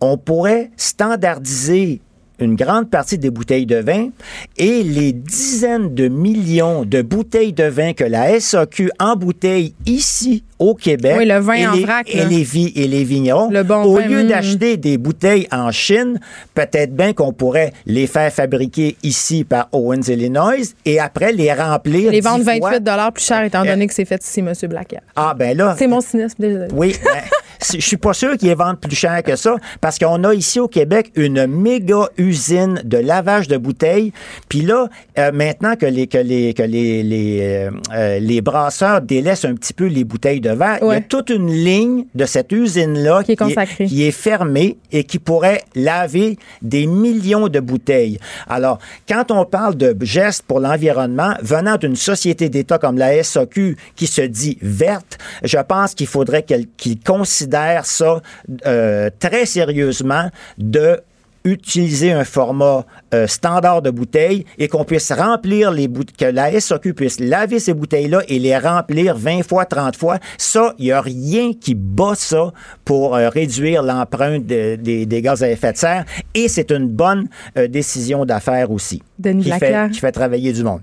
on 0.00 0.16
pourrait 0.16 0.70
standardiser 0.76 2.00
une 2.40 2.56
grande 2.56 2.90
partie 2.90 3.18
des 3.18 3.30
bouteilles 3.30 3.66
de 3.66 3.76
vin 3.76 4.08
et 4.56 4.82
les 4.82 5.12
dizaines 5.12 5.94
de 5.94 6.08
millions 6.08 6.84
de 6.84 7.02
bouteilles 7.02 7.52
de 7.52 7.64
vin 7.64 7.92
que 7.92 8.04
la 8.04 8.38
SAQ 8.40 8.90
embouteille 8.98 9.74
ici 9.86 10.44
au 10.58 10.74
Québec 10.74 11.14
Oui, 11.18 11.26
le 11.26 11.38
vin 11.38 11.54
et, 11.54 11.66
en 11.66 11.72
les, 11.72 11.84
vrac, 11.84 12.06
et 12.14 12.24
les 12.24 12.42
vi- 12.42 12.72
et 12.76 12.86
les 12.86 13.04
vignerons, 13.04 13.50
Le 13.50 13.62
bon 13.62 13.82
au 13.84 13.96
vin, 13.96 14.06
lieu 14.06 14.24
mm. 14.24 14.28
d'acheter 14.28 14.76
des 14.76 14.98
bouteilles 14.98 15.46
en 15.52 15.70
Chine, 15.70 16.20
peut-être 16.54 16.94
bien 16.94 17.12
qu'on 17.14 17.32
pourrait 17.32 17.72
les 17.86 18.06
faire 18.06 18.30
fabriquer 18.32 18.96
ici 19.02 19.44
par 19.44 19.68
Owens 19.72 20.02
Illinois 20.08 20.54
et 20.84 21.00
après 21.00 21.32
les 21.32 21.52
remplir 21.52 22.10
Les 22.12 22.20
vendre 22.20 22.44
fois. 22.44 22.54
28 22.78 23.12
plus 23.14 23.24
cher 23.24 23.42
étant 23.44 23.64
donné 23.64 23.86
que 23.86 23.94
c'est 23.94 24.04
fait 24.04 24.22
ici, 24.24 24.40
M. 24.40 24.52
Blackett. 24.68 25.00
Ah 25.16 25.34
ben 25.36 25.56
là, 25.56 25.74
C'est 25.78 25.86
mon 25.86 26.00
cynisme. 26.00 26.36
désolé. 26.38 26.66
oui, 26.74 26.94
ben, 27.04 27.20
je 27.62 27.80
suis 27.80 27.96
pas 27.96 28.14
sûr 28.14 28.36
qu'ils 28.36 28.54
vendent 28.54 28.80
plus 28.80 28.96
cher 28.96 29.22
que 29.22 29.36
ça 29.36 29.56
parce 29.80 29.98
qu'on 29.98 30.24
a 30.24 30.34
ici 30.34 30.60
au 30.60 30.68
Québec 30.68 31.12
une 31.14 31.46
méga 31.46 32.08
usine 32.16 32.80
de 32.84 32.98
lavage 32.98 33.48
de 33.48 33.56
bouteilles. 33.56 34.12
Puis 34.48 34.62
là, 34.62 34.88
euh, 35.18 35.32
maintenant 35.32 35.76
que 35.76 35.86
les 35.86 36.06
que 36.06 36.18
les 36.18 36.54
que 36.54 36.62
les 36.62 37.02
les, 37.02 37.38
euh, 37.42 37.70
euh, 37.94 38.18
les 38.18 38.40
brasseurs 38.40 39.00
délaissent 39.02 39.44
un 39.44 39.54
petit 39.54 39.72
peu 39.72 39.86
les 39.86 40.04
bouteilles 40.04 40.40
de 40.40 40.50
verre, 40.50 40.78
il 40.82 40.88
y 40.88 40.92
a 40.92 41.00
toute 41.00 41.30
une 41.30 41.50
ligne 41.50 42.06
de 42.14 42.24
cette 42.24 42.52
usine 42.52 42.98
là 42.98 43.22
Qui 43.22 43.32
est 43.32 43.36
consacrée. 43.36 43.86
qui 43.86 44.04
est 44.04 44.10
fermée 44.10 44.78
et 44.92 45.04
qui 45.04 45.18
pourrait 45.18 45.62
laver 45.74 46.38
des 46.62 46.86
millions 46.86 47.48
de 47.48 47.60
bouteilles. 47.60 48.18
Alors, 48.48 48.78
quand 49.08 49.30
on 49.30 49.44
parle 49.44 49.76
de 49.76 49.96
gestes 50.00 50.42
pour 50.42 50.60
l'environnement 50.60 51.34
venant 51.42 51.76
d'une 51.76 51.96
société 51.96 52.48
d'État 52.48 52.78
comme 52.78 52.96
la 52.98 53.22
SAQ 53.22 53.76
qui 53.96 54.06
se 54.06 54.22
dit 54.22 54.58
verte, 54.62 55.18
je 55.42 55.58
pense 55.58 55.94
qu'il 55.94 56.06
faudrait 56.06 56.42
qu'elle 56.42 56.66
qu'il 56.76 56.98
considère 57.00 57.49
ça 57.84 58.20
euh, 58.66 59.10
très 59.18 59.46
sérieusement 59.46 60.30
de 60.58 61.00
utiliser 61.42 62.12
un 62.12 62.24
format 62.24 62.84
euh, 63.14 63.26
standard 63.26 63.80
de 63.80 63.88
bouteille 63.90 64.44
et 64.58 64.68
qu'on 64.68 64.84
puisse 64.84 65.10
remplir 65.10 65.70
les 65.70 65.88
bouteilles, 65.88 66.14
que 66.30 66.34
la 66.36 66.60
SAQ 66.60 66.92
puisse 66.92 67.18
laver 67.18 67.58
ces 67.58 67.72
bouteilles-là 67.72 68.20
et 68.28 68.38
les 68.38 68.58
remplir 68.58 69.16
20 69.16 69.42
fois, 69.42 69.64
30 69.64 69.96
fois. 69.96 70.18
Ça, 70.36 70.74
il 70.78 70.84
n'y 70.84 70.92
a 70.92 71.00
rien 71.00 71.52
qui 71.58 71.74
bat 71.74 72.12
ça 72.14 72.52
pour 72.84 73.16
euh, 73.16 73.30
réduire 73.30 73.82
l'empreinte 73.82 74.44
de- 74.44 74.76
des- 74.76 75.06
gaz 75.22 75.42
à 75.42 75.48
effet 75.50 75.72
de 75.72 75.78
serre 75.78 76.04
et 76.34 76.46
c'est 76.48 76.70
une 76.70 76.88
bonne 76.88 77.26
décision 77.68 78.26
d'affaires 78.26 78.70
aussi. 78.70 79.02
Denis 79.20 79.44
qui 79.44 79.50
fait, 79.50 79.58
Blaclair. 79.58 79.90
qui 79.90 80.00
fait 80.00 80.12
travailler 80.12 80.52
du 80.52 80.64
monde. 80.64 80.80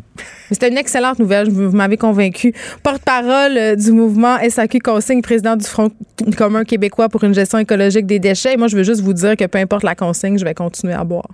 C'était 0.52 0.70
une 0.70 0.78
excellente 0.78 1.20
nouvelle. 1.20 1.50
Vous, 1.50 1.70
vous 1.70 1.76
m'avez 1.76 1.98
convaincu. 1.98 2.54
Porte-parole 2.84 3.58
euh, 3.58 3.76
du 3.76 3.92
mouvement 3.92 4.38
SAQ 4.48 4.80
Consigne, 4.80 5.22
président 5.22 5.56
du 5.56 5.66
Front 5.66 5.90
commun 6.38 6.64
québécois 6.64 7.10
pour 7.10 7.24
une 7.24 7.34
gestion 7.34 7.60
écologique 7.60 8.06
des 8.06 8.20
déchets. 8.20 8.54
Et 8.54 8.58
moi, 8.58 8.68
je 8.68 8.78
veux 8.78 8.84
juste 8.84 9.02
vous 9.02 9.14
dire 9.14 9.36
que 9.36 9.46
peu 9.46 9.58
importe 9.58 9.84
la 9.84 9.96
consigne, 9.96 10.38
je 10.38 10.46
vais 10.46 10.54
continuer 10.54 10.94
à 10.94 11.04
boire. 11.04 11.28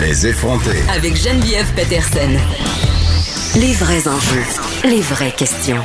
Les 0.00 0.26
effronter. 0.26 0.76
Avec 0.94 1.16
Geneviève 1.16 1.66
Peterson. 1.74 2.30
Les 3.56 3.72
vrais 3.74 4.08
enjeux, 4.08 4.42
les 4.84 5.00
vraies 5.00 5.30
questions. 5.30 5.82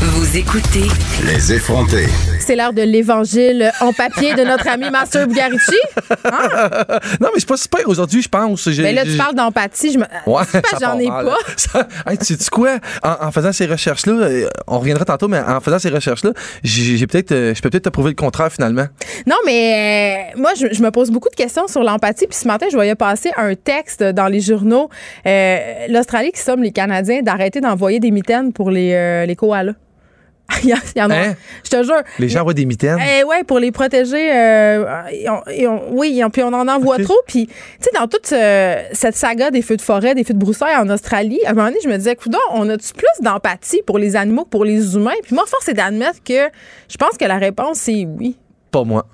Vous 0.00 0.36
écoutez 0.36 0.86
Les 1.26 1.52
effronter. 1.52 2.06
C'est 2.44 2.56
l'heure 2.56 2.72
de 2.72 2.82
l'évangile 2.82 3.70
en 3.80 3.92
papier 3.92 4.34
de 4.34 4.42
notre 4.42 4.68
ami 4.68 4.90
Master 4.90 5.26
Bugarici. 5.28 5.76
Non, 7.20 7.28
mais 7.32 7.38
c'est 7.38 7.48
pas 7.48 7.56
super 7.56 7.88
aujourd'hui, 7.88 8.20
je 8.22 8.28
pense. 8.28 8.66
Mais 8.66 8.92
là, 8.92 9.04
tu 9.04 9.16
parles 9.16 9.34
d'empathie. 9.34 9.92
Je 9.92 9.98
me... 9.98 10.04
Ouais, 10.26 10.42
j'en 10.80 10.98
ai 10.98 11.08
mal. 11.08 11.24
pas. 11.26 11.36
Ça- 11.56 11.88
hey, 12.06 12.18
tu 12.18 12.34
sais 12.34 12.50
quoi? 12.50 12.78
En, 13.02 13.26
en 13.26 13.32
faisant 13.32 13.52
ces 13.52 13.66
recherches-là, 13.66 14.12
euh, 14.12 14.48
on 14.66 14.78
reviendra 14.80 15.04
tantôt, 15.04 15.28
mais 15.28 15.38
en 15.40 15.60
faisant 15.60 15.78
ces 15.78 15.88
recherches-là, 15.90 16.32
j'ai 16.64 16.96
j'ai 16.96 17.06
peut-être, 17.06 17.32
euh, 17.32 17.54
je 17.54 17.62
peux 17.62 17.70
peut-être 17.70 17.84
te 17.84 17.88
prouver 17.90 18.10
le 18.10 18.16
contraire 18.16 18.50
finalement. 18.52 18.86
Non, 19.26 19.36
mais 19.46 20.32
euh, 20.34 20.38
moi, 20.40 20.50
je, 20.58 20.66
je 20.72 20.82
me 20.82 20.90
pose 20.90 21.10
beaucoup 21.10 21.28
de 21.30 21.34
questions 21.36 21.68
sur 21.68 21.82
l'empathie. 21.82 22.26
Puis 22.26 22.38
ce 22.38 22.48
matin, 22.48 22.66
je 22.70 22.76
voyais 22.76 22.94
passer 22.94 23.30
un 23.36 23.54
texte 23.54 24.02
dans 24.02 24.26
les 24.26 24.40
journaux. 24.40 24.88
Euh, 25.26 25.58
L'Australie 25.88 26.32
qui 26.32 26.40
somme 26.40 26.62
les 26.62 26.72
Canadiens 26.72 27.22
d'arrêter 27.22 27.60
d'envoyer 27.60 28.00
des 28.00 28.10
mitaines 28.10 28.52
pour 28.52 28.70
les, 28.70 28.92
euh, 28.94 29.26
les 29.26 29.36
koalas. 29.36 29.72
il 30.64 30.68
y, 30.70 31.02
en- 31.02 31.10
a. 31.10 31.14
Hein? 31.14 31.34
Je 31.64 31.70
te 31.70 31.82
jure. 31.82 32.02
Les 32.18 32.28
gens 32.28 32.40
envoient 32.42 32.52
des 32.54 32.66
mitaines? 32.66 32.98
Eh 33.00 33.24
ouais, 33.24 33.42
pour 33.44 33.58
les 33.58 33.72
protéger. 33.72 34.30
euh, 34.34 34.84
et 35.10 35.28
on- 35.28 35.42
et 35.50 35.66
on- 35.66 35.92
oui, 35.92 36.18
et 36.18 36.24
on- 36.24 36.30
puis 36.30 36.42
on 36.42 36.52
en 36.52 36.68
envoie 36.68 36.98
trop. 36.98 37.16
Puis, 37.26 37.46
tu 37.46 37.52
sais, 37.80 37.90
dans 37.94 38.06
toute 38.06 38.30
euh, 38.32 38.82
cette 38.92 39.16
saga 39.16 39.50
des 39.50 39.62
feux 39.62 39.76
de 39.76 39.82
forêt, 39.82 40.14
des 40.14 40.24
feux 40.24 40.34
de 40.34 40.38
broussailles 40.38 40.76
en 40.76 40.88
Australie, 40.90 41.40
à 41.46 41.50
un 41.50 41.54
moment 41.54 41.68
donné, 41.68 41.78
je 41.82 41.88
me 41.88 41.96
disais, 41.96 42.16
coudon, 42.16 42.38
on 42.52 42.68
a-tu 42.68 42.92
plus 42.92 43.06
d'empathie 43.24 43.82
pour 43.86 43.98
les 43.98 44.14
animaux 44.16 44.44
que 44.44 44.50
pour 44.50 44.64
les 44.64 44.94
humains? 44.94 45.12
Puis 45.22 45.34
moi, 45.34 45.44
force 45.46 45.68
est 45.68 45.74
d'admettre 45.74 46.22
que 46.24 46.48
je 46.88 46.96
pense 46.96 47.16
que 47.18 47.24
la 47.24 47.38
réponse, 47.38 47.78
c'est 47.78 48.06
oui. 48.18 48.36
Pas 48.70 48.84
moi. 48.84 49.06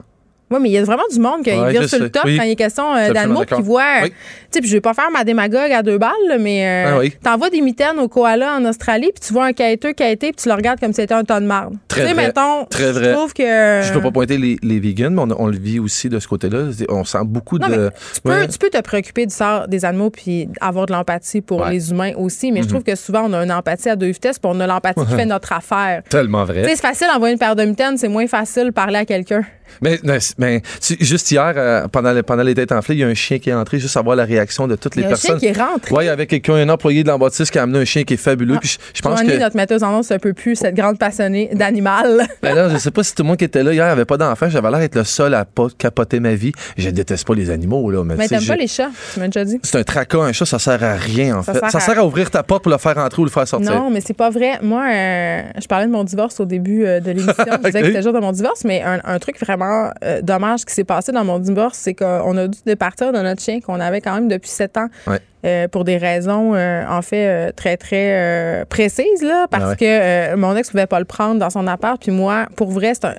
Oui, 0.51 0.59
mais 0.63 0.69
il 0.71 0.73
y 0.73 0.79
a 0.79 0.85
vraiment 0.85 1.03
du 1.13 1.19
monde 1.21 1.43
qui 1.43 1.51
Ouais, 1.51 1.71
vire 1.73 1.89
sur 1.89 1.99
le 1.99 2.09
top 2.11 2.23
Oui. 2.25 2.37
quand 2.39 2.45
il 2.45 2.51
est 2.53 2.57
question 2.57 2.95
euh, 2.95 3.13
d'animaux 3.13 3.45
qui 3.45 3.61
voient. 3.63 3.83
d'accord. 4.03 4.09
Tu 4.09 4.15
sais, 4.51 4.61
puis 4.61 4.69
je 4.71 4.75
vais 4.77 4.81
pas 4.81 4.95
faire 4.95 5.11
ma 5.13 5.25
démagogue 5.25 5.71
à 5.73 5.83
deux 5.83 5.99
balles, 5.99 6.11
là, 6.27 6.39
mais 6.39 6.67
euh, 6.67 6.91
Ah 6.95 6.99
oui. 7.01 7.13
t'envoies 7.23 7.51
des 7.51 7.61
mitaines 7.61 7.99
au 7.99 8.09
koala 8.09 8.55
en 8.55 8.65
Australie, 8.65 9.11
puis 9.15 9.21
tu 9.27 9.33
vois 9.35 9.45
un 9.47 9.53
quêteux 9.53 9.93
quêter, 9.93 10.29
puis 10.33 10.43
tu 10.43 10.49
le 10.49 10.55
regardes 10.55 10.81
comme 10.81 10.93
si 10.93 11.03
c'était 11.03 11.13
un 11.15 11.23
ton 11.25 11.41
de 11.41 11.47
marde. 11.47 11.75
Très 11.87 12.03
tu 12.03 12.09
sais, 12.09 12.15
mettons, 12.15 12.65
Très 12.71 12.85
je 12.85 12.91
vrai. 12.99 13.13
trouve 13.13 13.35
que. 13.35 13.43
Je 13.83 13.93
peux 13.93 14.01
pas 14.01 14.11
pointer 14.11 14.39
les, 14.39 14.57
les 14.63 14.81
vegans, 14.81 15.11
mais 15.11 15.35
on, 15.35 15.43
on 15.43 15.47
le 15.49 15.59
vit 15.59 15.79
aussi 15.81 16.09
de 16.09 16.19
ce 16.19 16.27
côté-là. 16.27 16.71
On 16.89 17.05
sent 17.05 17.19
beaucoup 17.25 17.59
Non, 17.59 17.69
de. 17.69 17.77
mais 17.77 17.89
tu 18.15 18.21
peux, 18.23 18.31
Ouais. 18.31 18.49
tu 18.49 18.59
peux 18.59 18.71
te 18.71 18.81
préoccuper 18.81 19.27
du 19.27 19.35
sort 19.35 19.69
des 19.69 19.85
animaux 19.85 20.09
puis 20.11 20.49
avoir 20.63 20.87
de 20.87 20.93
l'empathie 20.93 21.43
pour 21.43 21.59
Ouais. 21.61 21.67
Mhm. 21.67 21.73
les 21.73 21.91
humains 21.91 22.13
aussi, 22.17 22.53
mais 22.53 22.63
je 22.63 22.69
trouve 22.69 22.83
que 22.85 22.95
souvent, 22.95 23.25
on 23.29 23.33
a 23.35 23.45
une 23.45 23.53
empathie 23.53 23.91
à 23.91 23.97
deux 23.97 24.07
vitesses 24.11 24.39
puis 24.39 24.51
on 24.53 24.59
a 24.61 24.67
l'empathie 24.67 25.05
qui 25.05 25.15
fait 25.15 25.27
notre 25.27 25.53
affaire. 25.53 26.03
Tellement 26.09 26.47
Tu 26.47 26.55
sais, 26.55 26.61
vrai. 26.63 26.69
c'est 26.77 26.81
facile 26.81 27.07
d'envoyer 27.13 27.33
une 27.35 27.39
paire 27.39 27.55
de 27.57 27.65
mitaines, 27.65 27.99
c'est 27.99 28.09
moins 28.09 28.27
facile 28.27 28.67
de 28.67 28.71
parler 28.71 28.97
à 28.97 29.05
quelqu'un. 29.05 29.43
Mais, 29.83 29.99
mais, 30.03 30.19
mais 30.39 30.63
juste 31.01 31.31
hier, 31.31 31.53
euh, 31.57 31.89
pendant, 31.89 32.13
le- 32.13 32.23
pendant 32.23 32.43
les 32.43 32.55
têtes 32.55 32.73
enflées, 32.73 32.97
il 32.97 32.99
y 33.01 33.05
a 33.05 33.09
un 33.09 33.15
chien 33.15 33.39
qui 33.39 33.51
est 33.51 33.55
entré, 33.55 33.79
juste 33.79 33.95
savoir 33.95 34.17
la 34.17 34.25
réaction 34.25 34.67
de 34.67 34.77
toutes 34.77 34.97
Il 34.97 35.01
y 35.01 35.03
les 35.05 35.11
a 35.11 35.13
un 35.13 35.17
chien 35.17 35.35
personnes. 35.35 35.41
qui 35.41 35.47
est 35.59 35.63
rentré. 35.63 35.95
Oui, 35.95 36.09
avec 36.09 36.31
quelqu'un, 36.31 36.55
un 36.55 36.69
employé 36.69 37.03
de 37.03 37.09
l'embâtisse 37.09 37.51
qui 37.51 37.59
a 37.59 37.63
amené 37.63 37.79
un 37.81 37.85
chien 37.85 38.05
qui 38.05 38.15
est 38.15 38.19
fabuleux. 38.19 38.55
Ah. 38.57 38.61
Puis 38.61 38.69
je, 38.71 38.79
je 38.95 39.03
pense 39.03 39.21
que. 39.23 39.39
notre 39.39 39.57
metteuse 39.57 39.83
en 39.83 39.95
ondes, 39.99 40.05
un 40.11 40.19
peu 40.19 40.33
plus 40.33 40.57
cette 40.57 40.75
grande 40.75 40.99
passionnée 40.99 41.51
d'animal. 41.53 42.27
Ben 42.43 42.55
là, 42.55 42.69
je 42.69 42.77
sais 42.79 42.91
pas 42.91 43.03
si 43.03 43.15
tout 43.15 43.23
le 43.23 43.29
monde 43.29 43.37
qui 43.37 43.45
était 43.45 43.63
là 43.63 43.73
hier 43.73 43.87
avait 43.87 44.05
pas 44.05 44.17
d'enfant. 44.17 44.49
J'avais 44.49 44.71
l'air 44.71 44.79
d'être 44.81 44.95
le 44.95 45.05
seul 45.05 45.35
à 45.35 45.45
pas 45.45 45.67
capoter 45.77 46.21
ma 46.21 46.35
vie. 46.35 46.53
Je 46.77 46.89
déteste 46.91 47.27
pas 47.27 47.35
les 47.35 47.51
animaux, 47.51 47.91
là. 47.91 48.05
Mais, 48.05 48.15
Mais 48.17 48.29
t'aimes 48.29 48.45
pas 48.47 48.57
les 48.57 48.67
chats, 48.69 48.91
tu 49.13 49.21
m'as 49.21 49.27
déjà 49.27 49.45
dit. 49.45 49.59
C'est 49.63 49.79
un 49.79 49.83
tracas, 49.85 50.19
un 50.19 50.33
chat, 50.33 50.45
ça 50.47 50.59
sert 50.59 50.83
à 50.83 50.95
rien, 50.95 51.39
en 51.39 51.43
Ça 51.43 51.53
fait. 51.53 51.59
sert 51.61 51.71
ça 51.71 51.79
à- 51.79 51.81
sert 51.81 51.99
à 51.99 52.05
ouvrir 52.07 52.31
ta 52.31 52.43
porte 52.43 52.63
pour 52.63 52.73
le 52.73 52.79
faire 52.79 52.97
entrer 52.99 53.21
ou 53.23 53.25
le 53.25 53.31
faire 53.31 53.47
sortir. 53.49 53.71
Non, 53.73 53.91
mais 53.91 54.01
c'est 54.01 54.15
pas 54.17 54.31
vrai. 54.31 54.59
Moi, 54.63 54.85
euh, 54.89 55.43
je 55.61 55.67
parlais 55.67 55.87
de 55.87 55.91
mon 55.93 56.05
divorce 56.05 56.39
au 56.41 56.45
début 56.45 56.85
euh, 56.87 57.01
de 57.01 57.11
l'émission. 57.11 57.35
Je 57.63 57.67
disais 57.67 57.81
que 57.81 57.87
c'était 57.87 58.03
juste 58.03 58.15
de 58.15 58.21
mon 58.21 58.33
divorce, 58.33 58.63
mais 58.65 58.83
un, 58.83 59.01
un 59.05 59.19
truc 59.19 59.39
vraiment 59.41 59.58
euh, 59.63 60.21
dommage 60.23 60.65
qui 60.65 60.75
s'est 60.75 60.85
passé 60.85 61.13
dans 61.13 61.25
mon 61.25 61.39
divorce, 61.39 61.79
c'est 61.79 61.95
qu'on 61.95 62.37
a 62.37 62.49
dû 62.49 62.59
départir 62.67 63.13
de 63.13 63.19
notre 63.19 63.43
chien 63.43 63.61
qu'on 63.61 63.81
avait 63.81 64.01
quand 64.01 64.15
même 64.15 64.29
depuis 64.29 64.51
sept 64.51 64.77
ans. 64.77 64.89
Ouais. 65.07 65.19
euh, 65.45 65.69
pour 65.69 65.85
des 65.85 65.97
raisons, 65.99 66.55
euh, 66.55 66.85
en 66.89 67.01
fait, 67.01 67.27
euh, 67.27 67.53
très, 67.55 67.77
très 67.77 68.65
précises, 68.69 69.23
là, 69.23 69.47
parce 69.51 69.65
Ah 69.65 69.69
ouais. 69.71 69.77
que 69.77 70.35
mon 70.37 70.57
ex 70.57 70.69
ne 70.69 70.73
pouvait 70.73 70.87
pas 70.87 70.99
le 70.99 71.05
prendre 71.05 71.39
dans 71.39 71.51
son 71.51 71.67
appart. 71.69 72.01
Puis 72.03 72.11
moi, 72.11 72.47
pour 72.57 72.71
vrai, 72.71 72.93
c'est 72.95 73.05
un. 73.07 73.15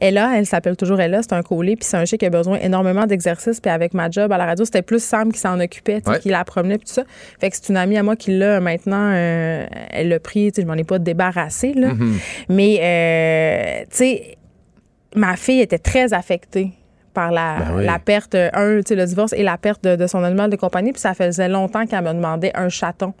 Ella, 0.00 0.30
elle 0.36 0.46
s'appelle 0.46 0.76
toujours 0.76 1.00
Ella, 1.00 1.22
c'est 1.22 1.32
un 1.32 1.42
collier, 1.42 1.74
puis 1.74 1.84
c'est 1.84 1.96
un 1.96 2.04
chien 2.04 2.16
qui 2.18 2.24
a 2.24 2.30
besoin 2.30 2.56
énormément 2.60 3.04
d'exercice. 3.04 3.60
Puis 3.60 3.68
avec 3.68 3.94
ma 3.94 4.08
job 4.08 4.30
à 4.30 4.38
la 4.38 4.46
radio, 4.46 4.64
c'était 4.64 4.80
plus 4.82 5.02
Sam 5.02 5.32
qui 5.32 5.40
s'en 5.40 5.58
occupait, 5.58 6.00
Ouais. 6.06 6.20
qui 6.20 6.28
la 6.28 6.44
promenait, 6.44 6.78
puis 6.78 6.86
tout 6.86 6.94
ça. 6.94 7.02
Fait 7.40 7.50
que 7.50 7.56
c'est 7.56 7.68
une 7.68 7.76
amie 7.76 7.98
à 7.98 8.04
moi 8.04 8.14
qui 8.14 8.30
l'a 8.38 8.60
maintenant, 8.60 9.10
euh, 9.12 9.66
elle 9.90 10.08
l'a 10.08 10.20
pris, 10.20 10.52
je 10.56 10.62
m'en 10.62 10.74
ai 10.74 10.84
pas 10.84 11.00
débarrassé, 11.00 11.72
là. 11.74 11.88
Mhm. 11.94 12.16
Mais, 12.48 12.78
euh, 12.80 13.80
tu 13.90 13.96
sais, 13.96 14.37
ma 15.14 15.36
fille 15.36 15.60
était 15.60 15.78
très 15.78 16.12
affectée 16.12 16.70
par 17.14 17.30
la, 17.32 17.56
Ben 17.58 17.76
oui. 17.76 17.84
la 17.86 17.98
perte, 17.98 18.34
euh, 18.34 18.50
un, 18.52 18.78
tu 18.78 18.88
sais, 18.88 18.94
le 18.94 19.04
divorce 19.06 19.32
et 19.32 19.42
la 19.42 19.56
perte 19.56 19.82
de, 19.82 19.96
de 19.96 20.06
son 20.06 20.22
animal 20.22 20.50
de 20.50 20.56
compagnie. 20.56 20.92
Puis 20.92 21.00
ça 21.00 21.14
faisait 21.14 21.48
longtemps 21.48 21.84
qu'elle 21.86 22.04
me 22.04 22.12
demandait 22.12 22.52
un 22.54 22.68
chaton. 22.68 23.12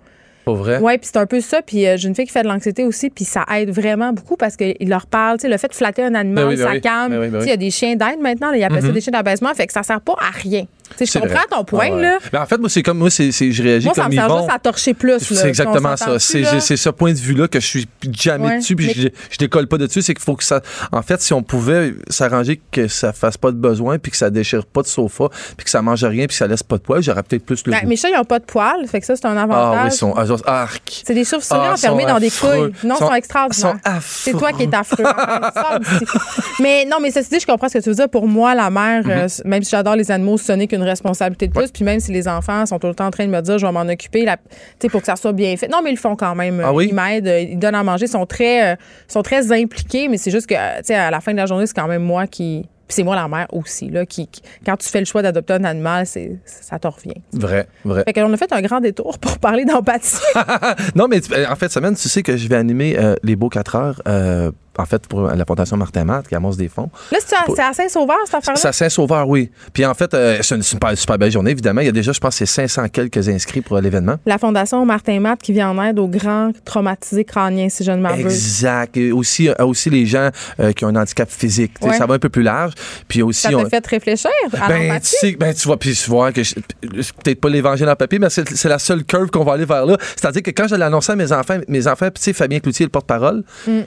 Pas 0.44 0.52
vrai? 0.52 0.78
Oui, 0.80 0.96
puis 0.98 1.08
c'est 1.12 1.18
un 1.18 1.26
peu 1.26 1.40
ça. 1.40 1.60
Puis 1.62 1.86
euh, 1.86 1.96
j'ai 1.96 2.08
une 2.08 2.14
fille 2.14 2.26
qui 2.26 2.32
fait 2.32 2.42
de 2.42 2.48
l'anxiété 2.48 2.84
aussi, 2.84 3.10
puis 3.10 3.24
ça 3.24 3.44
aide 3.54 3.70
vraiment 3.70 4.12
beaucoup 4.12 4.36
parce 4.36 4.56
qu'il 4.56 4.88
leur 4.88 5.06
parle. 5.06 5.38
Le 5.42 5.56
fait 5.56 5.68
de 5.68 5.74
flatter 5.74 6.02
un 6.04 6.14
animal, 6.14 6.44
Ben 6.44 6.50
oui, 6.50 6.56
ben 6.56 6.64
ça 6.64 6.70
oui. 6.72 6.80
calme. 6.80 7.40
Il 7.42 7.48
y 7.48 7.50
a 7.52 7.56
des 7.56 7.70
chiens 7.70 7.96
d'aide 7.96 8.20
maintenant, 8.20 8.50
là, 8.50 8.56
ils 8.56 8.64
appellent 8.64 8.82
ça 8.82 8.92
des 8.92 9.00
chiens 9.00 9.12
d'abaissement, 9.12 9.52
fait 9.54 9.66
que 9.66 9.72
ça 9.72 9.82
sert 9.82 10.00
pas 10.00 10.14
à 10.18 10.30
rien. 10.30 10.64
Tu 10.90 10.98
sais, 10.98 11.06
je 11.06 11.10
C'est 11.12 11.20
comprends 11.20 11.34
vrai. 11.36 11.44
ton 11.50 11.64
point, 11.64 11.88
Ah 11.90 11.94
ouais. 11.94 12.02
là. 12.02 12.18
Ben, 12.32 12.42
en 12.42 12.46
fait, 12.46 12.58
moi, 12.58 12.68
c'est 12.68 12.82
comme 12.82 12.98
moi, 12.98 13.10
c'est, 13.10 13.30
c'est- 13.32 13.52
je 13.52 13.62
réagis 13.62 13.86
Moi, 13.86 13.94
ça 13.94 14.02
comme 14.02 14.10
me 14.10 14.16
sert 14.16 14.26
Yvon. 14.26 14.38
juste 14.38 14.50
à 14.52 14.58
torcher 14.58 14.94
plus. 14.94 15.18
C'est 15.20 15.48
exactement 15.48 15.96
ça. 15.96 16.18
C'est, 16.18 16.76
ce 16.76 16.88
point 16.90 17.12
de 17.12 17.18
vue-là 17.18 17.48
que 17.48 17.60
je 17.60 17.66
suis 17.66 17.88
jamais 18.12 18.46
Ouais, 18.48 18.58
dessus, 18.58 18.74
puis 18.76 18.86
mais- 18.88 18.94
je, 18.94 19.08
je 19.30 19.38
décolle 19.38 19.66
pas 19.66 19.78
dessus. 19.78 20.02
C'est 20.02 20.14
qu'il 20.14 20.22
faut 20.24 20.36
que 20.36 20.44
ça. 20.44 20.60
En 20.92 21.02
fait, 21.02 21.20
si 21.20 21.32
on 21.32 21.42
pouvait 21.42 21.94
s'arranger 22.08 22.60
que 22.70 22.88
ça 22.88 23.12
fasse 23.12 23.36
pas 23.36 23.50
de 23.50 23.56
besoin, 23.56 23.98
puis 23.98 24.10
que 24.10 24.16
ça 24.16 24.30
déchire 24.30 24.64
pas 24.66 24.82
de 24.82 24.86
sofa, 24.86 25.28
puis 25.56 25.64
que 25.64 25.70
ça 25.70 25.82
mange 25.82 26.04
rien, 26.04 26.22
puis 26.26 26.28
que 26.28 26.34
ça 26.34 26.46
laisse 26.46 26.62
pas 26.62 26.76
de 26.76 26.82
poil, 26.82 27.02
j'aurais 27.02 27.22
peut-être 27.22 27.44
plus 27.44 27.62
le 27.66 27.72
Ben, 27.72 27.86
mes 27.86 27.96
chats, 27.96 28.08
ils 28.08 28.16
n'ont 28.16 28.24
pas 28.24 28.38
de 28.38 28.44
poils, 28.44 28.86
fait 28.88 29.00
que 29.00 29.06
ça, 29.06 29.14
c'est 29.16 29.26
un 29.26 29.36
Ah 29.36 29.42
avantage. 29.42 29.84
oui, 29.84 29.88
ils 29.92 29.96
sont 29.96 30.42
ah, 30.46 30.62
arc. 30.62 31.02
C'est 31.04 31.14
des 31.14 31.24
chauves-souris 31.24 31.60
Ah, 31.64 31.72
enfermés 31.74 32.06
dans 32.06 32.18
des 32.18 32.30
couilles. 32.30 32.72
Non, 32.84 32.94
ils 32.94 32.98
Sont- 32.98 33.06
sont 33.08 33.14
extraordinaires. 33.14 33.72
sont 33.72 33.78
affreux. 33.84 34.02
C'est 34.02 34.32
toi 34.32 34.52
qui 34.52 34.62
es 34.64 34.74
affreux. 34.74 35.04
Mais 36.60 36.84
non, 36.84 36.96
mais 37.00 37.10
ceci 37.10 37.30
dit, 37.30 37.40
je 37.40 37.46
comprends 37.46 37.68
ce 37.68 37.78
que 37.78 37.82
tu 37.82 37.88
veux 37.88 37.94
dire. 37.94 38.08
Pour 38.08 38.26
moi, 38.26 38.54
la 38.54 38.70
mère, 38.70 39.04
Mhm. 39.04 39.10
euh, 39.10 39.26
même 39.44 39.62
si 39.62 39.70
j'adore 39.70 39.96
les 39.96 40.10
animaux, 40.10 40.38
ce 40.38 40.52
n'est 40.52 40.66
qu'une 40.78 40.88
responsabilité 40.88 41.48
de 41.48 41.52
plus. 41.52 41.70
Puis 41.70 41.84
même 41.84 42.00
si 42.00 42.12
les 42.12 42.28
enfants 42.28 42.64
sont 42.66 42.78
tout 42.78 42.86
le 42.86 42.94
temps 42.94 43.06
en 43.06 43.10
train 43.10 43.26
de 43.26 43.30
me 43.30 43.40
dire, 43.40 43.58
je 43.58 43.66
vais 43.66 43.72
m'en 43.72 43.80
occuper, 43.82 44.24
la- 44.24 44.36
tu 44.36 44.42
sais, 44.82 44.88
pour 44.88 45.00
que 45.00 45.06
ça 45.06 45.16
soit 45.16 45.32
bien 45.32 45.56
fait. 45.56 45.68
Non, 45.68 45.78
mais 45.82 45.90
ils 45.90 45.94
le 45.94 46.00
font 46.00 46.16
quand 46.16 46.34
même. 46.34 46.62
Ah 46.64 46.72
oui? 46.72 46.88
Ils 46.90 46.94
m'aident, 46.94 47.26
euh, 47.28 47.40
ils 47.40 47.58
donnent 47.58 47.74
à 47.74 47.82
manger, 47.82 48.06
ils 48.06 48.10
sont 48.10 48.26
très, 48.26 48.72
euh, 48.72 48.76
sont 49.08 49.22
très 49.22 49.52
impliqués. 49.52 50.08
Mais 50.08 50.16
c'est 50.18 50.30
juste 50.30 50.46
que, 50.46 50.54
euh, 50.54 50.78
tu 50.78 50.84
sais, 50.86 50.94
à 50.94 51.10
la 51.10 51.20
fin 51.20 51.32
de 51.32 51.36
la 51.38 51.46
journée, 51.46 51.66
c'est 51.66 51.74
quand 51.76 51.88
même 51.88 52.02
moi 52.02 52.26
qui. 52.26 52.64
Puis 52.86 52.94
c'est 52.94 53.02
moi 53.02 53.16
la 53.16 53.28
mère 53.28 53.46
aussi, 53.52 53.90
là, 53.90 54.06
qui, 54.06 54.26
qui- 54.28 54.40
quand 54.64 54.76
tu 54.78 54.88
fais 54.88 55.00
le 55.00 55.04
choix 55.04 55.20
d'adopter 55.20 55.52
un 55.52 55.64
animal, 55.64 56.06
c'est, 56.06 56.38
ça 56.46 56.78
te 56.78 56.88
revient. 56.88 57.20
Vrai, 57.34 57.66
vrai. 57.84 58.02
Fait 58.04 58.14
qu'on 58.14 58.32
a 58.32 58.36
fait 58.38 58.50
un 58.50 58.62
grand 58.62 58.80
détour 58.80 59.18
pour 59.18 59.38
parler 59.38 59.66
d'empathie. 59.66 60.16
non, 60.94 61.06
mais 61.06 61.20
en 61.50 61.54
fait, 61.56 61.70
semaine, 61.70 61.94
tu 61.96 62.08
sais 62.08 62.22
que 62.22 62.38
je 62.38 62.48
vais 62.48 62.56
animer 62.56 62.96
euh, 62.98 63.14
les 63.22 63.36
beaux 63.36 63.50
4 63.50 63.76
heures, 63.76 64.02
euh, 64.08 64.50
en 64.78 64.86
fait, 64.86 65.06
pour 65.08 65.22
la 65.22 65.44
Fondation 65.44 65.76
Martin 65.76 66.04
Matt, 66.04 66.28
qui 66.28 66.34
amasse 66.34 66.56
des 66.56 66.68
fonds. 66.68 66.88
Là, 67.12 67.18
c'est 67.24 67.34
à, 67.62 67.72
Saint-Sauveur, 67.72 68.16
cette 68.24 68.36
affaire-là? 68.36 68.60
C'est 68.60 68.68
à 68.68 68.72
Saint-Sauveur, 68.72 69.28
oui. 69.28 69.50
Puis 69.72 69.84
en 69.84 69.92
fait, 69.94 70.14
euh, 70.14 70.38
c'est 70.40 70.54
une 70.54 70.62
super, 70.62 70.96
super 70.96 71.18
belle 71.18 71.32
journée, 71.32 71.50
évidemment. 71.50 71.80
Il 71.80 71.86
y 71.86 71.88
a 71.88 71.92
déjà, 71.92 72.12
je 72.12 72.20
pense, 72.20 72.36
c'est 72.36 72.46
500 72.46 72.88
quelques 72.88 73.28
inscrits 73.28 73.60
pour 73.60 73.78
l'événement. 73.80 74.16
La 74.24 74.38
Fondation 74.38 74.84
Martin 74.86 75.18
Matt 75.20 75.42
qui 75.42 75.52
vient 75.52 75.70
en 75.70 75.82
aide 75.84 75.98
aux 75.98 76.08
grands 76.08 76.52
traumatisés 76.64 77.24
crâniens, 77.24 77.68
si 77.68 77.82
je 77.84 77.90
ne 77.90 77.96
m'abuse. 78.00 78.24
Exact. 78.26 78.96
Et 78.96 79.10
aussi, 79.12 79.48
euh, 79.48 79.54
aussi 79.64 79.90
les 79.90 80.06
gens 80.06 80.30
euh, 80.60 80.72
qui 80.72 80.84
ont 80.84 80.88
un 80.88 80.96
handicap 80.96 81.28
physique. 81.30 81.72
Ouais. 81.82 81.96
Ça 81.96 82.06
va 82.06 82.14
un 82.14 82.18
peu 82.18 82.28
plus 82.28 82.42
large. 82.42 82.72
Puis 83.08 83.22
aussi, 83.22 83.42
Ça 83.42 83.50
on- 83.56 83.62
t'a 83.64 83.68
fait 83.68 83.86
réfléchir 83.86 84.30
à 84.60 84.68
ben, 84.68 85.00
tu 85.00 85.08
sais, 85.08 85.32
ben, 85.38 85.52
tu 85.54 85.66
vois, 85.66 85.76
puis 85.78 85.92
tu 85.94 86.08
vois 86.10 86.32
que 86.32 86.42
je- 86.42 86.54
peut-être 86.54 87.40
pas 87.40 87.48
l'évangile 87.48 87.88
en 87.88 87.96
papier, 87.96 88.18
mais 88.18 88.28
c'est 88.30 88.64
la 88.68 88.78
seule 88.78 89.04
curve 89.04 89.30
qu'on 89.30 89.44
va 89.44 89.54
aller 89.54 89.64
vers 89.64 89.86
là. 89.86 89.96
C'est-à-dire 90.16 90.42
que 90.42 90.50
quand 90.50 90.68
je 90.68 90.74
l'ai 90.74 90.84
annoncé 90.84 91.12
à 91.12 91.16
mes 91.16 91.32
enfants, 91.32 91.56
mes 91.68 91.86
enfants, 91.86 92.08
tu 92.14 92.20
sais, 92.22 92.32
Fabien 92.32 92.60
Cloutier, 92.60 92.86
le 92.86 92.90
porte-parole, 92.90 93.42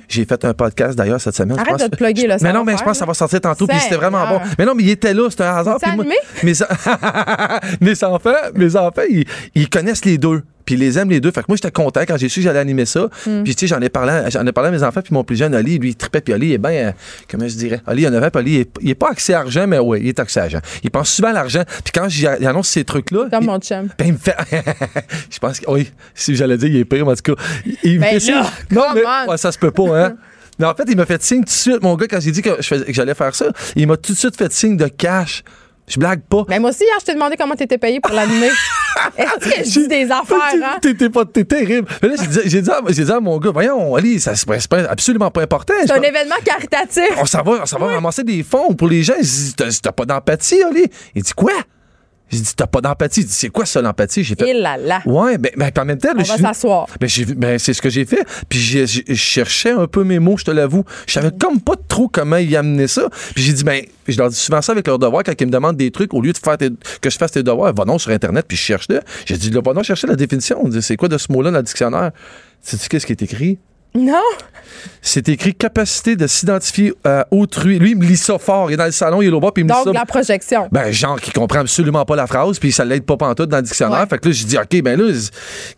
j'ai 0.08 0.26
fait 0.26 0.44
un 0.46 0.54
podcast 0.54 0.81
d'ailleurs 0.90 1.22
cette 1.22 1.36
semaine. 1.36 1.56
je. 1.56 1.62
Arrête 1.62 1.74
pense. 1.78 1.84
de 1.84 1.88
te 1.88 1.96
plugger, 1.96 2.28
là, 2.28 2.38
ça 2.38 2.46
Mais 2.48 2.54
non, 2.54 2.64
mais 2.64 2.74
je 2.78 2.84
pense 2.84 2.94
que 2.94 2.98
ça 2.98 3.06
va 3.06 3.14
sortir 3.14 3.42
tantôt, 3.42 3.68
puis 3.68 3.78
c'était 3.80 3.96
vraiment 3.96 4.28
bon. 4.28 4.40
Mais 4.58 4.66
non, 4.66 4.74
mais 4.76 4.84
il 4.84 4.90
était 4.90 5.14
là, 5.14 5.30
c'était 5.30 5.44
un 5.44 5.56
hasard. 5.58 5.78
Puis 5.82 5.92
moi- 5.96 6.06
mes, 6.44 6.62
en- 6.62 6.66
mes 7.82 8.04
enfants, 8.04 8.34
mes 8.56 8.76
enfants, 8.76 9.02
ils, 9.10 9.26
ils 9.56 9.70
connaissent 9.70 10.06
les 10.06 10.18
deux. 10.18 10.44
Puis 10.64 10.76
ils 10.76 10.80
les 10.80 11.00
aiment 11.00 11.10
les 11.10 11.20
deux. 11.20 11.32
Fait 11.32 11.42
que 11.42 11.48
moi, 11.50 11.56
j'étais 11.58 11.72
content 11.72 12.02
quand 12.02 12.18
j'ai 12.18 12.30
su 12.30 12.40
que 12.40 12.44
j'allais 12.44 12.60
animer 12.60 12.86
ça. 12.86 13.10
Mm. 13.26 13.42
Puis, 13.44 13.56
tu 13.56 13.62
sais, 13.62 13.68
j'en 13.68 13.82
ai 13.82 13.90
parlé, 13.90 14.30
j'en 14.30 14.46
ai 14.46 14.52
parlé 14.52 14.68
à 14.68 14.72
mes 14.72 14.84
enfants. 14.84 15.02
Puis 15.02 15.12
mon 15.12 15.24
plus 15.24 15.36
jeune, 15.36 15.56
Oli, 15.56 15.80
lui, 15.80 15.90
il 15.90 15.96
tripait. 15.96 16.22
Puis 16.22 16.36
il 16.36 16.52
est 16.52 16.58
bien, 16.60 16.70
euh, 16.72 16.92
comment 17.30 17.48
je 17.48 17.56
dirais? 17.56 17.82
Oli, 17.88 18.04
il 18.04 18.06
a 18.06 18.10
9 18.12 18.24
ans. 18.24 18.30
Puis 18.32 18.40
Oli, 18.42 18.52
il 18.54 18.60
est, 18.60 18.70
il 18.82 18.90
est 18.92 18.96
pas 18.96 19.10
axé 19.10 19.34
argent, 19.34 19.66
mais 19.66 19.80
oui, 19.80 20.02
il 20.04 20.10
est 20.10 20.20
axé 20.20 20.40
argent. 20.40 20.60
Il 20.84 20.92
pense 20.92 21.10
souvent 21.12 21.30
à 21.30 21.34
l'argent. 21.34 21.64
Puis 21.84 21.92
quand 21.92 22.08
j'y- 22.10 22.28
il 22.40 22.46
annonce 22.46 22.70
ces 22.70 22.84
trucs-là. 22.84 23.26
Comme 23.32 23.42
il- 23.42 23.48
mon 23.48 23.58
chum. 23.60 23.88
ben, 23.98 24.06
il 24.06 24.14
me 24.14 24.18
fait. 24.20 24.36
je 25.32 25.40
pense 25.40 25.60
que. 25.62 25.70
Oui, 25.72 25.92
si 26.14 26.36
j'allais 26.36 26.58
dire, 26.58 26.70
il 26.70 26.78
est 26.78 26.86
pire, 26.86 27.06
mais 27.08 27.14
en 27.14 27.16
tout 27.16 27.36
cas. 27.36 27.42
Il, 27.66 27.78
il 27.84 27.96
me 27.96 28.02
Ben 28.02 28.20
fait 28.20 28.32
Non, 28.70 28.84
mais 28.94 29.02
ouais, 29.32 29.38
ça 29.38 29.52
se 29.52 29.58
peut 29.58 29.72
pas, 29.72 29.98
hein. 30.00 30.14
Mais 30.62 30.68
en 30.68 30.76
fait, 30.76 30.84
il 30.88 30.95
m'a 30.95 31.05
fait 31.05 31.22
signe 31.22 31.39
tout 31.39 31.45
de 31.45 31.49
suite, 31.49 31.82
mon 31.84 31.95
gars, 31.95 32.07
quand 32.07 32.20
j'ai 32.22 32.32
dit 32.32 32.41
que, 32.41 32.51
je 32.59 32.68
faisais- 32.68 32.86
que 32.86 32.93
j'allais 32.93 33.16
faire 33.16 33.36
ça. 33.36 33.47
Il 33.76 33.88
m'a 33.88 33.97
tout 33.97 34.14
de 34.14 34.18
suite 34.18 34.38
fait 34.38 34.51
signe 34.53 34.78
de 34.78 34.88
cash. 34.88 35.43
Je 35.88 35.99
blague 35.99 36.22
pas. 36.22 36.43
Ben, 36.47 36.62
moi 36.62 36.70
aussi, 36.70 36.84
hier, 36.84 36.95
je 37.01 37.05
t'ai 37.05 37.14
demandé 37.16 37.36
comment 37.38 37.55
t'étais 37.55 37.78
payé 37.78 37.99
pour 37.99 38.14
l'animer. 38.14 38.47
Est-ce 39.18 39.49
que 39.49 39.64
je 39.66 39.80
dis 39.82 39.88
des 39.89 40.09
affaires, 40.12 40.38
hein? 40.64 40.78
T'es- 40.82 40.93
T'es 40.93 41.09
pas, 41.09 41.26
t'es 41.26 41.43
terrible. 41.43 41.88
Mais 42.01 42.09
là, 42.09 42.16
j'ai 42.45 42.62
dit, 42.62 42.70
à- 42.70 42.80
j'ai 42.88 43.03
dit 43.03 43.12
à 43.12 43.20
mon 43.20 43.38
gars, 43.39 43.49
voyons, 43.51 43.95
Ali, 43.95 44.20
ça 44.20 44.34
c'est 44.36 44.47
absolument 44.88 45.32
pas 45.32 45.41
important. 45.41 45.74
C'est 45.86 45.91
un 45.91 46.01
événement 46.01 46.36
caritatif. 46.45 47.09
on 47.18 47.26
s'en 47.26 47.41
va, 47.41 47.51
on 47.64 47.66
s'en 47.66 47.80
va 47.80 47.88
ramasser 47.88 48.24
des 48.24 48.43
fonds 48.43 48.74
pour 48.74 48.88
les 48.88 49.03
gens. 49.03 49.16
T'as 49.82 49.91
pas 49.91 50.05
d'empathie, 50.05 50.62
Ali? 50.64 50.86
Il 51.16 51.24
dit, 51.24 51.34
quoi? 51.34 51.51
J'ai 52.32 52.40
dit, 52.40 52.56
t'as 52.56 52.66
pas 52.68 52.80
d'empathie. 52.82 53.22
Il 53.22 53.26
dit, 53.26 53.34
c'est 53.34 53.50
quoi 53.50 53.66
ça, 53.66 53.82
l'empathie? 53.82 54.24
J'ai 54.24 54.36
fait, 54.36 54.50
Il 54.50 54.62
là 54.62 54.78
là. 54.78 55.02
ouais, 55.06 55.38
ben, 55.38 55.52
ben, 55.58 55.70
en 55.78 55.86
même 55.86 55.98
temps, 55.98 56.10
On 56.18 56.24
je 56.24 56.30
va 56.32 56.38
s'asseoir. 56.38 56.88
ben, 57.00 57.08
ben, 57.36 57.60
c'est 57.60 57.74
ce 57.74 57.82
que 57.82 57.90
j'ai 57.90 58.06
fait. 58.06 58.26
Puis 58.48 58.60
je 58.60 59.14
cherchais 59.16 59.72
un 59.72 59.86
peu 59.88 60.04
mes 60.04 60.20
mots, 60.20 60.38
je 60.38 60.46
te 60.46 60.52
l'avoue. 60.52 60.84
Je 61.08 61.14
savais 61.14 61.32
comme 61.38 61.60
pas 61.60 61.74
trop 61.88 62.08
comment 62.08 62.38
y 62.38 62.56
amener 62.56 62.88
ça. 62.88 63.10
Puis 63.36 63.44
j'ai 63.44 63.54
dit, 63.54 63.64
ben, 63.64 63.84
je 64.08 64.18
leur 64.18 64.30
dis 64.30 64.36
souvent 64.38 64.62
ça 64.62 64.72
avec 64.72 64.88
leurs 64.88 65.00
devoirs 65.00 65.24
quand 65.24 65.34
ils 65.40 65.46
me 65.48 65.52
demandent 65.52 65.78
des 65.78 65.92
trucs. 65.92 66.14
Au 66.14 66.22
lieu 66.22 66.32
de 66.32 66.38
faire 66.38 66.58
tes- 66.58 66.70
que 67.02 67.10
je 67.10 67.18
fasse 67.18 67.32
tes 67.32 67.44
devoirs, 67.44 67.74
va 67.74 67.86
non 67.86 67.98
sur 67.98 68.12
Internet 68.12 68.46
puis 68.48 68.56
je 68.58 68.62
cherche 68.64 68.88
là. 68.90 69.02
J'ai 69.26 69.38
dit, 69.38 69.50
là, 69.50 69.62
va 69.64 69.74
non 69.74 69.84
chercher 69.84 70.08
la 70.08 70.16
définition. 70.16 70.60
On 70.64 70.70
dit, 70.70 70.82
C'est 70.82 70.96
quoi 70.98 71.10
de 71.10 71.18
ce 71.18 71.32
mot-là 71.32 71.52
dans 71.52 71.58
le 71.58 71.64
dictionnaire? 71.64 72.12
Sais-tu 72.62 72.88
qu'est-ce 72.90 73.06
qui 73.06 73.12
est 73.14 73.22
écrit? 73.22 73.58
Non? 73.94 74.22
C'est 75.02 75.28
écrit 75.30 75.54
capacité 75.54 76.16
de 76.16 76.28
s'identifier 76.28 76.94
à 77.04 77.28
autrui. 77.32 77.78
Lui, 77.78 77.92
il 77.92 77.98
me 77.98 78.06
lit 78.06 78.16
ça 78.18 78.38
fort. 78.38 78.70
Il 78.72 78.76
est 78.76 78.78
dans 78.78 78.86
le 78.86 78.92
salon, 78.92 79.22
il 79.22 79.28
est 79.28 79.32
là-bas, 79.32 79.52
puis 79.54 79.64
il 79.64 79.66
me 79.66 79.70
lit 79.70 79.76
Donc, 79.76 79.94
ça. 79.94 80.00
la 80.00 80.06
projection. 80.06 80.70
Ben, 80.72 80.92
genre, 80.92 81.20
qui 81.20 81.32
comprend 81.32 81.60
absolument 81.60 82.06
pas 82.06 82.16
la 82.16 82.26
phrase, 82.28 82.58
puis 82.60 82.72
ça 82.72 82.86
l'aide 82.86 83.04
pas 83.04 83.18
pantoute 83.18 83.50
dans 83.50 83.58
le 83.58 83.64
dictionnaire. 83.64 84.00
Ouais. 84.02 84.06
Fait 84.10 84.18
que 84.20 84.30
là, 84.30 84.34
j'ai 84.34 84.46
dit, 84.46 84.58
OK, 84.58 84.82
ben 84.82 85.00
là, 85.00 85.12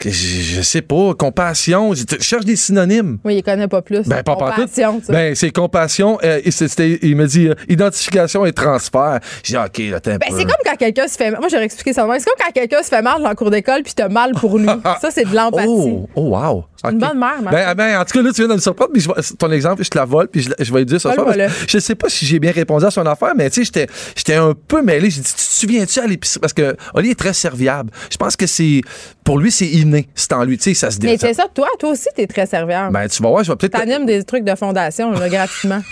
je, 0.04 0.10
je 0.10 0.62
sais 0.62 0.82
pas, 0.82 1.14
compassion, 1.18 1.94
je 1.94 2.04
je 2.10 2.22
cherche 2.24 2.46
des 2.46 2.56
synonymes. 2.56 3.18
Oui, 3.24 3.38
il 3.38 3.44
connaît 3.44 3.68
pas 3.68 3.82
plus. 3.82 4.08
Ben, 4.08 4.22
pas 4.24 4.36
pantoute. 4.36 4.56
Compassion, 4.66 5.00
tu 5.00 5.06
sais. 5.06 5.12
Ben, 5.14 5.36
c'est 5.36 5.52
compassion, 5.52 6.20
euh, 6.24 6.40
et 6.46 7.00
il 7.08 7.16
me 7.16 7.26
dit 7.26 7.48
euh, 7.48 7.56
identification 7.70 8.46
et 8.46 8.54
transfert. 8.54 9.20
J'ai 9.44 9.54
dit, 9.54 9.60
OK, 9.60 9.78
là, 9.92 10.00
t'es 10.00 10.12
un 10.12 10.18
Ben, 10.18 10.28
peu. 10.30 10.38
c'est 10.38 10.44
comme 10.46 10.54
quand 10.66 10.76
quelqu'un 10.78 11.08
se 11.08 11.16
fait. 11.18 11.32
Moi, 11.32 11.48
j'aurais 11.50 11.66
expliqué 11.66 11.94
ça. 11.94 12.06
C'est 12.20 12.26
comme 12.26 12.36
quand 12.46 12.52
quelqu'un 12.54 12.84
se 12.84 12.90
fait 12.90 13.02
mal 13.02 13.22
dans 13.24 13.30
le 13.30 13.36
cours 13.36 13.50
d'école 13.52 13.82
puis 13.84 13.94
t'as 13.96 14.10
mal 14.10 14.34
pour 14.34 14.60
lui. 14.60 14.68
ça, 15.02 15.10
c'est 15.10 15.26
de 15.26 15.36
l'empathie. 15.36 15.68
Oh, 15.68 16.10
oh, 16.16 16.38
wow. 16.38 16.66
une 16.92 17.00
bonne 17.00 17.18
mère, 17.18 17.42
ma 17.42 17.52
Ben, 17.52 17.74
ben, 17.74 18.03
en 18.04 18.06
tout 18.06 18.18
cas, 18.18 18.22
là, 18.22 18.32
tu 18.32 18.42
viens 18.42 18.50
de 18.50 18.54
me 18.54 18.60
surprendre, 18.60 18.92
puis 18.92 19.02
je 19.02 19.34
ton 19.34 19.52
exemple, 19.52 19.84
je 19.84 19.90
te 19.90 19.98
la 19.98 20.06
vole, 20.06 20.28
puis 20.28 20.42
je, 20.42 20.74
vais 20.74 20.80
lui 20.80 20.86
dire 20.86 21.00
ce 21.00 21.12
soir. 21.12 21.26
Parce 21.26 21.38
que 21.38 21.48
Je 21.68 21.80
sais 21.80 21.96
pas 21.96 22.10
si 22.10 22.26
j'ai 22.26 22.40
bien 22.40 22.52
répondu 22.52 22.86
à 22.86 22.92
son 22.92 23.06
affaire, 23.06 23.34
mais 23.36 23.50
tu 23.50 23.62
sais, 23.62 23.66
j'étais, 23.66 23.88
j'étais 24.16 24.36
un 24.36 24.54
peu 24.54 24.82
mêlé. 24.82 25.10
J'ai 25.10 25.22
dit, 25.22 25.28
tu 25.28 25.34
te 25.34 25.42
souviens-tu 25.42 26.00
à 26.00 26.08
l'épicerie? 26.08 26.40
Parce 26.40 26.54
que 26.54 26.76
Oli 26.94 27.12
est 27.12 27.20
très 27.20 27.34
serviable. 27.34 27.92
Je 28.12 28.18
pense 28.18 28.36
que 28.36 28.46
c'est, 28.46 28.82
pour 29.24 29.40
lui, 29.40 29.52
c'est 29.52 29.68
inné. 29.68 30.08
C'est 30.16 30.34
en 30.34 30.44
lui, 30.44 30.58
tu 30.58 30.64
sais, 30.66 30.74
ça 30.74 30.92
se 30.92 31.00
Mais 31.02 31.12
dé- 31.14 31.18
c'est 31.18 31.34
ça, 31.34 31.46
toi, 31.54 31.68
toi 31.80 31.92
aussi, 31.92 32.08
t'es 32.16 32.28
très 32.28 32.46
serviable. 32.46 32.94
Ben, 32.94 33.08
tu 33.08 33.22
vas 33.24 33.30
voir, 33.30 33.44
je 33.44 33.52
vais 33.52 33.56
peut-être. 33.58 33.78
T'animes 33.78 34.06
des 34.06 34.24
trucs 34.24 34.44
de 34.44 34.56
fondation, 34.56 35.12
là, 35.12 35.30
gratuitement. 35.30 35.82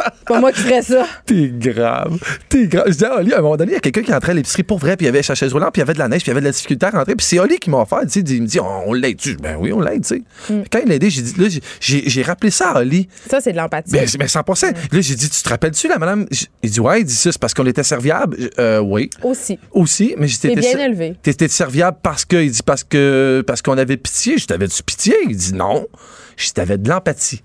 C'est 0.00 0.28
pas 0.28 0.38
moi 0.40 0.52
qui 0.52 0.60
ferais 0.60 0.82
ça. 0.82 1.04
T'es 1.26 1.48
grave. 1.52 2.18
T'es 2.48 2.68
grave. 2.68 2.84
Je 2.88 2.94
dis 2.94 3.04
à 3.04 3.16
Oli, 3.16 3.32
à 3.34 3.38
un 3.38 3.42
moment 3.42 3.56
donné, 3.56 3.72
il 3.72 3.74
y 3.74 3.78
a 3.78 3.80
quelqu'un 3.80 4.02
qui 4.02 4.12
rentrait 4.12 4.30
à 4.30 4.34
l'épicerie 4.36 4.62
pour 4.62 4.78
vrai, 4.78 4.96
puis 4.96 5.04
il 5.04 5.08
y 5.08 5.08
avait 5.08 5.24
sa 5.24 5.34
chaise 5.34 5.52
roulante, 5.52 5.72
puis 5.72 5.80
il 5.80 5.82
y 5.82 5.86
avait 5.86 5.94
de 5.94 5.98
la 5.98 6.06
neige, 6.06 6.20
puis 6.22 6.26
il 6.26 6.30
y 6.30 6.32
avait 6.32 6.40
de 6.40 6.46
la 6.46 6.52
difficulté 6.52 6.86
à 6.86 6.90
rentrer. 6.90 7.16
Puis 7.16 7.26
c'est 7.26 7.40
Oli 7.40 7.58
qui 7.58 7.68
m'a 7.68 7.78
offert, 7.78 8.00
tu 8.02 8.10
sais, 8.10 8.20
il 8.20 8.42
me 8.42 8.46
dit, 8.46 8.60
on, 8.60 8.88
on 8.90 8.92
l'aide. 8.92 9.16
tu 9.16 9.34
Ben 9.36 9.56
oui, 9.58 9.72
on 9.72 9.80
l'aide, 9.80 10.02
tu 10.06 10.22
sais. 10.46 10.52
Mm. 10.54 10.62
Quand 10.70 10.78
il 10.84 10.88
l'a 10.88 10.94
aidé, 10.94 11.10
j'ai 11.10 11.22
dit, 11.22 11.34
là, 11.36 11.48
j'ai- 11.80 12.22
rappelé 12.22 12.50
ça 12.52 12.70
à 12.70 12.80
Oli. 12.82 13.08
Ça, 13.28 13.40
c'est 13.40 13.50
de 13.52 13.56
l'empathie. 13.56 13.90
Ben, 13.90 14.06
c'est- 14.06 14.18
ben 14.18 14.28
100 14.28 14.44
Là, 14.92 15.00
j'ai 15.00 15.14
dit, 15.16 15.28
tu 15.30 15.42
te 15.42 15.48
rappelles-tu, 15.48 15.88
la 15.88 15.98
madame? 15.98 16.26
Il 16.62 16.70
dit, 16.70 16.78
ouais, 16.80 17.00
il 17.00 17.04
dit 17.04 17.14
ça, 17.14 17.32
c'est 17.32 17.40
parce 17.40 17.54
qu'on 17.54 17.66
était 17.66 17.82
serviable. 17.82 18.36
Euh, 18.60 18.78
oui. 18.78 19.10
Aussi. 19.24 19.58
Aussi, 19.72 20.14
mais 20.16 20.28
j'étais. 20.28 20.54
Bien 20.54 20.78
élevé. 20.78 21.16
T'étais 21.22 21.48
serviable 21.48 21.96
parce 22.02 22.24
que, 22.24 22.36
il 22.42 22.50
dit, 22.50 22.62
parce 22.64 22.84
que, 22.84 23.42
parce 23.46 23.62
qu'on 23.62 23.78
avait 23.78 23.96
pitié. 23.96 24.38
Je 24.38 24.46
t'avais 24.46 24.66
du 24.68 24.82
pitié? 24.84 25.14
Il 25.28 25.36
dit, 25.36 25.54
non. 25.54 25.86
Je 26.36 26.50
t'avais 26.50 26.78
de 26.78 26.88
l'empathie. 26.88 27.42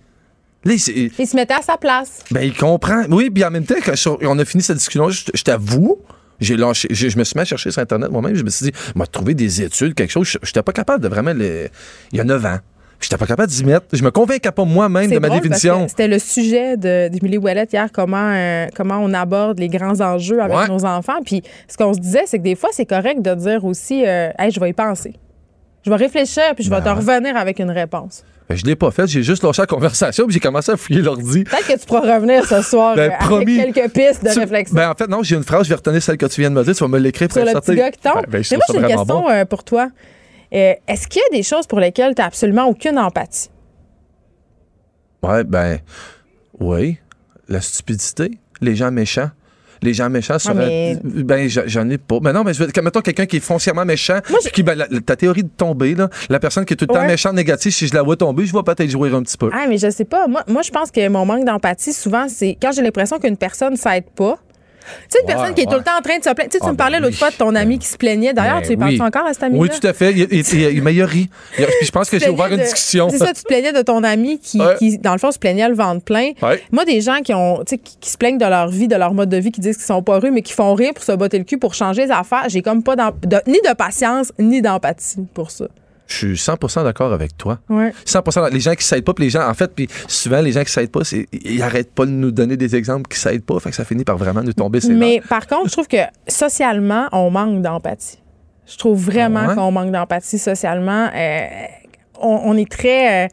Là, 0.66 0.74
il 0.74 0.80
s'est- 0.80 1.12
Il 1.20 1.28
se 1.28 1.36
mettait 1.36 1.54
à 1.56 1.62
sa 1.62 1.78
place. 1.78 2.20
ben, 2.32 2.42
il 2.42 2.54
comprend. 2.56 3.04
Oui, 3.10 3.30
puis 3.30 3.44
en 3.44 3.52
même 3.52 3.66
temps, 3.66 3.76
quand 3.84 3.94
on 4.22 4.40
a 4.40 4.46
fini 4.46 4.64
cette 4.64 4.78
discussion, 4.78 5.10
je, 5.10 5.26
je 5.34 5.44
t'avoue, 5.44 6.00
j'ai 6.40 6.56
lâché, 6.56 6.88
je, 6.92 7.10
je 7.10 7.18
me 7.18 7.24
suis 7.24 7.36
mis 7.36 7.42
à 7.42 7.46
chercher 7.46 7.70
sur 7.72 7.82
Internet 7.82 8.10
moi-même. 8.12 8.36
Je 8.36 8.44
me 8.44 8.50
suis 8.50 8.68
dit, 8.68 8.72
m'a 8.96 9.06
trouvé 9.06 9.34
des 9.34 9.62
études, 9.62 9.94
quelque 9.94 10.12
chose. 10.12 10.28
Je 10.28 10.38
n'étais 10.38 10.62
pas 10.64 10.72
capable 10.72 11.04
de 11.04 11.08
vraiment 11.10 11.34
les. 11.34 11.70
Il 12.12 12.18
y 12.18 12.22
a 12.22 12.24
9 12.24 12.46
ans. 12.46 12.60
Je 13.04 13.08
n'étais 13.08 13.18
pas 13.18 13.26
capable 13.28 13.50
d'y 13.52 13.66
mettre. 13.66 13.86
Je 13.92 14.04
me 14.04 14.12
convainquais 14.12 14.52
pas 14.52 14.64
moi-même 14.66 15.12
de 15.12 15.20
ma 15.20 15.28
drôle 15.28 15.42
définition. 15.42 15.88
C'était 15.90 16.08
le 16.08 16.20
sujet 16.20 16.78
de- 16.78 17.10
d'Émilie 17.10 17.38
Ouellette 17.38 17.74
hier, 17.74 17.90
comment, 17.92 18.32
euh, 18.34 18.68
comment 18.76 18.98
on 19.00 19.14
aborde 19.14 19.60
les 19.60 19.68
grands 19.68 20.00
enjeux 20.00 20.42
avec 20.42 20.58
Ouais. 20.58 20.68
nos 20.70 20.86
enfants. 20.86 21.22
Puis 21.26 21.42
ce 21.68 21.76
qu'on 21.78 21.94
se 21.94 22.00
disait, 22.00 22.24
c'est 22.26 22.38
que 22.38 22.44
des 22.44 22.56
fois, 22.56 22.70
c'est 22.72 22.86
correct 22.86 23.22
de 23.22 23.34
dire 23.36 23.66
aussi 23.66 24.04
euh, 24.06 24.30
Hey, 24.40 24.52
je 24.52 24.60
vais 24.60 24.70
y 24.70 24.74
penser. 24.74 25.14
Je 25.86 25.90
vais 25.90 25.98
réfléchir, 25.98 26.44
puis 26.56 26.64
je 26.64 26.70
vais 26.70 26.80
te 26.80 26.86
Ben. 26.86 26.94
revenir 26.94 27.36
avec 27.36 27.60
une 27.60 27.72
réponse. 27.72 28.24
Ben, 28.48 28.58
je 28.58 28.64
l'ai 28.66 28.76
pas 28.78 28.90
fait. 28.92 29.06
J'ai 29.08 29.22
juste 29.24 29.44
lâché 29.44 29.62
la 29.62 29.66
conversation, 29.68 30.26
puis 30.26 30.34
j'ai 30.34 30.40
commencé 30.40 30.72
à 30.72 30.78
fouiller 30.78 31.02
l'ordi. 31.02 31.44
Peut-être 31.44 31.68
que 31.68 31.80
tu 31.80 31.86
pourras 31.86 32.16
revenir 32.16 32.46
ce 32.46 32.62
soir 32.62 32.96
Ben, 32.96 33.12
euh, 33.12 33.16
promis. 33.20 33.60
avec 33.60 33.74
quelques 33.74 33.92
pistes 33.92 34.24
de 34.24 34.32
Tu- 34.32 34.40
réflexion. 34.40 34.76
Ben, 34.76 34.90
en 34.90 34.94
fait, 34.96 35.08
non, 35.10 35.24
j'ai 35.24 35.36
une 35.36 35.44
phrase, 35.44 35.64
je 35.66 35.70
vais 35.70 35.76
retenir 35.76 36.02
celle 36.02 36.18
que 36.18 36.26
tu 36.26 36.40
viens 36.40 36.50
de 36.50 36.56
me 36.56 36.64
dire. 36.64 36.74
Tu 36.74 36.82
vas 36.84 36.88
me 36.88 37.00
l'écrire 37.00 37.28
pour 37.28 37.38
sur 37.38 37.46
le 37.46 37.60
petit 37.60 37.76
gars 37.76 37.92
qui 37.92 38.00
tombe. 38.00 38.14
Ben, 38.30 38.42
Mais 38.50 38.58
moi, 38.58 38.66
j'ai 38.72 38.78
une 38.80 38.86
question 38.88 39.04
bon. 39.06 39.30
euh, 39.30 39.44
pour 39.46 39.64
toi. 39.66 39.90
Euh, 40.54 40.74
Est-ce 40.88 41.08
qu'il 41.08 41.22
y 41.22 41.36
a 41.36 41.38
des 41.38 41.44
choses 41.44 41.66
pour 41.68 41.80
lesquelles 41.80 42.14
tu 42.16 42.22
n'as 42.22 42.28
absolument 42.28 42.66
aucune 42.68 42.98
empathie? 43.00 43.50
Ouais, 45.24 45.44
ben, 45.44 45.80
oui. 46.60 46.98
La 47.48 47.62
stupidité, 47.62 48.32
les 48.62 48.76
gens 48.76 48.92
méchants. 48.92 49.30
les 49.82 49.94
gens 49.94 50.10
méchants 50.10 50.40
seraient. 50.40 50.96
mais- 51.04 51.24
Ben, 51.24 51.50
j'en- 51.50 51.90
ai 51.90 51.98
pas. 51.98 52.20
Mais 52.22 52.32
non, 52.32 52.46
mais 52.46 52.54
je 52.54 52.64
veux 52.64 52.72
mettons 52.82 53.02
quelqu'un 53.02 53.26
qui 53.26 53.36
est 53.36 53.40
foncièrement 53.42 53.84
méchant, 53.84 54.20
Moi, 54.30 54.40
je- 54.42 54.46
puis 54.48 54.54
qui, 54.54 54.64
ben, 54.64 54.76
la- 54.76 54.88
ta 55.02 55.18
théorie 55.18 55.44
de 55.44 55.50
tomber, 55.50 55.94
là, 55.94 56.08
la 56.30 56.40
personne 56.40 56.64
qui 56.64 56.74
est 56.74 56.78
tout 56.78 56.86
le 56.88 56.94
temps 56.94 57.06
méchante, 57.06 57.34
négative, 57.34 57.74
si 57.74 57.88
je 57.88 57.94
la 57.94 58.02
vois 58.02 58.16
tomber, 58.16 58.46
je 58.46 58.54
vais 58.54 58.64
peut-être 58.64 58.90
jouer 58.90 59.12
un 59.12 59.22
petit 59.24 59.36
peu. 59.38 59.50
Ah, 59.54 59.66
mais 59.68 59.78
je 59.78 59.90
sais 59.90 60.06
pas. 60.06 60.28
Moi, 60.30 60.42
moi 60.48 60.62
je 60.62 60.72
pense 60.72 60.90
que 60.90 61.06
mon 61.10 61.26
manque 61.26 61.44
d'empathie, 61.44 61.92
souvent, 61.92 62.30
c'est 62.30 62.58
quand 62.62 62.72
j'ai 62.72 62.82
l'impression 62.82 63.20
qu'une 63.20 63.36
personne 63.36 63.76
s'aide 63.76 64.06
pas. 64.16 64.38
Tu 64.84 64.90
sais, 65.10 65.20
une 65.22 65.28
Ouais, 65.28 65.34
personne 65.36 65.54
qui 65.56 65.62
est 65.62 65.66
tout 65.66 65.78
le 65.78 65.84
temps 65.84 65.98
en 65.98 66.02
train 66.02 66.18
de 66.18 66.24
se 66.24 66.30
plaindre. 66.30 66.50
Tu 66.52 66.58
sais, 66.58 66.60
tu 66.60 66.66
Ah, 66.68 66.72
me 66.72 66.78
parlais 66.78 66.98
ben 66.98 67.04
l'autre 67.04 67.14
oui. 67.16 67.20
fois 67.20 67.32
de 67.32 67.36
ton 67.36 67.56
ami 67.56 67.80
qui 67.80 67.88
se 67.88 67.98
plaignait. 67.98 68.34
D'ailleurs, 68.34 68.62
Ben 68.62 68.68
tu 68.68 68.78
parles 68.78 68.92
oui. 68.92 69.02
encore 69.02 69.26
à 69.26 69.34
cet 69.34 69.44
ami 69.44 69.58
Oui, 69.60 69.70
tout 69.70 69.86
à 69.88 69.94
fait. 69.94 70.12
Il, 70.12 70.28
il- 70.32 70.74
il- 70.76 70.82
mais 70.84 70.94
il 70.94 71.02
a 71.02 71.06
ri. 71.06 71.30
A- 71.58 71.62
je 71.82 71.92
pense 71.92 72.10
que 72.10 72.20
j'ai 72.20 72.30
ouvert 72.30 72.46
plaignais 72.48 72.56
une 72.64 72.70
de- 72.70 72.74
discussion. 72.74 73.10
C'est 73.10 73.18
ça, 73.18 73.34
tu 73.34 73.44
te 73.44 73.48
plaignais 73.48 73.72
de 73.74 73.82
ton 73.82 74.04
ami 74.04 74.40
qui, 74.40 74.60
Ouais. 74.60 74.76
qui, 74.78 74.98
dans 74.98 75.14
le 75.14 75.20
fond, 75.20 75.32
se 75.32 75.40
plaignait 75.40 75.68
le 75.70 75.76
ventre 75.76 76.04
plein. 76.04 76.32
Moi, 76.72 76.86
des 76.86 77.02
gens 77.02 77.22
qui 77.24 77.34
ont, 77.34 77.58
tu 77.66 77.72
sais, 77.72 77.78
qui, 77.78 77.98
qui 78.00 78.10
se 78.10 78.18
plaignent 78.18 78.38
de 78.38 78.46
leur 78.46 78.68
vie, 78.70 78.88
de 78.88 78.96
leur 78.96 79.14
mode 79.14 79.30
de 79.30 79.38
vie, 79.38 79.52
qui 79.52 79.62
disent 79.62 79.78
qu'ils 79.78 79.86
sont 79.86 80.02
pas 80.04 80.16
heureux, 80.18 80.32
mais 80.32 80.42
qui 80.42 80.54
font 80.54 80.74
rien 80.74 80.92
pour 80.94 81.04
se 81.04 81.12
botter 81.14 81.38
le 81.38 81.44
cul, 81.44 81.58
pour 81.58 81.74
changer 81.74 82.06
les 82.06 82.12
affaires, 82.12 82.46
j'ai 82.48 82.62
comme 82.62 82.84
pas 82.84 82.96
de- 82.96 83.42
ni 83.48 83.60
de 83.68 83.74
patience, 83.76 84.32
ni 84.40 84.62
d'empathie 84.62 85.26
pour 85.34 85.52
ça. 85.52 85.66
Je 86.14 86.28
suis 86.28 86.34
100% 86.36 86.84
d'accord 86.84 87.12
avec 87.12 87.36
toi. 87.38 87.60
Ouais. 87.70 87.92
100 88.06 88.50
Les 88.52 88.60
gens 88.60 88.76
qui 88.76 88.84
s'aident 88.86 89.04
pas, 89.04 89.14
puis 89.14 89.24
les 89.26 89.30
gens, 89.32 89.48
en 89.50 89.54
fait, 89.54 89.74
puis 89.74 89.88
souvent, 90.08 90.42
les 90.42 90.52
gens 90.52 90.64
qui 90.64 90.72
s'aident 90.72 90.92
pas, 90.92 91.04
c'est, 91.04 91.28
ils 91.32 91.62
arrêtent 91.62 91.92
pas 91.94 92.06
de 92.06 92.12
nous 92.12 92.32
donner 92.32 92.56
des 92.58 92.76
exemples 92.76 93.08
qui 93.10 93.20
s'aident 93.20 93.44
pas, 93.46 93.60
fait 93.60 93.72
que 93.72 93.76
ça 93.76 93.86
finit 93.86 94.04
par 94.04 94.18
vraiment 94.18 94.44
nous 94.44 94.54
tomber 94.54 94.80
ses 94.82 94.94
Mais 94.94 95.22
par 95.28 95.48
contre, 95.48 95.68
je 95.70 95.72
trouve 95.74 95.88
que 95.88 95.98
socialement, 96.28 97.08
on 97.12 97.30
manque 97.32 97.62
d'empathie. 97.62 98.20
Je 98.68 98.78
trouve 98.78 99.00
vraiment 99.04 99.42
Ah 99.44 99.48
ouais? 99.50 99.56
qu'on 99.56 99.72
manque 99.72 99.92
d'empathie 99.92 100.38
socialement. 100.40 101.10
Euh, 101.16 101.46
on, 102.22 102.42
on 102.46 102.58
est 102.58 102.70
très. 102.70 103.26
euh, 103.26 103.28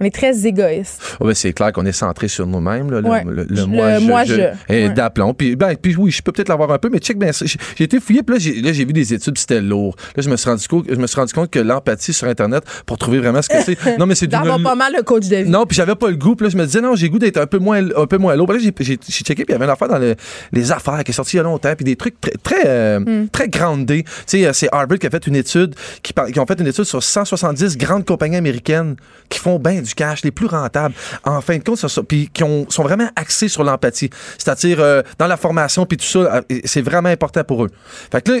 on 0.00 0.04
est 0.04 0.14
très 0.14 0.46
égoïste. 0.46 1.00
Ah 1.20 1.24
ben, 1.24 1.34
c'est 1.34 1.52
clair 1.52 1.72
qu'on 1.72 1.86
est 1.86 1.92
centré 1.92 2.28
sur 2.28 2.46
nous-mêmes. 2.46 2.90
là, 2.90 3.00
Le, 3.00 3.08
Ouais. 3.08 3.24
le- 3.24 3.32
le 3.34 3.46
Le 3.48 3.66
moi, 3.66 3.98
je, 3.98 4.04
moi, 4.06 4.24
je- 4.24 4.34
je. 4.34 4.40
et 4.74 4.88
Ouais. 4.88 4.94
d'aplomb. 4.94 5.32
Puis, 5.34 5.56
ben, 5.56 5.74
puis 5.76 5.94
oui, 5.96 6.10
je 6.10 6.22
peux 6.22 6.32
peut-être 6.32 6.48
l'avoir 6.48 6.70
un 6.70 6.78
peu, 6.78 6.88
mais 6.90 6.98
check, 6.98 7.18
ben, 7.18 7.32
j'ai 7.32 7.84
été 7.84 7.98
fouillé, 8.00 8.22
puis 8.22 8.34
là, 8.34 8.38
j'ai, 8.40 8.60
là, 8.60 8.72
j'ai 8.72 8.84
vu 8.84 8.92
des 8.92 9.14
études, 9.14 9.38
c'était 9.38 9.60
lourd. 9.60 9.94
Là, 10.16 10.22
je 10.22 10.28
me 10.30 10.36
suis 10.36 10.48
rendu 10.50 10.66
compte, 10.68 10.86
je 10.88 10.94
me 10.96 11.06
suis 11.06 11.16
rendu 11.18 11.32
compte 11.32 11.50
que 11.50 11.58
l'empathie 11.58 12.12
sur 12.12 12.26
Internet, 12.28 12.64
pour 12.84 12.98
trouver 12.98 13.18
vraiment 13.18 13.40
ce 13.42 13.48
que 13.48 13.60
c'est. 13.62 13.76
Non, 13.98 14.06
mais 14.06 14.14
c'est 14.14 14.26
D'avoir 14.26 14.60
pas 14.62 14.74
mal 14.74 14.92
le 14.96 15.02
coach 15.02 15.28
de 15.28 15.36
vie. 15.36 15.50
Non, 15.50 15.64
puis 15.66 15.76
j'avais 15.76 15.94
pas 15.94 16.10
le 16.10 16.16
goût. 16.16 16.34
Puis 16.36 16.44
là, 16.46 16.50
je 16.50 16.56
me 16.56 16.64
disais, 16.66 16.80
non, 16.80 16.94
j'ai 16.94 17.06
le 17.06 17.12
goût 17.12 17.18
d'être 17.18 17.38
un 17.38 17.46
peu 17.46 17.58
moins, 17.58 17.82
un 17.96 18.06
peu 18.06 18.18
moins 18.18 18.34
lourd. 18.36 18.46
Puis 18.48 18.58
là, 18.58 18.62
j'ai, 18.64 18.84
j'ai, 18.84 18.98
j'ai 19.08 19.24
checké, 19.24 19.44
puis 19.44 19.46
il 19.48 19.52
y 19.52 19.54
avait 19.54 19.64
une 19.64 19.70
affaire 19.70 19.88
dans 19.88 19.98
le- 19.98 20.14
les 20.52 20.72
affaires 20.72 21.02
qui 21.04 21.10
est 21.12 21.14
sortie 21.14 21.36
il 21.36 21.38
y 21.38 21.40
a 21.40 21.42
longtemps, 21.44 21.74
puis 21.74 21.84
des 21.84 21.96
trucs 21.96 22.20
très, 22.20 22.32
très, 22.42 22.62
euh, 22.66 22.98
Hmm. 23.00 23.28
très 23.28 23.48
groundés. 23.48 24.02
Tu 24.04 24.10
sais, 24.26 24.46
euh, 24.46 24.52
c'est 24.52 24.68
Harvard 24.72 24.98
qui 24.98 25.06
a 25.06 25.10
fait 25.10 25.26
une 25.26 25.36
étude, 25.36 25.74
qui 26.02 26.12
ont 26.38 26.46
fait 26.46 26.60
une 26.60 26.66
étude 26.66 26.84
sur 26.84 27.02
170 27.02 27.76
grandes 27.76 28.04
compagnies 28.04 28.36
américaines 28.36 28.96
qui 29.28 29.38
font 29.38 29.58
bien 29.58 29.82
du 29.86 29.94
cash, 29.94 30.22
les 30.24 30.30
plus 30.30 30.46
rentables. 30.46 30.94
En 31.24 31.40
fin 31.40 31.56
de 31.58 31.62
compte, 31.62 31.78
ça, 31.78 31.88
ça- 31.88 32.02
puis 32.02 32.28
qui 32.32 32.42
ont, 32.44 32.66
sont 32.68 32.82
vraiment 32.82 33.08
axés 33.16 33.48
sur 33.48 33.64
l'empathie. 33.64 34.10
C'est-à-dire, 34.38 34.80
euh, 34.80 35.02
dans 35.18 35.26
la 35.26 35.36
formation, 35.36 35.86
puis 35.86 35.96
tout 35.96 36.04
ça, 36.04 36.18
euh, 36.18 36.42
c'est 36.64 36.82
vraiment 36.82 37.08
important 37.08 37.44
pour 37.44 37.64
eux. 37.64 37.70
Fait 38.12 38.20
que 38.22 38.32
là, 38.32 38.38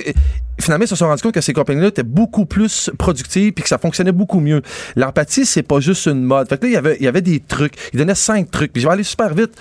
finalement, 0.60 0.84
ils 0.84 0.88
se 0.88 0.96
sont 0.96 1.06
rendus 1.06 1.22
compte 1.22 1.34
que 1.34 1.40
ces 1.40 1.52
compagnies-là 1.52 1.88
étaient 1.88 2.02
beaucoup 2.02 2.44
plus 2.46 2.90
productives 2.98 3.52
puis 3.52 3.62
que 3.62 3.68
ça 3.68 3.78
fonctionnait 3.78 4.12
beaucoup 4.12 4.40
mieux. 4.40 4.62
L'empathie, 4.96 5.46
c'est 5.46 5.62
pas 5.62 5.80
juste 5.80 6.06
une 6.06 6.22
mode. 6.22 6.48
Fait 6.48 6.58
que 6.58 6.64
là, 6.64 6.68
il 6.70 6.74
y 6.74 6.76
avait, 6.76 6.96
il 6.98 7.04
y 7.04 7.08
avait 7.08 7.22
des 7.22 7.40
trucs. 7.40 7.74
Ils 7.92 7.98
donnaient 7.98 8.14
cinq 8.14 8.50
trucs. 8.50 8.72
Puis 8.72 8.82
je 8.82 8.86
vais 8.88 8.92
aller 8.92 9.02
super 9.04 9.32
vite. 9.34 9.52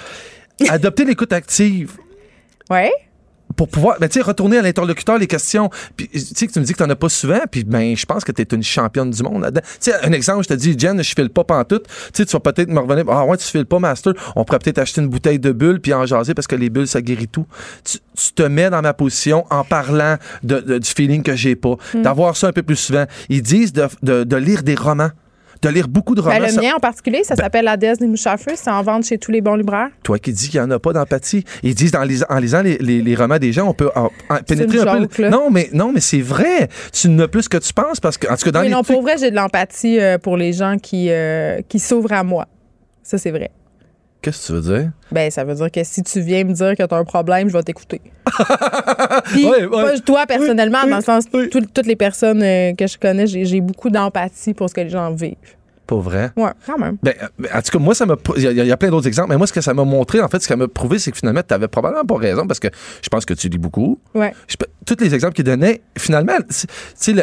Adopter 0.70 1.06
l'écoute 1.06 1.34
active 1.34 1.92
Ouais. 2.70 2.92
Pour 3.56 3.70
pouvoir, 3.70 3.98
ben, 4.00 4.08
tu 4.10 4.16
sais, 4.20 4.22
retourner 4.26 4.58
à 4.58 4.62
l'interlocuteur 4.62 5.18
les 5.18 5.28
questions. 5.28 5.70
Puis, 5.96 6.10
tu 6.10 6.20
sais, 6.20 6.48
que 6.48 6.52
tu 6.52 6.60
me 6.60 6.66
dis 6.66 6.74
que 6.74 6.78
t'en 6.80 6.90
as 6.90 6.96
pas 6.96 7.10
souvent, 7.10 7.40
puis 7.50 7.64
ben, 7.64 7.96
je 7.96 8.06
pense 8.06 8.24
que 8.24 8.32
t'es 8.32 8.44
une 8.56 8.64
championne 8.64 9.12
du 9.12 9.24
monde 9.24 9.42
là-dedans. 9.44 9.62
Tu 9.80 9.92
sais, 9.92 9.94
un 10.06 10.12
exemple, 10.12 10.44
je 10.44 10.50
te 10.50 10.54
dis, 10.56 10.76
Jen, 10.78 11.02
je 11.02 11.14
file 11.16 11.30
pas 11.30 11.44
pantoute. 11.44 11.84
Tu 11.88 11.94
sais, 12.14 12.26
tu 12.26 12.32
vas 12.34 12.40
peut-être 12.40 12.70
me 12.70 12.80
revenir, 12.80 13.06
ah 13.10 13.26
ouais, 13.26 13.38
tu 13.38 13.46
files 13.46 13.66
pas, 13.66 13.80
master. 13.80 14.14
On 14.36 14.44
pourrait 14.44 14.60
peut-être 14.60 14.80
acheter 14.80 15.02
une 15.02 15.08
bouteille 15.10 15.40
de 15.40 15.52
bulles 15.52 15.80
puis 15.80 15.94
en 15.94 16.06
jaser 16.06 16.34
parce 16.34 16.48
que 16.48 16.56
les 16.56 16.70
bulles, 16.70 16.88
ça 16.88 17.02
guérit 17.02 17.28
tout. 17.28 17.46
Tu, 17.84 18.00
tu 18.16 18.34
te 18.34 18.44
mets 18.44 18.70
dans 18.70 18.82
ma 18.82 18.94
position 18.94 19.46
en 19.50 19.64
parlant 19.64 20.18
de, 20.44 20.60
de- 20.60 20.78
du 20.80 20.90
feeling 20.90 21.24
que 21.24 21.36
j'ai 21.36 21.56
pas. 21.56 21.76
D'avoir 21.94 22.36
ça 22.36 22.48
un 22.48 22.52
peu 22.52 22.64
plus 22.64 22.76
souvent. 22.76 23.06
Ils 23.30 23.42
disent 23.42 23.74
de, 23.74 23.88
de, 24.04 24.24
de 24.24 24.36
lire 24.36 24.64
des 24.64 24.76
romans. 24.76 25.12
De 25.62 25.70
lire 25.70 25.88
beaucoup 25.88 26.16
de 26.16 26.22
romans. 26.22 26.36
Ben, 26.36 26.44
le 26.44 26.50
Ça- 26.50 26.62
mien 26.62 26.72
en 26.76 26.80
particulier, 26.80 27.24
ça 27.24 27.36
s'appelle 27.36 27.66
La 27.66 27.78
déesse 27.78 27.98
des 28.00 28.08
mouches 28.08 28.28
à 28.28 28.38
feu. 28.38 28.52
C'est 28.56 28.70
en 28.70 28.82
vente 28.84 29.06
chez 29.06 29.18
tous 29.18 29.32
les 29.32 29.42
bons 29.42 29.56
libraires. 29.56 29.90
toi 30.04 30.20
qui 30.20 30.32
dis 30.34 30.50
qu'il 30.50 30.60
n'y 30.60 30.66
en 30.66 30.72
a 30.72 30.80
pas 30.80 30.94
d'empathie. 30.94 31.44
Ils 31.64 31.74
disent 31.76 31.94
en 31.96 32.04
lisant 32.40 32.62
les, 32.62 32.78
les- 32.78 33.02
les 33.02 33.16
romans 33.16 33.40
des 33.40 33.52
gens, 33.54 33.68
on 33.68 33.74
peut 33.74 33.90
en- 33.96 34.10
en 34.30 34.38
pénétrer 34.46 34.78
une 34.80 34.88
un 34.88 35.00
joke, 35.02 35.10
peu. 35.16 35.22
là. 35.24 35.30
Non, 35.30 35.50
mais 35.50 35.70
non, 35.74 35.92
mais 35.94 36.02
c'est 36.02 36.22
vrai. 36.22 36.68
Tu 36.94 37.10
n'as 37.10 37.28
plus 37.28 37.48
que 37.48 37.58
tu 37.58 37.74
penses 37.74 38.00
parce 38.00 38.18
que 38.18 38.28
en 38.32 38.36
tout 38.36 38.46
cas 38.46 38.52
dans 38.52 38.60
Mais 38.62 38.68
les 38.68 38.74
non, 38.74 38.82
trucs- 38.84 38.96
pour 38.96 39.04
vrai, 39.04 39.18
j'ai 39.18 39.32
de 39.32 39.36
l'empathie 39.36 40.00
euh, 40.00 40.18
pour 40.18 40.38
les 40.38 40.54
gens 40.54 40.78
qui, 40.78 41.10
euh, 41.10 41.62
qui 41.68 41.80
s'ouvrent 41.80 42.14
à 42.14 42.24
moi. 42.24 42.48
Ça, 43.04 43.18
c'est 43.18 43.32
vrai. 43.32 43.52
Qu'est-ce 44.26 44.42
que 44.42 44.46
tu 44.48 44.54
veux 44.54 44.78
dire? 44.80 44.92
Ben, 45.12 45.30
ça 45.30 45.44
veut 45.44 45.54
dire 45.54 45.70
que 45.70 45.84
si 45.84 46.02
tu 46.02 46.20
viens 46.22 46.44
me 46.44 46.54
dire 46.54 46.76
que 46.76 46.82
tu 46.84 46.94
as 46.96 46.98
un 46.98 47.04
problème, 47.04 47.48
je 47.48 47.54
vais 47.54 47.62
t'écouter. 47.62 48.02
Puis, 49.26 49.46
Ouais, 49.46 49.66
ouais. 49.66 49.70
pas 49.70 50.00
toi 50.00 50.26
personnellement, 50.26 50.80
Oui, 50.84 50.90
dans 50.90 50.98
le 50.98 51.04
sens, 51.04 51.26
oui. 51.32 51.48
tout- 51.50 51.62
toutes 51.74 51.86
les 51.86 51.96
personnes 51.96 52.42
euh, 52.42 52.74
que 52.74 52.88
je 52.88 52.98
connais, 52.98 53.28
j'ai 53.28 53.62
beaucoup 53.62 53.92
d'empathie 53.92 54.56
pour 54.56 54.68
ce 54.68 54.74
que 54.74 54.82
les 54.82 54.90
gens 54.90 55.12
vivent. 55.14 55.36
Pas 55.86 55.98
vrai? 55.98 56.32
Ouais, 56.36 56.50
quand 56.66 56.80
même. 56.80 56.98
Ben, 57.04 57.14
euh, 57.22 57.46
en 57.54 57.62
tout 57.62 57.72
cas, 57.72 57.78
moi, 57.78 57.94
ça 57.94 58.08
m'a. 58.08 58.16
Il 58.38 58.42
y, 58.42 58.48
a- 58.48 58.52
il 58.52 58.66
y 58.66 58.72
a 58.72 58.78
plein 58.78 58.90
d'autres 58.90 59.06
exemples, 59.08 59.30
mais 59.30 59.38
moi, 59.38 59.46
ce 59.46 59.54
que 59.54 59.62
ça 59.62 59.76
m'a 59.76 59.84
montré, 59.84 60.20
en 60.20 60.28
fait, 60.28 60.38
ce 60.38 60.48
que 60.48 60.54
ça 60.54 60.56
m'a 60.56 60.68
prouvé, 60.68 60.98
c'est 60.98 61.12
que 61.12 61.18
finalement, 61.18 61.42
tu 61.48 61.54
avais 61.54 61.68
probablement 61.68 62.04
pas 62.06 62.18
raison 62.18 62.48
parce 62.48 62.60
que 62.60 62.70
je 63.04 63.10
pense 63.10 63.24
que 63.26 63.36
tu 63.36 63.48
lis 63.50 63.60
beaucoup. 63.60 64.00
Ouais. 64.16 64.34
Je 64.48 64.56
tous 64.88 65.04
les 65.04 65.14
exemples 65.14 65.34
qu'il 65.36 65.46
donnait, 65.46 65.82
finalement, 65.98 66.38
tu 66.50 66.66
sais, 66.96 67.14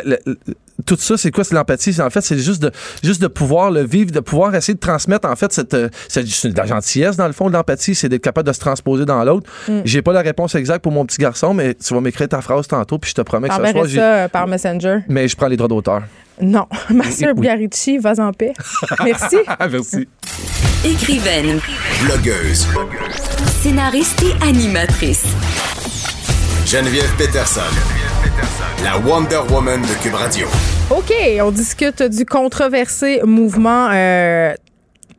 tout 0.85 0.97
ça, 0.99 1.17
c'est 1.17 1.31
quoi? 1.31 1.45
C'est 1.45 1.55
l'empathie? 1.55 1.93
C'est- 1.93 2.03
En 2.03 2.11
fait, 2.11 2.21
c'est 2.21 2.39
juste 2.39 2.63
de, 2.63 2.71
juste 3.03 3.21
de 3.23 3.27
pouvoir 3.29 3.71
le 3.71 3.85
vivre, 3.85 4.11
de 4.11 4.21
pouvoir 4.21 4.55
essayer 4.55 4.75
de 4.75 4.81
transmettre, 4.81 5.29
en 5.29 5.37
fait, 5.37 5.53
cette, 5.53 5.75
euh, 5.75 5.89
c'est 6.09 6.27
c'est 6.29 6.49
de 6.51 6.57
la 6.57 6.67
gentillesse, 6.67 7.17
dans 7.17 7.27
le 7.27 7.33
fond, 7.33 7.49
de 7.49 7.53
l'empathie, 7.55 7.95
c'est 7.95 8.09
d'être 8.09 8.23
capable 8.23 8.47
de 8.49 8.53
se 8.53 8.61
transposer 8.61 9.05
dans 9.05 9.23
l'autre. 9.25 9.51
Mm. 9.69 9.81
J'ai 9.85 10.03
pas 10.03 10.13
la 10.13 10.21
réponse 10.23 10.55
exacte 10.55 10.83
pour 10.83 10.93
mon 10.93 11.05
petit 11.07 11.19
garçon, 11.21 11.55
mais 11.55 11.75
tu 11.75 11.95
vas 11.95 12.01
m'écrire 12.01 12.29
ta 12.29 12.41
phrase 12.41 12.67
tantôt, 12.69 12.99
puis 12.99 13.11
je 13.11 13.15
te 13.15 13.23
promets 13.23 13.49
que 13.49 13.55
ce 13.55 13.61
soir, 13.73 13.87
ça 13.89 14.15
euh, 14.15 14.29
par 14.29 14.47
Messenger. 14.47 14.99
mais 15.09 15.29
je 15.29 15.37
prends 15.37 15.49
les 15.49 15.57
droits 15.57 15.69
d'auteur. 15.69 16.03
Non. 16.41 16.67
Master 16.91 17.29
Oui. 17.35 17.41
Bugarici, 17.43 17.99
vas 17.99 18.19
en 18.19 18.33
paix. 18.33 18.53
Merci. 19.05 19.37
Ah, 19.47 19.69
merci. 19.69 20.09
Écrivaine, 20.85 21.61
Blogueuse. 22.05 22.67
scénariste 23.63 24.23
et 24.23 24.45
animatrice. 24.49 25.25
Geneviève 26.67 27.15
Peterson. 27.17 27.61
La 28.83 28.99
Wonder 28.99 29.41
Woman 29.51 29.81
de 29.81 30.03
Cube 30.03 30.15
Radio. 30.15 30.47
OK, 30.91 31.13
on 31.41 31.51
discute 31.51 32.03
du 32.03 32.27
controversé 32.27 33.21
mouvement 33.25 33.89
euh, 33.93 34.55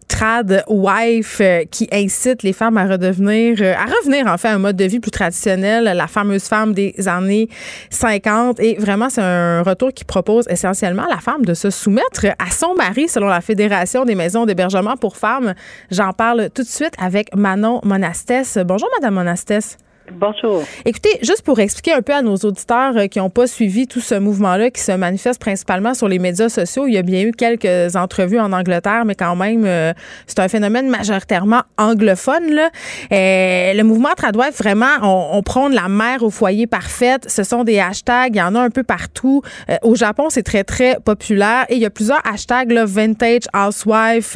trad 0.08 0.64
wife 0.68 1.40
euh, 1.42 1.64
qui 1.70 1.88
incite 1.92 2.44
les 2.44 2.54
femmes 2.54 2.78
à 2.78 2.86
redevenir 2.86 3.58
euh, 3.62 3.74
à 3.74 3.86
revenir 3.86 4.28
en 4.28 4.38
fait 4.38 4.50
à 4.50 4.54
un 4.54 4.60
mode 4.60 4.76
de 4.76 4.86
vie 4.86 5.00
plus 5.00 5.12
traditionnel, 5.12 5.86
la 5.86 6.08
fameuse 6.08 6.44
femme 6.44 6.74
des 6.74 6.94
années 7.08 7.50
50 7.90 8.60
et 8.60 8.76
vraiment 8.76 9.10
c'est 9.10 9.22
un 9.22 9.64
retour 9.64 9.92
qui 9.94 10.04
propose 10.04 10.46
essentiellement 10.50 11.06
à 11.06 11.10
la 11.10 11.20
femme 11.20 11.46
de 11.46 11.54
se 11.54 11.70
soumettre 11.70 12.26
à 12.38 12.52
son 12.52 12.76
mari 12.76 13.08
selon 13.08 13.28
la 13.28 13.42
Fédération 13.42 14.06
des 14.06 14.16
maisons 14.16 14.46
d'hébergement 14.46 14.98
pour 14.98 15.18
femmes. 15.18 15.54
J'en 15.90 16.14
parle 16.14 16.50
tout 16.54 16.64
de 16.64 16.68
suite 16.68 16.94
avec 17.00 17.36
Manon 17.36 17.82
Monastès. 17.84 18.60
Bonjour 18.66 18.90
madame 19.00 19.16
Monastès. 19.16 19.78
Bonjour. 20.12 20.64
Écoutez, 20.84 21.18
juste 21.22 21.44
pour 21.44 21.60
expliquer 21.60 21.94
un 21.94 22.02
peu 22.02 22.14
à 22.14 22.22
nos 22.22 22.36
auditeurs 22.36 22.98
euh, 22.98 23.08
qui 23.08 23.20
n'ont 23.20 23.30
pas 23.30 23.48
suivi 23.48 23.88
tout 23.88 24.02
ce 24.02 24.16
mouvement-là 24.16 24.70
qui 24.70 24.82
se 24.82 24.92
manifeste 24.92 25.40
principalement 25.40 25.94
sur 25.94 26.10
les 26.10 26.20
médias 26.20 26.50
sociaux, 26.50 26.88
il 26.88 26.94
y 26.94 26.98
a 26.98 27.02
bien 27.02 27.22
eu 27.22 27.32
quelques 27.32 27.96
entrevues 27.96 28.40
en 28.40 28.52
Angleterre, 28.52 29.06
mais 29.06 29.16
quand 29.16 29.38
même, 29.38 29.64
euh, 29.66 29.94
c'est 30.28 30.40
un 30.40 30.50
phénomène 30.50 30.90
majoritairement 30.90 31.62
anglophone. 31.78 32.52
Là. 32.52 32.70
Euh, 33.14 33.74
le 33.74 33.84
mouvement 33.84 34.10
Tradwife, 34.18 34.58
vraiment, 34.58 34.92
on, 35.04 35.38
on 35.38 35.42
prône 35.42 35.74
la 35.74 35.88
mère 35.88 36.22
au 36.22 36.30
foyer 36.30 36.68
parfaite. 36.68 37.30
Ce 37.30 37.44
sont 37.44 37.64
des 37.64 37.80
hashtags, 37.80 38.36
il 38.36 38.40
y 38.40 38.42
en 38.42 38.56
a 38.56 38.60
un 38.60 38.70
peu 38.70 38.84
partout. 38.84 39.42
Au 39.84 39.96
Japon, 39.96 40.30
c'est 40.30 40.44
très, 40.44 40.66
très 40.66 40.98
populaire. 41.04 41.66
Et 41.70 41.76
il 41.76 41.82
y 41.82 41.86
a 41.86 41.90
plusieurs 41.90 42.22
hashtags, 42.28 42.72
là, 42.72 42.84
vintage 42.86 43.44
housewife. 43.54 44.36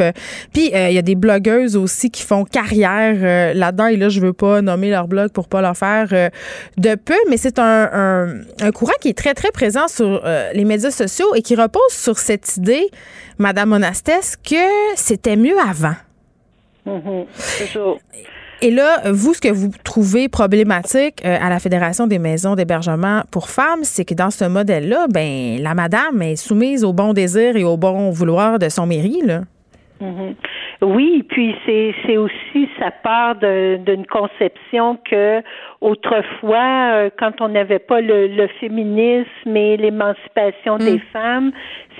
Puis, 0.53 0.71
il 0.73 0.93
y 0.93 0.97
a 0.97 1.01
des 1.01 1.15
blogueuses 1.15 1.75
aussi 1.75 2.09
qui 2.09 2.23
font 2.23 2.45
carrière 2.45 3.53
là-dedans. 3.53 3.87
Et 3.87 3.97
là, 3.97 4.09
je 4.09 4.21
veux 4.21 4.33
pas 4.33 4.61
nommer 4.61 4.89
leur 4.89 5.07
blog 5.07 5.31
pour 5.31 5.47
pas 5.47 5.56
leur 5.61 5.77
faire 5.77 6.07
euh, 6.11 6.29
de 6.77 6.95
peu, 6.95 7.17
mais 7.29 7.37
c'est 7.37 7.59
un, 7.59 7.89
un, 7.91 8.41
un 8.61 8.71
courant 8.71 8.93
qui 9.01 9.09
est 9.09 9.17
très, 9.17 9.33
très 9.33 9.51
présent 9.51 9.87
sur 9.87 10.21
euh, 10.23 10.51
les 10.53 10.65
médias 10.65 10.91
sociaux 10.91 11.33
et 11.35 11.41
qui 11.41 11.55
repose 11.55 11.91
sur 11.91 12.17
cette 12.19 12.57
idée, 12.57 12.89
Madame 13.37 13.69
Monastès, 13.69 14.35
que 14.37 14.55
c'était 14.95 15.35
mieux 15.35 15.59
avant. 15.59 15.95
Mhm. 16.85 17.25
Toujours. 17.59 17.99
Et 18.61 18.71
là, 18.71 19.11
vous, 19.11 19.35
ce 19.35 19.41
que 19.41 19.49
vous 19.49 19.69
trouvez 19.83 20.29
problématique 20.29 21.23
euh, 21.23 21.37
à 21.39 21.49
la 21.49 21.59
Fédération 21.59 22.07
des 22.07 22.17
maisons 22.17 22.55
d'hébergement 22.55 23.21
pour 23.29 23.49
femmes, 23.49 23.83
c'est 23.83 24.03
que 24.03 24.15
dans 24.15 24.31
ce 24.31 24.45
modèle-là, 24.45 25.05
ben 25.09 25.61
la 25.61 25.75
madame 25.75 26.21
est 26.23 26.35
soumise 26.35 26.83
au 26.83 26.91
bon 26.91 27.13
désir 27.13 27.55
et 27.55 27.63
au 27.63 27.77
bon 27.77 28.09
vouloir 28.09 28.57
de 28.57 28.69
son 28.69 28.87
mairie, 28.87 29.21
là. 29.23 29.41
Mhm. 30.01 30.35
Oui, 30.81 31.23
puis 31.27 31.55
c'est 31.65 31.93
c'est 32.05 32.17
aussi 32.17 32.69
ça 32.79 32.91
part 32.91 33.35
de- 33.35 33.77
d'une 33.85 34.05
conception 34.05 34.97
que 35.09 35.41
autrefois, 35.81 36.91
euh, 36.93 37.09
quand 37.17 37.41
on 37.41 37.49
n'avait 37.49 37.79
pas 37.79 38.01
le, 38.01 38.27
le 38.27 38.47
féminisme 38.59 39.55
et 39.55 39.77
l'émancipation 39.77 40.77
des 40.77 40.99
femmes, 41.11 41.51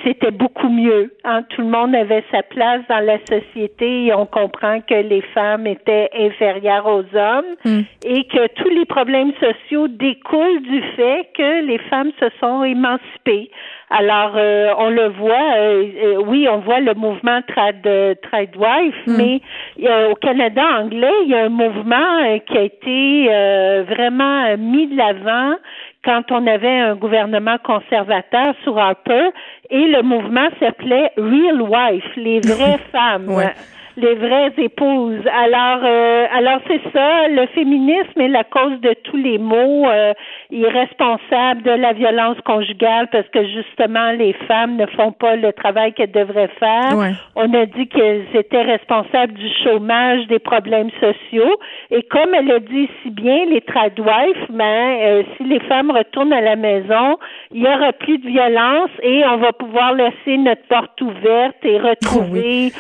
c'était 0.04 0.32
beaucoup 0.32 0.70
mieux. 0.70 1.12
Hein. 1.24 1.44
Tout 1.50 1.62
le 1.62 1.68
monde 1.70 1.96
avait 1.96 2.24
sa 2.32 2.44
place 2.44 2.82
dans 2.88 3.04
la 3.04 3.18
société 3.26 4.06
et 4.06 4.14
on 4.14 4.26
comprend 4.26 4.82
que 4.82 4.94
les 4.96 5.22
femmes 5.34 5.66
étaient 5.68 6.10
inférieures 6.14 6.86
aux 6.86 7.06
hommes 7.18 7.46
Hmm. 7.66 7.82
et 8.06 8.24
que 8.26 8.48
tous 8.62 8.70
les 8.70 8.86
problèmes 8.86 9.32
sociaux 9.40 9.88
découlent 9.88 10.62
du 10.62 10.82
fait 10.96 11.28
que 11.36 11.66
les 11.66 11.80
femmes 11.90 12.12
se 12.20 12.28
sont 12.40 12.64
émancipées. 12.64 13.50
Alors, 13.90 14.34
euh, 14.36 14.74
on 14.80 14.90
le 14.90 15.08
voit, 15.08 15.54
euh, 15.58 15.84
euh, 16.04 16.22
oui, 16.28 16.46
on 16.52 16.58
voit 16.58 16.82
le 16.82 16.94
mouvement 16.94 17.40
trad, 17.48 17.78
euh, 17.86 18.16
Tradwife, 18.22 18.96
mais 19.08 19.42
il 19.78 19.86
y 19.86 19.88
a- 19.88 20.10
au 20.10 20.16
Canada 20.16 20.62
anglais, 20.82 21.14
il 21.24 21.30
y 21.30 21.36
a 21.36 21.46
un 21.46 21.50
mouvement 21.50 22.20
euh, 22.26 22.38
qui 22.40 22.58
a 22.58 22.62
été 22.64 23.28
euh, 23.32 23.84
vraiment 23.88 24.44
euh, 24.46 24.58
mis 24.58 24.88
de 24.88 24.98
l'avant 24.98 25.56
quand 26.04 26.24
on 26.32 26.46
avait 26.48 26.80
un 26.80 26.96
gouvernement 26.96 27.58
conservateur 27.64 28.54
sur 28.64 28.78
Harper 28.78 29.30
et 29.70 29.88
le 29.88 30.02
mouvement 30.04 30.48
s'appelait 30.60 31.12
Real 31.18 31.62
Wife, 31.62 32.16
les 32.18 32.40
vraies 32.42 32.80
femmes. 32.92 33.30
Ouais. 33.30 33.54
Les 34.00 34.14
vraies 34.14 34.54
épouses. 34.60 35.26
Alors, 35.34 35.80
euh, 35.84 36.26
alors 36.32 36.60
c'est 36.68 36.82
ça. 36.94 37.28
Le 37.30 37.48
féminisme 37.48 38.22
est 38.22 38.28
la 38.28 38.44
cause 38.44 38.80
de 38.82 38.94
tous 39.04 39.18
les 39.18 39.40
maux. 39.40 39.90
Euh, 39.90 40.14
il 40.52 40.64
est 40.64 40.70
responsable 40.70 41.64
de 41.64 41.72
la 41.72 41.94
violence 41.94 42.38
conjugale 42.46 43.08
parce 43.12 43.28
que 43.30 43.44
justement 43.48 44.12
les 44.12 44.34
femmes 44.48 44.76
ne 44.76 44.86
font 44.86 45.14
pas 45.14 45.36
le 45.36 45.52
travail 45.52 45.94
qu'elles 45.94 46.12
devraient 46.12 46.52
faire. 46.60 46.96
Ouais. 46.96 47.14
On 47.36 47.52
a 47.56 47.66
dit 47.66 47.88
qu'elles 47.88 48.28
étaient 48.36 48.62
responsables 48.62 49.34
du 49.34 49.50
chômage, 49.64 50.28
des 50.28 50.38
problèmes 50.38 50.92
sociaux. 51.00 51.58
Et 51.90 52.04
comme 52.04 52.36
elle 52.36 52.52
a 52.52 52.60
dit 52.60 52.88
si 53.02 53.10
bien, 53.10 53.46
les 53.46 53.62
tradwives, 53.62 54.46
ben, 54.52 54.98
euh, 55.02 55.24
si 55.38 55.44
les 55.46 55.60
femmes 55.62 55.90
retournent 55.90 56.34
à 56.34 56.42
la 56.42 56.56
maison, 56.56 57.18
il 57.52 57.64
y 57.64 57.68
aura 57.68 57.94
plus 57.94 58.20
de 58.20 58.28
violence 58.28 58.92
et 59.02 59.26
on 59.26 59.38
va 59.38 59.54
pouvoir 59.54 59.96
laisser 59.96 60.38
notre 60.38 60.68
porte 60.68 61.02
ouverte 61.02 61.58
et 61.64 61.80
retrouver 61.80 62.72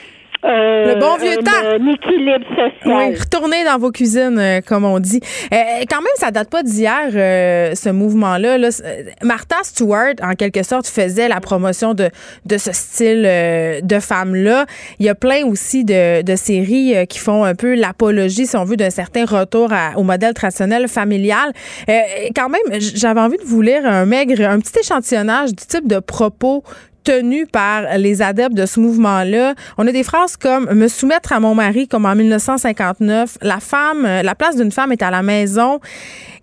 euh, 0.45 0.93
Le 0.93 0.99
bon 0.99 1.17
vieux 1.17 1.37
un, 1.39 1.43
temps. 1.43 1.51
un 1.63 1.93
équilibre 1.93 2.45
social. 2.49 2.71
Oui, 2.85 3.15
retournez 3.19 3.63
dans 3.65 3.77
vos 3.77 3.91
cuisines, 3.91 4.37
euh, 4.39 4.61
comme 4.65 4.85
on 4.85 4.99
dit. 4.99 5.19
Euh, 5.53 5.57
quand 5.89 5.97
même, 6.01 6.07
ça 6.15 6.31
date 6.31 6.49
pas 6.49 6.63
d'hier, 6.63 7.09
euh, 7.13 7.73
ce 7.75 7.89
mouvement-là. 7.89 8.57
Là. 8.57 8.69
Euh, 8.85 9.03
Martha 9.23 9.55
Stewart, 9.63 10.13
en 10.21 10.33
quelque 10.33 10.63
sorte, 10.63 10.87
faisait 10.87 11.27
la 11.27 11.39
promotion 11.39 11.93
de, 11.93 12.09
de 12.45 12.57
ce 12.57 12.71
style 12.71 13.23
euh, 13.25 13.81
de 13.81 13.99
femme-là. 13.99 14.65
Il 14.99 15.05
y 15.05 15.09
a 15.09 15.15
plein 15.15 15.45
aussi 15.45 15.83
de, 15.83 16.21
de 16.21 16.35
séries 16.35 16.95
euh, 16.95 17.05
qui 17.05 17.19
font 17.19 17.43
un 17.43 17.55
peu 17.55 17.75
l'apologie, 17.75 18.45
si 18.45 18.55
on 18.57 18.63
veut, 18.63 18.77
d'un 18.77 18.89
certain 18.89 19.25
retour 19.25 19.71
à- 19.73 19.97
au 19.97 20.03
modèle 20.03 20.33
traditionnel 20.33 20.87
familial. 20.87 21.51
Euh, 21.89 21.93
quand 22.35 22.49
même, 22.49 22.79
j'avais 22.79 23.19
envie 23.21 23.37
de 23.37 23.43
vous 23.45 23.61
lire 23.61 23.85
un 23.85 24.05
maigre, 24.05 24.41
un 24.47 24.59
petit 24.59 24.79
échantillonnage 24.79 25.49
du 25.49 25.65
type 25.65 25.87
de 25.87 25.99
propos 25.99 26.63
tenus 27.07 27.47
par 27.49 27.97
les 27.97 28.21
adeptes 28.21 28.53
de 28.53 28.65
ce 28.65 28.81
mouvement-là. 28.81 29.55
On 29.77 29.87
a 29.87 29.91
des 29.93 30.03
phrases 30.03 30.35
comme 30.35 30.69
me 30.73 30.89
soumettre 30.89 31.31
à 31.31 31.39
mon 31.39 31.55
mari 31.55 31.87
comme 31.87 32.05
en 32.05 32.13
1959, 32.13 33.37
la 33.41 33.61
femme, 33.61 34.05
euh, 34.05 34.23
la 34.23 34.35
place 34.35 34.57
d'une 34.57 34.73
femme 34.73 34.91
est 34.91 35.01
à 35.01 35.09
la 35.09 35.23
maison 35.23 35.79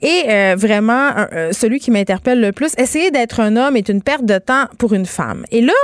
et 0.01 0.23
euh, 0.27 0.55
vraiment 0.57 1.11
euh, 1.17 1.53
celui 1.53 1.81
qui 1.81 1.91
m'interpelle 1.91 2.41
le 2.41 2.53
plus, 2.53 2.73
essayer 2.79 3.11
d'être 3.11 3.41
un 3.41 3.57
homme 3.57 3.77
est 3.77 3.91
une 3.91 4.01
perte 4.01 4.25
de 4.25 4.39
temps 4.39 4.65
pour 4.79 4.95
une 4.95 5.05
femme. 5.05 5.45
Et 5.51 5.61
là, 5.61 5.75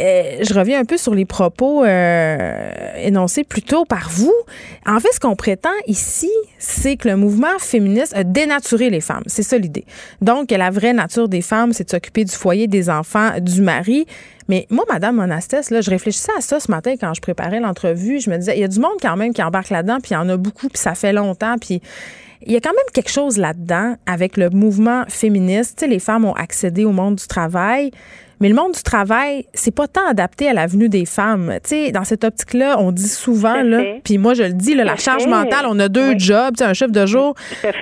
je 0.00 0.54
reviens 0.54 0.80
un 0.80 0.84
peu 0.84 0.96
sur 0.96 1.14
les 1.14 1.24
propos 1.24 1.84
euh, 1.84 2.70
énoncés 2.96 3.44
plus 3.44 3.62
tôt 3.62 3.84
par 3.84 4.08
vous. 4.10 4.34
En 4.86 4.98
fait, 5.00 5.08
ce 5.12 5.20
qu'on 5.20 5.36
prétend 5.36 5.68
ici, 5.86 6.30
c'est 6.58 6.96
que 6.96 7.08
le 7.08 7.16
mouvement 7.16 7.58
féministe 7.58 8.14
a 8.16 8.24
dénaturé 8.24 8.90
les 8.90 9.00
femmes. 9.00 9.24
C'est 9.26 9.42
ça 9.42 9.58
l'idée. 9.58 9.84
Donc, 10.20 10.50
la 10.50 10.70
vraie 10.70 10.92
nature 10.92 11.28
des 11.28 11.42
femmes, 11.42 11.72
c'est 11.72 11.84
de 11.84 11.90
s'occuper 11.90 12.24
du 12.24 12.32
foyer, 12.32 12.66
des 12.66 12.88
enfants, 12.88 13.32
du 13.40 13.60
mari. 13.60 14.06
Mais 14.48 14.66
moi, 14.70 14.84
Madame 14.90 15.16
Monastès, 15.16 15.70
là, 15.70 15.80
je 15.80 15.90
réfléchissais 15.90 16.32
à 16.36 16.40
ça 16.40 16.60
ce 16.60 16.70
matin 16.70 16.94
quand 17.00 17.14
je 17.14 17.20
préparais 17.20 17.60
l'entrevue. 17.60 18.20
Je 18.20 18.30
me 18.30 18.38
disais, 18.38 18.56
il 18.56 18.60
y 18.60 18.64
a 18.64 18.68
du 18.68 18.80
monde 18.80 18.96
quand 19.00 19.16
même 19.16 19.32
qui 19.32 19.42
embarque 19.42 19.70
là-dedans, 19.70 19.98
puis 20.02 20.12
il 20.12 20.14
y 20.14 20.16
en 20.16 20.28
a 20.28 20.36
beaucoup, 20.36 20.68
puis 20.68 20.78
ça 20.80 20.94
fait 20.94 21.12
longtemps, 21.12 21.56
puis 21.58 21.80
il 22.46 22.52
y 22.52 22.56
a 22.56 22.60
quand 22.60 22.70
même 22.70 22.78
quelque 22.94 23.10
chose 23.10 23.36
là-dedans 23.36 23.96
avec 24.06 24.36
le 24.36 24.48
mouvement 24.50 25.04
féministe. 25.08 25.84
Les 25.86 25.98
femmes 25.98 26.24
ont 26.24 26.32
accédé 26.32 26.84
au 26.84 26.92
monde 26.92 27.16
du 27.16 27.26
travail. 27.26 27.90
Mais 28.40 28.48
le 28.48 28.54
monde 28.54 28.72
du 28.72 28.82
travail, 28.82 29.46
c'est 29.52 29.74
pas 29.74 29.86
tant 29.86 30.06
adapté 30.08 30.48
à 30.48 30.52
la 30.54 30.66
venue 30.66 30.88
des 30.88 31.04
femmes. 31.04 31.52
Tu 31.62 31.68
sais, 31.70 31.92
dans 31.92 32.04
cette 32.04 32.24
optique-là, 32.24 32.76
on 32.78 32.90
dit 32.90 33.08
souvent, 33.08 33.62
là, 33.62 33.82
puis 34.02 34.16
moi 34.18 34.32
je 34.34 34.44
le 34.44 34.52
dis, 34.54 34.74
là, 34.74 34.84
la 34.84 34.96
charge 34.96 35.26
mentale, 35.26 35.66
on 35.68 35.78
a 35.78 35.88
deux 35.88 36.10
Oui. 36.10 36.18
jobs, 36.18 36.54
tu 36.56 36.64
sais, 36.64 36.70
un 36.70 36.72
chiffre 36.72 36.90
de 36.90 37.04
jour, 37.06 37.34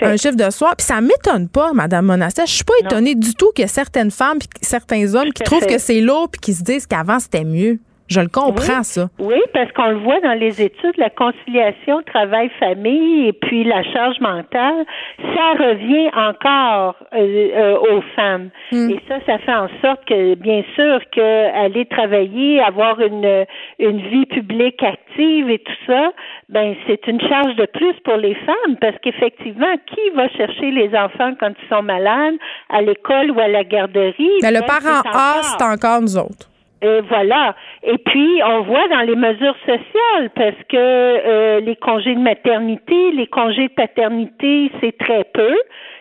un 0.03 0.17
chiffre 0.17 0.37
de 0.37 0.51
soir. 0.51 0.75
Puis 0.77 0.87
ça 0.87 1.01
m'étonne 1.01 1.49
pas, 1.49 1.73
Madame 1.73 2.07
Monastet. 2.07 2.47
Je 2.47 2.53
suis 2.53 2.65
pas 2.65 2.75
étonnée 2.85 3.15
du 3.15 3.35
tout 3.35 3.51
qu'il 3.55 3.63
y 3.63 3.65
ait 3.67 3.69
certaines 3.69 4.11
femmes 4.11 4.39
puis 4.39 4.49
certains 4.61 5.15
hommes 5.15 5.33
qui 5.33 5.43
trouvent 5.45 5.61
fait. 5.61 5.75
que 5.75 5.79
c'est 5.79 6.01
lourd 6.01 6.29
puis 6.31 6.41
qui 6.41 6.55
se 6.55 6.63
disent 6.63 6.87
qu'avant 6.87 7.21
c'était 7.21 7.45
mieux. 7.45 7.79
Je 8.09 8.21
le 8.21 8.29
comprends, 8.29 8.79
Oui. 8.79 8.85
ça. 8.85 9.09
Oui, 9.19 9.41
parce 9.53 9.71
qu'on 9.73 9.91
le 9.91 9.99
voit 9.99 10.21
dans 10.21 10.33
les 10.39 10.63
études, 10.63 10.97
la 10.97 11.11
conciliation 11.11 12.01
travail-famille 12.07 13.29
et 13.29 13.33
puis 13.33 13.65
la 13.65 13.83
charge 13.83 14.19
mentale, 14.21 14.85
ça 15.19 15.53
revient 15.59 16.09
encore 16.17 16.97
euh, 17.15 17.49
euh, 17.55 17.79
aux 17.97 18.01
femmes. 18.17 18.49
Et 18.73 18.99
ça, 19.09 19.17
ça 19.27 19.39
fait 19.39 19.55
en 19.55 19.69
sorte 19.83 20.05
que, 20.07 20.35
bien 20.37 20.63
sûr, 20.75 21.01
que 21.15 21.65
aller 21.65 21.85
travailler, 21.87 22.61
avoir 22.63 23.01
une 23.01 23.45
une 23.79 24.01
vie 24.09 24.27
publique 24.27 24.83
active 24.83 25.51
et 25.51 25.59
tout 25.59 25.73
ça, 25.87 26.11
ben 26.49 26.75
c'est 26.87 27.07
une 27.07 27.21
charge 27.21 27.55
de 27.57 27.67
plus 27.67 27.95
pour 28.05 28.17
les 28.17 28.35
femmes 28.35 28.77
parce 28.81 28.97
qu'effectivement, 29.03 29.75
qui 29.87 30.11
va 30.15 30.29
chercher 30.31 30.71
les 30.71 30.89
enfants 30.97 31.33
quand 31.39 31.51
ils 31.63 31.69
sont 31.69 31.83
malades 31.83 32.37
à 32.71 32.81
l'école 32.83 33.31
ou 33.33 33.41
à 33.41 33.49
la 33.49 33.65
garderie? 33.65 34.31
Mais 34.43 34.51
le 34.53 34.61
Ben, 34.61 34.67
parent 34.67 35.03
A, 35.13 35.43
c'est 35.43 35.65
encore 35.65 36.01
nous 36.01 36.17
autres. 36.17 36.49
Et 36.81 37.01
voilà. 37.09 37.57
Et 37.83 37.99
puis, 37.99 38.41
on 38.45 38.63
voit 38.63 38.87
dans 38.89 39.01
les 39.01 39.17
mesures 39.17 39.57
sociales, 39.67 40.31
parce 40.35 40.57
que 40.69 40.77
euh, 40.77 41.61
les 41.61 41.77
congés 41.77 42.15
de 42.15 42.21
maternité, 42.21 43.11
les 43.13 43.27
congés 43.27 43.69
de 43.69 43.75
paternité, 43.75 44.71
c'est 44.81 44.97
très 44.97 45.25
peu. 45.25 45.57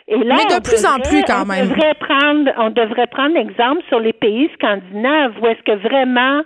Et 0.08 0.18
là, 0.18 0.36
Mais 0.38 0.46
de 0.46 0.60
on 0.60 0.62
plus 0.62 0.86
en 0.86 1.00
plus, 1.00 1.24
quand 1.24 1.44
on 1.44 1.46
même. 1.46 1.68
Devrait 1.68 1.96
prendre, 1.96 2.52
on 2.58 2.70
devrait 2.70 3.08
prendre 3.08 3.36
exemple 3.38 3.82
sur 3.90 4.00
les 4.00 4.14
pays 4.14 4.50
scandinaves, 4.54 5.34
où 5.42 5.48
est-ce 5.48 5.64
que 5.64 5.76
vraiment 5.88 6.44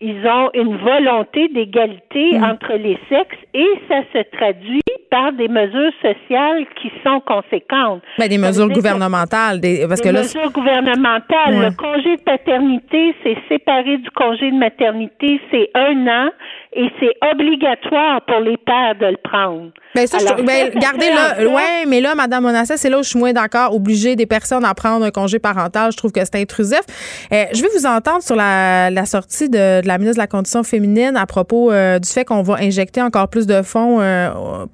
ils 0.00 0.26
ont 0.26 0.50
une 0.54 0.76
volonté 0.76 1.48
d'égalité 1.48 2.38
Mm. 2.38 2.44
entre 2.44 2.72
les 2.74 2.98
sexes 3.08 3.38
et 3.54 3.66
ça 3.88 4.00
se 4.12 4.22
traduit 4.36 4.80
par 5.10 5.32
des 5.32 5.46
mesures 5.48 5.92
sociales 6.02 6.66
qui 6.80 6.90
sont 7.04 7.20
conséquentes. 7.20 8.02
Ben, 8.18 8.28
des 8.28 8.38
mesures 8.38 8.68
gouvernementales. 8.68 9.60
Des, 9.60 9.86
parce 9.88 10.00
des 10.00 10.08
que 10.08 10.14
là, 10.14 10.22
mesures 10.22 10.50
gouvernementales. 10.50 11.54
Ouais. 11.54 11.66
Le 11.70 11.76
congé 11.76 12.16
de 12.16 12.22
paternité, 12.22 13.14
c'est 13.22 13.36
séparé 13.48 13.98
du 13.98 14.10
congé 14.10 14.50
de 14.50 14.56
maternité, 14.56 15.40
c'est 15.50 15.70
un 15.74 16.06
an 16.08 16.30
et 16.76 16.88
c'est 17.00 17.14
obligatoire 17.30 18.20
pour 18.26 18.40
les 18.40 18.56
pères 18.56 18.94
de 19.00 19.06
le 19.06 19.16
prendre. 19.22 19.70
Ben, 19.94 20.06
ça, 20.06 20.18
je 20.18 20.24
Alors, 20.24 20.36
trouve- 20.36 20.46
ben, 20.46 20.66
ça, 20.66 20.72
ça 20.72 20.78
gardez 20.78 21.06
fait 21.06 21.12
en 21.12 21.44
là. 21.44 21.54
Ouais, 21.56 21.86
mais 21.86 22.00
là, 22.00 22.14
Madame 22.14 22.42
Monasset, 22.42 22.76
c'est 22.76 22.90
là 22.90 22.98
où 22.98 23.02
je 23.02 23.08
suis 23.10 23.18
moins 23.18 23.32
d'accord. 23.32 23.74
Obliger 23.74 24.16
des 24.16 24.26
personnes 24.26 24.64
à 24.64 24.74
prendre 24.74 25.04
un 25.04 25.10
congé 25.10 25.38
parental, 25.38 25.92
je 25.92 25.96
trouve 25.96 26.10
que 26.12 26.20
c'est 26.24 26.34
intrusif. 26.40 26.80
Euh, 27.32 27.44
je 27.52 27.62
vais 27.62 27.68
vous 27.76 27.86
entendre 27.86 28.22
sur 28.22 28.34
la, 28.34 28.90
la 28.90 29.04
sortie 29.06 29.48
de, 29.48 29.82
de 29.82 29.86
la 29.86 29.98
ministre 29.98 30.16
de 30.16 30.22
la 30.22 30.26
Condition 30.26 30.62
féminine 30.64 31.16
à 31.16 31.26
propos 31.26 31.70
euh, 31.70 31.98
du 31.98 32.08
fait 32.08 32.24
qu'on 32.24 32.42
va 32.42 32.56
injecter 32.60 33.00
encore 33.02 33.28
plus 33.28 33.46
de 33.46 33.62
fonds 33.62 34.00
euh, 34.00 34.30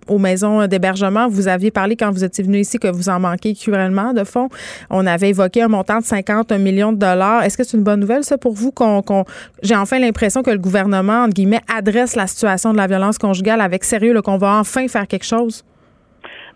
aux 0.09 0.19
maisons 0.19 0.67
d'hébergement. 0.67 1.29
Vous 1.29 1.49
aviez 1.49 1.71
parlé 1.71 1.97
quand 1.97 2.11
vous 2.11 2.25
étiez 2.25 2.45
venu 2.45 2.59
ici 2.59 2.79
que 2.79 2.89
vous 2.89 3.09
en 3.11 3.21
manquez 3.21 3.55
cruellement 3.55 4.13
de 4.15 4.25
fonds. 4.25 4.49
On 4.89 5.07
avait 5.07 5.29
évoqué 5.31 5.63
un 5.63 5.69
montant 5.69 5.99
de 5.99 6.05
50 6.05 6.53
millions 6.53 6.93
de 6.93 6.99
dollars. 6.99 7.43
Est-ce 7.45 7.59
que 7.59 7.65
c'est 7.65 7.77
une 7.77 7.83
bonne 7.85 8.01
nouvelle, 8.01 8.25
ça, 8.25 8.39
pour 8.39 8.53
vous? 8.53 8.71
qu'on 8.73 9.03
qu'on- 9.03 9.25
J'ai 9.63 9.77
enfin 9.77 9.99
l'impression 9.99 10.43
que 10.43 10.51
le 10.51 10.59
gouvernement, 10.59 11.25
entre 11.25 11.35
guillemets, 11.35 11.61
adresse 11.75 11.89
la 12.16 12.26
situation 12.26 12.72
de 12.72 12.76
la 12.78 12.86
violence 12.86 13.18
conjugale 13.18 13.61
avec 13.61 13.84
sérieux, 13.84 14.20
qu'on 14.22 14.38
va 14.38 14.59
enfin 14.61 14.86
faire 14.88 15.07
quelque 15.07 15.24
chose? 15.26 15.64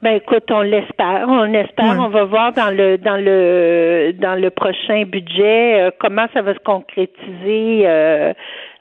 Ben 0.03 0.17
écoute, 0.17 0.45
on 0.51 0.61
l'espère, 0.61 1.25
on 1.29 1.53
espère, 1.55 1.93
Ouais. 1.93 1.99
on 1.99 2.09
va 2.11 2.25
voir 2.25 2.53
dans 2.53 2.69
le 2.71 2.99
dans 2.99 3.17
le 3.17 4.13
dans 4.21 4.35
le 4.35 4.51
prochain 4.51 5.05
budget 5.07 5.81
euh, 5.81 5.91
comment 5.99 6.27
ça 6.35 6.43
va 6.43 6.53
se 6.53 6.59
concrétiser 6.59 7.85
euh, 7.87 8.35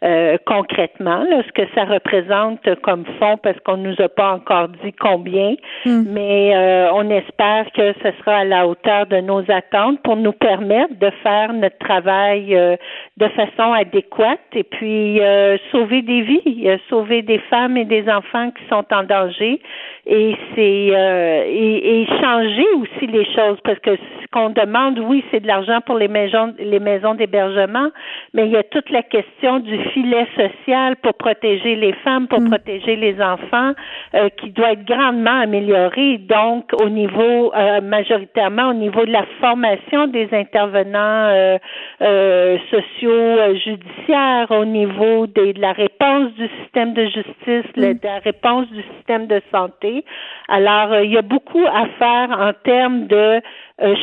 euh, 0.04 0.38
concrètement, 0.46 1.24
là, 1.24 1.42
ce 1.48 1.52
que 1.54 1.68
ça 1.74 1.86
représente 1.86 2.60
comme 2.82 3.06
fonds, 3.20 3.38
parce 3.38 3.58
qu'on 3.62 3.78
nous 3.78 3.96
a 4.00 4.10
pas 4.10 4.34
encore 4.34 4.68
dit 4.84 4.92
combien, 4.94 5.56
mais 5.86 6.56
euh, 6.56 6.92
on 6.94 7.10
espère 7.10 7.72
que 7.72 7.94
ce 8.04 8.12
sera 8.20 8.38
à 8.40 8.44
la 8.44 8.68
hauteur 8.68 9.06
de 9.06 9.18
nos 9.18 9.44
attentes 9.50 10.02
pour 10.04 10.16
nous 10.16 10.34
permettre 10.34 10.94
de 11.00 11.10
faire 11.22 11.54
notre 11.54 11.78
travail 11.78 12.56
euh, 12.56 12.76
de 13.18 13.28
façon 13.30 13.74
adéquate 13.74 14.40
et 14.54 14.64
puis 14.64 15.22
euh, 15.22 15.58
sauver 15.72 16.02
des 16.02 16.22
vies, 16.22 16.64
euh, 16.66 16.78
sauver 16.90 17.22
des 17.22 17.40
femmes 17.50 17.78
et 17.78 17.86
des 17.86 18.10
enfants 18.10 18.52
qui 18.52 18.64
sont 18.70 18.86
en 18.92 19.04
danger 19.04 19.62
et 20.06 20.36
c'est 20.56 20.90
euh, 20.92 21.44
et, 21.46 22.02
et 22.02 22.08
changer 22.08 22.66
aussi 22.78 23.08
les 23.08 23.26
choses 23.34 23.58
parce 23.64 23.80
que 23.80 23.96
ce 23.96 24.28
qu'on 24.32 24.50
demande, 24.50 25.00
oui, 25.00 25.24
c'est 25.32 25.40
de 25.40 25.48
l'argent 25.48 25.80
pour 25.86 25.98
les 25.98 26.08
maisons 26.08 26.54
les 26.60 26.80
maisons 26.80 27.14
d'hébergement, 27.14 27.90
mais 28.34 28.48
il 28.48 28.52
y 28.52 28.58
a 28.58 28.64
toute 28.64 28.90
la 28.90 29.04
question 29.04 29.60
du 29.60 29.78
filet 29.94 30.28
social 30.36 30.96
pour 30.98 31.14
protéger 31.14 31.76
les 31.76 31.94
femmes, 32.04 32.28
pour 32.28 32.42
mm. 32.42 32.50
protéger 32.50 32.96
les 32.96 33.22
enfants, 33.22 33.74
euh, 34.16 34.30
qui 34.38 34.50
doit 34.50 34.74
être 34.74 34.86
grandement 34.86 35.42
amélioré. 35.42 36.18
Donc, 36.18 36.72
au 36.82 36.90
niveau, 36.90 37.54
euh, 37.54 37.82
majoritairement 37.82 38.70
au 38.70 38.74
niveau 38.74 39.06
de 39.06 39.12
la 39.12 39.26
formation 39.40 40.08
des 40.08 40.28
intervenants 40.32 41.28
euh, 41.30 41.58
euh 42.02 42.58
sociaux 42.70 43.56
judiciaires, 43.66 44.50
au 44.50 44.66
niveau 44.66 45.28
de 45.28 45.54
la 45.60 45.74
réponse 45.74 46.34
du 46.34 46.48
système 46.62 46.94
de 46.94 47.06
justice, 47.06 47.72
mm. 47.78 47.82
de 47.82 48.00
la 48.04 48.20
réponse 48.20 48.68
du 48.72 48.84
système 48.98 49.28
de 49.28 49.42
santé. 49.52 50.04
Alors, 50.50 51.00
il 51.00 51.12
y 51.12 51.18
a 51.18 51.22
beaucoup 51.22 51.66
à 51.66 51.86
faire 52.00 52.30
en 52.40 52.52
termes 52.64 53.08
de 53.08 53.42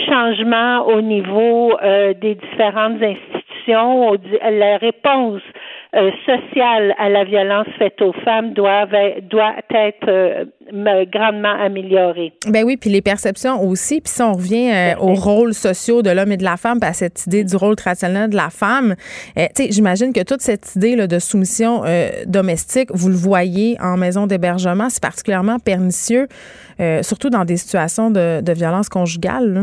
changement 0.06 0.86
au 0.86 1.00
niveau 1.00 1.76
des 2.20 2.34
différentes 2.34 3.02
institutions, 3.02 4.16
la 4.42 4.76
réponse 4.78 5.42
euh, 5.96 6.12
sociale 6.24 6.94
à 6.98 7.08
la 7.08 7.24
violence 7.24 7.66
faite 7.76 8.00
aux 8.00 8.12
femmes 8.24 8.52
doit, 8.52 8.86
doit 9.28 9.54
être 9.70 10.08
euh, 10.08 10.44
grandement 11.12 11.52
améliorée. 11.60 12.32
Ben 12.46 12.62
oui, 12.64 12.76
puis 12.76 12.90
les 12.90 13.02
perceptions 13.02 13.60
aussi. 13.60 14.00
Puis 14.00 14.12
si 14.12 14.22
on 14.22 14.34
revient 14.34 14.70
euh, 14.70 14.94
aux 15.00 15.14
rôles 15.14 15.52
sociaux 15.52 16.02
de 16.02 16.10
l'homme 16.10 16.30
et 16.30 16.36
de 16.36 16.44
la 16.44 16.56
femme, 16.56 16.78
à 16.82 16.92
cette 16.92 17.26
idée 17.26 17.42
du 17.42 17.56
rôle 17.56 17.74
traditionnel 17.74 18.30
de 18.30 18.36
la 18.36 18.50
femme, 18.50 18.94
tu 19.36 19.42
sais, 19.56 19.72
j'imagine 19.72 20.12
que 20.12 20.22
toute 20.22 20.42
cette 20.42 20.76
idée 20.76 20.94
là, 20.94 21.08
de 21.08 21.18
soumission 21.18 21.82
domestique, 22.26 22.90
vous 22.92 23.08
le 23.08 23.16
voyez 23.16 23.76
en 23.80 23.96
maison 23.96 24.28
d'hébergement, 24.28 24.90
c'est 24.90 25.02
particulièrement 25.02 25.58
pernicieux, 25.58 26.28
surtout 27.02 27.30
dans 27.30 27.44
des 27.44 27.56
situations 27.56 28.10
de, 28.10 28.40
de 28.40 28.52
violence 28.52 28.88
conjugale. 28.88 29.52
Là. 29.52 29.60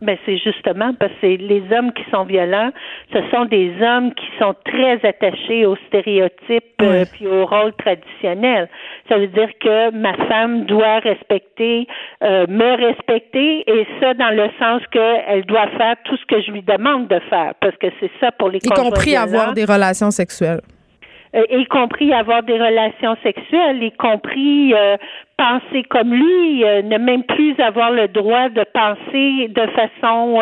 Ben 0.00 0.16
c'est 0.24 0.38
justement 0.38 0.94
parce 0.94 1.12
que 1.20 1.26
les 1.26 1.62
hommes 1.72 1.92
qui 1.92 2.04
sont 2.10 2.24
violents, 2.24 2.70
ce 3.12 3.18
sont 3.32 3.46
des 3.46 3.72
hommes 3.82 4.14
qui 4.14 4.26
sont 4.38 4.54
très 4.64 5.04
attachés 5.04 5.66
aux 5.66 5.76
stéréotypes 5.88 6.64
euh, 6.82 7.04
puis 7.12 7.26
au 7.26 7.44
rôle 7.44 7.72
traditionnel. 7.74 8.68
Ça 9.08 9.18
veut 9.18 9.26
dire 9.26 9.50
que 9.60 9.90
ma 9.90 10.14
femme 10.28 10.66
doit 10.66 11.00
respecter, 11.00 11.88
euh, 12.22 12.46
me 12.48 12.76
respecter, 12.86 13.64
et 13.66 13.86
ça 14.00 14.14
dans 14.14 14.30
le 14.30 14.48
sens 14.58 14.82
qu'elle 14.92 15.44
doit 15.46 15.68
faire 15.76 15.96
tout 16.04 16.16
ce 16.16 16.26
que 16.26 16.40
je 16.42 16.52
lui 16.52 16.62
demande 16.62 17.08
de 17.08 17.18
faire, 17.28 17.54
parce 17.60 17.76
que 17.76 17.88
c'est 17.98 18.10
ça 18.20 18.30
pour 18.30 18.50
les 18.50 18.58
y 18.58 18.68
compris 18.68 19.16
avoir 19.16 19.52
des 19.52 19.64
relations 19.64 20.12
sexuelles. 20.12 20.60
Euh, 21.34 21.44
y 21.50 21.66
compris 21.66 22.12
avoir 22.14 22.42
des 22.42 22.54
relations 22.54 23.16
sexuelles, 23.22 23.82
y 23.82 23.92
compris 23.92 24.72
euh, 24.72 24.96
penser 25.38 25.82
comme 25.84 26.12
lui, 26.12 26.64
euh, 26.64 26.82
ne 26.82 26.98
même 26.98 27.22
plus 27.22 27.58
avoir 27.60 27.90
le 27.90 28.08
droit 28.08 28.50
de 28.50 28.64
penser 28.74 29.48
de 29.48 29.66
façon 29.68 30.40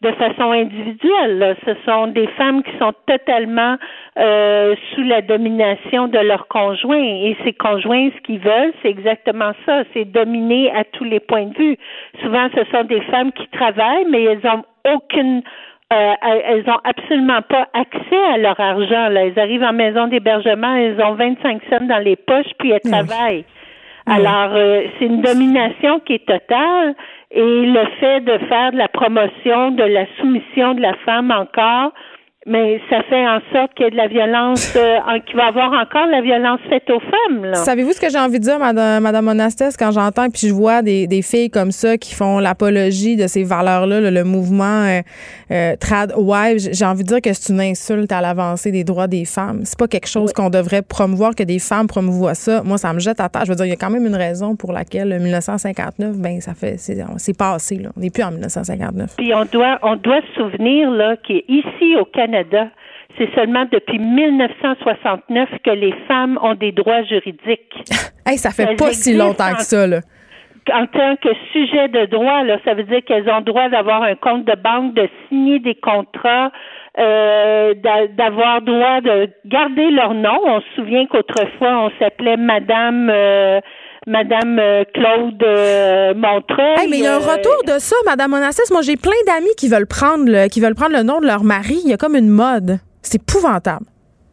de 0.00 0.12
façon 0.12 0.52
individuelle. 0.52 1.56
Ce 1.66 1.72
sont 1.84 2.06
des 2.08 2.28
femmes 2.38 2.62
qui 2.62 2.70
sont 2.78 2.92
totalement 3.06 3.76
sous 4.16 5.02
la 5.02 5.22
domination 5.22 6.06
de 6.06 6.18
leurs 6.18 6.46
conjoints 6.48 7.02
et 7.02 7.36
ces 7.44 7.52
conjoints, 7.52 8.10
ce 8.16 8.20
qu'ils 8.22 8.40
veulent, 8.40 8.72
c'est 8.82 8.90
exactement 8.90 9.52
ça, 9.66 9.82
c'est 9.92 10.04
dominer 10.04 10.70
à 10.72 10.84
tous 10.84 11.04
les 11.04 11.20
points 11.20 11.46
de 11.46 11.56
vue. 11.56 11.76
Souvent, 12.22 12.48
ce 12.54 12.64
sont 12.70 12.84
des 12.84 13.00
femmes 13.02 13.32
qui 13.32 13.48
travaillent, 13.48 14.06
mais 14.10 14.24
elles 14.24 14.46
ont 14.46 14.64
aucune 14.94 15.42
euh, 15.90 16.12
elles 16.20 16.68
ont 16.68 16.80
absolument 16.84 17.40
pas 17.40 17.66
accès 17.72 18.24
à 18.34 18.36
leur 18.36 18.60
argent. 18.60 19.08
Là. 19.08 19.24
Elles 19.24 19.38
arrivent 19.38 19.62
en 19.62 19.72
maison 19.72 20.06
d'hébergement, 20.06 20.74
elles 20.74 21.00
ont 21.00 21.14
25 21.14 21.62
cents 21.70 21.86
dans 21.86 21.98
les 21.98 22.16
poches, 22.16 22.52
puis 22.58 22.72
elles 22.72 22.80
travaillent. 22.80 23.44
Alors, 24.10 24.54
euh, 24.54 24.82
c'est 24.98 25.06
une 25.06 25.20
domination 25.20 26.00
qui 26.00 26.14
est 26.14 26.26
totale 26.26 26.94
et 27.30 27.66
le 27.66 27.84
fait 28.00 28.20
de 28.20 28.38
faire 28.46 28.72
de 28.72 28.78
la 28.78 28.88
promotion 28.88 29.70
de 29.72 29.82
la 29.82 30.06
soumission 30.18 30.74
de 30.74 30.80
la 30.80 30.94
femme 31.04 31.30
encore, 31.30 31.92
mais 32.48 32.80
ça 32.88 33.02
fait 33.02 33.26
en 33.26 33.40
sorte 33.52 33.74
qu'il 33.74 33.84
y 33.84 33.88
a 33.88 33.90
de 33.90 33.96
la 33.96 34.08
violence, 34.08 34.74
euh, 34.76 34.98
qu'il 35.26 35.36
va 35.36 35.44
y 35.44 35.48
avoir 35.48 35.72
encore 35.72 36.06
la 36.10 36.22
violence 36.22 36.60
faite 36.68 36.88
aux 36.90 37.00
femmes. 37.00 37.54
Savez-vous 37.54 37.92
ce 37.92 38.00
que 38.00 38.08
j'ai 38.10 38.18
envie 38.18 38.38
de 38.38 38.44
dire, 38.44 38.58
Madame, 38.58 39.02
Madame 39.02 39.26
Monastès, 39.26 39.76
quand 39.76 39.92
j'entends 39.92 40.30
puis 40.30 40.48
je 40.48 40.54
vois 40.54 40.82
des, 40.82 41.06
des, 41.06 41.22
filles 41.22 41.50
comme 41.50 41.70
ça 41.70 41.98
qui 41.98 42.14
font 42.14 42.38
l'apologie 42.38 43.16
de 43.16 43.26
ces 43.26 43.44
valeurs-là, 43.44 44.10
le, 44.10 44.24
mouvement 44.24 44.64
euh, 44.84 45.00
euh, 45.50 45.76
trad 45.76 46.12
wives, 46.16 46.70
j'ai 46.72 46.84
envie 46.84 47.02
de 47.02 47.08
dire 47.08 47.20
que 47.20 47.32
c'est 47.32 47.52
une 47.52 47.60
insulte 47.60 48.10
à 48.12 48.20
l'avancée 48.20 48.72
des 48.72 48.84
droits 48.84 49.06
des 49.06 49.24
femmes. 49.24 49.60
C'est 49.64 49.78
pas 49.78 49.88
quelque 49.88 50.08
chose 50.08 50.32
qu'on 50.32 50.50
devrait 50.50 50.82
promouvoir, 50.82 51.34
que 51.34 51.42
des 51.42 51.58
femmes 51.58 51.86
promouvoient 51.86 52.34
ça. 52.34 52.62
Moi, 52.62 52.78
ça 52.78 52.92
me 52.92 52.98
jette 52.98 53.20
à 53.20 53.28
terre. 53.28 53.44
Je 53.44 53.50
veux 53.50 53.56
dire, 53.56 53.66
il 53.66 53.70
y 53.70 53.72
a 53.72 53.76
quand 53.76 53.90
même 53.90 54.06
une 54.06 54.16
raison 54.16 54.56
pour 54.56 54.72
laquelle 54.72 55.18
1959, 55.20 56.16
ben 56.16 56.40
ça 56.40 56.54
fait, 56.54 56.76
c'est 56.78 57.36
passé. 57.36 57.76
Là. 57.76 57.90
On 57.96 58.00
n'est 58.00 58.10
plus 58.10 58.22
en 58.22 58.30
1959. 58.30 59.16
Puis 59.18 59.34
on 59.34 59.44
doit, 59.44 59.78
on 59.82 59.96
doit 59.96 60.20
se 60.22 60.42
souvenir 60.42 60.90
là 60.90 61.16
qu'ici 61.16 61.96
au 62.00 62.04
Canada 62.04 62.37
c'est 63.16 63.34
seulement 63.34 63.64
depuis 63.70 63.98
1969 63.98 65.48
que 65.64 65.70
les 65.70 65.94
femmes 66.06 66.38
ont 66.42 66.54
des 66.54 66.72
droits 66.72 67.02
juridiques. 67.04 67.74
hey, 68.26 68.38
ça 68.38 68.50
fait 68.50 68.76
pas 68.76 68.92
si 68.92 69.14
longtemps 69.14 69.54
que 69.54 69.62
ça, 69.62 69.86
là 69.86 70.00
en 70.72 70.86
tant 70.86 71.16
que 71.16 71.28
sujet 71.52 71.88
de 71.88 72.06
droit, 72.06 72.42
là, 72.42 72.58
ça 72.64 72.74
veut 72.74 72.84
dire 72.84 73.00
qu'elles 73.04 73.28
ont 73.28 73.40
droit 73.40 73.68
d'avoir 73.68 74.02
un 74.02 74.14
compte 74.14 74.44
de 74.44 74.54
banque, 74.54 74.94
de 74.94 75.08
signer 75.28 75.58
des 75.58 75.74
contrats, 75.74 76.50
euh, 76.98 77.74
d'avoir 78.16 78.62
droit 78.62 79.00
de 79.00 79.28
garder 79.46 79.90
leur 79.90 80.14
nom. 80.14 80.38
On 80.44 80.60
se 80.60 80.66
souvient 80.76 81.06
qu'autrefois, 81.06 81.84
on 81.84 81.90
s'appelait 81.98 82.36
Madame 82.36 83.08
euh, 83.10 83.60
Madame 84.08 84.58
euh, 84.58 84.84
Claude 84.94 85.42
euh, 85.42 86.14
Montreuil. 86.14 86.88
mais 86.88 86.96
il 86.96 87.04
y 87.04 87.06
a 87.06 87.16
un 87.16 87.20
euh, 87.20 87.32
retour 87.36 87.62
de 87.66 87.78
ça, 87.78 87.94
Madame 88.06 88.32
Onassis. 88.32 88.72
Moi, 88.72 88.80
j'ai 88.80 88.96
plein 88.96 89.20
d'amis 89.26 89.54
qui 89.58 89.68
veulent 89.68 89.86
prendre 89.86 90.24
le, 90.26 90.48
qui 90.48 90.60
veulent 90.60 90.74
prendre 90.74 90.96
le 90.96 91.02
nom 91.02 91.20
de 91.20 91.26
leur 91.26 91.44
mari. 91.44 91.76
Il 91.84 91.90
y 91.90 91.92
a 91.92 91.98
comme 91.98 92.16
une 92.16 92.30
mode. 92.30 92.78
C'est 93.02 93.20
épouvantable. 93.20 93.84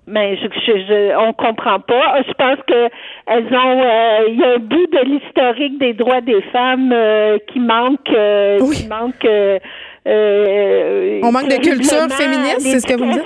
Mais 0.07 0.37
je, 0.37 0.47
je, 0.47 1.17
on 1.17 1.33
comprend 1.33 1.81
pas. 1.81 2.21
Je 2.25 2.33
pense 2.33 2.59
que 2.67 2.89
elles 3.27 3.47
ont, 3.53 3.83
il 4.29 4.39
y 4.39 4.43
a 4.43 4.53
un 4.53 4.59
bout 4.59 4.87
de 4.87 5.03
l'historique 5.03 5.77
des 5.79 5.93
droits 5.93 6.21
des 6.21 6.41
femmes 6.53 6.93
qui 7.51 7.59
manque, 7.59 8.11
oui. 8.61 8.75
qui 8.75 8.87
manque. 8.87 9.27
on 10.05 11.31
manque 11.31 11.49
de 11.49 11.59
culture 11.59 12.07
féministe, 12.15 12.61
c'est 12.61 12.79
ce 12.79 12.87
que 12.87 12.97
vous 12.97 13.11
dites? 13.11 13.23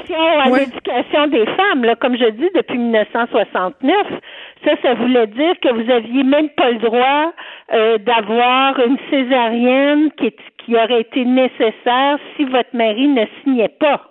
L'éducation 0.58 1.28
des 1.28 1.46
femmes, 1.46 1.84
là, 1.84 1.96
comme 1.96 2.18
je 2.18 2.30
dis, 2.30 2.50
depuis 2.56 2.78
1969, 2.78 3.94
ça, 4.64 4.72
ça 4.82 4.94
voulait 4.96 5.28
dire 5.28 5.54
que 5.62 5.72
vous 5.72 5.90
aviez 5.92 6.24
même 6.24 6.50
pas 6.50 6.72
le 6.72 6.80
droit 6.80 7.34
euh, 7.74 7.98
d'avoir 8.00 8.80
une 8.80 8.98
césarienne 9.10 10.12
qui, 10.18 10.34
qui 10.58 10.76
aurait 10.76 11.02
été 11.02 11.24
nécessaire 11.26 12.18
si 12.36 12.44
votre 12.46 12.74
mari 12.74 13.08
ne 13.08 13.26
signait 13.44 13.74
pas. 13.80 14.02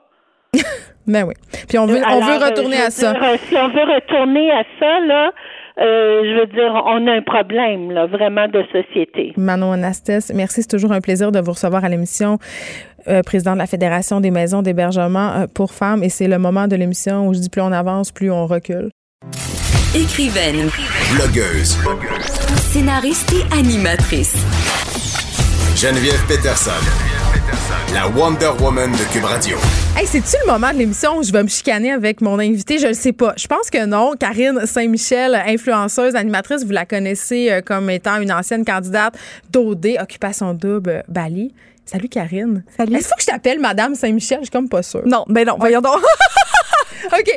ben 1.06 1.24
oui. 1.24 1.34
Puis 1.68 1.78
on 1.78 1.86
veut, 1.86 2.00
on 2.08 2.20
veut 2.20 2.44
retourner 2.44 2.80
à 2.80 2.90
ça. 2.90 3.10
Euh, 3.10 3.36
si 3.46 3.56
on 3.56 3.68
veut 3.68 3.94
retourner 3.94 4.50
à 4.50 4.62
ça, 4.78 5.00
là, 5.00 5.32
euh, 5.80 6.22
je 6.24 6.40
veux 6.40 6.46
dire, 6.46 6.82
on 6.86 7.06
a 7.06 7.12
un 7.12 7.22
problème, 7.22 7.90
là, 7.90 8.06
vraiment 8.06 8.48
de 8.48 8.64
société. 8.72 9.34
Manon 9.36 9.72
Anastès, 9.72 10.32
merci. 10.34 10.62
C'est 10.62 10.68
toujours 10.68 10.92
un 10.92 11.00
plaisir 11.00 11.30
de 11.30 11.40
vous 11.40 11.52
recevoir 11.52 11.84
à 11.84 11.88
l'émission. 11.88 12.38
Euh, 13.06 13.22
président 13.22 13.52
de 13.52 13.58
la 13.58 13.66
Fédération 13.66 14.20
des 14.20 14.30
maisons 14.30 14.62
d'hébergement 14.62 15.46
pour 15.54 15.72
femmes. 15.72 16.02
Et 16.02 16.08
c'est 16.08 16.28
le 16.28 16.38
moment 16.38 16.66
de 16.66 16.76
l'émission 16.76 17.28
où 17.28 17.34
je 17.34 17.38
dis 17.38 17.50
plus 17.50 17.62
on 17.62 17.72
avance, 17.72 18.10
plus 18.10 18.30
on 18.30 18.46
recule. 18.46 18.90
Écrivaine. 19.94 20.68
Blogueuse. 21.14 21.78
Scénariste 22.70 23.32
et 23.32 23.54
animatrice. 23.58 24.34
Geneviève 25.74 26.22
Peterson. 26.26 26.72
La 27.94 28.06
Wonder 28.06 28.50
Woman 28.60 28.92
de 28.92 29.10
Cube 29.10 29.24
Radio. 29.24 29.56
Hey, 29.96 30.06
c'est-tu 30.06 30.36
le 30.44 30.52
moment 30.52 30.72
de 30.74 30.78
l'émission 30.78 31.16
où 31.16 31.22
je 31.22 31.32
vais 31.32 31.42
me 31.42 31.48
chicaner 31.48 31.90
avec 31.90 32.20
mon 32.20 32.38
invité? 32.38 32.78
Je 32.78 32.88
ne 32.88 32.92
sais 32.92 33.14
pas. 33.14 33.32
Je 33.38 33.46
pense 33.46 33.70
que 33.70 33.86
non. 33.86 34.12
Karine 34.20 34.66
Saint-Michel, 34.66 35.34
influenceuse, 35.34 36.14
animatrice, 36.16 36.64
vous 36.64 36.72
la 36.72 36.84
connaissez 36.84 37.50
euh, 37.50 37.62
comme 37.62 37.88
étant 37.88 38.20
une 38.20 38.30
ancienne 38.30 38.66
candidate 38.66 39.14
d'OD, 39.48 39.96
Occupation 40.02 40.52
Double, 40.52 41.02
Bali. 41.08 41.54
Salut 41.86 42.10
Karine. 42.10 42.62
Salut. 42.76 42.94
Est-ce 42.94 43.08
que 43.08 43.20
je 43.20 43.26
t'appelle 43.26 43.58
Madame 43.58 43.94
Saint-Michel? 43.94 44.40
Je 44.40 44.44
suis 44.44 44.50
comme 44.50 44.68
pas 44.68 44.82
sûre. 44.82 45.02
Non, 45.06 45.24
ben 45.28 45.46
non, 45.46 45.56
voyons 45.58 45.80
donc. 45.80 46.02
OK. 47.06 47.32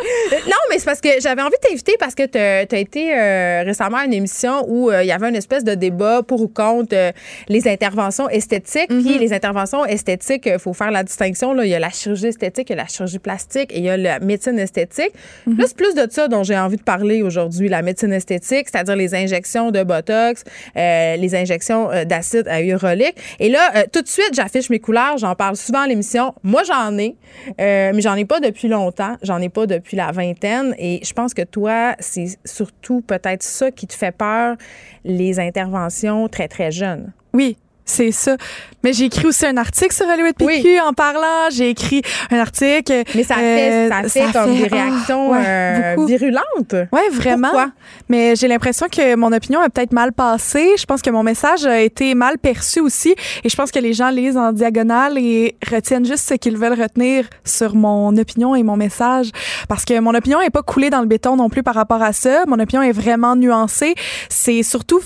Non, 0.47 0.57
mais 0.69 0.79
c'est 0.79 0.85
parce 0.85 1.01
que 1.01 1.09
j'avais 1.19 1.41
envie 1.41 1.55
de 1.61 1.67
t'inviter 1.67 1.95
parce 1.99 2.15
que 2.15 2.25
tu 2.25 2.37
as, 2.37 2.79
été 2.79 3.13
euh, 3.13 3.63
récemment 3.63 3.97
à 3.97 4.05
une 4.05 4.13
émission 4.13 4.65
où 4.67 4.89
euh, 4.89 5.03
il 5.03 5.07
y 5.07 5.11
avait 5.11 5.29
une 5.29 5.35
espèce 5.35 5.63
de 5.63 5.75
débat 5.75 6.23
pour 6.23 6.41
ou 6.41 6.47
contre 6.47 6.95
euh, 6.95 7.11
les 7.47 7.67
interventions 7.67 8.29
esthétiques. 8.29 8.87
Puis 8.87 8.97
mm-hmm. 8.97 9.19
les 9.19 9.33
interventions 9.33 9.85
esthétiques, 9.85 10.45
il 10.45 10.59
faut 10.59 10.73
faire 10.73 10.91
la 10.91 11.03
distinction. 11.03 11.59
Il 11.61 11.69
y 11.69 11.75
a 11.75 11.79
la 11.79 11.89
chirurgie 11.89 12.27
esthétique, 12.27 12.69
il 12.69 12.75
y 12.75 12.79
a 12.79 12.83
la 12.83 12.87
chirurgie 12.87 13.19
plastique 13.19 13.71
et 13.73 13.77
il 13.77 13.83
y 13.83 13.89
a 13.89 13.97
la 13.97 14.19
médecine 14.19 14.57
esthétique. 14.59 15.11
Mm-hmm. 15.47 15.57
Là, 15.57 15.65
c'est 15.67 15.77
plus 15.77 15.93
de 15.93 16.07
ça 16.09 16.27
dont 16.27 16.43
j'ai 16.43 16.57
envie 16.57 16.77
de 16.77 16.83
parler 16.83 17.21
aujourd'hui, 17.21 17.69
la 17.69 17.81
médecine 17.81 18.13
esthétique, 18.13 18.67
c'est-à-dire 18.71 18.95
les 18.95 19.13
injections 19.13 19.71
de 19.71 19.83
Botox, 19.83 20.43
les 20.75 21.35
injections 21.35 21.89
d'acide 22.05 22.47
hyaluronique. 22.47 23.15
Et 23.39 23.49
là, 23.49 23.85
tout 23.91 24.01
de 24.01 24.07
suite, 24.07 24.31
j'affiche 24.33 24.69
mes 24.69 24.79
couleurs, 24.79 25.17
j'en 25.17 25.35
parle 25.35 25.55
souvent 25.55 25.81
à 25.81 25.87
l'émission. 25.87 26.33
Moi, 26.43 26.63
j'en 26.63 26.97
ai, 26.97 27.15
mais 27.57 28.01
j'en 28.01 28.15
ai 28.15 28.25
pas 28.25 28.39
depuis 28.39 28.67
longtemps. 28.67 29.15
J'en 29.21 29.39
ai 29.41 29.49
pas 29.51 29.67
depuis 29.67 29.97
la 29.97 30.11
vingtaine. 30.11 30.73
Et 30.77 31.01
je 31.03 31.13
pense 31.13 31.33
que 31.33 31.43
toi, 31.43 31.95
c'est 31.99 32.37
surtout 32.45 33.01
peut-être 33.01 33.43
ça 33.43 33.71
qui 33.71 33.87
te 33.87 33.93
fait 33.93 34.15
peur, 34.15 34.55
les 35.03 35.39
interventions 35.39 36.27
très, 36.27 36.47
très 36.47 36.71
jeunes. 36.71 37.11
Oui, 37.33 37.57
C'est 37.85 38.11
ça. 38.11 38.37
Mais 38.83 38.93
j'ai 38.93 39.05
écrit 39.05 39.25
aussi 39.25 39.45
un 39.45 39.57
article 39.57 39.93
sur 39.93 40.07
Hollywood 40.07 40.35
PQ 40.35 40.79
en 40.79 40.93
parlant. 40.93 41.49
J'ai 41.51 41.69
écrit 41.69 42.01
un 42.31 42.39
article. 42.39 43.03
Mais 43.13 43.23
ça 43.23 43.35
fait, 43.35 43.71
euh, 43.71 43.89
ça 43.89 44.09
fait 44.09 44.31
comme 44.31 44.55
des 44.55 44.67
ah, 44.71 44.75
réactions 44.75 45.31
ouais, 45.31 45.43
euh, 45.45 45.95
virulentes. 46.07 46.75
Ouais, 46.91 47.09
vraiment. 47.11 47.49
Pourquoi? 47.49 47.71
Mais 48.09 48.35
j'ai 48.35 48.47
l'impression 48.47 48.87
que 48.87 49.15
mon 49.15 49.31
opinion 49.33 49.59
a 49.59 49.69
peut-être 49.69 49.93
mal 49.93 50.13
passé. 50.13 50.69
Je 50.77 50.85
pense 50.85 51.01
que 51.01 51.09
mon 51.09 51.21
message 51.21 51.65
a 51.65 51.79
été 51.79 52.15
mal 52.15 52.37
perçu 52.39 52.79
aussi. 52.79 53.15
Et 53.43 53.49
je 53.49 53.55
pense 53.55 53.71
que 53.71 53.79
les 53.79 53.93
gens 53.93 54.09
lisent 54.09 54.37
en 54.37 54.51
diagonale 54.51 55.17
et 55.17 55.55
retiennent 55.69 56.05
juste 56.05 56.27
ce 56.27 56.33
qu'ils 56.35 56.57
veulent 56.57 56.79
retenir 56.79 57.25
sur 57.43 57.75
mon 57.75 58.15
opinion 58.17 58.55
et 58.55 58.63
mon 58.63 58.77
message. 58.77 59.29
Parce 59.67 59.85
que 59.85 59.99
mon 59.99 60.15
opinion 60.15 60.41
est 60.41 60.49
pas 60.49 60.63
coulée 60.63 60.89
dans 60.89 61.01
le 61.01 61.07
béton 61.07 61.35
non 61.35 61.49
plus 61.49 61.61
par 61.61 61.75
rapport 61.75 62.01
à 62.01 62.13
ça. 62.13 62.45
Mon 62.47 62.59
opinion 62.59 62.81
est 62.81 62.91
vraiment 62.93 63.35
nuancée. 63.35 63.93
C'est 64.29 64.63
surtout 64.63 65.01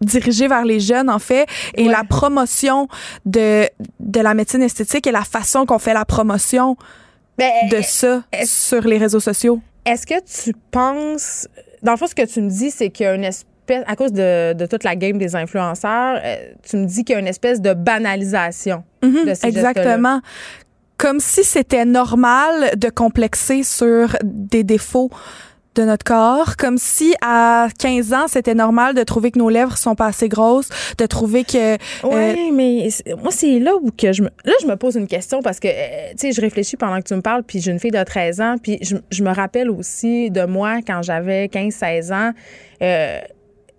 dirigé 0.00 0.48
vers 0.48 0.64
les 0.64 0.80
jeunes 0.80 1.08
en 1.10 1.18
fait 1.18 1.46
et 1.74 1.86
Ouais. 1.86 1.92
la 1.92 2.04
promotion 2.04 2.88
de 3.24 3.66
de 4.00 4.20
la 4.20 4.34
médecine 4.34 4.62
esthétique 4.62 5.06
et 5.06 5.12
la 5.12 5.22
façon 5.24 5.64
qu'on 5.66 5.78
fait 5.78 5.94
la 5.94 6.04
promotion 6.04 6.76
Ben, 7.38 7.50
de 7.70 7.80
ça 7.82 8.22
sur 8.44 8.82
les 8.82 8.98
réseaux 8.98 9.20
sociaux. 9.20 9.60
Est-ce 9.84 10.06
que 10.06 10.14
tu 10.24 10.52
penses. 10.70 11.46
Dans 11.82 11.92
le 11.92 11.98
fond, 11.98 12.06
ce 12.06 12.14
que 12.14 12.26
tu 12.26 12.40
me 12.40 12.48
dis, 12.50 12.70
c'est 12.70 12.90
qu'il 12.90 13.04
y 13.04 13.08
a 13.08 13.14
une 13.14 13.24
espèce. 13.24 13.46
À 13.86 13.96
cause 13.96 14.12
de, 14.12 14.52
de 14.52 14.64
toute 14.66 14.84
la 14.84 14.94
game 14.94 15.18
des 15.18 15.34
influenceurs, 15.34 16.20
euh, 16.24 16.36
tu 16.62 16.76
me 16.76 16.86
dis 16.86 17.02
qu'il 17.04 17.14
y 17.14 17.16
a 17.16 17.20
une 17.20 17.26
espèce 17.26 17.60
de 17.60 17.74
banalisation 17.74 18.84
Mhm, 19.02 19.24
de 19.26 19.34
ces 19.34 19.46
exactement. 19.48 20.20
Comme 20.98 21.18
si 21.20 21.42
c'était 21.44 21.84
normal 21.84 22.70
de 22.76 22.88
complexer 22.90 23.64
sur 23.64 24.16
des 24.24 24.62
défauts 24.64 25.10
de 25.76 25.84
notre 25.84 26.04
corps, 26.04 26.56
comme 26.56 26.78
si 26.78 27.14
à 27.22 27.68
15 27.78 28.12
ans, 28.12 28.26
c'était 28.28 28.54
normal 28.54 28.94
de 28.94 29.02
trouver 29.02 29.30
que 29.30 29.38
nos 29.38 29.48
lèvres 29.48 29.76
sont 29.76 29.94
pas 29.94 30.06
assez 30.06 30.28
grosses, 30.28 30.68
de 30.98 31.06
trouver 31.06 31.44
que 31.44 31.74
Oui, 32.04 32.50
mais 32.52 32.88
moi, 33.22 33.30
c'est 33.30 33.58
là 33.58 33.76
où 33.76 33.90
que 33.90 34.12
je 34.12 34.22
me, 34.22 34.28
là, 34.44 34.52
je 34.60 34.66
me 34.66 34.76
pose 34.76 34.96
une 34.96 35.06
question 35.06 35.42
parce 35.42 35.60
que, 35.60 35.68
euh, 35.68 36.10
tu 36.12 36.18
sais, 36.18 36.32
je 36.32 36.40
réfléchis 36.40 36.76
pendant 36.76 37.00
que 37.00 37.06
tu 37.06 37.14
me 37.14 37.22
parles, 37.22 37.42
puis 37.42 37.60
j'ai 37.60 37.70
une 37.70 37.78
fille 37.78 37.90
de 37.90 38.02
13 38.02 38.40
ans, 38.40 38.56
puis 38.60 38.78
je, 38.80 38.96
je 39.10 39.22
me 39.22 39.32
rappelle 39.32 39.70
aussi 39.70 40.30
de 40.30 40.44
moi 40.44 40.78
quand 40.86 41.02
j'avais 41.02 41.46
15-16 41.46 42.12
ans. 42.12 42.32
Euh, 42.82 43.20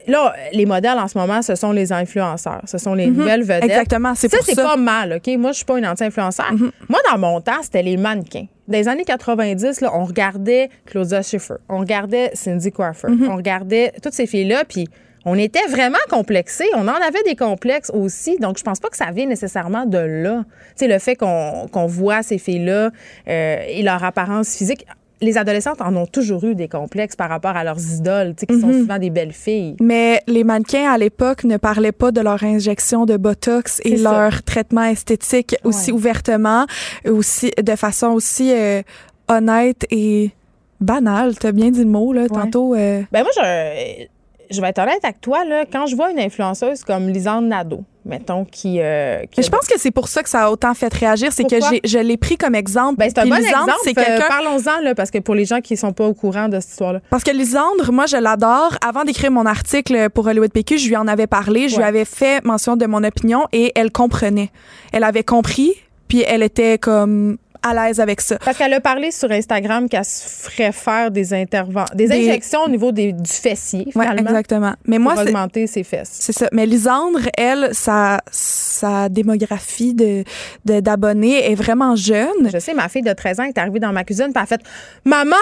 là, 0.08 0.34
les 0.53 0.66
modèles 0.66 0.97
en 0.97 1.08
ce 1.08 1.18
moment, 1.18 1.41
ce 1.41 1.55
sont 1.55 1.72
les 1.72 1.91
influenceurs. 1.91 2.62
Ce 2.66 2.78
sont 2.78 2.93
les 2.93 3.08
nouvelles 3.08 3.43
vedettes. 3.43 3.66
exactement, 3.66 4.14
c'est 4.16 4.30
Ça, 4.32 4.38
c'est 4.43 4.55
pas 4.55 4.78
mal, 4.78 5.14
OK? 5.18 5.36
Moi, 5.38 5.51
je 5.51 5.58
suis 5.58 5.66
pas 5.66 5.78
une 5.78 5.86
anti-influenceur. 5.86 6.51
Moi, 6.89 6.99
dans 7.12 7.18
mon 7.18 7.41
temps, 7.41 7.62
c'était 7.62 7.84
les 7.84 7.97
mannequins. 7.97 8.45
Dans 8.68 8.78
les 8.78 8.88
années 8.88 9.05
90, 9.05 9.82
là, 9.82 9.91
on 9.93 10.03
regardait 10.03 10.70
Claudia 10.86 11.22
Schiffer, 11.22 11.55
on 11.70 11.78
regardait 11.80 12.32
Cindy 12.34 12.72
Crawford, 12.72 13.12
on 13.30 13.36
regardait 13.36 13.93
toutes 14.01 14.14
ces 14.14 14.28
filles-là, 14.28 14.64
puis 14.68 14.88
on 15.30 15.38
était 15.38 15.66
vraiment 15.70 15.97
complexés. 16.10 16.70
On 16.74 16.88
en 16.88 16.93
avait 16.93 17.22
des 17.26 17.36
complexes 17.36 17.91
aussi. 17.93 18.38
Donc, 18.38 18.58
je 18.58 18.64
pense 18.64 18.80
pas 18.80 18.88
que 18.88 18.95
ça 18.95 19.12
vient 19.12 19.26
nécessairement 19.26 19.86
de 19.86 19.97
là. 19.97 20.43
Tu 20.45 20.86
sais, 20.86 20.88
le 20.88 20.99
fait 20.99 21.16
qu'on 21.18 21.68
qu'on 21.70 21.86
voit 21.86 22.24
ces 22.24 22.38
filles-là 22.38 22.91
euh, 23.28 23.58
et 23.68 23.84
leur 23.84 24.03
apparence 24.05 24.55
physique. 24.55 24.86
Les 25.22 25.38
adolescentes 25.38 25.82
en 25.82 25.95
ont 25.95 26.05
toujours 26.05 26.43
eu 26.45 26.53
des 26.53 26.68
complexes 26.68 27.15
par 27.15 27.30
rapport 27.30 27.55
à 27.57 27.63
leurs 27.63 27.80
idoles, 27.80 28.36
tu 28.36 28.41
sais, 28.41 28.45
qui 28.45 28.59
sont 28.61 28.72
souvent 28.72 28.99
des 28.99 29.09
belles 29.09 29.34
filles. 29.34 29.76
Mais 29.82 30.22
les 30.28 30.43
mannequins 30.43 30.91
à 30.91 30.97
l'époque 30.97 31.43
ne 31.43 31.57
parlaient 31.57 31.91
pas 31.91 32.11
de 32.11 32.22
leur 32.22 32.43
injection 32.43 33.05
de 33.05 33.18
botox 33.18 33.82
et 33.84 33.97
ça. 33.97 34.11
leur 34.11 34.43
traitement 34.43 34.84
esthétique 34.84 35.55
aussi 35.63 35.91
Ouais. 35.91 35.97
ouvertement, 35.97 36.65
aussi 37.07 37.51
de 37.61 37.76
façon 37.76 38.07
aussi 38.09 38.51
euh, 38.53 38.82
honnête 39.28 39.86
et 39.89 40.32
banale. 40.80 41.36
T'as 41.38 41.51
bien 41.51 41.72
dit 41.72 41.80
le 41.84 41.89
mot 41.89 42.13
là 42.13 42.28
tantôt. 42.28 42.76
euh, 42.76 43.01
Ben 43.11 43.24
moi, 43.24 43.32
je, 43.36 44.05
je 44.49 44.61
vais 44.61 44.69
être 44.69 44.79
honnête 44.79 45.03
avec 45.03 45.21
toi, 45.21 45.45
là, 45.45 45.65
quand 45.71 45.85
je 45.87 45.95
vois 45.95 46.11
une 46.11 46.19
influenceuse 46.19 46.83
comme 46.83 47.09
Lisande 47.09 47.45
Nadeau, 47.45 47.83
mettons, 48.05 48.45
qui... 48.45 48.79
euh, 48.79 49.21
qui 49.23 49.39
Mais 49.39 49.43
je 49.43 49.49
pense 49.49 49.67
que 49.67 49.79
c'est 49.79 49.91
pour 49.91 50.07
ça 50.07 50.23
que 50.23 50.29
ça 50.29 50.45
a 50.45 50.51
autant 50.51 50.73
fait 50.73 50.93
réagir, 50.93 51.31
c'est 51.31 51.43
que 51.43 51.57
je 51.83 51.97
l'ai 51.99 52.17
pris 52.17 52.37
comme 52.37 52.55
exemple. 52.55 52.97
Ben, 52.97 53.09
c'est 53.09 53.19
un 53.19 53.27
bon 53.27 53.35
Lisandre, 53.35 53.73
exemple. 53.85 54.09
Euh, 54.09 54.27
Parlons-en, 54.27 54.81
là, 54.81 54.95
parce 54.95 55.11
que 55.11 55.19
pour 55.19 55.35
les 55.35 55.45
gens 55.45 55.61
qui 55.61 55.77
sont 55.77 55.93
pas 55.93 56.05
au 56.05 56.13
courant 56.13 56.47
de 56.47 56.59
cette 56.59 56.71
histoire-là. 56.71 57.01
Parce 57.09 57.23
que 57.23 57.31
Lisandre, 57.31 57.91
moi, 57.91 58.05
je 58.05 58.17
l'adore. 58.17 58.77
Avant 58.85 59.03
d'écrire 59.03 59.31
mon 59.31 59.45
article 59.45 60.09
pour 60.09 60.27
Hollywood 60.27 60.51
PQ, 60.51 60.77
je 60.77 60.87
lui 60.87 60.95
en 60.95 61.07
avais 61.07 61.27
parlé, 61.27 61.69
je 61.69 61.77
lui 61.77 61.83
avais 61.83 62.05
fait 62.05 62.43
mention 62.45 62.75
de 62.75 62.85
mon 62.85 63.03
opinion 63.03 63.47
et 63.51 63.71
elle 63.75 63.91
comprenait. 63.91 64.51
Elle 64.93 65.03
avait 65.03 65.23
compris, 65.23 65.73
puis 66.07 66.23
elle 66.25 66.43
était 66.43 66.77
comme 66.77 67.37
à 67.70 67.88
l'aise 67.88 67.99
avec 67.99 68.22
ça. 68.22 68.38
Parce 68.39 68.57
qu'elle 68.57 68.74
a 68.74 68.82
parlé 68.82 69.11
sur 69.11 69.32
Instagram 69.32 69.88
qu'elle 69.89 70.05
se 70.05 70.24
ferait 70.28 70.72
faire 70.72 71.11
des 71.11 71.34
interventions, 71.34 71.95
des, 71.95 72.07
Des- 72.07 72.15
injections 72.30 72.61
au 72.65 72.70
niveau 72.70 72.91
des, 72.91 73.11
du 73.13 73.32
fessier, 73.32 73.86
Ouais, 73.95 74.05
finalement, 74.07 74.30
exactement. 74.30 74.74
Mais 74.86 74.97
pour 74.97 75.03
moi, 75.03 75.15
c'est 75.18 75.24
augmenter 75.30 75.68
ses 75.68 75.84
fesses. 75.84 76.09
c'est 76.11 76.34
ça. 76.34 76.47
Mais 76.51 76.65
Lisandre, 76.65 77.20
elle, 77.38 77.70
sa, 77.74 78.20
sa 78.32 79.09
démographie 79.09 79.93
de 79.93 80.24
de- 80.65 80.80
d'abonnés 80.80 81.51
est 81.51 81.55
vraiment 81.55 81.95
jeune. 81.95 82.49
Je 82.51 82.59
sais, 82.59 82.74
ma 82.74 82.89
fille 82.89 83.01
de 83.01 83.13
13 83.13 83.39
ans 83.39 83.43
est 83.43 83.57
arrivée 83.57 83.80
dans 83.80 83.91
ma 83.91 84.03
cuisine 84.03 84.28
puis 84.28 84.34
elle 84.36 84.41
a 84.43 84.45
fait 84.45 84.61
«Maman, 85.05 85.36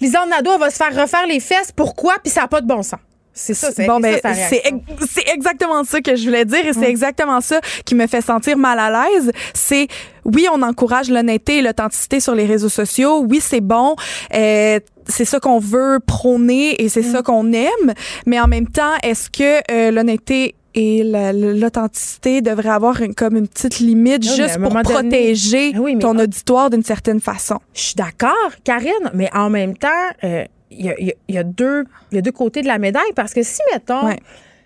Lisande 0.00 0.28
Nadeau, 0.30 0.52
elle 0.54 0.60
va 0.60 0.70
se 0.70 0.76
faire 0.76 0.94
refaire 0.98 1.26
les 1.26 1.40
fesses. 1.40 1.72
Pourquoi? 1.74 2.14
Puis 2.22 2.32
ça 2.32 2.42
n'a 2.42 2.48
pas 2.48 2.60
de 2.60 2.66
bon 2.66 2.82
sens.» 2.82 3.00
C'est 3.32 3.54
ça, 3.54 3.70
c'est 3.72 3.86
Bon, 3.86 4.00
ben, 4.00 4.18
c'est 4.22 5.28
exactement 5.32 5.84
ça 5.84 6.00
que 6.00 6.16
je 6.16 6.24
voulais 6.24 6.44
dire 6.44 6.66
et 6.66 6.72
c'est 6.72 6.88
exactement 6.90 7.40
ça 7.40 7.60
qui 7.84 7.94
me 7.94 8.06
fait 8.06 8.20
sentir 8.20 8.56
mal 8.58 8.78
à 8.78 8.90
l'aise. 8.90 9.30
C'est, 9.54 9.86
oui, 10.24 10.46
on 10.52 10.60
encourage 10.62 11.08
l'honnêteté 11.10 11.58
et 11.58 11.62
l'authenticité 11.62 12.20
sur 12.20 12.34
les 12.34 12.44
réseaux 12.46 12.68
sociaux. 12.68 13.24
Oui, 13.28 13.40
c'est 13.40 13.60
bon. 13.60 13.94
Euh, 14.34 14.80
c'est 15.08 15.24
ça 15.24 15.40
qu'on 15.40 15.58
veut 15.58 15.98
prôner 16.04 16.82
et 16.82 16.88
c'est 16.88 17.00
Mm. 17.00 17.12
ça 17.12 17.22
qu'on 17.22 17.52
aime. 17.52 17.94
Mais 18.26 18.38
en 18.40 18.46
même 18.48 18.66
temps, 18.68 18.92
est-ce 19.02 19.30
que 19.30 19.60
euh, 19.72 19.90
l'honnêteté 19.90 20.54
et 20.74 21.02
la- 21.02 21.32
l'authenticité 21.32 22.42
devraient 22.42 22.68
avoir 22.68 23.00
une, 23.02 23.14
comme 23.14 23.36
une 23.36 23.48
petite 23.48 23.78
limite 23.80 24.22
Oui, 24.24 24.36
juste 24.36 24.58
pour 24.60 24.70
donné- 24.70 24.82
protéger 24.82 25.72
Ah 25.74 25.80
oui, 25.80 25.98
ton 25.98 26.16
auditoire 26.18 26.70
d'une 26.70 26.84
certaine 26.84 27.20
façon? 27.20 27.58
Je 27.74 27.80
suis 27.80 27.94
d'accord, 27.94 28.34
Karine, 28.64 29.10
mais 29.14 29.28
en 29.34 29.50
même 29.50 29.76
temps, 29.76 29.88
euh, 30.24 30.44
il 30.70 30.86
y, 30.86 30.90
a, 30.90 31.00
y 31.00 31.10
a- 31.10 31.14
il 31.28 31.34
y 31.34 31.38
a 31.38 31.42
deux, 31.44 31.84
il 32.12 32.16
y 32.16 32.18
a 32.18 32.22
deux 32.22 32.32
côtés 32.32 32.62
de 32.62 32.66
la 32.68 32.78
médaille 32.78 33.12
parce 33.16 33.32
que 33.34 33.42
si, 33.42 33.58
mettons, 33.72 34.06
Ouais. 34.06 34.18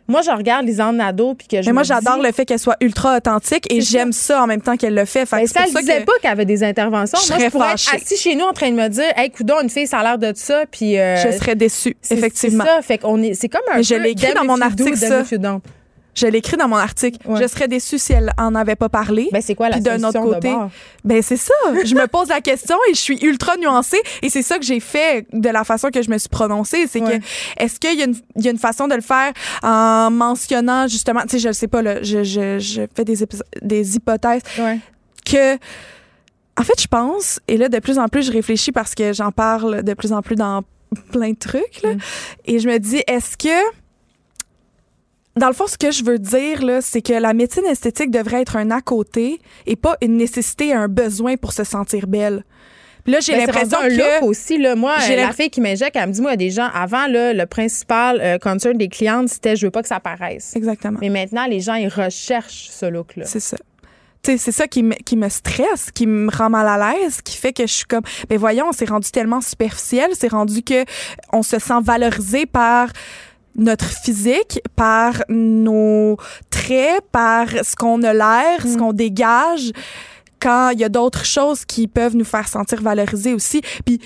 moi, 0.07 0.21
je 0.23 0.31
regarde 0.31 0.67
Lisande 0.67 0.97
Nadeau 0.97 1.35
puis 1.35 1.47
que 1.49 1.63
je 1.63 1.67
Mais 1.67 1.73
moi, 1.73 1.83
j'adore 1.83 2.19
le 2.23 2.31
fait 2.33 2.45
qu'elle 2.45 2.59
soit 2.59 2.77
ultra 2.81 3.17
authentique 3.17 3.67
et 3.73 3.81
ça. 3.81 3.89
j'aime 3.91 4.13
ça 4.13 4.43
en 4.43 4.47
même 4.47 4.61
temps 4.61 4.77
qu'elle 4.77 4.95
le 4.95 5.05
fait. 5.07 5.25
Fait 5.27 5.47
c'est 5.47 5.55
ça, 5.55 5.61
elle 5.67 5.75
disait 5.75 6.01
que- 6.01 6.05
pas 6.05 6.13
qu'elle 6.21 6.33
avait 6.33 6.45
des 6.45 6.63
interventions. 6.63 7.19
Je 7.23 7.29
Moi, 7.29 7.37
je 7.37 7.41
serais 7.41 7.51
pourrais 7.51 7.71
fâchée. 7.71 7.97
être 7.97 8.03
assis 8.03 8.17
chez 8.17 8.35
nous 8.37 8.45
en 8.45 8.53
train 8.53 8.71
de 8.71 8.77
me 8.77 8.89
dire, 8.89 9.13
hey, 9.17 9.31
coudon, 9.31 9.55
une 9.63 9.71
fille, 9.71 9.87
ça 9.87 9.99
a 10.01 10.03
l'air 10.03 10.19
de 10.19 10.33
ça, 10.37 10.65
puis. 10.71 10.99
euh, 10.99 11.17
je 11.17 11.37
serais 11.39 11.55
déçue, 11.57 11.97
effectivement. 12.11 12.65
C'est 12.65 12.71
ça, 12.71 12.83
fait 12.83 12.99
qu'on 12.99 13.23
est, 13.23 13.35
c'est 13.35 13.49
comme 13.49 13.63
un 13.73 13.77
Mais 13.79 13.83
je 13.83 13.95
l'ai 13.95 14.11
écrit 14.11 14.35
dans 14.35 14.45
mon 14.45 14.61
article, 14.61 14.97
ça. 14.97 15.23
Je 16.15 16.27
l'ai 16.27 16.39
écrit 16.39 16.57
dans 16.57 16.69
mon 16.69 16.77
article. 16.77 17.19
Ouais. 17.27 17.43
Je 17.43 17.49
serais 17.49 17.67
déçue 17.69 17.99
si 17.99 18.12
elle 18.12 18.33
en 18.39 18.55
avait 18.55 18.77
pas 18.77 18.89
parlé. 18.89 19.29
Ben, 19.33 19.43
c'est 19.43 19.55
quoi 19.55 19.69
la 19.69 19.75
Puis 19.77 19.83
d'un 19.83 20.03
autre 20.05 20.21
côté, 20.21 20.55
ben 21.05 21.21
c'est 21.23 21.37
ça. 21.37 21.53
Je 21.85 21.95
me 21.95 22.07
pose 22.07 22.29
la 22.29 22.41
question 22.41 22.77
et 22.91 22.95
je 22.95 23.01
suis 23.01 23.19
ultra 23.25 23.57
nuancée 23.57 24.01
et 24.23 24.29
c'est 24.31 24.43
ça 24.43 24.59
que 24.59 24.65
j'ai 24.65 24.81
fait 24.81 25.27
de 25.33 25.49
la 25.49 25.65
façon 25.65 25.91
que 25.91 26.03
je 26.03 26.11
me 26.11 26.19
suis 26.19 26.29
prononcée. 26.29 26.87
C'est 26.89 27.01
Ouais. 27.03 27.19
que 27.19 27.25
est-ce 27.65 27.81
qu'il 27.81 27.99
y, 27.99 28.03
a 28.03 28.05
une- 28.07 28.17
il 28.37 28.45
y 28.45 28.49
a 28.49 28.51
une 28.53 28.59
façon 28.59 28.87
de 28.89 28.95
le 28.95 29.01
faire 29.01 29.33
en 29.62 30.11
mentionnant 30.11 30.87
justement, 30.89 31.23
tu 31.23 31.31
sais, 31.31 31.39
je 31.41 31.53
sais 31.53 31.69
pas 31.69 31.83
là, 31.83 32.03
je, 32.03 32.23
je, 32.23 32.59
je 32.59 32.83
fais 32.95 33.05
des, 33.05 33.17
des 33.62 33.97
hypothèses 33.97 34.43
Ouais. 34.59 34.79
que 35.25 35.55
en 36.57 36.62
fait 36.62 36.81
je 36.81 36.87
pense 36.87 37.41
et 37.49 37.57
là 37.57 37.69
de 37.69 37.79
plus 37.81 37.99
en 37.99 38.07
plus 38.09 38.23
je 38.25 38.31
réfléchis 38.33 38.71
parce 38.73 38.95
que 38.95 39.12
j'en 39.12 39.33
parle 39.33 39.83
de 39.83 39.95
plus 39.95 40.12
en 40.12 40.23
plus 40.23 40.37
dans 40.37 40.62
plein 41.11 41.31
de 41.31 41.37
trucs 41.39 41.83
là, 41.83 41.91
et 42.45 42.61
je 42.61 42.69
me 42.69 42.79
dis 42.79 43.03
est-ce 43.09 43.37
que 43.37 43.49
dans 45.37 45.49
le 45.49 45.53
fond, 45.53 45.66
ce 45.66 45.76
que 45.76 45.91
je 45.91 46.05
veux 46.05 46.18
dire, 46.18 46.62
là, 46.64 46.80
c'est 46.80 47.03
que 47.03 47.12
la 47.12 47.35
médecine 47.35 47.64
esthétique 47.66 48.11
devrait 48.11 48.43
être 48.43 48.57
un 48.57 48.70
à 48.70 48.80
côté 48.80 49.41
et 49.66 49.76
pas 49.76 49.97
une 50.01 50.16
nécessité, 50.16 50.72
un 50.72 50.89
besoin 50.89 51.37
pour 51.37 51.53
se 51.53 51.64
sentir 51.64 52.07
belle. 52.07 52.45
Là, 53.07 53.20
j'ai 53.20 53.32
Ben, 53.32 53.41
l'impression 53.47 53.78
un 53.80 53.89
look 53.89 54.20
que... 54.20 54.24
aussi 54.24 54.57
là 54.57 54.74
moi 54.76 54.97
J'ai 55.07 55.12
euh, 55.12 55.26
la 55.26 55.32
fille 55.32 55.51
qui 55.51 55.61
m'injecte 55.61 55.95
elle 55.95 56.09
me 56.09 56.12
dit 56.14 56.22
moi 56.22 56.37
des 56.37 56.49
gens 56.49 56.70
avant 56.72 57.07
là, 57.07 57.35
le 57.35 57.45
principal 57.45 58.18
euh, 58.18 58.39
concern 58.39 58.78
des 58.78 58.89
clientes 58.89 59.28
c'était 59.28 59.57
je 59.57 59.66
veux 59.66 59.70
pas 59.70 59.82
que 59.82 59.89
ça 59.89 60.01
paraisse 60.01 60.57
Exactement. 60.57 60.99
mais 61.03 61.11
maintenant 61.11 61.45
les 61.47 61.61
gens 61.61 61.74
ils 61.74 61.89
recherchent 61.89 62.70
ce 62.70 62.87
look 62.87 63.16
là 63.16 63.26
C'est 63.26 63.41
ça. 63.41 63.59
C'est 64.22 64.39
ça 64.39 64.66
qui 64.66 64.82
me, 64.82 64.95
qui 64.95 65.18
me 65.18 65.28
stresse, 65.28 65.91
qui 65.91 66.07
me 66.07 66.35
rend 66.35 66.49
mal 66.49 66.66
à 66.66 66.95
l'aise, 66.95 67.20
qui 67.20 67.37
fait 67.37 67.53
que 67.53 67.66
je 67.66 67.72
suis 67.74 67.85
comme, 67.85 68.05
ben 68.30 68.39
voyons, 68.39 68.72
c'est 68.72 68.89
rendu 68.89 69.11
tellement 69.11 69.43
superficiel, 69.43 70.09
c'est 70.18 70.28
rendu 70.28 70.62
que 70.62 70.87
on 71.30 71.43
se 71.43 71.59
sent 71.59 71.82
valorisé 71.82 72.47
par 72.47 72.89
notre 73.57 73.87
physique, 73.87 74.61
par 74.77 75.23
nos 75.29 76.17
traits, 76.51 77.03
par 77.13 77.49
ce 77.49 77.77
qu'on 77.77 78.03
a 78.03 78.13
l'air, 78.13 78.63
ce 78.63 78.77
qu'on 78.77 78.93
dégage, 78.93 79.73
quand 80.41 80.71
il 80.71 80.81
y 80.81 80.85
a 80.85 80.89
d'autres 80.89 81.25
choses 81.25 81.65
qui 81.65 81.87
peuvent 81.87 82.17
nous 82.17 82.25
faire 82.25 82.49
sentir 82.49 82.83
valorisés 82.83 83.33
aussi. 83.33 83.63
Puis, 83.85 84.01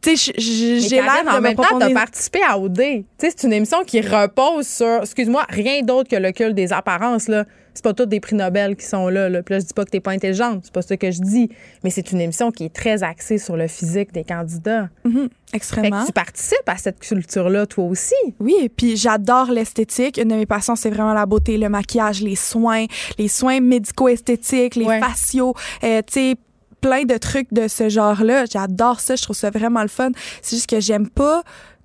tu 0.00 0.16
sais, 0.16 0.32
j'ai 0.36 1.00
l'air 1.00 1.24
de 1.24 1.30
en 1.30 1.36
me 1.36 1.40
même 1.40 1.56
temps, 1.56 1.78
t'as 1.78 1.92
participé 1.92 2.40
à 2.42 2.58
OD. 2.58 2.76
Tu 2.76 3.04
sais, 3.18 3.32
c'est 3.36 3.46
une 3.46 3.52
émission 3.52 3.84
qui 3.84 4.00
repose 4.00 4.66
sur, 4.66 5.02
excuse-moi, 5.02 5.44
rien 5.48 5.82
d'autre 5.82 6.08
que 6.08 6.16
le 6.16 6.32
culte 6.32 6.54
des 6.54 6.72
apparences, 6.72 7.28
là. 7.28 7.44
C'est 7.76 7.84
pas 7.84 7.92
tous 7.92 8.06
des 8.06 8.20
prix 8.20 8.34
Nobel 8.34 8.74
qui 8.74 8.86
sont 8.86 9.08
là, 9.08 9.28
là. 9.28 9.42
Puis 9.42 9.52
là, 9.54 9.60
je 9.60 9.66
dis 9.66 9.74
pas 9.74 9.84
que 9.84 9.90
t'es 9.90 10.00
pas 10.00 10.12
intelligente. 10.12 10.62
C'est 10.64 10.72
pas 10.72 10.80
ça 10.80 10.96
que 10.96 11.10
je 11.10 11.20
dis. 11.20 11.50
Mais 11.84 11.90
c'est 11.90 12.10
une 12.10 12.20
émission 12.22 12.50
qui 12.50 12.64
est 12.64 12.72
très 12.74 13.02
axée 13.02 13.36
sur 13.36 13.54
le 13.56 13.66
physique 13.68 14.12
des 14.14 14.24
candidats. 14.24 14.88
Mhm, 15.04 15.28
Fait 15.50 15.56
extrêmement. 15.56 16.00
que 16.02 16.06
tu 16.06 16.12
participes 16.12 16.66
à 16.66 16.78
cette 16.78 16.98
culture-là, 17.00 17.66
toi 17.66 17.84
aussi. 17.84 18.14
Oui, 18.40 18.54
et 18.62 18.70
puis 18.70 18.96
j'adore 18.96 19.50
l'esthétique. 19.50 20.16
Une 20.16 20.28
de 20.28 20.34
mes 20.36 20.46
passions, 20.46 20.74
c'est 20.74 20.88
vraiment 20.90 21.12
la 21.12 21.26
beauté, 21.26 21.58
le 21.58 21.68
maquillage, 21.68 22.22
les 22.22 22.34
soins, 22.36 22.86
les 23.18 23.28
soins 23.28 23.60
médico-esthétiques, 23.60 24.76
les 24.76 24.86
Ouais. 24.86 25.00
faciaux, 25.00 25.54
euh, 25.84 26.00
tu 26.06 26.12
sais, 26.14 26.34
plein 26.80 27.04
de 27.04 27.16
trucs 27.18 27.52
de 27.52 27.68
ce 27.68 27.88
genre-là. 27.88 28.44
J'adore 28.50 29.00
ça, 29.00 29.16
je 29.16 29.22
trouve 29.22 29.36
ça 29.36 29.50
vraiment 29.50 29.82
le 29.82 29.88
fun. 29.88 30.10
C'est 30.40 30.56
juste 30.56 30.70
que 30.70 30.80
j'aime 30.80 31.08
pas 31.10 31.42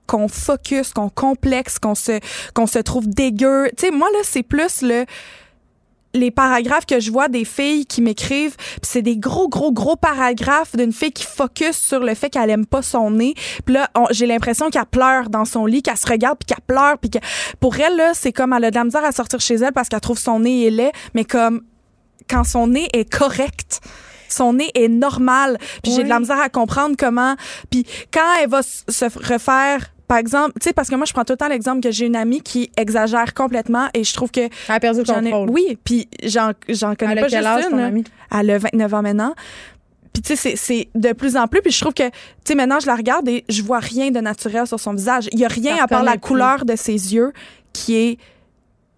qu'on 0.07 0.27
focus, 0.27 0.93
qu'on 0.93 1.09
complexe, 1.09 1.79
qu'on 1.79 1.95
se 1.95 2.19
qu'on 2.53 2.67
se 2.67 2.79
trouve 2.79 3.07
dégueu. 3.07 3.69
Tu 3.77 3.85
sais, 3.87 3.91
moi 3.91 4.07
là, 4.13 4.19
c'est 4.23 4.43
plus 4.43 4.81
le 4.81 5.05
les 6.13 6.31
paragraphes 6.31 6.85
que 6.85 6.99
je 6.99 7.11
vois 7.11 7.27
des 7.27 7.45
filles 7.45 7.85
qui 7.85 8.01
m'écrivent, 8.01 8.55
c'est 8.81 9.01
des 9.01 9.17
gros, 9.17 9.47
gros, 9.47 9.71
gros 9.71 9.95
paragraphes 9.95 10.75
d'une 10.75 10.91
fille 10.91 11.11
qui 11.11 11.23
focus 11.23 11.77
sur 11.77 11.99
le 11.99 12.13
fait 12.15 12.29
qu'elle 12.29 12.49
aime 12.49 12.65
pas 12.65 12.81
son 12.81 13.11
nez. 13.11 13.33
Puis 13.65 13.75
là, 13.75 13.89
j'ai 14.11 14.25
l'impression 14.25 14.69
qu'elle 14.69 14.85
pleure 14.85 15.29
dans 15.29 15.45
son 15.45 15.65
lit, 15.65 15.81
qu'elle 15.81 15.97
se 15.97 16.07
regarde, 16.07 16.37
puis 16.39 16.53
qu'elle 16.53 16.65
pleure, 16.65 16.97
puis 16.97 17.09
que 17.09 17.19
pour 17.59 17.79
elle, 17.79 17.95
là, 17.95 18.13
c'est 18.13 18.33
comme 18.33 18.53
elle 18.53 18.65
a 18.65 18.71
de 18.71 18.75
la 18.75 18.83
misère 18.83 19.05
à 19.05 19.11
sortir 19.11 19.39
chez 19.39 19.55
elle 19.55 19.73
parce 19.73 19.89
qu'elle 19.89 20.01
trouve 20.01 20.19
son 20.19 20.41
nez 20.41 20.67
est 20.67 20.71
laid, 20.71 20.91
mais 21.13 21.25
comme 21.25 21.61
quand 22.29 22.43
son 22.43 22.67
nez 22.67 22.87
est 22.93 23.09
correct. 23.11 23.81
Son 24.29 24.53
nez 24.53 24.71
est 24.75 24.87
normal. 24.87 25.57
Puis 25.83 25.91
j'ai 25.91 26.03
de 26.03 26.09
la 26.09 26.19
misère 26.19 26.39
à 26.39 26.47
comprendre 26.47 26.95
comment. 26.97 27.35
Puis 27.69 27.85
quand 28.13 28.25
elle 28.41 28.49
va 28.49 28.61
se 28.63 29.05
refaire, 29.27 29.91
par 30.11 30.17
exemple, 30.17 30.51
tu 30.59 30.65
sais, 30.65 30.73
parce 30.73 30.89
que 30.89 30.95
moi, 30.95 31.05
je 31.05 31.13
prends 31.13 31.23
tout 31.23 31.31
le 31.31 31.37
temps 31.37 31.47
l'exemple 31.47 31.79
que 31.79 31.89
j'ai 31.89 32.05
une 32.05 32.17
amie 32.17 32.41
qui 32.41 32.69
exagère 32.75 33.33
complètement 33.33 33.87
et 33.93 34.03
je 34.03 34.13
trouve 34.13 34.29
que 34.29 34.41
Elle 34.41 34.51
a 34.67 34.77
perdu 34.81 35.03
le 35.07 35.09
ai- 35.09 35.31
contrôle. 35.31 35.49
oui, 35.51 35.77
puis 35.85 36.09
j'en, 36.21 36.51
connais 36.95 37.13
Elle 37.13 37.21
pas 37.21 37.29
quel 37.29 37.29
juste 37.29 37.45
âge, 37.45 37.63
une, 37.63 37.69
ton 37.69 37.77
là. 37.77 37.85
amie? 37.85 38.03
Elle 38.37 38.49
a 38.49 38.57
29 38.57 38.93
ans 38.93 39.01
maintenant. 39.03 39.33
Puis 40.11 40.21
tu 40.21 40.35
sais, 40.35 40.57
c'est, 40.57 40.89
de 40.95 41.13
plus 41.13 41.37
en 41.37 41.47
plus. 41.47 41.61
Puis 41.61 41.71
je 41.71 41.79
trouve 41.79 41.93
que, 41.93 42.09
tu 42.09 42.13
sais, 42.43 42.55
maintenant, 42.55 42.81
je 42.81 42.87
la 42.87 42.97
regarde 42.97 43.29
et 43.29 43.45
je 43.47 43.63
vois 43.63 43.79
rien 43.79 44.11
de 44.11 44.19
naturel 44.19 44.67
sur 44.67 44.81
son 44.81 44.93
visage. 44.93 45.29
Il 45.31 45.39
y 45.39 45.45
a 45.45 45.47
rien 45.47 45.77
à 45.81 45.87
part 45.87 46.03
la 46.03 46.17
plus. 46.17 46.19
couleur 46.19 46.65
de 46.65 46.75
ses 46.75 47.13
yeux 47.13 47.31
qui 47.71 47.95
est 47.95 48.17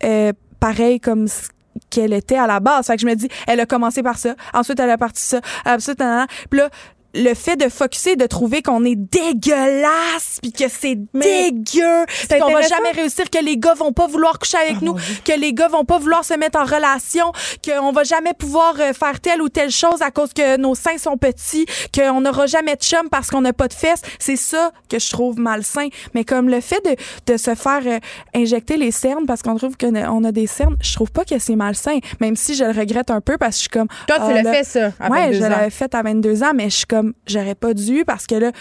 euh, 0.03 0.33
pareil 0.59 0.99
comme 0.99 1.27
ce 1.27 1.49
qu'elle 1.91 2.13
était 2.13 2.37
à 2.37 2.47
la 2.47 2.59
base. 2.59 2.87
Fait 2.87 2.95
que 2.95 3.01
je 3.01 3.05
me 3.05 3.13
dis, 3.13 3.27
elle 3.45 3.59
a 3.59 3.67
commencé 3.67 4.01
par 4.01 4.17
ça. 4.17 4.35
Ensuite, 4.51 4.79
elle 4.79 4.89
a 4.89 4.97
parti 4.97 5.21
ça. 5.21 5.41
Ensuite. 5.63 6.01
Puis 6.49 6.59
là, 6.59 6.69
le 7.13 7.33
fait 7.33 7.55
de 7.55 7.69
focuser, 7.69 8.15
de 8.15 8.25
trouver 8.25 8.61
qu'on 8.61 8.83
est 8.85 8.95
dégueulasse, 8.95 10.39
puis 10.41 10.51
que 10.51 10.67
c'est 10.67 10.95
dégueu, 10.95 12.05
puis 12.07 12.39
qu'on 12.39 12.51
va 12.51 12.61
jamais 12.61 12.91
réussir, 12.91 13.29
que 13.29 13.43
les 13.43 13.57
gars 13.57 13.73
vont 13.73 13.91
pas 13.91 14.07
vouloir 14.07 14.39
coucher 14.39 14.57
avec 14.57 14.81
nous, 14.81 14.95
que 15.23 15.39
les 15.39 15.53
gars 15.53 15.67
vont 15.67 15.85
pas 15.85 15.99
vouloir 15.99 16.25
se 16.25 16.33
mettre 16.33 16.59
en 16.59 16.65
relation, 16.65 17.31
qu'on 17.65 17.91
va 17.91 18.03
jamais 18.03 18.33
pouvoir 18.33 18.75
euh, 18.79 18.93
faire 18.93 19.19
telle 19.19 19.41
ou 19.41 19.49
telle 19.49 19.71
chose 19.71 20.01
à 20.01 20.11
cause 20.11 20.33
que 20.33 20.57
nos 20.57 20.75
seins 20.75 20.97
sont 20.97 21.17
petits, 21.17 21.65
qu'on 21.95 22.21
n'aura 22.21 22.47
jamais 22.47 22.75
de 22.75 22.81
chum 22.81 23.09
parce 23.09 23.29
qu'on 23.29 23.41
n'a 23.41 23.53
pas 23.53 23.67
de 23.67 23.73
fesses. 23.73 24.01
C'est 24.19 24.35
ça 24.35 24.71
que 24.89 24.99
je 24.99 25.09
trouve 25.09 25.39
malsain. 25.39 25.87
Mais 26.13 26.23
comme 26.23 26.49
le 26.49 26.61
fait 26.61 26.83
de, 26.85 27.33
de 27.33 27.37
se 27.37 27.55
faire 27.55 27.81
euh, 27.85 27.99
injecter 28.35 28.77
les 28.77 28.91
cernes 28.91 29.25
parce 29.25 29.41
qu'on 29.41 29.55
trouve 29.55 29.77
qu'on 29.77 30.23
a, 30.23 30.31
des 30.31 30.47
cernes, 30.47 30.75
je 30.81 30.93
trouve 30.93 31.11
pas 31.11 31.25
que 31.25 31.37
c'est 31.37 31.55
malsain, 31.55 31.99
même 32.19 32.35
si 32.35 32.55
je 32.55 32.63
le 32.63 32.71
regrette 32.71 33.11
un 33.11 33.21
peu 33.21 33.37
parce 33.37 33.51
que 33.51 33.57
je 33.57 33.61
suis 33.61 33.69
comme... 33.69 33.87
Toi, 34.07 34.15
tu 34.17 34.21
ah, 34.23 34.41
l'as 34.41 34.51
fait, 34.51 34.63
ça, 34.63 34.91
à 34.99 35.09
ouais, 35.09 35.25
22 35.27 35.37
je 35.37 35.41
l'avais 35.43 35.69
fait 35.69 35.93
à 35.93 36.01
22 36.01 36.43
ans, 36.43 36.51
mais 36.55 36.69
je 36.69 36.77
suis 36.77 36.85
comme, 36.85 37.02
j'aurais 37.27 37.55
pas 37.55 37.73
dû 37.73 38.03
parce 38.05 38.27
que 38.27 38.35
là, 38.35 38.51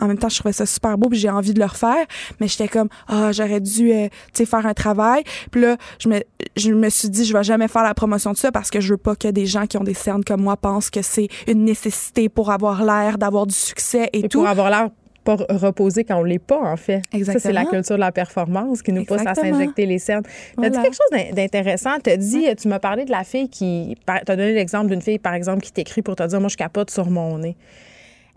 en 0.00 0.06
même 0.06 0.18
temps, 0.18 0.28
je 0.28 0.38
trouvais 0.38 0.52
ça 0.52 0.66
super 0.66 0.96
beau 0.96 1.08
puis 1.08 1.18
j'ai 1.18 1.30
envie 1.30 1.54
de 1.54 1.58
le 1.58 1.66
refaire, 1.66 2.06
mais 2.40 2.48
j'étais 2.48 2.68
comme, 2.68 2.88
ah, 3.08 3.32
j'aurais 3.32 3.60
dû, 3.60 3.92
euh, 3.92 4.08
tu 4.32 4.38
sais, 4.38 4.46
faire 4.46 4.66
un 4.66 4.74
travail. 4.74 5.24
Puis 5.50 5.60
là, 5.60 5.76
je 5.98 6.08
me, 6.08 6.20
je 6.56 6.72
me 6.72 6.88
suis 6.88 7.08
dit, 7.08 7.24
je 7.24 7.32
vais 7.32 7.42
jamais 7.42 7.68
faire 7.68 7.82
la 7.82 7.94
promotion 7.94 8.32
de 8.32 8.36
ça 8.36 8.52
parce 8.52 8.70
que 8.70 8.80
je 8.80 8.92
veux 8.92 8.98
pas 8.98 9.16
que 9.16 9.28
des 9.28 9.46
gens 9.46 9.66
qui 9.66 9.76
ont 9.76 9.84
des 9.84 9.94
cernes 9.94 10.24
comme 10.24 10.42
moi 10.42 10.56
pensent 10.56 10.90
que 10.90 11.02
c'est 11.02 11.28
une 11.46 11.64
nécessité 11.64 12.28
pour 12.28 12.50
avoir 12.50 12.84
l'air, 12.84 13.18
d'avoir 13.18 13.46
du 13.46 13.54
succès 13.54 14.08
et, 14.12 14.24
Et 14.24 14.28
tout. 14.28 14.38
pour 14.38 14.48
avoir 14.48 14.70
l'air 14.70 14.90
pas 15.36 15.44
reposé 15.50 16.04
quand 16.04 16.16
on 16.16 16.22
l'est 16.24 16.38
pas, 16.38 16.58
en 16.60 16.76
fait. 16.76 17.02
Ça, 17.24 17.38
c'est 17.38 17.52
la 17.52 17.64
culture 17.66 17.96
de 17.96 18.00
la 18.00 18.12
performance 18.12 18.82
qui 18.82 18.92
nous 18.92 19.04
pousse 19.04 19.26
à 19.26 19.34
s'injecter 19.34 19.84
les 19.86 19.98
cernes. 19.98 20.22
Tu 20.24 20.64
as 20.64 20.70
dit 20.70 20.76
Voilà. 20.76 20.82
quelque 20.82 20.94
chose 20.96 21.10
d'in- 21.12 21.32
d'intéressant. 21.34 21.98
Tu 22.02 22.16
dit, 22.16 22.46
tu 22.56 22.68
m'as 22.68 22.78
parlé 22.78 23.04
de 23.04 23.10
la 23.10 23.24
fille 23.24 23.48
qui. 23.50 23.96
Tu 24.06 24.12
as 24.12 24.24
donné 24.36 24.52
l'exemple 24.52 24.88
d'une 24.88 25.02
fille, 25.02 25.18
par 25.18 25.34
exemple, 25.34 25.60
qui 25.62 25.72
t'écrit 25.72 26.02
pour 26.02 26.16
te 26.16 26.22
dire 26.26 26.40
Moi, 26.40 26.48
je 26.48 26.56
capote 26.56 26.90
sur 26.90 27.10
mon 27.10 27.38
nez. 27.38 27.56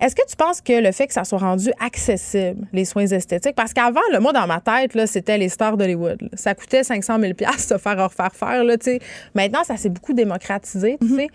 Est-ce 0.02 0.16
que 0.16 0.26
tu 0.28 0.36
penses 0.36 0.62
que 0.62 0.74
le 0.82 0.92
fait 0.92 1.06
que 1.06 1.14
ça 1.14 1.24
soit 1.24 1.38
rendu 1.38 1.72
accessible, 1.80 2.68
les 2.74 2.86
soins 2.86 3.06
esthétiques, 3.06 3.56
parce 3.56 3.72
qu'avant, 3.72 4.02
le 4.12 4.20
moi, 4.20 4.34
dans 4.34 4.48
ma 4.48 4.60
tête, 4.60 4.96
là, 4.96 5.06
c'était 5.06 5.38
les 5.38 5.48
stars 5.48 5.78
d'Hollywood. 5.78 6.28
Ça 6.34 6.56
coûtait 6.56 6.84
500 6.84 7.20
000 7.20 7.34
se 7.58 7.78
faire 7.78 8.04
refaire 8.04 8.32
faire. 8.34 8.64
Là, 8.64 8.78
tu 8.78 8.86
sais. 8.86 9.00
Maintenant, 9.36 9.64
ça 9.64 9.78
s'est 9.78 9.90
beaucoup 9.90 10.14
démocratisé. 10.14 10.98
tu 11.00 11.16
sais. 11.16 11.28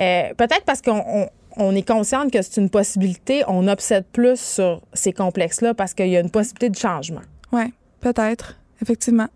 Euh, 0.00 0.34
Peut-être 0.36 0.64
parce 0.66 0.82
qu'on 0.82 1.28
on- 1.58 1.74
est 1.74 1.86
consciente 1.86 2.30
que 2.32 2.40
c'est 2.42 2.60
une 2.60 2.70
possibilité, 2.70 3.42
on 3.48 3.68
obsède 3.68 4.04
plus 4.12 4.38
sur 4.40 4.80
ces 4.94 5.12
complexes-là 5.12 5.74
parce 5.74 5.94
qu'il 5.94 6.08
y 6.08 6.16
a 6.16 6.20
une 6.20 6.30
possibilité 6.30 6.70
de 6.70 6.76
changement. 6.76 7.20
Ouais, 7.52 7.70
peut-être, 8.00 8.58
effectivement. 8.82 9.28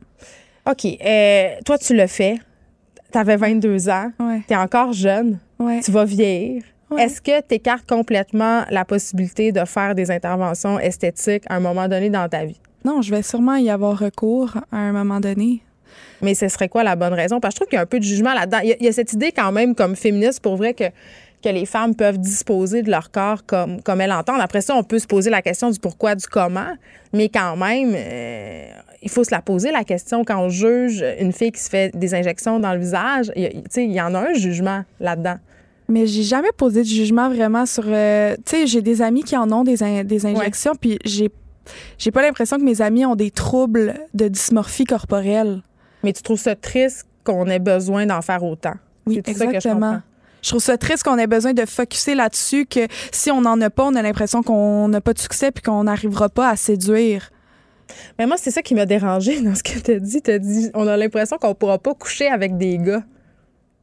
OK. 0.71 0.85
euh, 1.05 1.49
toi, 1.65 1.79
tu 1.79 1.95
le 1.97 2.07
fais. 2.07 2.37
Tu 3.13 3.19
avais 3.19 3.37
22 3.37 3.89
ans. 3.89 4.11
Ouais. 4.21 4.41
Tu 4.47 4.55
es 4.55 4.57
encore 4.57 4.93
jeune. 4.93 5.39
Ouais. 5.59 5.81
Tu 5.81 5.91
vas 5.91 6.05
vieillir. 6.05 6.63
Ouais. 6.91 7.03
Est-ce 7.05 7.21
que 7.21 7.41
tu 7.41 7.55
écartes 7.57 7.87
complètement 7.89 8.63
la 8.71 8.85
possibilité 8.85 9.51
de 9.53 9.65
faire 9.65 9.95
des 9.95 10.11
interventions 10.11 10.79
esthétiques 10.79 11.45
à 11.49 11.57
un 11.57 11.61
moment 11.61 11.89
donné 11.89 12.11
dans 12.11 12.29
ta 12.29 12.45
vie? 12.45 12.61
Non, 12.85 13.03
je 13.03 13.11
vais 13.15 13.23
sûrement 13.23 13.57
y 13.57 13.71
avoir 13.71 13.99
recours 13.99 14.57
à 14.71 14.77
un 14.79 14.93
moment 14.93 15.21
donné. 15.21 15.63
Mais 16.21 16.35
ce 16.35 16.49
serait 16.49 16.69
quoi 16.69 16.85
la 16.85 16.97
bonne 16.97 17.13
raison? 17.15 17.41
Parce 17.41 17.55
que 17.55 17.57
je 17.57 17.61
trouve 17.61 17.69
qu'il 17.69 17.77
y 17.77 17.79
a 17.79 17.83
un 17.83 17.87
peu 17.87 17.99
de 17.99 18.05
jugement 18.05 18.33
là-dedans. 18.35 18.59
Il 18.63 18.77
il 18.79 18.87
y 18.87 18.89
a 18.89 18.93
cette 18.93 19.13
idée 19.13 19.33
quand 19.33 19.53
même, 19.53 19.75
comme 19.75 19.97
féministe, 19.97 20.41
pour 20.41 20.57
vrai, 20.57 20.73
que, 20.75 20.85
que 21.43 21.49
les 21.49 21.67
femmes 21.67 21.95
peuvent 21.95 22.19
disposer 22.19 22.83
de 22.83 22.91
leur 22.91 23.11
corps 23.11 23.45
comme, 23.47 23.83
comme 23.83 24.01
elles 24.01 24.11
l'entendent. 24.11 24.41
Après 24.41 24.61
ça, 24.61 24.75
on 24.77 24.83
peut 24.85 24.99
se 24.99 25.07
poser 25.07 25.31
la 25.31 25.43
question 25.43 25.71
du 25.71 25.79
pourquoi, 25.79 26.15
du 26.15 26.27
comment. 26.27 26.73
Mais 27.13 27.29
quand 27.29 27.57
même, 27.57 27.93
euh, 27.95 28.67
il 29.03 29.11
faut 29.11 29.25
se 29.25 29.31
la 29.33 29.43
poser, 29.43 29.71
la 29.73 29.85
question, 29.85 30.25
quand 30.25 30.39
on 30.39 30.49
juge 30.49 31.05
une 31.21 31.33
fille 31.33 31.53
qui 31.53 31.61
se 31.61 31.69
fait 31.69 31.95
des 31.97 32.15
injections 32.15 32.59
dans 32.61 32.73
le 32.73 32.79
visage. 32.81 33.33
Il 33.37 33.43
y 33.45 33.81
il 33.83 34.01
en 34.01 34.15
a 34.15 34.21
un 34.31 34.35
jugement 34.35 34.85
là-dedans. 35.01 35.37
Mais 35.89 36.07
j'ai 36.07 36.23
jamais 36.23 36.53
posé 36.57 36.83
de 36.83 36.87
jugement 36.89 37.29
vraiment 37.29 37.67
sur. 37.67 37.85
euh, 37.87 38.35
tu 38.47 38.57
sais, 38.57 38.67
j'ai 38.67 38.81
des 38.83 39.03
amis 39.03 39.25
qui 39.25 39.37
en 39.37 39.51
ont 39.53 39.65
des, 39.65 39.83
in- 39.83 40.05
des 40.05 40.25
injections, 40.25 40.73
puis 40.81 40.99
j'ai 41.05 41.29
j'ai 41.99 42.11
pas 42.11 42.23
l'impression 42.23 42.57
que 42.57 42.65
mes 42.65 42.81
amis 42.81 43.05
ont 43.05 43.15
des 43.15 43.31
troubles 43.31 43.95
de 44.15 44.27
dysmorphie 44.29 44.85
corporelle. 44.85 45.63
Mais 46.03 46.13
tu 46.13 46.23
trouves 46.23 46.39
ça 46.41 46.57
triste 46.57 47.07
qu'on 47.25 47.47
ait 47.47 47.59
besoin 47.61 48.07
d'en 48.07 48.21
faire 48.23 48.43
autant? 48.43 48.75
Oui, 49.07 49.17
C'est 49.17 49.33
tout 49.33 49.39
ça 49.39 49.47
que 49.47 49.51
je 49.53 49.57
exactement. 49.57 50.01
Je 50.43 50.49
trouve 50.49 50.61
ça 50.63 50.77
triste 50.77 51.05
qu'on 51.05 51.19
ait 51.19 51.27
besoin 51.27 51.53
de 51.53 51.65
focuser 51.65 52.15
là-dessus, 52.15 52.67
que 52.67 52.87
si 53.13 53.31
on 53.31 53.41
n'en 53.41 53.61
a 53.61 53.71
pas, 53.71 53.85
on 53.85 53.95
a 53.95 54.03
l'impression 54.03 54.43
qu'on 54.43 54.89
n'a 54.89 55.01
pas 55.01 55.13
de 55.13 55.19
succès 55.21 55.51
puis 55.53 55.63
qu'on 55.63 55.85
n'arrivera 55.85 56.29
pas 56.29 56.49
à 56.49 56.57
séduire. 56.57 57.31
Mais 58.19 58.27
moi, 58.27 58.37
c'est 58.39 58.51
ça 58.51 58.63
qui 58.63 58.75
m'a 58.75 58.87
dérangé 58.87 59.41
dans 59.41 59.55
ce 59.55 59.63
que 59.63 59.79
tu 59.79 59.93
as 59.93 59.99
dit. 59.99 60.21
Tu 60.23 60.31
as 60.31 60.39
dit, 60.39 60.71
on 60.75 60.87
a 60.87 60.97
l'impression 60.97 61.39
qu'on 61.39 61.55
pourra 61.55 61.79
pas 61.79 61.95
coucher 61.95 62.27
avec 62.29 62.57
des 62.57 62.79
gars. 62.79 63.03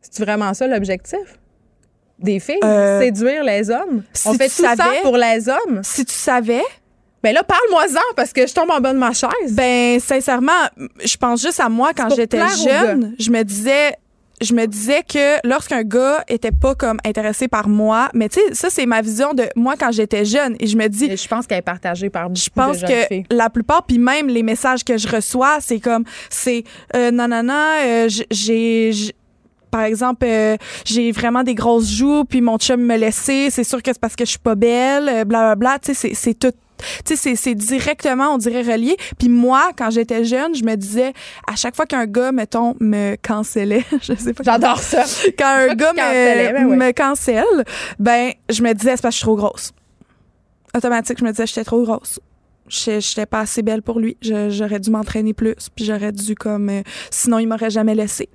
C'est 0.02 0.24
vraiment 0.24 0.54
ça 0.54 0.68
l'objectif? 0.68 1.20
Des 2.18 2.40
filles? 2.40 2.60
Euh, 2.64 3.00
séduire 3.02 3.44
les 3.44 3.70
hommes? 3.70 4.04
si 4.14 4.28
on 4.28 4.34
fait 4.34 4.50
tout 4.50 4.64
ça 4.64 4.76
pour 5.04 5.16
les 5.16 5.48
hommes? 5.48 5.82
Si 5.84 6.04
tu 6.04 6.14
savais, 6.14 6.64
Ben 7.24 7.34
là, 7.34 7.44
parle-moi-en 7.44 8.14
parce 8.16 8.34
que 8.34 8.46
je 8.48 8.54
tombe 8.54 8.70
en 8.70 8.80
bas 8.80 8.94
de 8.94 8.98
ma 8.98 9.14
chaise. 9.14 9.52
ben 9.52 10.00
sincèrement, 10.00 10.52
je 11.04 11.16
pense 11.18 11.42
juste 11.42 11.60
à 11.60 11.70
moi 11.70 11.92
quand 11.96 12.10
j'étais 12.14 12.42
jeune, 12.64 13.16
je 13.20 13.30
me 13.32 13.44
disais 13.44 13.94
je 14.42 14.54
me 14.54 14.66
disais 14.66 15.04
que 15.04 15.46
lorsqu'un 15.48 15.84
gars 15.84 16.24
était 16.28 16.52
pas 16.52 16.76
comme 16.76 16.98
intéressé 17.06 17.48
par 17.48 17.68
moi, 17.68 18.10
mais 18.14 18.30
tu 18.30 18.40
sais 18.40 18.54
ça 18.54 18.70
c'est 18.70 18.86
ma 18.86 19.02
vision 19.02 19.34
de 19.34 19.44
moi 19.56 19.76
quand 19.78 19.92
j'étais 19.92 20.26
jeune 20.26 20.56
et 20.60 20.68
je 20.68 20.78
me 20.78 20.88
dis 20.88 21.06
Et 21.06 21.18
je 21.18 21.28
pense 21.28 21.46
qu'elle 21.48 21.60
est 21.60 21.62
partagée 21.62 22.10
par 22.10 22.30
beaucoup 22.30 22.40
Je 22.42 22.50
pense 22.50 22.80
de 22.82 22.88
jeunes 22.88 22.90
que 23.02 23.08
filles. 23.08 23.24
la 23.32 23.50
plupart, 23.50 23.86
puis 23.86 23.98
même 24.00 24.28
les 24.28 24.44
messages 24.44 24.84
que 24.84 24.98
je 24.98 25.08
reçois, 25.08 25.58
c'est 25.62 25.80
comme, 25.80 26.04
c'est 26.30 26.64
euh, 26.96 27.12
non, 27.12 27.28
non, 27.28 27.44
non, 27.44 27.66
euh, 27.86 28.08
j'ai. 28.32 28.92
Par 29.72 29.82
exemple, 29.84 30.26
euh, 30.28 30.58
j'ai 30.84 31.12
vraiment 31.12 31.44
des 31.44 31.54
grosses 31.54 31.92
joues, 31.92 32.24
puis 32.26 32.42
mon 32.42 32.58
chum 32.58 32.82
me 32.82 32.98
laissait. 32.98 33.50
C'est 33.52 33.64
sûr 33.64 33.84
que 33.84 33.92
c'est 33.94 34.00
parce 34.02 34.16
que 34.16 34.26
je 34.26 34.32
suis 34.32 34.40
pas 34.40 34.56
belle, 34.56 35.08
euh, 35.08 35.26
bla 35.26 35.42
bla 35.42 35.56
bla. 35.56 35.78
Tu 35.80 35.94
sais, 35.94 36.10
c'est- 36.10 36.16
c'est 36.16 36.34
tout. 36.34 36.52
Tu 37.06 37.16
sais, 37.16 37.36
c'est- 37.36 37.56
directement, 37.56 38.34
on 38.34 38.38
dirait, 38.38 38.62
relié. 38.62 38.96
Puis 39.18 39.30
moi, 39.30 39.72
quand 39.78 39.90
j'étais 39.90 40.24
jeune, 40.24 40.56
je 40.56 40.64
me 40.64 40.76
disais, 40.76 41.14
à 41.48 41.56
chaque 41.56 41.76
fois 41.76 41.86
qu'un 41.86 42.06
gars, 42.06 42.32
mettons, 42.32 42.76
me 42.80 43.16
cancellait, 43.16 43.86
je 44.02 44.14
sais 44.16 44.34
pas. 44.34 44.44
J'adore 44.44 44.80
ça. 44.80 45.04
Quand 45.38 45.70
un 45.70 45.76
gars 45.76 45.94
me, 45.94 46.66
ouais. 46.70 46.76
me 46.76 46.92
cancelle, 46.92 47.64
ben, 48.00 48.32
je 48.50 48.62
me 48.64 48.74
disais, 48.74 48.96
c'est 48.96 49.02
parce 49.02 49.14
que 49.16 49.16
je 49.16 49.18
suis 49.18 49.24
trop 49.26 49.36
grosse. 49.36 49.72
Automatique, 50.76 51.18
je 51.20 51.24
me 51.26 51.32
disais, 51.32 51.48
j'étais 51.48 51.64
trop 51.64 51.82
grosse. 51.84 52.20
J'étais 52.68 53.26
pas 53.26 53.40
assez 53.40 53.64
belle 53.64 53.82
pour 53.82 54.00
lui. 54.00 54.16
J'aurais 54.22 54.80
dû 54.80 54.92
m'entraîner 54.92 55.34
plus, 55.34 55.56
puis 55.76 55.86
j'aurais 55.86 56.12
dû, 56.12 56.36
comme. 56.36 56.70
euh, 56.70 56.82
sinon, 57.10 57.40
il 57.40 57.48
m'aurait 57.48 57.72
jamais 57.72 57.96
laissé. 57.96 58.30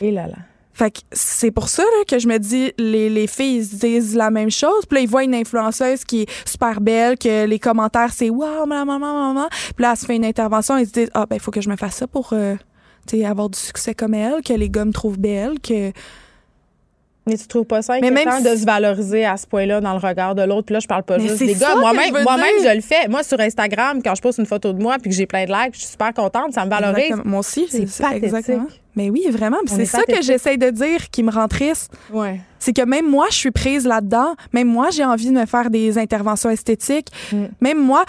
Et 0.00 0.10
là 0.10 0.26
là. 0.26 0.36
Fait 0.80 0.90
que 0.90 1.00
c'est 1.12 1.50
pour 1.50 1.68
ça 1.68 1.82
là, 1.82 2.04
que 2.08 2.18
je 2.18 2.26
me 2.26 2.38
dis, 2.38 2.72
les, 2.78 3.10
les 3.10 3.26
filles 3.26 3.56
ils 3.56 3.66
se 3.66 3.76
disent 3.76 4.16
la 4.16 4.30
même 4.30 4.50
chose. 4.50 4.86
Puis 4.88 4.96
là, 4.96 5.02
ils 5.02 5.08
voient 5.08 5.24
une 5.24 5.34
influenceuse 5.34 6.04
qui 6.04 6.22
est 6.22 6.48
super 6.48 6.80
belle, 6.80 7.18
que 7.18 7.44
les 7.44 7.58
commentaires, 7.58 8.14
c'est 8.14 8.30
«Wow, 8.30 8.64
maman, 8.64 8.98
maman, 8.98 9.34
maman». 9.34 9.48
Puis 9.76 9.82
là, 9.82 9.90
elle 9.90 9.98
se 9.98 10.06
fait 10.06 10.16
une 10.16 10.24
intervention, 10.24 10.78
ils 10.78 10.86
se 10.86 10.92
disent 10.92 11.10
«Ah, 11.14 11.26
ben, 11.28 11.36
il 11.36 11.42
faut 11.42 11.50
que 11.50 11.60
je 11.60 11.68
me 11.68 11.76
fasse 11.76 11.96
ça 11.96 12.06
pour 12.06 12.30
euh, 12.32 12.56
avoir 13.26 13.50
du 13.50 13.58
succès 13.58 13.92
comme 13.92 14.14
elle, 14.14 14.40
que 14.42 14.54
les 14.54 14.70
gars 14.70 14.86
me 14.86 14.92
trouvent 14.92 15.18
belle, 15.18 15.60
que...» 15.60 15.92
Mais 17.26 17.36
tu 17.36 17.46
trouves 17.46 17.66
pas 17.66 17.82
ça 17.82 18.00
Mais 18.00 18.10
même 18.10 18.42
de 18.42 18.56
se 18.56 18.64
valoriser 18.64 19.26
à 19.26 19.36
ce 19.36 19.46
point-là 19.46 19.82
dans 19.82 19.92
le 19.92 19.98
regard 19.98 20.34
de 20.34 20.42
l'autre? 20.44 20.64
Puis 20.64 20.72
là, 20.72 20.80
je 20.80 20.86
parle 20.88 21.02
pas 21.02 21.18
Mais 21.18 21.28
juste 21.28 21.44
des 21.44 21.54
gars. 21.56 21.76
Moi-même, 21.76 22.14
dire. 22.14 22.70
je 22.70 22.74
le 22.74 22.80
fais. 22.80 23.06
Moi, 23.06 23.22
sur 23.22 23.38
Instagram, 23.38 24.00
quand 24.02 24.14
je 24.14 24.22
poste 24.22 24.38
une 24.38 24.46
photo 24.46 24.72
de 24.72 24.82
moi 24.82 24.96
puis 24.98 25.10
que 25.10 25.16
j'ai 25.16 25.26
plein 25.26 25.44
de 25.44 25.52
likes, 25.52 25.74
je 25.74 25.80
suis 25.80 25.88
super 25.88 26.14
contente. 26.14 26.54
Ça 26.54 26.64
me 26.64 26.70
valorise. 26.70 27.04
Exactement. 27.04 27.30
Moi 27.30 27.40
aussi, 27.40 27.66
C'est 27.68 27.86
c'est 27.86 28.02
pathétique. 28.02 28.24
exactement. 28.24 28.66
Mais 28.96 29.10
oui, 29.10 29.26
vraiment. 29.30 29.58
C'est 29.66 29.82
est 29.82 29.86
ça 29.86 30.02
que 30.02 30.22
j'essaie 30.22 30.56
de 30.56 30.70
dire 30.70 31.10
qui 31.10 31.22
me 31.22 31.30
rend 31.30 31.48
triste. 31.48 31.92
Ouais. 32.12 32.40
c'est 32.58 32.72
que 32.72 32.82
même 32.82 33.08
moi, 33.08 33.26
je 33.30 33.36
suis 33.36 33.50
prise 33.50 33.86
là-dedans. 33.86 34.34
Même 34.52 34.68
moi, 34.68 34.90
j'ai 34.90 35.04
envie 35.04 35.28
de 35.28 35.34
me 35.34 35.46
faire 35.46 35.70
des 35.70 35.98
interventions 35.98 36.50
esthétiques. 36.50 37.08
Mm. 37.32 37.44
Même 37.60 37.78
moi, 37.78 38.04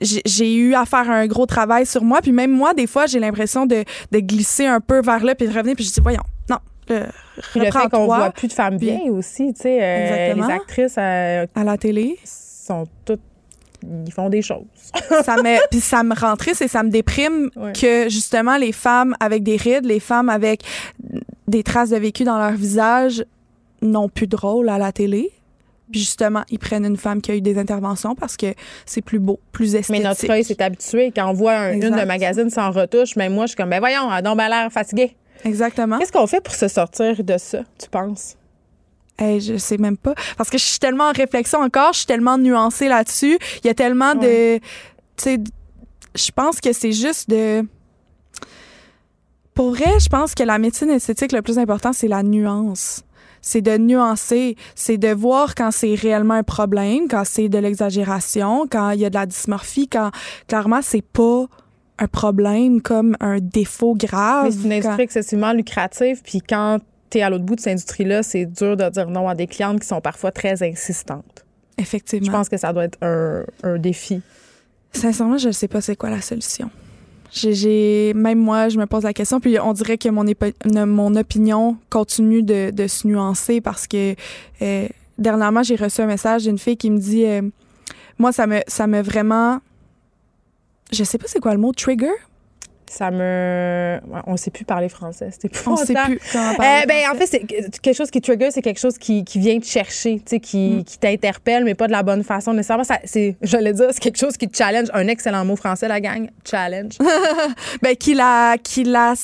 j'ai 0.00 0.54
eu 0.54 0.74
à 0.74 0.84
faire 0.84 1.10
un 1.10 1.26
gros 1.26 1.46
travail 1.46 1.86
sur 1.86 2.02
moi. 2.02 2.20
Puis 2.20 2.32
même 2.32 2.50
moi, 2.50 2.74
des 2.74 2.86
fois, 2.86 3.06
j'ai 3.06 3.20
l'impression 3.20 3.66
de, 3.66 3.84
de 4.10 4.18
glisser 4.18 4.66
un 4.66 4.80
peu 4.80 5.00
vers 5.00 5.24
là, 5.24 5.34
puis 5.34 5.46
de 5.46 5.52
revenir, 5.52 5.76
puis 5.76 5.84
je 5.84 5.92
dis, 5.92 6.00
voyons, 6.00 6.22
non, 6.50 6.58
le, 6.88 7.06
Puis 7.52 7.60
le 7.60 7.70
fait 7.70 7.88
qu'on 7.90 8.06
voit 8.06 8.30
plus 8.30 8.48
de 8.48 8.52
femmes 8.52 8.76
bien 8.76 9.00
aussi, 9.10 9.52
tu 9.54 9.62
sais, 9.62 9.78
euh, 9.80 10.34
les 10.34 10.42
actrices 10.42 10.96
euh, 10.98 11.46
à 11.54 11.64
la 11.64 11.78
télé. 11.78 12.18
sont 12.24 12.86
toutes, 13.04 13.20
ils 14.06 14.12
font 14.12 14.28
des 14.28 14.42
choses. 14.42 14.64
ça 15.24 15.36
me, 15.36 15.68
puis 15.70 15.80
ça 15.80 16.02
me 16.02 16.14
rend 16.14 16.36
triste 16.36 16.62
et 16.62 16.68
ça 16.68 16.82
me 16.82 16.90
déprime 16.90 17.50
Ouais. 17.56 17.72
que 17.72 18.08
justement 18.08 18.56
les 18.56 18.72
femmes 18.72 19.14
avec 19.20 19.42
des 19.42 19.56
rides, 19.56 19.84
les 19.86 20.00
femmes 20.00 20.28
avec 20.28 20.62
des 21.48 21.62
traces 21.62 21.90
de 21.90 21.96
vécu 21.96 22.24
dans 22.24 22.38
leur 22.38 22.52
visage 22.52 23.24
n'ont 23.82 24.08
plus 24.08 24.26
de 24.26 24.36
rôle 24.36 24.68
à 24.68 24.78
la 24.78 24.92
télé. 24.92 25.30
Puis 25.90 26.00
justement, 26.00 26.42
ils 26.50 26.58
prennent 26.58 26.86
une 26.86 26.96
femme 26.96 27.20
qui 27.20 27.30
a 27.30 27.34
eu 27.36 27.42
des 27.42 27.58
interventions 27.58 28.14
parce 28.14 28.36
que 28.38 28.54
c'est 28.86 29.02
plus 29.02 29.18
beau, 29.18 29.38
plus 29.52 29.74
Mais 29.74 29.80
esthétique. 29.80 30.04
notre 30.04 30.30
œil 30.30 30.42
s'est 30.44 30.62
habitué. 30.62 31.12
Quand 31.14 31.28
on 31.28 31.34
voit 31.34 31.52
un- 31.52 31.72
une 31.74 31.80
de 31.80 32.04
magazine 32.06 32.48
sans 32.48 32.70
retouche, 32.70 33.16
même 33.16 33.34
moi, 33.34 33.44
je 33.44 33.48
suis 33.48 33.56
comme, 33.56 33.68
ben 33.70 33.80
voyons, 33.80 34.08
elle 34.12 34.26
a 34.26 34.48
l'air 34.48 34.72
fatiguée. 34.72 35.14
Exactement. 35.44 35.98
Qu'est-ce 35.98 36.10
qu'on 36.12 36.26
fait 36.26 36.40
pour 36.40 36.54
se 36.54 36.68
sortir 36.68 37.22
de 37.22 37.36
ça, 37.36 37.58
tu 37.78 37.88
penses? 37.90 38.34
Hey, 39.18 39.40
je 39.40 39.56
sais 39.56 39.78
même 39.78 39.96
pas. 39.96 40.14
Parce 40.36 40.50
que 40.50 40.58
je 40.58 40.64
suis 40.64 40.78
tellement 40.78 41.04
en 41.08 41.12
réflexion 41.12 41.60
encore, 41.60 41.92
je 41.92 41.98
suis 41.98 42.06
tellement 42.06 42.36
nuancée 42.38 42.88
là-dessus. 42.88 43.38
Il 43.62 43.66
y 43.66 43.70
a 43.70 43.74
tellement 43.74 44.14
de. 44.14 44.58
Tu 44.58 44.62
sais, 45.16 45.38
je 46.16 46.30
pense 46.32 46.60
que 46.60 46.72
c'est 46.72 46.92
juste 46.92 47.30
de. 47.30 47.62
Pour 49.54 49.70
vrai, 49.70 50.00
je 50.00 50.08
pense 50.08 50.34
que 50.34 50.42
la 50.42 50.58
médecine 50.58 50.90
esthétique, 50.90 51.30
le 51.32 51.42
plus 51.42 51.58
important, 51.58 51.92
c'est 51.92 52.08
la 52.08 52.22
nuance. 52.24 53.02
C'est 53.40 53.60
de 53.60 53.76
nuancer, 53.76 54.56
c'est 54.74 54.96
de 54.96 55.12
voir 55.12 55.54
quand 55.54 55.70
c'est 55.70 55.94
réellement 55.94 56.34
un 56.34 56.42
problème, 56.42 57.08
quand 57.08 57.24
c'est 57.24 57.48
de 57.50 57.58
l'exagération, 57.58 58.66
quand 58.68 58.90
il 58.92 59.00
y 59.00 59.04
a 59.04 59.10
de 59.10 59.14
la 59.14 59.26
dysmorphie, 59.26 59.86
quand 59.86 60.10
clairement 60.48 60.80
c'est 60.82 61.02
pas 61.04 61.44
un 61.98 62.06
problème 62.08 62.80
comme 62.80 63.16
un 63.20 63.38
défaut 63.40 63.94
grave. 63.94 64.46
Mais 64.46 64.50
c'est 64.50 64.56
une 64.56 64.62
quand- 64.70 64.74
industrie 64.88 65.02
excessivement 65.02 65.52
lucrative, 65.52 66.22
puis 66.24 66.40
quand 66.40 66.78
tu 67.10 67.18
es 67.18 67.22
à 67.22 67.30
l'autre 67.30 67.44
bout 67.44 67.56
de 67.56 67.60
cette 67.60 67.72
industrie-là, 67.72 68.22
c'est 68.22 68.46
dur 68.46 68.76
de 68.76 68.88
dire 68.90 69.08
non 69.08 69.28
à 69.28 69.34
des 69.34 69.46
clientes 69.46 69.80
qui 69.80 69.86
sont 69.86 70.00
parfois 70.00 70.32
très 70.32 70.62
insistantes. 70.62 71.44
Effectivement. 71.78 72.26
Je 72.26 72.30
pense 72.30 72.48
que 72.48 72.56
ça 72.56 72.72
doit 72.72 72.84
être 72.84 72.98
un, 73.02 73.44
un 73.62 73.78
défi. 73.78 74.20
Sincèrement, 74.92 75.38
je 75.38 75.48
ne 75.48 75.52
sais 75.52 75.66
pas 75.68 75.80
c'est 75.80 75.96
quoi 75.96 76.10
la 76.10 76.20
solution. 76.20 76.70
J'ai- 77.32 78.12
même 78.14 78.38
moi, 78.38 78.68
je 78.68 78.78
me 78.78 78.86
pose 78.86 79.02
la 79.02 79.12
question, 79.12 79.40
puis 79.40 79.58
on 79.58 79.72
dirait 79.72 79.98
que 79.98 80.08
mon, 80.08 80.24
épo- 80.24 80.52
mon 80.86 81.16
opinion 81.16 81.76
continue 81.90 82.44
de, 82.44 82.70
de 82.70 82.86
se 82.86 83.06
nuancer 83.08 83.60
parce 83.60 83.88
que 83.88 84.14
euh, 84.62 84.86
dernièrement, 85.18 85.64
j'ai 85.64 85.74
reçu 85.74 86.00
un 86.00 86.06
message 86.06 86.44
d'une 86.44 86.58
fille 86.58 86.76
qui 86.76 86.90
me 86.90 86.98
dit 86.98 87.24
euh, 87.26 87.42
moi, 88.18 88.30
ça 88.30 88.46
me, 88.46 88.60
ça 88.68 88.86
me 88.86 89.02
vraiment. 89.02 89.58
Je 90.92 91.02
sais 91.02 91.18
pas 91.18 91.26
c'est 91.26 91.40
quoi 91.40 91.54
le 91.54 91.58
mot, 91.60 91.72
trigger? 91.72 92.12
Ça 92.96 93.10
me. 93.10 93.98
On 94.26 94.32
ne 94.32 94.36
sait 94.36 94.52
plus 94.52 94.64
parler 94.64 94.88
français. 94.88 95.30
C'était 95.32 95.48
plus 95.48 95.66
On 95.66 95.74
sait 95.76 95.94
plus 95.94 96.20
comment 96.32 96.50
Euh, 96.50 96.86
ben, 96.86 97.10
en 97.12 97.16
fait, 97.16 97.26
c'est 97.26 97.40
quelque 97.40 97.92
chose 97.96 98.08
qui 98.08 98.20
trigger, 98.20 98.52
c'est 98.52 98.62
quelque 98.62 98.78
chose 98.78 98.98
qui, 98.98 99.24
qui 99.24 99.40
vient 99.40 99.58
te 99.58 99.66
chercher, 99.66 100.16
tu 100.18 100.22
sais, 100.26 100.40
qui, 100.40 100.70
Mm. 100.76 100.84
qui 100.84 100.98
t'interpelle, 100.98 101.64
mais 101.64 101.74
pas 101.74 101.88
de 101.88 101.92
la 101.92 102.04
bonne 102.04 102.22
façon 102.22 102.52
nécessairement. 102.52 102.84
Ça, 102.84 103.00
c'est, 103.04 103.36
j'allais 103.42 103.72
dire, 103.72 103.88
c'est 103.90 104.00
quelque 104.00 104.18
chose 104.18 104.36
qui 104.36 104.48
te 104.48 104.56
challenge. 104.56 104.88
Un 104.94 105.08
excellent 105.08 105.44
mot 105.44 105.56
français, 105.56 105.88
la 105.88 106.00
gang. 106.00 106.30
Challenge. 106.48 106.92
ben, 107.82 107.96
qu'il 107.96 108.18
la, 108.18 108.56
qu'il 108.62 108.92
la, 108.92 109.14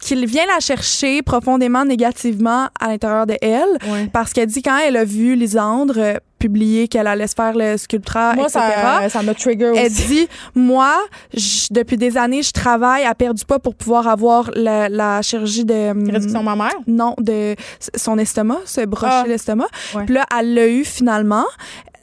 qu'il 0.00 0.26
vient 0.26 0.46
la 0.46 0.60
chercher 0.60 1.22
profondément 1.22 1.84
négativement 1.84 2.68
à 2.80 2.88
l'intérieur 2.88 3.26
de 3.26 3.34
elle. 3.42 4.08
Parce 4.12 4.32
qu'elle 4.32 4.46
dit 4.48 4.62
quand 4.62 4.78
elle 4.78 4.96
a 4.96 5.04
vu 5.04 5.34
Lisandre 5.34 5.94
euh, 5.98 6.14
publier 6.38 6.86
qu'elle 6.86 7.06
allait 7.06 7.26
se 7.26 7.34
faire 7.34 7.54
le 7.56 7.78
sculptra, 7.78 8.34
Moi, 8.34 8.44
etc. 8.44 8.60
ça, 8.82 9.08
ça 9.08 9.22
me 9.22 9.32
trigger 9.32 9.72
Elle 9.74 9.86
aussi. 9.90 10.06
dit, 10.06 10.28
moi, 10.54 10.94
je- 11.34 11.68
depuis 11.70 11.96
des 11.96 12.18
années, 12.18 12.42
je 12.42 12.52
travaille 12.52 13.04
à 13.04 13.14
perdre 13.14 13.38
du 13.38 13.44
poids 13.46 13.58
pour 13.58 13.74
pouvoir 13.74 14.06
avoir 14.06 14.50
la, 14.54 14.90
la 14.90 15.22
chirurgie 15.22 15.64
de... 15.64 15.90
hum, 15.92 16.10
Réduction 16.10 16.42
mammaire? 16.42 16.74
Non, 16.86 17.14
de 17.18 17.56
son 17.96 18.18
estomac, 18.18 18.58
se 18.66 18.82
brocher 18.84 19.06
Ah. 19.10 19.24
l'estomac. 19.26 19.66
Ouais. 19.94 20.04
Puis 20.04 20.14
là, 20.14 20.26
elle 20.38 20.52
l'a 20.54 20.66
eu 20.68 20.84
finalement. 20.84 21.44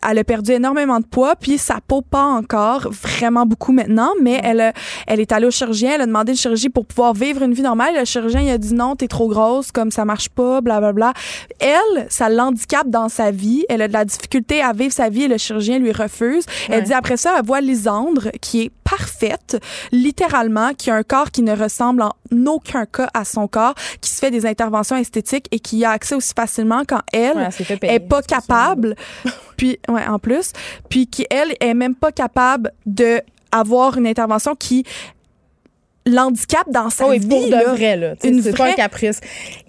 Elle 0.10 0.20
a 0.20 0.24
perdu 0.24 0.52
énormément 0.52 1.00
de 1.00 1.06
poids, 1.06 1.36
puis 1.36 1.58
sa 1.58 1.80
peau 1.88 2.02
pas 2.02 2.24
encore 2.24 2.90
vraiment 2.92 3.46
beaucoup 3.46 3.72
maintenant, 3.72 4.12
mais 4.22 4.40
elle, 4.44 4.62
a- 4.62 4.74
elle 5.08 5.20
est 5.20 5.32
allée 5.32 5.48
au 5.48 5.52
chirurgien, 5.52 5.92
elle 5.96 6.02
a 6.02 6.06
demandé 6.06 6.32
une 6.34 6.38
chirurgie 6.38 6.70
pour 6.70 6.86
pouvoir 6.86 7.14
vivre 7.14 7.42
une 7.44 7.54
vie 7.54 7.62
normale. 7.62 7.96
Le 7.98 8.06
chirurgien 8.06 8.42
il 8.42 8.50
a 8.50 8.58
dit 8.58 8.74
non, 8.74 8.96
t'es 8.96 9.08
trop 9.08 9.28
grosse, 9.28 9.72
comme 9.72 9.92
ça 9.92 10.06
marche 10.06 10.30
pas, 10.30 10.62
blablabla. 10.62 11.14
Elle, 11.60 12.08
ça 12.10 12.30
l'handicape 12.30 12.90
dans 12.90 13.10
sa 13.10 13.32
vie, 13.32 13.66
elle 13.70 13.82
a 13.82 13.88
de 13.88 13.94
la 13.94 14.06
difficulté 14.06 14.62
à 14.62 14.74
vivre 14.74 14.94
sa 14.94 15.10
vie 15.10 15.24
et 15.24 15.28
le 15.28 15.38
chirurgien 15.38 15.80
lui 15.80 15.92
refuse. 15.92 16.46
Elle 16.70 16.76
Ouais. 16.80 16.82
dit 16.84 16.94
après 16.94 17.18
ça, 17.18 17.36
elle 17.40 17.46
voit 17.46 17.62
Lisandre 17.62 18.30
qui 18.42 18.62
est 18.64 18.72
parfaite, 18.98 19.58
littéralement, 19.92 20.74
qui 20.74 20.90
a 20.92 20.96
un 20.96 21.04
corps 21.04 21.32
qui 21.32 21.42
ne 21.42 21.56
ressemble 21.56 22.02
en 22.04 22.12
aucun 22.46 22.86
cas 22.86 23.10
à 23.14 23.26
son 23.26 23.48
corps, 23.48 23.74
qui 24.02 24.10
se 24.10 24.20
fait 24.20 24.32
des 24.32 24.46
interventions 24.46 24.96
esthétiques 24.96 25.48
et 25.52 25.60
qui 25.60 25.84
a 25.86 25.92
accès 25.92 26.16
aussi 26.16 26.34
facilement 26.36 26.84
quand 26.88 27.02
elle 27.12 27.38
Ouais, 27.38 27.78
payer. 27.78 27.94
est 27.96 28.00
pas 28.00 28.22
capable, 28.22 28.96
puis 29.58 29.80
ouais 29.90 30.06
en 30.08 30.20
plus, 30.20 30.52
puis 30.90 31.08
qui 31.08 31.26
elle 31.30 31.56
est 31.60 31.74
même 31.74 31.96
pas 31.96 32.12
capable 32.12 32.72
de 32.86 33.22
avoir 33.52 33.98
une 33.98 34.08
intervention 34.08 34.56
qui 34.56 34.84
l'handicape 36.06 36.70
dans 36.70 36.90
sa 36.90 37.08
Oh, 37.08 37.14
et 37.14 37.20
vie. 37.20 37.28
pour 37.28 37.46
de 37.46 37.52
là. 37.52 37.74
vrai, 37.74 37.96
là. 37.96 38.14
C'est 38.22 38.56
pas 38.58 38.70
un 38.70 38.74
caprice. 38.74 39.20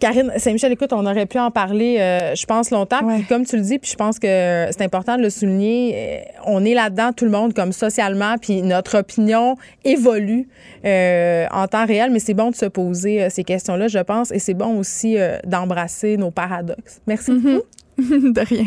Karine 0.00 0.32
Saint-Michel, 0.36 0.72
écoute, 0.72 0.92
on 0.92 1.06
aurait 1.06 1.26
pu 1.26 1.38
en 1.38 1.50
parler, 1.50 1.98
euh, 2.00 2.34
je 2.34 2.44
pense, 2.46 2.70
longtemps. 2.70 3.04
Ouais. 3.04 3.18
Puis 3.18 3.26
comme 3.26 3.46
tu 3.46 3.56
le 3.56 3.62
dis, 3.62 3.78
puis 3.78 3.90
je 3.90 3.96
pense 3.96 4.18
que 4.18 4.66
c'est 4.70 4.82
important 4.82 5.16
de 5.16 5.22
le 5.22 5.30
souligner, 5.30 5.94
euh, 5.94 6.18
on 6.46 6.64
est 6.64 6.74
là-dedans, 6.74 7.12
tout 7.12 7.24
le 7.24 7.30
monde, 7.30 7.54
comme 7.54 7.72
socialement, 7.72 8.36
puis 8.40 8.62
notre 8.62 8.98
opinion 8.98 9.56
évolue 9.84 10.48
euh, 10.84 11.46
en 11.52 11.66
temps 11.68 11.86
réel, 11.86 12.10
mais 12.10 12.18
c'est 12.18 12.34
bon 12.34 12.50
de 12.50 12.56
se 12.56 12.66
poser 12.66 13.22
euh, 13.24 13.28
ces 13.30 13.44
questions-là, 13.44 13.88
je 13.88 13.98
pense, 14.00 14.30
et 14.32 14.38
c'est 14.38 14.54
bon 14.54 14.78
aussi 14.78 15.16
euh, 15.18 15.38
d'embrasser 15.46 16.16
nos 16.16 16.30
paradoxes. 16.30 17.00
Merci 17.06 17.32
beaucoup. 17.32 17.62
de 17.98 18.40
rien. 18.40 18.66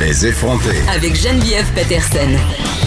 Les 0.00 0.26
effrontés. 0.26 0.76
Avec 0.94 1.14
Geneviève 1.14 1.72
Peterson. 1.74 2.83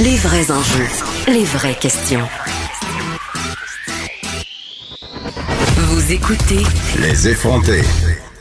Les 0.00 0.16
vrais 0.16 0.50
enjeux, 0.50 0.86
les 1.26 1.44
vraies 1.44 1.74
questions. 1.74 2.26
Vous 5.76 6.12
écoutez 6.12 6.62
Les 7.00 7.28
effrontés. 7.28 7.82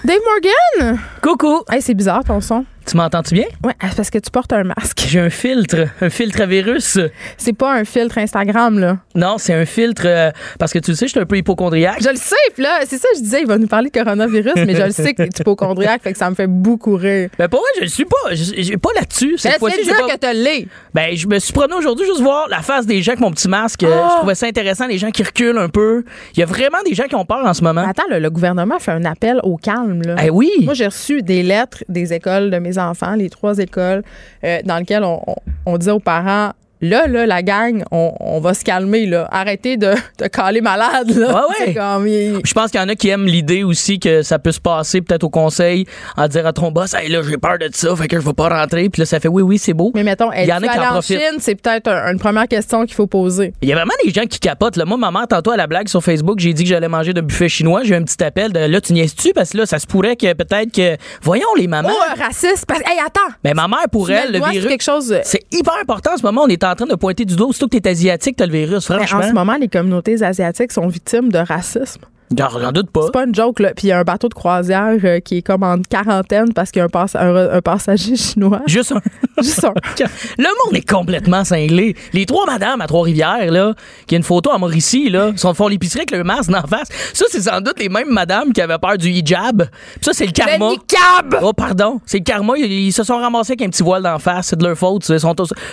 Dave 0.04 0.20
Morgan! 0.26 1.00
Coucou! 1.22 1.64
Hey, 1.72 1.82
c'est 1.82 1.96
bizarre 1.96 2.24
ton 2.24 2.42
son. 2.42 2.66
Tu 2.88 2.96
m'entends-tu 2.96 3.34
bien? 3.34 3.44
Ouais, 3.66 3.74
parce 3.98 4.10
que 4.10 4.18
tu 4.18 4.32
portes 4.32 4.54
un 4.54 4.64
masque. 4.64 5.06
J'ai 5.10 5.20
un 5.20 5.30
filtre, 5.30 5.88
un 6.00 6.10
filtre 6.10 6.40
à 6.42 6.46
virus. 6.46 6.98
C'est 7.38 7.52
pas 7.52 7.74
un 7.74 7.84
filtre 7.84 8.18
Instagram, 8.18 8.80
là. 8.80 8.98
Non, 9.14 9.38
c'est 9.38 9.54
un 9.54 9.66
filtre 9.66 10.04
euh, 10.06 10.32
parce 10.58 10.72
que 10.72 10.80
tu 10.80 10.92
le 10.92 10.96
sais, 10.96 11.08
je 11.08 11.12
suis 11.12 11.20
un 11.20 11.26
peu 11.26 11.36
hypochondriaque. 11.38 11.98
Je 12.02 12.08
le 12.10 12.16
sais, 12.16 12.36
puis 12.54 12.64
là, 12.64 12.80
c'est 12.88 12.98
ça, 12.98 13.10
je 13.16 13.22
disais, 13.22 13.42
il 13.42 13.48
va 13.48 13.58
nous 13.58 13.68
parler 13.68 13.90
de 13.90 14.00
coronavirus, 14.00 14.54
mais 14.56 14.74
je 14.74 14.84
le 14.84 14.92
sais 14.92 15.14
que 15.14 15.24
t'es 15.24 15.42
hypochondriaque, 15.42 16.02
fait 16.02 16.14
que 16.14 16.18
ça 16.18 16.30
me 16.30 16.36
fait 16.36 16.48
beaucoup 16.48 16.96
rire. 16.96 17.30
Ben 17.38 17.50
pour 17.50 17.60
vrai, 17.60 17.70
je 17.78 17.82
le 17.82 17.88
suis 17.90 18.06
pas. 18.06 18.34
Je, 18.34 18.78
pas 18.78 18.90
là-dessus. 18.96 19.38
Fois-ci, 19.60 19.78
j'ai 19.80 19.84
dire 19.92 19.98
pas- 20.08 20.14
que 20.14 20.18
t'as 20.18 20.34
l'es. 20.34 20.68
Ben, 20.94 21.14
je 21.16 21.28
me 21.28 21.40
suis 21.40 21.52
promené 21.52 21.76
aujourd'hui 21.76 22.06
juste 22.06 22.22
voir 22.22 22.48
la 22.48 22.62
face 22.62 22.86
des 22.86 23.02
gens 23.02 23.12
avec 23.12 23.20
mon 23.22 23.32
petit 23.32 23.50
masque. 23.50 23.84
Euh, 23.84 23.92
Ah! 24.02 24.10
Je 24.14 24.18
trouvais 24.20 24.36
ça 24.36 24.46
intéressant, 24.48 24.88
les 24.88 24.98
gens 24.98 25.12
qui 25.12 25.24
reculent 25.24 25.58
un 25.58 25.68
peu. 25.70 26.06
Il 26.36 26.40
y 26.40 26.44
a 26.44 26.46
vraiment 26.46 26.78
des 26.86 26.94
gens 26.94 27.06
qui 27.06 27.16
ont 27.16 27.26
peur 27.26 27.46
en 27.46 27.54
ce 27.54 27.64
moment. 27.64 27.82
Mais 27.84 27.90
attends, 27.90 28.08
là, 28.10 28.20
le 28.20 28.30
gouvernement 28.30 28.80
fait 28.80 28.92
un 28.92 29.04
appel 29.04 29.40
au 29.44 29.58
calme, 29.58 30.02
là. 30.04 30.16
Eh 30.24 30.30
oui! 30.30 30.52
Moi, 30.64 30.74
j'ai 30.74 30.86
reçu 30.86 31.22
des 31.22 31.44
lettres 31.44 31.84
des 31.90 32.14
écoles 32.14 32.50
de 32.50 32.60
mes 32.60 32.77
enfants, 32.80 33.16
les 33.16 33.30
trois 33.30 33.58
écoles, 33.60 34.04
euh, 34.44 34.60
dans 34.64 34.78
lesquelles 34.78 35.04
on, 35.04 35.22
on, 35.28 35.36
on 35.66 35.78
disait 35.78 35.92
aux 35.92 36.00
parents 36.00 36.52
là, 36.82 37.08
là, 37.08 37.26
la 37.26 37.42
gang, 37.42 37.84
on, 37.92 38.14
on 38.20 38.40
va 38.40 38.54
se 38.54 38.64
calmer, 38.64 39.06
là. 39.06 39.28
Arrêtez 39.32 39.78
de, 39.78 39.94
de 40.20 40.28
caler 40.28 40.62
malade, 40.62 41.10
là. 41.16 41.28
Ouais, 41.28 41.34
ouais. 41.50 41.56
C'est 41.66 41.74
comme, 41.74 42.08
il- 42.08 42.40
Je 42.44 42.54
pense 42.54 42.72
qu'il 42.72 42.80
y 42.80 42.84
en 42.84 42.90
a 42.90 42.96
qui 42.96 43.10
aiment 43.10 43.26
l'idée 43.26 43.64
aussi 43.64 44.00
que 44.00 44.22
ça 44.22 44.40
peut 44.40 44.52
se 44.52 44.60
passer 44.60 45.02
peut-être 45.02 45.24
au 45.24 45.30
conseil 45.30 45.86
en 46.16 46.28
dire 46.28 46.46
à 46.46 46.54
ton 46.54 46.72
boss, 46.72 46.94
hey 46.94 47.10
là, 47.10 47.22
j'ai 47.28 47.38
peur 47.38 47.58
de 47.60 47.70
ça, 47.74 47.96
fait 47.96 48.08
que 48.08 48.20
je 48.20 48.26
vais 48.26 48.34
pas 48.34 48.50
rentrer. 48.50 48.90
Puis 48.90 49.02
là, 49.02 49.06
ça 49.06 49.20
fait 49.20 49.28
oui, 49.28 49.42
oui, 49.44 49.58
c'est 49.58 49.74
beau. 49.74 49.92
Mais 49.96 50.04
mettons, 50.04 50.32
Il 50.32 50.46
y 50.48 50.54
en 50.54 50.58
a 50.58 50.68
qui 50.68 50.80
en. 50.80 51.02
Chine? 51.02 51.38
C'est 51.40 51.56
peut-être 51.56 51.88
un- 51.90 52.12
une 52.12 52.20
première 52.20 52.48
question 52.48 52.86
qu'il 52.86 52.96
faut 52.96 53.08
poser. 53.08 53.54
Il 53.62 53.70
y 53.70 53.72
a 53.74 53.76
vraiment 53.76 53.94
des 54.04 54.12
gens 54.12 54.26
qui 54.26 54.40
capotent. 54.40 54.76
Là. 54.78 54.86
Moi, 54.86 54.98
ma 54.98 55.12
mère, 55.12 55.28
tantôt 55.28 55.52
à 55.52 55.58
la 55.58 55.68
blague 55.68 55.88
sur 55.88 56.04
Facebook, 56.04 56.40
j'ai 56.40 56.54
dit 56.54 56.64
que 56.64 56.70
j'allais 56.70 56.88
manger 56.88 57.14
de 57.14 57.22
buffet 57.22 57.50
chinois. 57.50 57.82
J'ai 57.84 57.94
eu 57.94 57.98
un 57.98 58.04
petit 58.04 58.24
appel 58.24 58.52
de 58.54 58.60
là, 58.60 58.82
tu 58.82 58.94
niaises-tu? 58.94 59.34
Parce 59.34 59.52
que 59.52 59.58
là, 59.58 59.66
ça 59.66 59.80
se 59.80 59.88
pourrait 59.88 60.16
que 60.16 60.34
peut-être 60.34 60.72
que. 60.72 60.98
Voyons 61.22 61.48
les 61.58 61.68
mamans. 61.68 61.90
Oh, 61.92 62.12
un 62.18 62.24
raciste. 62.24 62.66
Parce... 62.68 62.82
Hey, 62.82 62.98
attends! 63.06 63.34
Mais 63.44 63.54
ma 63.54 63.68
mère, 63.68 63.86
pour 63.92 64.10
elle, 64.12 64.32
le 64.32 64.40
virus. 64.40 64.68
quelque 64.68 64.84
chose. 64.84 65.16
C'est 65.24 65.44
hyper 65.52 65.74
important 65.82 66.12
en 66.14 66.18
ce 66.18 66.24
moment. 66.24 66.44
On 66.44 66.48
est 66.48 66.64
en 66.72 66.76
train 66.76 66.86
de 66.86 66.96
pointer 66.96 67.26
du 67.26 67.36
doigt. 67.36 67.48
Surtout 67.52 67.68
que 67.68 67.78
t'es 67.78 67.90
asiatique, 67.90 68.36
t'as 68.38 68.46
le 68.46 68.52
virus. 68.52 68.90
Mais 68.90 68.98
Franchement. 68.98 69.20
en 69.20 69.24
ce 69.24 69.34
moment, 69.34 69.56
les 69.60 69.68
communautés 69.68 70.22
asiatiques 70.24 70.72
sont 70.72 70.88
victimes 70.88 71.32
de 71.32 71.40
racisme. 71.40 72.02
J'en 72.36 72.72
doute 72.72 72.92
pas. 72.92 73.02
C'est 73.06 73.12
pas 73.14 73.24
une 73.26 73.34
joke, 73.34 73.60
là. 73.60 73.72
Puis 73.76 73.88
il 73.88 73.90
y 73.90 73.94
a 73.94 74.00
un 74.00 74.04
bateau 74.04 74.28
de 74.28 74.34
croisière 74.34 74.98
euh, 75.04 75.20
qui 75.20 75.38
est 75.38 75.42
comme 75.42 75.64
en 75.64 75.78
quarantaine 75.82 76.54
parce 76.54 76.72
qu'il 76.72 76.80
y 76.80 76.82
a 76.82 76.86
un, 76.86 76.90
pass- 76.90 77.16
un- 77.16 77.52
un 77.54 77.62
passager 77.62 78.16
chinois. 78.18 78.62
Juste 78.68 78.92
un. 78.92 79.02
Juste 79.42 79.64
un. 79.64 79.74
Le 80.38 80.66
monde 80.66 80.76
est 80.76 80.88
complètement 80.90 81.46
cinglé. 81.46 81.96
Les 82.14 82.26
trois 82.26 82.46
madames 82.46 82.82
à 82.82 82.88
Trois-Rivières, 82.88 83.52
là, 83.52 83.74
qui 84.08 84.16
a 84.16 84.18
une 84.18 84.24
photo 84.24 84.52
à 84.52 84.58
Mauricie, 84.58 85.10
là, 85.10 85.32
sont 85.38 85.54
font 85.54 85.68
l'épicerie 85.68 86.00
avec 86.02 86.12
le 86.12 86.24
masque 86.24 86.50
d'en 86.50 86.64
face. 86.68 86.90
Ça, 87.14 87.26
c'est 87.30 87.42
sans 87.42 87.62
doute 87.62 87.80
les 87.80 87.88
mêmes 87.90 88.10
madames 88.10 88.52
qui 88.52 88.62
avaient 88.62 88.78
peur 88.78 88.98
du 88.98 89.10
hijab. 89.10 89.64
Puis 89.96 90.00
ça, 90.02 90.12
c'est 90.14 90.26
le 90.26 90.32
karma. 90.32 90.66
Le 90.66 90.72
niqab! 90.72 91.40
Oh, 91.42 91.54
pardon. 91.54 92.02
C'est 92.06 92.18
le 92.18 92.24
karma. 92.24 92.54
Ils, 92.58 92.72
ils 92.88 92.92
se 92.94 93.04
sont 93.04 93.18
ramassés 93.18 93.54
avec 93.54 93.62
un 93.62 93.70
petit 93.70 93.84
voile 93.84 94.04
d'en 94.04 94.20
face. 94.20 94.48
C'est 94.48 94.56
de 94.60 94.66
leur 94.68 94.78
faute. 94.78 95.10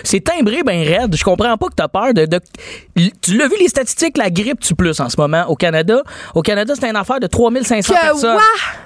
C'est 0.03 0.23
timbré 0.23 0.63
ben 0.63 0.81
raide. 0.87 1.15
Je 1.15 1.23
comprends 1.23 1.57
pas 1.57 1.67
que 1.67 1.75
t'as 1.75 1.87
peur 1.87 2.13
de, 2.13 2.25
de- 2.25 2.39
Tu 3.21 3.35
l'as 3.37 3.47
vu, 3.47 3.55
les 3.59 3.67
statistiques, 3.67 4.17
la 4.17 4.29
grippe 4.29 4.59
tue 4.61 4.75
plus 4.75 4.99
en 4.99 5.09
ce 5.09 5.19
moment 5.19 5.45
au 5.49 5.55
Canada. 5.55 6.01
Au 6.33 6.41
Canada, 6.45 6.73
c'est 6.79 6.89
une 6.89 6.95
affaire 6.95 7.19
de 7.19 7.27
3500 7.27 7.93
Que 7.93 7.99
personnes. 7.99 8.37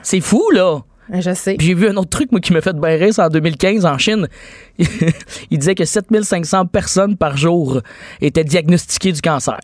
C'est 0.01 0.21
fou, 0.21 0.43
là. 0.51 0.79
Je 1.11 1.33
sais. 1.33 1.55
Puis 1.55 1.67
J'ai 1.67 1.73
vu 1.73 1.89
un 1.89 1.95
autre 1.97 2.09
truc, 2.09 2.31
moi, 2.31 2.39
qui 2.39 2.53
m'a 2.53 2.61
fait 2.61 2.75
bien 2.75 2.91
rire, 2.95 3.13
c'est 3.13 3.21
en 3.21 3.29
2015, 3.29 3.85
en 3.85 3.97
Chine. 3.97 4.27
Il 5.49 5.57
disait 5.57 5.75
que 5.75 5.85
7500 5.85 6.67
personnes 6.67 7.17
par 7.17 7.35
jour 7.35 7.81
étaient 8.21 8.43
diagnostiquées 8.43 9.11
du 9.11 9.21
cancer. 9.21 9.59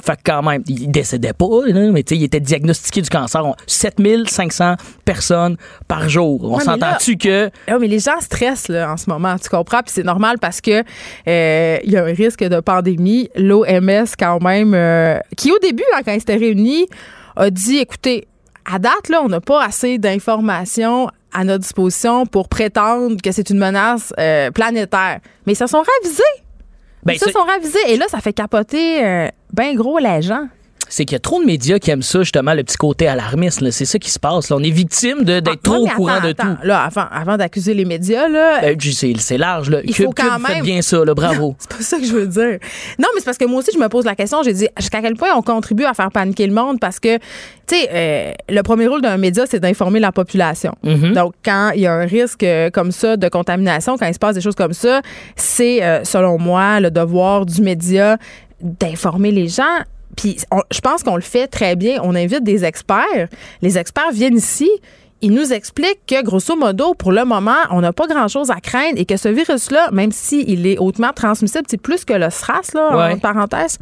Fait 0.00 0.14
que 0.14 0.20
quand 0.24 0.42
même, 0.42 0.62
il 0.68 0.92
décédait 0.92 1.32
pas, 1.32 1.46
là, 1.66 1.90
mais 1.90 2.04
tu 2.04 2.14
sais, 2.14 2.20
il 2.20 2.22
était 2.22 2.38
diagnostiqué 2.38 3.02
du 3.02 3.10
cancer. 3.10 3.44
On- 3.44 3.56
7500 3.66 4.76
personnes 5.04 5.56
par 5.88 6.08
jour. 6.08 6.44
On 6.44 6.60
s'entend-tu 6.60 7.16
que... 7.16 7.50
Ah, 7.66 7.78
mais 7.80 7.88
les 7.88 7.98
gens 7.98 8.20
stressent 8.20 8.68
là, 8.68 8.92
en 8.92 8.96
ce 8.96 9.10
moment, 9.10 9.36
tu 9.38 9.48
comprends? 9.48 9.80
Puis 9.82 9.92
c'est 9.94 10.04
normal 10.04 10.38
parce 10.40 10.60
que 10.60 10.84
euh, 11.26 11.78
il 11.82 11.90
y 11.90 11.96
a 11.96 12.04
un 12.04 12.14
risque 12.14 12.44
de 12.44 12.60
pandémie. 12.60 13.28
L'OMS, 13.34 14.06
quand 14.16 14.40
même, 14.40 14.72
euh, 14.72 15.18
qui 15.36 15.50
au 15.50 15.58
début, 15.58 15.82
là, 15.92 16.02
quand 16.04 16.12
ils 16.12 16.20
s'étaient 16.20 16.36
réunis, 16.36 16.86
a 17.38 17.50
dit 17.50 17.78
écoutez, 17.78 18.28
à 18.70 18.78
date, 18.78 19.08
là, 19.08 19.22
on 19.22 19.28
n'a 19.28 19.40
pas 19.40 19.64
assez 19.64 19.96
d'informations 19.98 21.08
à 21.32 21.44
notre 21.44 21.60
disposition 21.62 22.26
pour 22.26 22.48
prétendre 22.48 23.16
que 23.22 23.32
c'est 23.32 23.48
une 23.50 23.58
menace 23.58 24.12
euh, 24.18 24.50
planétaire. 24.50 25.20
Mais 25.46 25.52
ils 25.54 25.56
se 25.56 25.66
sont 25.66 25.82
ravisés. 25.82 26.22
Ben, 27.04 27.12
ils 27.14 27.18
se 27.18 27.26
c'est- 27.26 27.32
sont 27.32 27.44
ravisés. 27.44 27.78
Et 27.88 27.96
là, 27.96 28.06
ça 28.08 28.20
fait 28.20 28.32
capoter 28.32 29.04
euh, 29.04 29.28
ben 29.52 29.74
gros 29.74 29.98
les 29.98 30.20
gens. 30.22 30.48
C'est 30.88 31.04
qu'il 31.04 31.14
y 31.14 31.16
a 31.16 31.20
trop 31.20 31.40
de 31.40 31.46
médias 31.46 31.78
qui 31.78 31.90
aiment 31.90 32.02
ça, 32.02 32.20
justement, 32.20 32.54
le 32.54 32.62
petit 32.64 32.76
côté 32.76 33.06
alarmiste. 33.08 33.68
C'est 33.70 33.84
ça 33.84 33.98
qui 33.98 34.10
se 34.10 34.18
passe. 34.18 34.50
là. 34.50 34.56
On 34.56 34.62
est 34.62 34.70
victime 34.70 35.22
d'être 35.24 35.50
Ah, 35.52 35.56
trop 35.62 35.76
au 35.84 35.86
courant 35.88 36.20
de 36.20 36.28
attends. 36.28 36.54
tout. 36.56 36.66
Là, 36.66 36.82
avant, 36.84 37.04
avant 37.10 37.36
d'accuser 37.36 37.74
les 37.74 37.84
médias, 37.84 38.28
là, 38.28 38.60
Ben, 38.60 38.76
c'est 38.80 39.12
c'est 39.18 39.38
large. 39.38 39.70
Là. 39.70 39.80
Il 39.84 39.94
Cube, 39.94 40.06
faut 40.06 40.12
quand 40.12 40.22
Cube, 40.36 40.46
faites 40.46 40.56
même- 40.56 40.64
bien 40.64 40.82
ça. 40.82 41.04
Là. 41.04 41.14
Bravo. 41.14 41.54
C'est 41.58 41.68
pas 41.70 41.82
ça 41.82 41.98
que 41.98 42.04
je 42.04 42.12
veux 42.12 42.26
dire. 42.26 42.58
Non, 42.98 43.08
mais 43.14 43.20
c'est 43.20 43.24
parce 43.24 43.38
que 43.38 43.44
moi 43.44 43.60
aussi, 43.60 43.70
je 43.74 43.78
me 43.78 43.88
pose 43.88 44.04
la 44.04 44.14
question. 44.14 44.42
J'ai 44.42 44.52
dit, 44.52 44.68
jusqu'à 44.78 45.00
quel 45.02 45.14
point 45.14 45.28
on 45.36 45.42
contribue 45.42 45.84
à 45.84 45.94
faire 45.94 46.10
paniquer 46.10 46.46
le 46.46 46.52
monde? 46.54 46.78
Parce 46.80 46.98
que, 47.00 47.16
tu 47.18 47.22
sais, 47.66 47.88
euh, 47.92 48.32
le 48.48 48.62
premier 48.62 48.86
rôle 48.86 49.02
d'un 49.02 49.16
média, 49.16 49.44
c'est 49.48 49.60
d'informer 49.60 50.00
la 50.00 50.12
population. 50.12 50.74
Mhm. 50.82 51.12
Donc, 51.12 51.34
quand 51.44 51.70
il 51.74 51.82
y 51.82 51.86
a 51.86 51.92
un 51.92 52.06
risque 52.06 52.42
euh, 52.42 52.70
comme 52.70 52.92
ça 52.92 53.16
de 53.16 53.28
contamination, 53.28 53.96
quand 53.98 54.06
il 54.06 54.14
se 54.14 54.18
passe 54.18 54.34
des 54.34 54.40
choses 54.40 54.54
comme 54.54 54.72
ça, 54.72 55.02
c'est, 55.36 55.82
euh, 55.82 56.04
selon 56.04 56.38
moi, 56.38 56.80
le 56.80 56.90
devoir 56.90 57.44
du 57.46 57.60
média 57.62 58.16
d'informer 58.60 59.30
les 59.30 59.48
gens. 59.48 59.62
Puis, 60.20 60.36
je 60.72 60.80
pense 60.80 61.02
qu'on 61.04 61.14
le 61.14 61.22
fait 61.22 61.46
très 61.46 61.76
bien. 61.76 62.00
On 62.02 62.14
invite 62.14 62.42
des 62.42 62.64
experts. 62.64 63.28
Les 63.62 63.78
experts 63.78 64.10
viennent 64.12 64.36
ici. 64.36 64.68
Ils 65.22 65.32
nous 65.32 65.52
expliquent 65.52 66.00
que, 66.06 66.22
grosso 66.22 66.54
modo, 66.56 66.94
pour 66.94 67.12
le 67.12 67.24
moment, 67.24 67.56
on 67.70 67.80
n'a 67.80 67.92
pas 67.92 68.06
grand-chose 68.06 68.50
à 68.50 68.60
craindre 68.60 68.98
et 68.98 69.04
que 69.04 69.16
ce 69.16 69.28
virus-là, 69.28 69.90
même 69.92 70.12
s'il 70.12 70.66
est 70.66 70.78
hautement 70.78 71.12
transmissible, 71.14 71.64
c'est 71.68 71.80
plus 71.80 72.04
que 72.04 72.12
le 72.14 72.30
SRAS, 72.30 72.72
là, 72.74 72.96
Ouais. 72.96 73.12
en 73.14 73.18
parenthèse. 73.18 73.78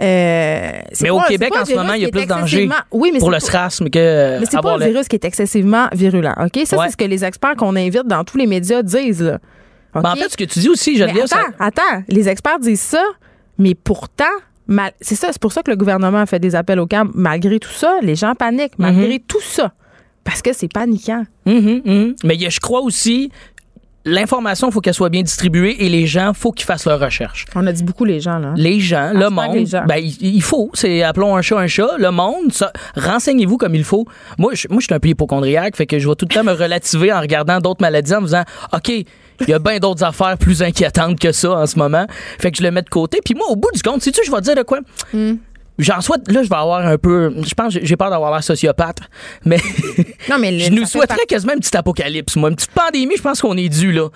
euh, 0.00 0.70
Mais 1.00 1.10
au 1.10 1.18
pas- 1.18 1.26
Québec, 1.28 1.52
en 1.60 1.64
ce 1.64 1.74
moment, 1.74 1.92
il 1.92 2.02
y 2.02 2.04
a 2.06 2.08
plus 2.08 2.22
de 2.22 2.26
danger 2.26 2.42
excessivement- 2.64 2.84
Oui, 2.90 3.10
mais 3.12 3.18
pour 3.20 3.30
le 3.30 3.38
SRAS 3.38 3.78
que 3.92 4.38
mais 4.40 4.46
c'est 4.50 4.60
pas 4.60 4.72
un 4.72 4.78
le- 4.78 4.86
virus 4.86 5.06
qui 5.06 5.16
est 5.16 5.24
excessivement 5.24 5.86
virulent, 5.92 6.34
OK? 6.40 6.60
Ça, 6.66 6.76
Ouais. 6.76 6.86
c'est 6.86 6.92
ce 6.92 6.96
que 6.96 7.04
les 7.04 7.24
experts 7.24 7.54
qu'on 7.56 7.76
invite 7.76 8.06
dans 8.06 8.24
tous 8.24 8.36
les 8.38 8.46
médias 8.46 8.82
disent, 8.82 9.22
là. 9.22 9.38
OK? 9.94 10.02
Ben, 10.02 10.10
en 10.12 10.16
fait, 10.16 10.28
ce 10.30 10.36
que 10.36 10.44
tu 10.44 10.58
dis 10.60 10.68
aussi, 10.70 10.92
Mais 10.92 10.98
Geneviève, 10.98 11.26
attends, 11.30 11.52
ça- 11.58 11.64
attends. 11.66 12.02
Les 12.08 12.28
experts 12.28 12.58
disent 12.58 12.80
ça, 12.80 13.04
mais 13.58 13.74
pourtant, 13.74 14.24
c'est 15.00 15.14
ça, 15.14 15.28
c'est 15.32 15.40
pour 15.40 15.52
ça 15.52 15.62
que 15.62 15.70
le 15.70 15.76
gouvernement 15.76 16.18
a 16.18 16.26
fait 16.26 16.38
des 16.38 16.54
appels 16.54 16.78
au 16.80 16.86
camp. 16.86 17.10
Malgré 17.14 17.58
tout 17.58 17.70
ça, 17.72 17.98
les 18.02 18.14
gens 18.14 18.34
paniquent, 18.34 18.78
malgré 18.78 19.14
Mhm. 19.14 19.20
tout 19.26 19.40
ça. 19.42 19.72
Parce 20.24 20.40
que 20.40 20.52
c'est 20.52 20.72
paniquant. 20.72 21.24
Mhm, 21.46 21.82
mhm. 21.84 22.14
Mais 22.24 22.38
je 22.38 22.60
crois 22.60 22.80
aussi, 22.80 23.30
l'information, 24.04 24.68
il 24.68 24.72
faut 24.72 24.80
qu'elle 24.80 24.94
soit 24.94 25.08
bien 25.08 25.22
distribuée 25.22 25.84
et 25.84 25.88
les 25.88 26.06
gens, 26.06 26.32
faut 26.34 26.52
qu'ils 26.52 26.66
fassent 26.66 26.86
leurs 26.86 27.00
recherches. 27.00 27.46
On 27.54 27.66
a 27.66 27.72
dit 27.72 27.82
beaucoup 27.84 28.04
les 28.04 28.20
gens, 28.20 28.38
là. 28.38 28.52
Les 28.56 28.80
gens, 28.80 29.10
le 29.12 29.26
Hashtag 29.26 29.32
monde, 29.32 29.54
les 29.54 29.66
gens. 29.66 29.84
ben, 29.86 29.96
il, 30.20 30.42
faut, 30.42 30.70
c'est 30.74 31.02
appelons 31.02 31.36
un 31.36 31.42
chat 31.42 31.58
un 31.58 31.66
chat, 31.66 31.88
le 31.98 32.10
monde, 32.10 32.52
ça- 32.52 32.72
renseignez-vous 32.96 33.56
comme 33.58 33.74
il 33.74 33.84
faut. 33.84 34.06
Moi, 34.38 34.52
je, 34.54 34.66
moi, 34.70 34.80
je 34.80 34.86
suis 34.86 34.94
un 34.94 35.00
peu 35.00 35.08
hypochondriaque, 35.08 35.76
fait 35.76 35.86
que 35.86 35.98
je 35.98 36.08
vais 36.08 36.14
tout 36.14 36.26
le 36.28 36.34
temps 36.34 36.44
me 36.44 36.52
relativer 36.52 37.12
en 37.12 37.20
regardant 37.20 37.58
d'autres 37.60 37.82
maladies 37.82 38.14
en 38.14 38.20
me 38.20 38.26
disant, 38.26 38.44
OK, 38.72 38.88
il 38.88 39.06
y 39.48 39.52
a 39.52 39.58
bien 39.58 39.78
d'autres 39.78 40.04
affaires 40.04 40.36
plus 40.38 40.62
inquiétantes 40.62 41.18
que 41.18 41.32
ça 41.32 41.52
en 41.52 41.66
ce 41.66 41.78
moment. 41.78 42.06
Fait 42.38 42.50
que 42.50 42.58
je 42.58 42.62
le 42.62 42.70
mets 42.70 42.82
de 42.82 42.88
côté. 42.88 43.18
Puis 43.24 43.34
moi, 43.34 43.46
au 43.50 43.56
bout 43.56 43.70
du 43.74 43.82
compte, 43.82 44.02
sais-tu, 44.02 44.20
je 44.24 44.30
vais 44.30 44.36
te 44.38 44.42
dire 44.44 44.54
de 44.56 44.62
quoi? 44.62 44.80
Hmm. 45.12 45.34
J'en 45.78 46.00
souhaite, 46.00 46.30
là, 46.30 46.42
je 46.42 46.48
vais 46.48 46.56
avoir 46.56 46.86
un 46.86 46.98
peu, 46.98 47.34
je 47.44 47.54
pense, 47.54 47.72
j'ai 47.80 47.96
peur 47.96 48.10
d'avoir 48.10 48.30
l'air 48.30 48.44
sociopathe, 48.44 48.98
mais 49.44 49.58
Non, 50.28 50.38
mais 50.38 50.58
je 50.58 50.70
nous 50.70 50.84
souhaiterais 50.84 51.24
quasiment 51.26 51.54
une 51.54 51.60
petite 51.60 51.74
apocalypse, 51.74 52.36
moi. 52.36 52.50
Une 52.50 52.56
petite 52.56 52.72
pandémie, 52.72 53.16
je 53.16 53.22
pense 53.22 53.40
qu'on 53.40 53.56
est 53.56 53.68
dû, 53.68 53.92
là. 53.92 54.08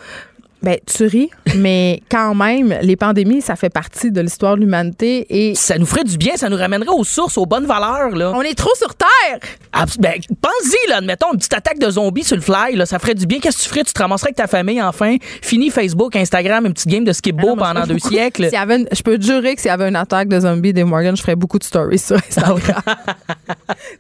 Ben, 0.67 0.79
tu 0.85 1.07
ris, 1.07 1.31
mais 1.55 2.03
quand 2.11 2.35
même, 2.35 2.77
les 2.83 2.97
pandémies, 2.97 3.41
ça 3.41 3.55
fait 3.55 3.71
partie 3.71 4.11
de 4.11 4.21
l'histoire 4.21 4.57
de 4.57 4.63
l'humanité 4.63 5.25
et 5.31 5.55
Ça 5.55 5.79
nous 5.79 5.87
ferait 5.87 6.03
du 6.03 6.17
bien, 6.19 6.37
ça 6.37 6.49
nous 6.49 6.57
ramènerait 6.57 6.89
aux 6.93 7.05
sources, 7.05 7.39
aux 7.39 7.47
bonnes 7.47 7.67
valeurs, 7.67 8.11
là. 8.17 8.33
on 8.35 8.43
est 8.43 8.55
trop 8.59 8.75
sur 8.75 8.93
Terre! 8.97 9.39
Abs- 9.73 9.97
Ben, 10.01 10.15
pense-y, 10.43 10.91
là, 10.91 10.97
admettons, 10.97 11.33
une 11.33 11.39
petite 11.39 11.55
attaque 11.55 11.79
de 11.79 11.89
zombies 11.89 12.25
sur 12.25 12.35
le 12.35 12.43
fly, 12.43 12.75
là, 12.75 12.85
ça 12.85 12.99
ferait 12.99 13.15
du 13.15 13.27
bien. 13.27 13.39
Qu'est-ce 13.39 13.59
que 13.59 13.63
tu 13.63 13.69
ferais? 13.69 13.85
Tu 13.85 13.93
te 13.93 14.03
ramasserais 14.03 14.29
avec 14.31 14.37
ta 14.37 14.49
famille, 14.49 14.83
enfin. 14.83 15.17
Fini 15.41 15.71
Facebook, 15.71 16.17
Instagram, 16.17 16.67
une 16.67 16.73
petite 16.75 16.89
game 16.89 17.05
de 17.05 17.13
skip 17.13 17.37
Mais 17.37 17.43
non, 17.43 17.51
beau 17.51 17.57
moi, 17.57 17.69
je 17.69 17.73
pendant 17.75 17.87
deux 17.87 17.95
beaucoup- 17.95 18.09
siècles. 18.09 18.45
S'il 18.47 18.55
y 18.55 18.57
avait 18.57 18.77
une- 18.77 18.89
je 18.91 19.03
peux 19.03 19.17
te 19.19 19.25
jurer 19.25 19.55
que 19.55 19.61
s'il 19.61 19.69
y 19.69 19.73
avait 19.73 19.89
une 19.89 19.95
attaque 19.97 20.27
de 20.29 20.41
zombies 20.41 20.73
des 20.73 20.83
Morgan, 20.83 21.17
je 21.17 21.23
ferais 21.23 21.37
beaucoup 21.37 21.59
de 21.61 21.65
stories 21.65 21.99
sur 21.99 22.17
Instagram. 22.17 22.59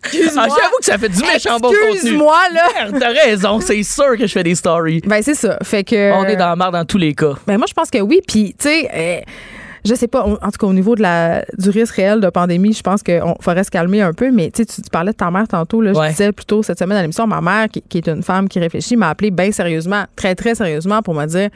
Excuse-moi. 0.04 0.46
Ah, 0.48 0.54
j'avoue 0.60 0.76
que 0.80 0.84
ça 0.84 0.98
fait 0.98 1.08
du 1.08 1.20
méchant 1.20 1.58
bon 1.60 1.68
contenu. 1.68 1.92
Excuse-moi, 1.92 2.38
là. 2.52 2.98
T'as 2.98 3.08
raison, 3.10 3.60
c'est 3.60 3.82
sûr 3.82 4.16
que 4.18 4.26
je 4.26 4.32
fais 4.32 4.42
des 4.42 4.54
stories. 4.54 5.00
Ben, 5.04 5.22
c'est 5.22 5.34
ça. 5.34 5.58
Fait 5.62 5.84
que. 5.84 6.12
On 6.12 6.24
est 6.24 6.36
dans 6.36 6.55
merde 6.56 6.74
dans 6.74 6.84
tous 6.84 6.98
les 6.98 7.14
cas. 7.14 7.34
Ben, 7.46 7.56
moi, 7.58 7.66
je 7.68 7.74
pense 7.74 7.90
que 7.90 7.98
oui. 7.98 8.20
Puis, 8.26 8.54
tu 8.58 8.68
sais, 8.68 8.88
euh, 8.92 9.20
je 9.84 9.94
sais 9.94 10.08
pas, 10.08 10.24
en 10.24 10.36
tout 10.36 10.58
cas, 10.58 10.66
au 10.66 10.72
niveau 10.72 10.94
de 10.96 11.02
la, 11.02 11.44
du 11.56 11.70
risque 11.70 11.94
réel 11.94 12.20
de 12.20 12.28
pandémie, 12.28 12.72
je 12.72 12.82
pense 12.82 13.02
qu'il 13.02 13.22
faudrait 13.40 13.64
se 13.64 13.70
calmer 13.70 14.02
un 14.02 14.12
peu. 14.12 14.30
Mais, 14.32 14.50
tu 14.50 14.62
sais, 14.62 14.66
tu 14.66 14.82
tu 14.82 14.90
parlais 14.90 15.12
de 15.12 15.16
ta 15.16 15.30
mère 15.30 15.46
tantôt. 15.46 15.80
Là, 15.80 15.92
Ouais. 15.92 16.06
Je 16.06 16.10
disais 16.10 16.32
plutôt 16.32 16.62
cette 16.62 16.78
semaine 16.78 16.98
à 16.98 17.02
l'émission, 17.02 17.26
ma 17.26 17.40
mère, 17.40 17.68
qui, 17.68 17.82
qui 17.82 17.98
est 17.98 18.08
une 18.08 18.22
femme 18.22 18.48
qui 18.48 18.58
réfléchit, 18.58 18.96
m'a 18.96 19.10
appelé 19.10 19.30
bien 19.30 19.52
sérieusement, 19.52 20.04
très, 20.16 20.34
très 20.34 20.54
sérieusement 20.54 21.02
pour 21.02 21.14
me 21.14 21.26
dire 21.26 21.50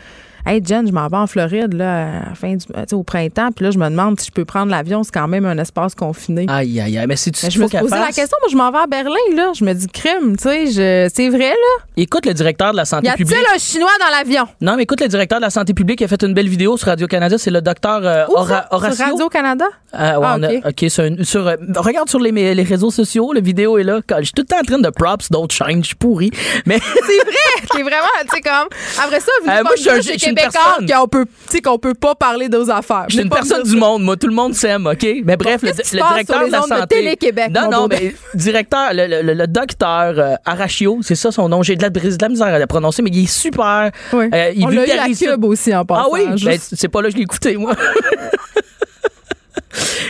Hey, 0.46 0.60
Jen, 0.64 0.86
je 0.86 0.92
m'en 0.92 1.06
vais 1.08 1.16
en 1.16 1.26
Floride, 1.26 1.74
là, 1.74 2.06
à 2.24 2.28
la 2.30 2.34
fin 2.34 2.54
du, 2.56 2.64
au 2.94 3.02
printemps. 3.02 3.50
Puis 3.54 3.64
là, 3.64 3.70
je 3.70 3.78
me 3.78 3.88
demande 3.88 4.18
si 4.18 4.26
je 4.26 4.32
peux 4.32 4.44
prendre 4.44 4.70
l'avion. 4.70 5.02
C'est 5.04 5.12
quand 5.12 5.28
même 5.28 5.44
un 5.44 5.58
espace 5.58 5.94
confiné. 5.94 6.46
Aïe, 6.48 6.80
aïe, 6.80 6.98
aïe. 6.98 7.06
Mais 7.06 7.16
si 7.16 7.30
tu 7.30 7.44
Mais 7.44 7.50
je 7.50 7.60
me 7.60 7.68
suis 7.68 7.78
posé 7.78 7.94
la 7.96 8.06
question. 8.06 8.36
Moi, 8.40 8.48
je 8.50 8.56
m'en 8.56 8.70
vais 8.70 8.78
à 8.78 8.86
Berlin, 8.86 9.14
là. 9.36 9.52
Je 9.54 9.64
me 9.64 9.72
dis, 9.74 9.86
crime, 9.88 10.36
tu 10.36 10.42
sais, 10.44 10.66
je- 10.66 11.10
c'est 11.14 11.28
vrai, 11.28 11.50
là. 11.50 11.84
Écoute 11.96 12.24
le 12.26 12.32
directeur 12.34 12.72
de 12.72 12.76
la 12.78 12.82
Y 12.84 12.86
santé 12.86 13.08
a-t-il 13.08 13.26
publique. 13.26 13.46
un 13.54 13.58
Chinois 13.58 13.90
dans 14.00 14.10
l'avion? 14.16 14.46
Non, 14.60 14.76
mais 14.76 14.84
écoute 14.84 15.00
le 15.00 15.08
directeur 15.08 15.38
de 15.38 15.44
la 15.44 15.50
santé 15.50 15.74
publique 15.74 15.98
qui 15.98 16.04
a 16.04 16.08
fait 16.08 16.22
une 16.22 16.32
belle 16.34 16.48
vidéo 16.48 16.76
sur 16.76 16.88
Radio-Canada. 16.88 17.36
C'est 17.38 17.50
le 17.50 17.60
docteur 17.60 18.00
euh, 18.04 18.24
Où? 18.28 18.36
Horacio? 18.38 18.94
Sur 18.94 19.04
Radio-Canada? 19.06 19.64
Ouais, 19.92 19.98
Ah, 20.00 20.34
a- 20.34 20.36
ok. 20.38 20.62
OK, 20.82 20.90
sur, 20.90 21.04
un- 21.04 21.22
sur, 21.24 21.46
euh, 21.46 21.56
regarde 21.76 22.08
sur 22.08 22.18
les, 22.20 22.54
les 22.54 22.62
réseaux 22.62 22.90
sociaux, 22.90 23.32
la 23.32 23.40
vidéo 23.40 23.76
est 23.78 23.84
là. 23.84 24.00
Je 24.18 24.24
suis 24.24 24.32
tout 24.32 24.42
le 24.42 24.46
temps 24.46 24.60
en 24.60 24.64
train 24.64 24.78
de 24.78 24.90
props 24.90 25.30
d'autres 25.30 25.54
chaînes, 25.54 25.82
je 25.82 25.88
suis 25.88 25.96
pourri. 25.96 26.30
Mais 26.66 26.78
C'est 26.80 27.24
vrai! 27.24 27.34
C'est 27.72 27.82
vraiment, 27.82 28.06
tu 28.22 28.36
sais, 28.36 28.40
comme. 28.40 28.68
Après 29.04 29.20
ça, 29.20 29.30
venez 29.44 29.58
Euh, 29.58 29.62
moi, 29.62 29.72
je 29.76 30.00
suis 30.00 30.12
un- 30.30 30.34
dire, 30.34 30.44
je 30.44 30.50
j'ai 30.50 30.58
suis 30.58 30.70
une 30.70 30.76
Québécois 30.76 30.76
personne. 30.78 31.00
qu'on 31.00 31.08
peut, 31.08 31.26
tu 31.26 31.32
sais, 31.48 31.60
qu'on 31.60 31.78
peut 31.78 31.94
pas 31.94 32.14
parler 32.14 32.48
nos 32.48 32.70
affaires. 32.70 33.04
Je 33.08 33.14
suis 33.14 33.22
une 33.22 33.30
personne 33.30 33.62
du 33.62 33.76
monde, 33.76 34.02
moi. 34.02 34.16
Tout 34.16 34.26
le 34.26 34.34
monde 34.34 34.54
s'aime, 34.54 34.86
OK? 34.86 35.06
Mais 35.24 35.36
bref, 35.36 35.62
le, 35.62 35.72
directeur 35.72 36.46
de 36.46 36.52
la 36.52 36.62
santé. 36.62 37.16
Non, 37.50 37.70
non, 37.70 37.86
mais 37.88 38.14
directeur, 38.34 38.90
le, 38.92 39.46
docteur 39.46 40.14
euh, 40.18 40.34
Arachio, 40.44 41.00
c'est 41.02 41.14
ça 41.14 41.30
son 41.30 41.48
nom. 41.48 41.62
J'ai 41.62 41.76
de 41.76 41.82
la, 41.82 41.90
de 41.90 42.00
la 42.20 42.28
misère 42.28 42.46
à 42.48 42.58
le 42.58 42.66
prononcer, 42.66 43.02
mais 43.02 43.10
il 43.10 43.24
est 43.24 43.26
super. 43.26 43.90
Euh, 44.14 44.52
il 44.54 44.64
On 44.64 44.68
l'a 44.68 44.86
eu 44.86 44.90
à. 44.90 45.08
Cube 45.20 45.44
aussi 45.44 45.74
en 45.74 45.84
passant. 45.84 46.02
Ah 46.04 46.08
oui? 46.12 46.26
Ben, 46.44 46.58
c'est 46.60 46.88
pas 46.88 47.02
là 47.02 47.08
que 47.08 47.12
je 47.12 47.16
l'ai 47.18 47.24
écouté, 47.24 47.56
moi. 47.56 47.74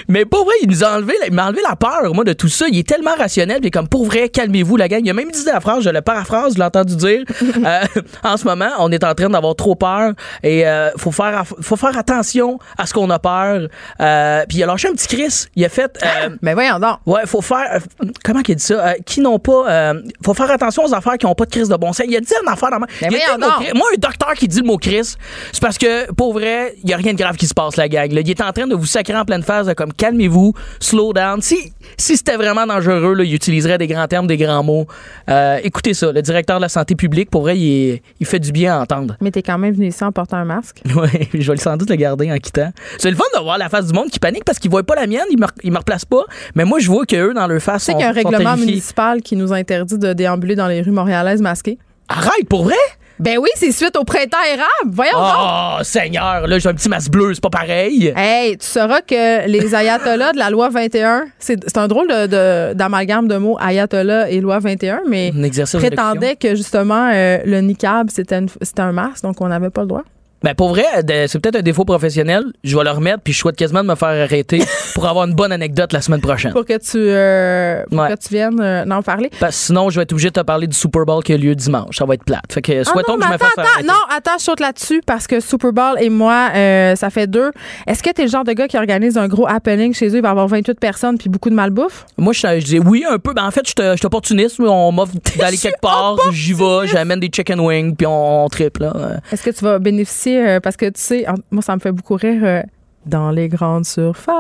Mais 0.08 0.24
pour 0.24 0.44
vrai, 0.44 0.54
il 0.62 0.68
nous 0.68 0.82
a 0.84 0.96
enlevé, 0.96 1.14
il 1.26 1.32
m'a 1.34 1.46
enlevé 1.46 1.60
la 1.68 1.76
peur, 1.76 2.14
moi, 2.14 2.24
de 2.24 2.32
tout 2.32 2.48
ça. 2.48 2.66
Il 2.68 2.78
est 2.78 2.86
tellement 2.88 3.14
rationnel, 3.16 3.60
puis 3.60 3.70
comme 3.70 3.88
pour 3.88 4.04
vrai, 4.06 4.28
calmez-vous, 4.28 4.76
la 4.76 4.88
gang. 4.88 5.00
Il 5.04 5.10
a 5.10 5.14
même 5.14 5.30
dit 5.30 5.44
la 5.44 5.60
phrase, 5.60 5.84
je 5.84 5.90
le 5.90 6.00
paraphrase, 6.00 6.54
je 6.54 6.58
l'ai 6.58 6.64
entendu 6.64 6.96
dire. 6.96 7.20
Euh, 7.62 7.80
en 8.24 8.36
ce 8.38 8.44
moment, 8.44 8.70
on 8.78 8.90
est 8.90 9.04
en 9.04 9.14
train 9.14 9.28
d'avoir 9.28 9.54
trop 9.54 9.74
peur 9.74 10.12
et 10.42 10.66
euh, 10.66 10.90
faut 10.96 11.10
faire, 11.12 11.44
faut 11.60 11.76
faire 11.76 11.96
attention 11.98 12.58
à 12.78 12.86
ce 12.86 12.94
qu'on 12.94 13.10
a 13.10 13.18
peur. 13.18 13.68
Euh, 14.00 14.44
puis 14.48 14.58
il 14.58 14.62
a 14.62 14.66
lâché 14.66 14.88
un 14.88 14.92
petit 14.92 15.08
Chris. 15.08 15.46
Il 15.56 15.64
a 15.64 15.68
fait. 15.68 15.98
euh, 16.02 16.30
Mais 16.42 16.54
voyons 16.54 16.78
donc. 16.78 16.98
Ouais, 17.06 17.22
faut 17.26 17.42
faire. 17.42 17.80
comment 18.24 18.40
qu'il 18.40 18.56
dit 18.56 18.64
ça? 18.64 18.94
Qui 19.04 19.20
n'ont 19.20 19.38
pas. 19.38 19.92
faut 20.24 20.32
faire 20.34 20.50
attention 20.50 20.84
aux 20.84 20.94
affaires 20.94 21.18
qui 21.18 21.26
n'ont 21.26 21.34
pas 21.34 21.44
de 21.44 21.50
crise 21.50 21.68
de 21.68 21.76
bon 21.76 21.92
sens. 21.92 22.06
Il 22.08 22.16
a 22.16 22.20
dit 22.20 22.32
une 22.42 22.48
affaire 22.48 22.70
dans 22.70 22.78
ma. 22.78 22.86
Mais 23.02 23.08
il 23.10 23.16
voyons 23.36 23.38
mot. 23.38 23.62
Chris. 23.62 23.72
Moi, 23.74 23.86
un 23.94 23.98
docteur 23.98 24.32
qui 24.34 24.48
dit 24.48 24.60
le 24.60 24.66
mot 24.66 24.78
Chris, 24.78 25.14
c'est 25.52 25.60
parce 25.60 25.76
que, 25.76 26.10
pour 26.12 26.32
vrai, 26.32 26.74
il 26.82 26.86
n'y 26.86 26.94
a 26.94 26.96
rien 26.96 27.12
de 27.12 27.18
grave 27.18 27.36
qui 27.36 27.46
se 27.46 27.54
passe, 27.54 27.76
la 27.76 27.88
gang. 27.88 28.10
là. 28.10 28.20
Il 28.22 28.30
est 28.30 28.40
en 28.40 28.52
train 28.52 28.66
de 28.66 28.74
vous 28.74 28.86
sacrer 28.86 29.16
en 29.16 29.24
pleine 29.24 29.42
phase, 29.50 29.66
de 29.66 29.72
comme 29.72 29.92
calmez-vous, 29.92 30.52
slow 30.78 31.12
down. 31.12 31.40
Si, 31.42 31.72
si 31.96 32.16
c'était 32.16 32.36
vraiment 32.36 32.66
dangereux, 32.66 33.14
là, 33.14 33.24
il 33.24 33.34
utiliserait 33.34 33.78
des 33.78 33.86
grands 33.86 34.06
termes, 34.06 34.26
des 34.26 34.36
grands 34.36 34.62
mots. 34.62 34.86
Euh, 35.28 35.58
écoutez 35.64 35.92
ça, 35.94 36.12
le 36.12 36.22
directeur 36.22 36.56
de 36.58 36.62
la 36.62 36.68
santé 36.68 36.94
publique, 36.94 37.30
pour 37.30 37.42
vrai, 37.42 37.58
il, 37.58 37.88
est- 37.94 38.02
il 38.20 38.26
fait 38.26 38.38
du 38.38 38.52
bien 38.52 38.76
à 38.78 38.82
entendre. 38.82 39.16
Mais 39.20 39.30
t'es 39.30 39.42
quand 39.42 39.58
même 39.58 39.74
venu 39.74 39.88
ici 39.88 40.04
en 40.04 40.12
portant 40.12 40.36
un 40.36 40.44
masque. 40.44 40.82
Ouais, 40.94 41.28
je 41.34 41.50
vais 41.50 41.56
sans 41.58 41.76
doute 41.76 41.88
le 41.90 41.96
garder 41.96 42.30
en 42.30 42.36
quittant. 42.36 42.70
C'est 42.98 43.10
le 43.10 43.16
fun 43.16 43.24
de 43.36 43.42
voir 43.42 43.56
la 43.58 43.68
face 43.68 43.86
du 43.86 43.92
monde 43.92 44.08
qui 44.10 44.18
panique 44.18 44.44
parce 44.44 44.58
qu'ils 44.58 44.70
voient 44.70 44.82
pas 44.82 44.94
la 44.96 45.06
mienne, 45.06 45.24
ils 45.30 45.38
me, 45.40 45.46
ils 45.62 45.72
me 45.72 45.78
replacent 45.78 46.04
pas. 46.04 46.24
Mais 46.54 46.64
moi, 46.64 46.78
je 46.78 46.88
vois 46.88 47.06
qu'eux, 47.06 47.32
dans 47.34 47.46
leur 47.46 47.60
face, 47.62 47.82
Tu 47.84 47.86
sais 47.86 47.92
qu'il 47.92 48.02
y 48.02 48.04
a 48.04 48.08
un 48.10 48.12
règlement 48.12 48.38
terrifiés. 48.38 48.66
municipal 48.66 49.22
qui 49.22 49.34
nous 49.36 49.52
interdit 49.52 49.98
de 49.98 50.12
déambuler 50.12 50.54
dans 50.56 50.68
les 50.68 50.82
rues 50.82 50.90
montréalaises 50.90 51.40
masquées. 51.40 51.78
Arrête, 52.08 52.48
pour 52.48 52.64
vrai? 52.64 52.74
Ben 53.20 53.36
oui, 53.38 53.48
c'est 53.54 53.70
suite 53.70 53.96
au 53.96 54.04
printemps 54.04 54.38
érable. 54.50 54.68
Voyons 54.86 55.12
donc. 55.18 55.34
Oh, 55.38 55.76
Seigneur, 55.82 56.46
là, 56.46 56.58
j'ai 56.58 56.68
un 56.70 56.74
petit 56.74 56.88
masque 56.88 57.10
bleu, 57.10 57.34
c'est 57.34 57.42
pas 57.42 57.50
pareil. 57.50 58.12
Hey, 58.16 58.56
tu 58.56 58.66
sauras 58.66 59.02
que 59.02 59.46
les 59.46 59.74
ayatollahs 59.74 60.32
de 60.32 60.38
la 60.38 60.48
loi 60.50 60.70
21, 60.70 61.24
c'est 61.38 61.58
c'est 61.66 61.76
un 61.78 61.86
drôle 61.86 62.08
de- 62.08 62.26
de- 62.26 62.74
d'amalgame 62.74 63.28
de, 63.28 63.36
mots 63.36 63.58
ayatollah 63.60 64.30
et 64.30 64.40
loi 64.40 64.58
21, 64.58 65.02
mais 65.06 65.32
Un 65.36 65.42
exercice 65.42 65.78
prétendait 65.78 66.36
que 66.36 66.54
justement 66.54 67.10
euh, 67.12 67.38
le 67.44 67.60
niqab 67.60 68.08
c'était 68.10 68.36
une- 68.38 68.48
c'était 68.62 68.80
un 68.82 68.92
masque, 68.92 69.22
donc 69.22 69.40
on 69.40 69.48
n'avait 69.48 69.70
pas 69.70 69.82
le 69.82 69.88
droit. 69.88 70.02
Ben, 70.42 70.54
pour 70.54 70.70
vrai, 70.70 70.84
c'est 71.26 71.38
peut-être 71.38 71.56
un 71.56 71.62
défaut 71.62 71.84
professionnel. 71.84 72.44
Je 72.64 72.76
vais 72.76 72.84
le 72.84 72.90
remettre, 72.90 73.20
puis 73.22 73.32
je 73.32 73.38
souhaite 73.38 73.56
quasiment 73.56 73.82
de 73.82 73.88
me 73.88 73.94
faire 73.94 74.08
arrêter 74.08 74.62
pour 74.94 75.06
avoir 75.06 75.26
une 75.26 75.34
bonne 75.34 75.52
anecdote 75.52 75.92
la 75.92 76.00
semaine 76.00 76.20
prochaine. 76.20 76.52
Pour 76.52 76.64
que 76.64 76.78
tu, 76.78 76.96
euh, 76.98 77.84
pour 77.90 77.98
Ouais. 78.00 78.08
que 78.14 78.18
tu 78.18 78.28
viennes 78.30 78.60
euh, 78.60 78.84
en 78.90 79.02
parler. 79.02 79.30
Parce 79.38 79.56
que 79.56 79.62
sinon, 79.66 79.90
je 79.90 79.96
vais 79.96 80.02
être 80.04 80.12
obligé 80.12 80.28
de 80.28 80.34
te 80.34 80.40
parler 80.40 80.66
du 80.66 80.76
Super 80.76 81.04
Bowl 81.04 81.22
qui 81.22 81.32
a 81.32 81.36
lieu 81.36 81.54
dimanche. 81.54 81.96
Ça 81.98 82.04
va 82.06 82.14
être 82.14 82.24
plate. 82.24 82.40
Fait 82.52 82.62
que 82.62 82.80
Ah 82.80 82.84
souhaitons 82.84 83.12
non, 83.14 83.18
que 83.18 83.26
je 83.26 83.32
me 83.32 83.38
fasse 83.38 83.52
attends, 83.58 83.62
arrêter. 83.74 83.86
non, 83.88 83.94
attends, 84.16 84.38
je 84.38 84.44
saute 84.44 84.60
là-dessus 84.60 85.02
parce 85.06 85.26
que 85.26 85.40
Super 85.40 85.72
Bowl 85.72 85.96
et 86.00 86.08
moi, 86.08 86.48
euh, 86.54 86.96
ça 86.96 87.10
fait 87.10 87.26
deux. 87.26 87.50
Est-ce 87.86 88.02
que 88.02 88.10
t'es 88.10 88.22
le 88.22 88.28
genre 88.28 88.44
de 88.44 88.52
gars 88.52 88.68
qui 88.68 88.76
organise 88.78 89.18
un 89.18 89.28
gros 89.28 89.46
happening 89.48 89.92
chez 89.92 90.08
eux, 90.08 90.16
il 90.16 90.22
va 90.22 90.28
y 90.28 90.30
avoir 90.30 90.48
28 90.48 90.78
personnes 90.80 91.18
puis 91.18 91.28
beaucoup 91.28 91.50
de 91.50 91.54
malbouffe? 91.54 92.06
Moi, 92.16 92.32
je, 92.32 92.40
je 92.60 92.64
dis 92.64 92.78
oui 92.78 93.04
un 93.08 93.18
peu. 93.18 93.34
Ben, 93.34 93.44
en 93.44 93.50
fait, 93.50 93.62
je 93.66 93.96
suis 93.96 94.06
opportuniste. 94.06 94.58
On 94.60 94.92
m'offre 94.92 95.12
d'aller 95.38 95.56
quelque 95.58 95.80
part. 95.80 96.16
J'y 96.32 96.52
vais. 96.54 96.86
J'amène 96.86 97.20
des 97.20 97.30
chicken 97.34 97.60
wings, 97.60 97.94
puis 97.94 98.06
on, 98.06 98.44
on 98.44 98.48
triple. 98.48 98.88
Est-ce 99.32 99.42
que 99.42 99.50
tu 99.50 99.64
vas 99.64 99.78
bénéficier, 99.78 100.29
euh, 100.36 100.60
parce 100.60 100.76
que 100.76 100.86
tu 100.86 101.00
sais, 101.00 101.26
moi, 101.50 101.62
ça 101.62 101.74
me 101.74 101.80
fait 101.80 101.92
beaucoup 101.92 102.14
rire. 102.14 102.40
euh, 102.44 102.62
dans 103.06 103.30
les 103.30 103.48
grandes 103.48 103.86
surfaces, 103.86 104.34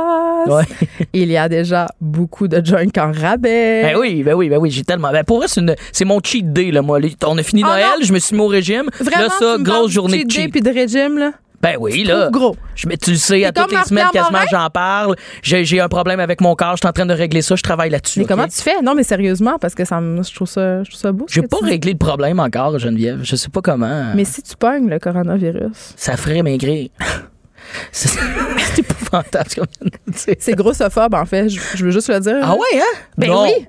Ouais. 0.46 0.64
il 1.14 1.30
y 1.30 1.36
a 1.38 1.48
déjà 1.48 1.86
beaucoup 2.00 2.46
de 2.46 2.64
junk 2.64 2.90
en 2.98 3.10
rabais. 3.10 3.82
Ben 3.82 3.96
oui, 3.98 4.22
ben 4.22 4.34
oui, 4.34 4.48
ben 4.50 4.58
oui, 4.58 4.70
j'ai 4.70 4.84
tellement. 4.84 5.10
Ben 5.12 5.24
pour 5.24 5.38
vrai, 5.38 5.48
c'est, 5.48 5.60
une- 5.62 5.74
c'est 5.92 6.04
mon 6.04 6.20
cheat 6.22 6.52
day, 6.52 6.70
là, 6.70 6.82
moi. 6.82 6.98
On 7.26 7.38
a 7.38 7.42
fini 7.42 7.62
Ah 7.64 7.68
Noël, 7.70 7.86
non. 8.00 8.04
je 8.06 8.12
me 8.12 8.18
suis 8.18 8.36
mis 8.36 8.42
au 8.42 8.46
régime. 8.48 8.90
Vraiment, 9.00 9.24
là, 9.24 9.28
ça, 9.38 9.56
grosse 9.60 9.90
journée 9.90 10.18
cheat 10.18 10.28
de 10.28 10.32
day 10.34 10.42
cheat. 10.42 10.50
puis 10.52 10.60
de 10.60 10.70
régime, 10.70 11.18
là? 11.18 11.32
Ben 11.60 11.76
oui, 11.78 12.04
là. 12.04 12.30
gros. 12.30 12.56
Je, 12.74 12.88
mais 12.88 12.96
tu 12.96 13.10
le 13.10 13.16
sais, 13.16 13.44
à 13.44 13.52
T'es 13.52 13.60
toutes 13.60 13.72
les 13.72 13.84
semaines, 13.84 14.06
quasiment, 14.12 14.38
j'en 14.50 14.70
parle. 14.70 15.16
J'ai, 15.42 15.80
un 15.80 15.88
problème 15.88 16.18
avec 16.18 16.40
mon 16.40 16.54
corps, 16.54 16.72
je 16.76 16.80
suis 16.80 16.88
en 16.88 16.92
train 16.92 17.06
de 17.06 17.12
régler 17.12 17.42
ça, 17.42 17.54
je 17.54 17.62
travaille 17.62 17.90
là-dessus. 17.90 18.20
Mais 18.20 18.24
comment 18.24 18.48
tu 18.48 18.60
fais? 18.60 18.80
Non, 18.82 18.94
mais 18.94 19.02
sérieusement, 19.02 19.58
parce 19.58 19.74
que 19.74 19.84
ça 19.84 20.00
je, 20.00 20.34
trouve 20.34 20.48
ça, 20.48 20.82
je 20.82 20.90
trouve 20.90 21.00
ça 21.00 21.12
beau. 21.12 21.26
J'ai 21.28 21.42
pas 21.42 21.58
réglé 21.62 21.92
le 21.92 21.98
problème 21.98 22.40
encore, 22.40 22.78
Geneviève. 22.78 23.20
Je 23.22 23.36
sais 23.36 23.50
pas 23.50 23.60
comment. 23.60 24.12
Mais 24.14 24.24
si 24.24 24.42
tu 24.42 24.56
pognes 24.56 24.88
le 24.88 24.98
coronavirus, 24.98 25.94
Ça 25.96 26.16
ferait 26.16 26.42
maigrir. 26.42 26.88
c'est, 27.92 28.18
épouvantable 28.78 29.50
ce 29.50 29.56
qu'on 29.56 29.66
vient 29.80 29.90
de 30.06 30.12
dire. 30.12 30.34
c'est 30.38 30.54
grossophobe, 30.54 31.14
en 31.14 31.26
fait. 31.26 31.50
Je, 31.50 31.60
je 31.74 31.84
veux 31.84 31.90
juste 31.90 32.08
le 32.08 32.20
dire. 32.20 32.40
Ah 32.42 32.54
ouais, 32.54 32.80
hein? 32.80 32.98
Ben 33.18 33.28
Non. 33.28 33.44
oui. 33.44 33.66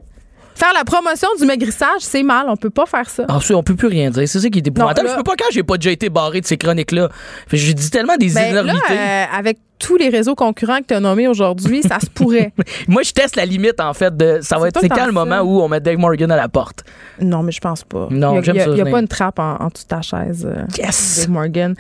Faire 0.62 0.74
la 0.78 0.84
promotion 0.86 1.28
du 1.40 1.46
maigrissage, 1.48 2.02
c'est 2.02 2.22
mal. 2.22 2.46
On 2.48 2.56
peut 2.56 2.70
pas 2.70 2.86
faire 2.86 3.10
ça. 3.10 3.26
Ah, 3.28 3.40
ça, 3.42 3.56
on 3.56 3.64
peut 3.64 3.76
plus 3.76 3.88
rien 3.88 4.12
dire. 4.12 4.28
C'est 4.28 4.40
ça 4.40 4.48
qui 4.50 4.60
est 4.60 4.68
épouvantable. 4.68 5.10
Je 5.10 5.16
peux 5.16 5.24
pas 5.24 5.36
quand 5.36 5.50
j'ai 5.52 5.64
pas 5.64 5.78
déjà 5.78 5.90
été 5.92 6.10
barré 6.10 6.40
de 6.40 6.46
ces 6.46 6.58
chroniques-là. 6.58 7.10
J'ai 7.52 7.74
dit 7.74 7.90
tellement 7.90 8.16
des 8.18 8.30
Ben 8.32 8.54
là, 8.54 8.74
euh, 8.92 9.24
avec 9.36 9.58
tous 9.80 9.98
les 9.98 10.10
réseaux 10.10 10.36
concurrents 10.36 10.78
que 10.82 10.86
tu 10.90 10.94
as 10.94 11.00
nommés 11.00 11.28
aujourd'hui, 11.28 11.82
ça 11.82 12.00
se 12.00 12.06
pourrait. 12.06 12.54
Moi, 12.88 13.02
je 13.02 13.12
teste 13.12 13.36
la 13.38 13.46
limite, 13.46 13.80
en 13.80 13.94
fait, 13.96 14.16
de 14.16 14.38
ça 14.42 14.58
va 14.58 14.66
C'est 14.66 14.68
être 14.68 14.80
c'est 14.82 14.90
quand 14.90 15.08
le 15.08 15.14
ça. 15.14 15.26
moment 15.26 15.40
où 15.40 15.62
on 15.62 15.68
met 15.68 15.80
Dave 15.80 15.98
Morgan 15.98 16.32
à 16.32 16.36
la 16.36 16.48
porte? 16.48 16.84
Non, 17.20 17.42
mais 17.42 17.52
je 17.52 17.60
pense 17.60 17.84
pas. 17.84 18.08
Non, 18.12 18.40
j'aime 18.44 18.60
ça, 18.60 18.68
il 18.70 18.78
y 18.78 18.82
a 18.82 18.86
pas 18.86 19.00
une 19.00 19.08
trappe 19.08 19.40
en, 19.40 19.56
en 19.56 19.68
de 19.70 19.74
ta 19.88 20.04
chaise, 20.04 20.48
euh, 20.48 20.64
Yes! 20.78 21.22
Dave 21.22 21.30
Morgan. 21.32 21.74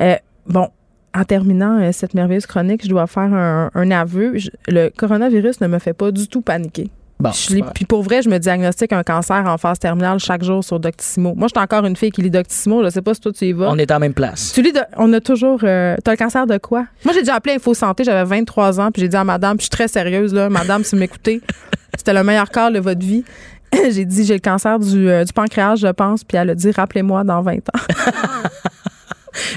Euh, 0.00 0.16
bon. 0.48 0.68
En 1.14 1.22
terminant 1.24 1.80
euh, 1.80 1.92
cette 1.92 2.12
merveilleuse 2.14 2.46
chronique, 2.46 2.82
je 2.82 2.88
dois 2.88 3.06
faire 3.06 3.32
un, 3.32 3.70
un 3.72 3.90
aveu. 3.92 4.36
Je- 4.36 4.50
le 4.66 4.90
coronavirus 4.90 5.60
ne 5.60 5.68
me 5.68 5.78
fait 5.78 5.94
pas 5.94 6.10
du 6.10 6.26
tout 6.28 6.40
paniquer. 6.42 6.90
Bon, 7.18 7.30
Je 7.32 7.54
l'ai- 7.54 7.64
puis 7.74 7.86
pour 7.86 8.02
vrai, 8.02 8.20
je 8.20 8.28
me 8.28 8.36
diagnostique 8.38 8.92
un 8.92 9.02
cancer 9.02 9.42
en 9.46 9.56
phase 9.56 9.78
terminale 9.78 10.18
chaque 10.18 10.44
jour 10.44 10.62
sur 10.62 10.78
Doctissimo. 10.78 11.34
Moi, 11.34 11.48
je 11.48 11.58
suis 11.58 11.64
encore 11.64 11.86
une 11.86 11.96
fille 11.96 12.10
qui 12.10 12.20
lit 12.20 12.30
Doctissimo. 12.30 12.84
Je 12.84 12.90
sais 12.90 13.00
pas 13.00 13.14
si 13.14 13.20
toi 13.20 13.32
tu 13.32 13.46
y 13.46 13.52
vas. 13.52 13.70
on 13.70 13.78
est 13.78 13.90
en 13.90 13.98
même 13.98 14.12
place. 14.12 14.52
Tu 14.52 14.60
lis 14.60 14.72
de- 14.72 14.80
on 14.98 15.10
a 15.14 15.20
toujours. 15.20 15.60
euh, 15.62 15.96
T'as 16.04 16.10
le 16.10 16.16
cancer 16.18 16.46
de 16.46 16.58
quoi? 16.58 16.84
Moi, 17.04 17.14
j'ai 17.14 17.20
déjà 17.20 17.36
appelé 17.36 17.54
Info 17.54 17.72
Santé, 17.72 18.04
j'avais 18.04 18.24
23 18.24 18.78
ans, 18.80 18.90
puis 18.92 19.00
j'ai 19.00 19.08
dit 19.08 19.16
à 19.16 19.24
madame, 19.24 19.56
puis 19.56 19.62
je 19.64 19.64
suis 19.64 19.70
très 19.70 19.88
sérieuse, 19.88 20.34
là, 20.34 20.50
madame, 20.50 20.84
si 20.84 20.94
vous 20.94 21.00
m'écoutez, 21.00 21.40
c'était 21.96 22.12
le 22.12 22.22
meilleur 22.22 22.50
quart 22.50 22.70
de 22.70 22.80
votre 22.80 23.00
vie. 23.00 23.24
j'ai 23.90 24.04
dit, 24.04 24.24
j'ai 24.24 24.34
le 24.34 24.40
cancer 24.40 24.78
du, 24.78 25.08
euh, 25.08 25.24
du 25.24 25.32
pancréas, 25.32 25.76
je 25.76 25.88
pense, 25.88 26.22
puis 26.22 26.36
elle 26.36 26.50
a 26.50 26.54
dit, 26.54 26.70
rappelez-moi 26.70 27.24
dans 27.24 27.40
20 27.40 27.54
ans. 27.56 27.80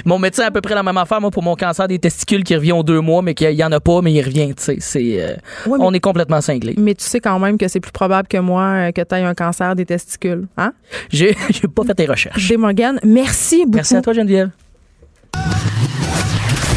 Mon 0.04 0.18
médecin 0.18 0.44
a 0.44 0.46
à 0.46 0.50
peu 0.50 0.60
près 0.60 0.74
la 0.74 0.82
même 0.82 0.96
affaire, 0.96 1.20
moi, 1.20 1.30
pour 1.30 1.42
mon 1.42 1.56
cancer 1.56 1.88
des 1.88 1.98
testicules 1.98 2.44
qui 2.44 2.54
revient 2.54 2.72
aux 2.72 2.82
deux 2.82 3.00
mois, 3.00 3.22
mais 3.22 3.34
qu'il 3.34 3.52
y 3.52 3.64
en 3.64 3.72
a 3.72 3.80
pas, 3.80 4.00
mais 4.02 4.12
il 4.12 4.22
revient, 4.22 4.54
tu 4.54 4.62
sais. 4.62 4.76
C'est, 4.80 5.20
euh, 5.20 5.34
Ouais, 5.66 5.78
On 5.80 5.92
est 5.92 6.00
complètement 6.00 6.40
cinglés. 6.40 6.74
Mais 6.78 6.94
tu 6.94 7.04
sais 7.04 7.20
quand 7.20 7.38
même 7.38 7.58
que 7.58 7.68
c'est 7.68 7.80
plus 7.80 7.92
probable 7.92 8.28
que 8.28 8.38
moi 8.38 8.62
euh, 8.62 8.92
que 8.92 9.00
tu 9.02 9.14
aies 9.14 9.22
un 9.24 9.34
cancer 9.34 9.74
des 9.76 9.86
testicules. 9.86 10.46
Hein? 10.56 10.72
J'ai, 11.10 11.36
j'ai 11.50 11.68
pas 11.68 11.84
fait 11.84 11.94
tes 11.94 12.06
recherches. 12.06 12.48
Des 12.48 12.56
Morgan, 12.56 12.98
merci 13.04 13.64
beaucoup. 13.64 13.76
Merci 13.76 13.96
à 13.96 14.02
toi, 14.02 14.12
Geneviève. 14.12 14.50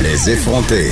Les 0.01 0.29
effrontés. 0.29 0.91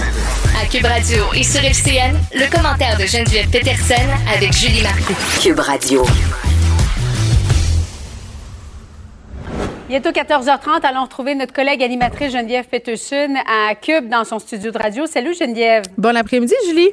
À 0.62 0.66
Cube 0.66 0.86
Radio 0.86 1.24
et 1.36 1.44
sur 1.44 1.62
FCN, 1.64 2.16
le 2.34 2.50
commentaire 2.56 2.98
de 2.98 3.06
Geneviève 3.06 3.50
Peterson 3.50 3.94
avec 4.34 4.54
Julie 4.54 4.82
Marcoux. 4.84 5.16
Cube 5.42 5.60
Radio. 5.60 6.04
Bientôt 9.92 10.12
14h30, 10.12 10.86
allons 10.86 11.04
retrouver 11.04 11.36
notre 11.36 11.52
collègue 11.52 11.84
animatrice 11.84 12.32
Geneviève 12.32 12.66
Peterson 12.66 13.36
à 13.46 13.76
Cube 13.76 14.08
dans 14.08 14.24
son 14.24 14.40
studio 14.40 14.72
de 14.72 14.78
radio. 14.78 15.06
Salut 15.06 15.34
Geneviève. 15.34 15.84
Bon 15.98 16.16
après-midi, 16.16 16.54
Julie. 16.66 16.92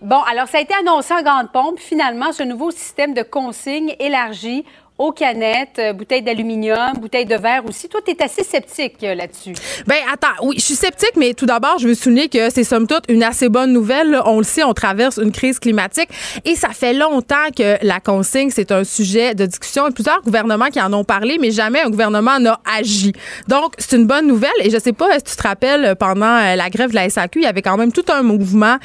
Bon, 0.00 0.22
alors 0.22 0.48
ça 0.48 0.56
a 0.56 0.62
été 0.62 0.72
annoncé 0.72 1.12
en 1.12 1.20
grande 1.20 1.52
pompe. 1.52 1.78
Finalement, 1.78 2.32
ce 2.32 2.44
nouveau 2.44 2.70
système 2.70 3.12
de 3.12 3.22
consigne 3.22 3.94
élargi 4.00 4.64
aux 5.02 5.10
canettes, 5.10 5.80
euh, 5.80 5.92
bouteilles 5.92 6.22
d'aluminium, 6.22 6.92
bouteilles 7.00 7.26
de 7.26 7.34
verre 7.34 7.64
aussi. 7.68 7.88
Toi, 7.88 8.00
tu 8.04 8.12
es 8.12 8.22
assez 8.22 8.44
sceptique 8.44 9.02
euh, 9.02 9.16
là-dessus. 9.16 9.52
Ben 9.86 9.96
attends, 10.12 10.44
oui, 10.44 10.54
je 10.58 10.62
suis 10.62 10.76
sceptique, 10.76 11.14
mais 11.16 11.34
tout 11.34 11.44
d'abord, 11.44 11.78
je 11.78 11.88
veux 11.88 11.94
souligner 11.94 12.28
que 12.28 12.50
c'est 12.50 12.62
somme 12.62 12.86
toute 12.86 13.04
une 13.08 13.24
assez 13.24 13.48
bonne 13.48 13.72
nouvelle. 13.72 14.20
On 14.26 14.38
le 14.38 14.44
sait, 14.44 14.62
on 14.62 14.74
traverse 14.74 15.18
une 15.18 15.32
crise 15.32 15.58
climatique 15.58 16.08
et 16.44 16.54
ça 16.54 16.68
fait 16.68 16.92
longtemps 16.92 17.50
que 17.56 17.84
la 17.84 17.98
consigne, 17.98 18.50
c'est 18.50 18.70
un 18.70 18.84
sujet 18.84 19.34
de 19.34 19.44
discussion. 19.44 19.90
Plusieurs 19.90 20.22
gouvernements 20.22 20.68
qui 20.68 20.80
en 20.80 20.92
ont 20.92 21.04
parlé, 21.04 21.36
mais 21.40 21.50
jamais 21.50 21.80
un 21.80 21.90
gouvernement 21.90 22.38
n'a 22.38 22.60
agi. 22.78 23.12
Donc, 23.48 23.74
c'est 23.78 23.96
une 23.96 24.06
bonne 24.06 24.28
nouvelle 24.28 24.50
et 24.62 24.70
je 24.70 24.78
sais 24.78 24.92
pas 24.92 25.18
si 25.18 25.24
tu 25.24 25.36
te 25.36 25.42
rappelles, 25.42 25.96
pendant 25.98 26.26
euh, 26.26 26.54
la 26.54 26.70
grève 26.70 26.90
de 26.90 26.94
la 26.94 27.10
SAQ, 27.10 27.40
il 27.40 27.44
y 27.44 27.46
avait 27.46 27.62
quand 27.62 27.76
même 27.76 27.90
tout 27.90 28.04
un 28.08 28.22
mouvement 28.22 28.76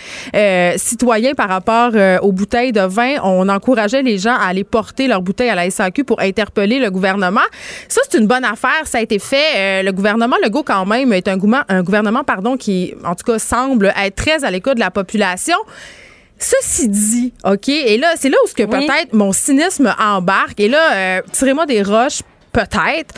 citoyen 0.77 1.34
par 1.34 1.49
rapport 1.49 1.91
aux 2.22 2.31
bouteilles 2.31 2.72
de 2.72 2.81
vin. 2.81 3.18
On 3.23 3.48
encourageait 3.49 4.02
les 4.02 4.18
gens 4.18 4.34
à 4.34 4.48
aller 4.48 4.64
porter 4.64 5.07
leurs 5.07 5.22
bouteilles 5.22 5.49
à 5.49 5.56
la 5.56 5.69
SAQ 5.69 6.06
pour 6.07 6.19
interpeller 6.19 6.79
le 6.79 6.89
gouvernement. 6.89 7.47
Ça, 7.88 8.01
c'est 8.09 8.17
une 8.17 8.25
bonne 8.25 8.45
affaire. 8.45 8.81
Ça 8.85 8.97
a 8.97 9.01
été 9.01 9.19
fait. 9.19 9.38
Euh, 9.57 9.84
le 9.84 9.91
gouvernement 9.91 10.38
Legault, 10.43 10.63
quand 10.63 10.85
même, 10.88 11.13
est 11.13 11.27
un, 11.27 11.38
gouvernement- 11.38 11.65
un 11.69 11.84
gouvernement 11.84 12.23
pardon, 12.23 12.57
qui, 12.57 12.95
en 13.05 13.13
tout 13.13 13.23
cas, 13.31 13.38
semble 13.38 13.93
être 14.01 14.15
très 14.15 14.43
à 14.43 14.49
l'écoute 14.49 14.75
de 14.75 14.79
la 14.79 14.89
population. 14.89 15.57
Ceci 16.39 16.88
dit, 16.88 17.34
OK, 17.45 17.67
et 17.69 17.97
là, 17.97 18.13
c'est 18.15 18.29
là 18.29 18.38
où 18.43 18.47
ce 18.47 18.53
que 18.53 18.63
Oui. 18.63 18.69
peut-être 18.69 19.13
mon 19.13 19.31
cynisme 19.34 19.93
embarque. 19.99 20.59
Et 20.59 20.67
là, 20.67 20.93
euh, 20.93 21.21
tirez-moi 21.31 21.65
des 21.65 21.81
roches, 21.84 22.21
peut-être. 22.53 23.13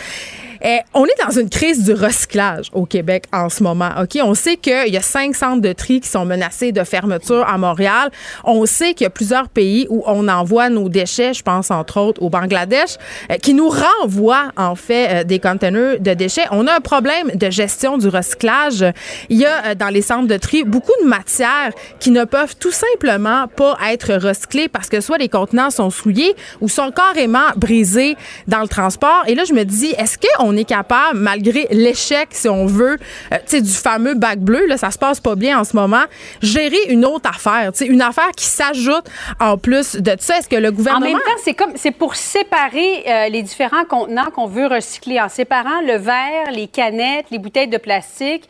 Eh, 0.61 0.80
on 0.94 1.06
est 1.06 1.26
dans 1.26 1.40
une 1.40 1.49
crise 1.49 1.84
du 1.84 1.94
recyclage 1.94 2.69
au 2.73 2.86
Québec 2.86 3.26
en 3.31 3.49
ce 3.49 3.64
moment. 3.64 3.90
OK? 4.02 4.19
On 4.22 4.34
sait 4.34 4.57
qu'il 4.57 4.90
y 4.90 4.98
a 4.98 5.02
cinq 5.02 5.36
centres 5.36 5.61
de 5.61 5.73
tri 5.73 6.02
qui 6.02 6.10
sont 6.10 6.26
menacés 6.26 6.72
de 6.72 6.84
fermeture 6.84 7.48
à 7.48 7.57
Montréal. 7.57 8.10
On 8.44 8.65
sait 8.65 8.94
qu'il 8.94 9.06
y 9.06 9.07
a 9.07 9.10
plusieurs 9.10 9.49
pays 9.49 9.88
où 9.90 10.03
on 10.06 10.27
envoie 10.27 10.69
nos 10.69 10.90
déchets, 10.90 11.34
je 11.34 11.44
pense 11.44 11.72
entre 11.72 11.99
autres 11.99 12.22
au 12.22 12.30
Bangladesh, 12.30 12.98
euh, 13.31 13.36
qui 13.36 13.53
nous 13.53 13.69
renvoient 13.69 14.52
en 14.57 14.76
fait 14.76 15.10
euh, 15.10 15.23
des 15.23 15.40
conteneurs 15.40 15.99
de 15.99 16.14
déchets. 16.14 16.45
On 16.52 16.68
a 16.68 16.76
un 16.76 16.81
problème 16.81 17.31
de 17.34 17.49
gestion 17.49 17.98
du 17.98 18.07
recyclage. 18.07 18.86
Il 19.30 19.38
y 19.38 19.45
a 19.45 19.68
euh, 19.68 19.76
dans 19.76 19.90
les 19.90 20.02
centres 20.02 20.27
de 20.27 20.38
tri 20.38 20.64
beaucoup 20.64 20.91
de 21.02 21.07
matières 21.07 21.72
qui 21.99 22.11
ne 22.11 22.26
peuvent 22.26 22.56
tout 22.57 22.72
simplement 22.72 23.48
pas 23.48 23.77
être 23.90 24.14
recyclées 24.15 24.68
parce 24.68 24.90
que 24.90 25.02
soit 25.02 25.18
les 25.18 25.30
contenants 25.30 25.69
sont 25.69 25.90
souillés 25.90 26.36
ou 26.61 26.69
sont 26.69 26.91
carrément 26.91 27.49
brisés 27.56 28.18
dans 28.48 28.61
le 28.61 28.68
transport. 28.68 29.23
Et 29.27 29.36
là, 29.36 29.44
je 29.45 29.53
me 29.53 29.64
dis, 29.64 29.94
est-ce 29.98 30.18
qu'on 30.18 30.49
est 30.56 30.66
capable, 30.66 31.20
malgré 31.20 31.68
l'échec, 31.72 32.30
si 32.32 32.50
on 32.50 32.66
veut, 32.66 32.98
tu 33.32 33.38
sais, 33.46 33.62
du 33.62 33.72
fameux 33.72 34.16
bac 34.16 34.40
bleu, 34.40 34.66
là, 34.68 34.78
ça 34.78 34.92
se 34.92 34.98
passe 34.98 35.20
pas 35.20 35.36
bien 35.36 35.60
en 35.60 35.64
ce 35.64 35.76
moment, 35.76 36.04
gérer 36.42 36.84
une 36.90 37.06
autre 37.06 37.30
affaire, 37.30 37.72
tu 37.72 37.80
sais, 37.80 37.86
une 37.86 38.02
affaire 38.02 38.32
qui 38.36 38.46
s'ajoute 38.46 39.06
en 39.40 39.58
plus 39.58 39.96
de 39.96 40.16
ça. 40.20 40.38
Est-ce 40.38 40.50
que 40.50 40.56
le 40.56 40.72
gouvernement... 40.72 41.06
En 41.06 41.10
même 41.10 41.20
temps, 41.20 41.42
c'est 41.44 41.54
comme, 41.54 41.74
c'est 41.76 41.92
pour 41.92 42.16
séparer 42.16 43.04
euh, 43.08 43.30
les 43.30 43.42
différents 43.42 43.86
contenants 43.86 44.30
qu'on 44.34 44.48
veut 44.48 44.68
recycler, 44.68 45.20
en 45.20 45.30
séparant 45.30 45.82
le 45.86 45.98
verre, 45.98 46.52
les 46.52 46.68
canettes, 46.68 47.28
les 47.32 47.40
bouteilles 47.40 47.68
de 47.68 47.78
plastique. 47.78 48.48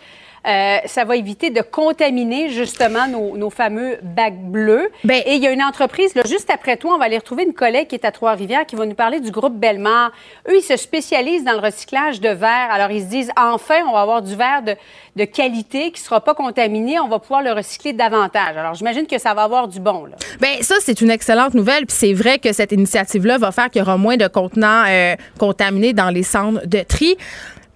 Euh, 0.48 0.78
ça 0.86 1.04
va 1.04 1.16
éviter 1.16 1.50
de 1.50 1.62
contaminer 1.62 2.50
justement 2.50 3.08
nos, 3.08 3.36
nos 3.38 3.50
fameux 3.50 3.98
bacs 4.02 4.38
bleus. 4.40 4.90
Ben- 5.04 5.22
Et 5.26 5.36
il 5.36 5.44
y 5.44 5.48
a 5.48 5.52
une 5.52 5.62
entreprise, 5.64 6.16
là, 6.16 6.22
juste 6.26 6.50
après 6.50 6.78
toi, 6.78 6.94
on 6.96 6.98
va 6.98 7.06
aller 7.06 7.18
retrouver 7.18 7.44
une 7.44 7.54
collègue 7.54 7.88
qui 7.88 7.96
est 7.96 8.06
à 8.06 8.12
Trois-Rivières 8.12 8.66
qui 8.66 8.76
va 8.76 8.86
nous 8.86 8.96
parler 8.96 9.20
du 9.20 9.32
groupe 9.32 9.56
Bellemare. 9.58 10.12
Eux, 10.48 10.58
ils 10.58 10.62
se 10.62 10.78
spécialisent 10.78 11.44
dans 11.44 11.54
le 11.54 11.60
recyclage 11.60 12.22
de 12.22 12.30
verre. 12.30 12.70
Alors, 12.72 12.92
ils 12.92 13.02
se 13.02 13.08
disent, 13.08 13.32
enfin, 13.38 13.82
on 13.88 13.94
va 13.94 14.02
avoir 14.02 14.22
du 14.22 14.36
verre 14.36 14.62
de, 14.64 14.76
de 15.16 15.26
qualité 15.26 15.92
qui 15.92 16.02
ne 16.02 16.06
sera 16.06 16.22
pas 16.22 16.34
contaminé. 16.34 17.00
On 17.00 17.08
va 17.08 17.20
pouvoir 17.20 17.42
le 17.42 17.52
recycler 17.52 17.94
davantage. 17.94 18.56
Alors, 18.58 18.74
j'imagine 18.76 19.08
que 19.08 19.18
ça 19.18 19.34
va 19.34 19.44
avoir 19.44 19.68
du 19.68 19.80
bon. 19.80 20.06
Là. 20.06 20.16
Ben 20.40 20.62
ça 20.62 20.76
c'est 20.80 21.02
une 21.02 21.10
excellente 21.12 21.54
nouvelle 21.54 21.86
puis 21.86 21.96
c'est 21.98 22.14
vrai 22.14 22.40
que 22.40 22.54
cette 22.54 22.72
initiative 22.72 23.26
là 23.26 23.38
va 23.38 23.52
faire 23.52 23.70
qu'il 23.70 23.80
y 23.80 23.82
aura 23.82 23.98
moins 23.98 24.16
de 24.18 24.28
contenants 24.28 24.84
euh, 24.88 25.16
contaminés 25.38 25.94
dans 25.94 26.10
les 26.10 26.24
centres 26.24 26.66
de 26.66 26.80
tri. 26.82 27.18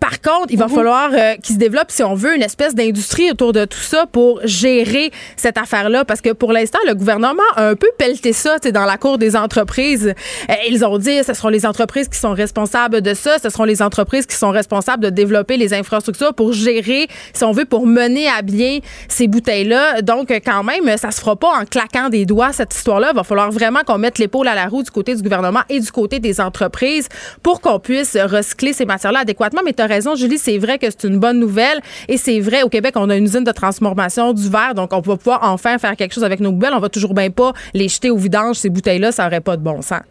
Par 0.03 0.19
contre, 0.19 0.47
il 0.49 0.59
va 0.59 0.67
falloir 0.67 1.11
euh, 1.13 1.35
qu'il 1.35 1.55
se 1.55 1.59
développe, 1.59 1.89
si 1.89 2.03
on 2.03 2.13
veut, 2.13 2.35
une 2.35 2.41
espèce 2.41 2.75
d'industrie 2.75 3.31
autour 3.31 3.53
de 3.53 3.63
tout 3.63 3.79
ça 3.79 4.05
pour 4.05 4.41
gérer 4.43 5.11
cette 5.37 5.57
affaire-là. 5.57 6.03
Parce 6.03 6.19
que 6.19 6.33
pour 6.33 6.51
l'instant, 6.51 6.79
le 6.85 6.93
gouvernement 6.93 7.41
a 7.55 7.69
un 7.69 7.75
peu 7.75 7.87
pelleté 7.97 8.33
ça 8.33 8.59
dans 8.59 8.83
la 8.83 8.97
cour 8.97 9.17
des 9.17 9.37
entreprises. 9.37 10.13
Euh, 10.49 10.53
ils 10.69 10.83
ont 10.83 10.97
dit 10.97 11.23
ce 11.23 11.33
seront 11.33 11.47
les 11.47 11.65
entreprises 11.65 12.09
qui 12.09 12.19
sont 12.19 12.33
responsables 12.33 12.99
de 12.99 13.13
ça, 13.13 13.37
ce 13.41 13.49
seront 13.49 13.63
les 13.63 13.81
entreprises 13.81 14.25
qui 14.25 14.35
sont 14.35 14.49
responsables 14.49 15.01
de 15.01 15.09
développer 15.09 15.55
les 15.55 15.73
infrastructures 15.73 16.33
pour 16.33 16.51
gérer, 16.51 17.07
si 17.31 17.45
on 17.45 17.53
veut, 17.53 17.63
pour 17.63 17.87
mener 17.87 18.27
à 18.27 18.41
bien 18.41 18.79
ces 19.07 19.29
bouteilles-là. 19.29 20.01
Donc, 20.01 20.31
quand 20.45 20.65
même, 20.65 20.97
ça 20.97 21.11
se 21.11 21.21
fera 21.21 21.37
pas 21.37 21.53
en 21.61 21.63
claquant 21.63 22.09
des 22.09 22.25
doigts, 22.25 22.51
cette 22.51 22.75
histoire-là. 22.75 23.11
Il 23.13 23.15
va 23.15 23.23
falloir 23.23 23.53
vraiment 23.53 23.79
qu'on 23.87 23.99
mette 23.99 24.17
l'épaule 24.17 24.49
à 24.49 24.55
la 24.55 24.65
roue 24.65 24.83
du 24.83 24.91
côté 24.91 25.15
du 25.15 25.21
gouvernement 25.21 25.61
et 25.69 25.79
du 25.79 25.91
côté 25.93 26.19
des 26.19 26.41
entreprises 26.41 27.07
pour 27.41 27.61
qu'on 27.61 27.79
puisse 27.79 28.17
recycler 28.17 28.73
ces 28.73 28.83
matières-là 28.83 29.19
adéquatement. 29.19 29.61
Mais 29.63 29.71
Julie, 30.15 30.37
c'est 30.37 30.57
vrai 30.57 30.77
que 30.77 30.87
c'est 30.89 31.05
une 31.05 31.19
bonne 31.19 31.39
nouvelle. 31.39 31.79
Et 32.07 32.17
c'est 32.17 32.39
vrai, 32.39 32.63
au 32.63 32.69
Québec, 32.69 32.93
on 32.97 33.09
a 33.09 33.15
une 33.15 33.25
usine 33.25 33.43
de 33.43 33.51
transformation 33.51 34.33
du 34.33 34.49
verre, 34.49 34.73
donc 34.75 34.91
on 34.93 34.99
va 34.99 35.17
pouvoir 35.17 35.39
enfin 35.43 35.77
faire 35.77 35.95
quelque 35.95 36.13
chose 36.13 36.23
avec 36.23 36.39
nos 36.39 36.51
poubelles. 36.51 36.73
On 36.73 36.79
va 36.79 36.89
toujours 36.89 37.13
bien 37.13 37.29
pas 37.29 37.53
les 37.73 37.87
jeter 37.87 38.09
au 38.09 38.17
vidange, 38.17 38.57
ces 38.57 38.69
bouteilles-là, 38.69 39.11
ça 39.11 39.27
aurait 39.27 39.41
pas 39.41 39.57
de 39.57 39.61
bon 39.61 39.81
sens. 39.81 40.01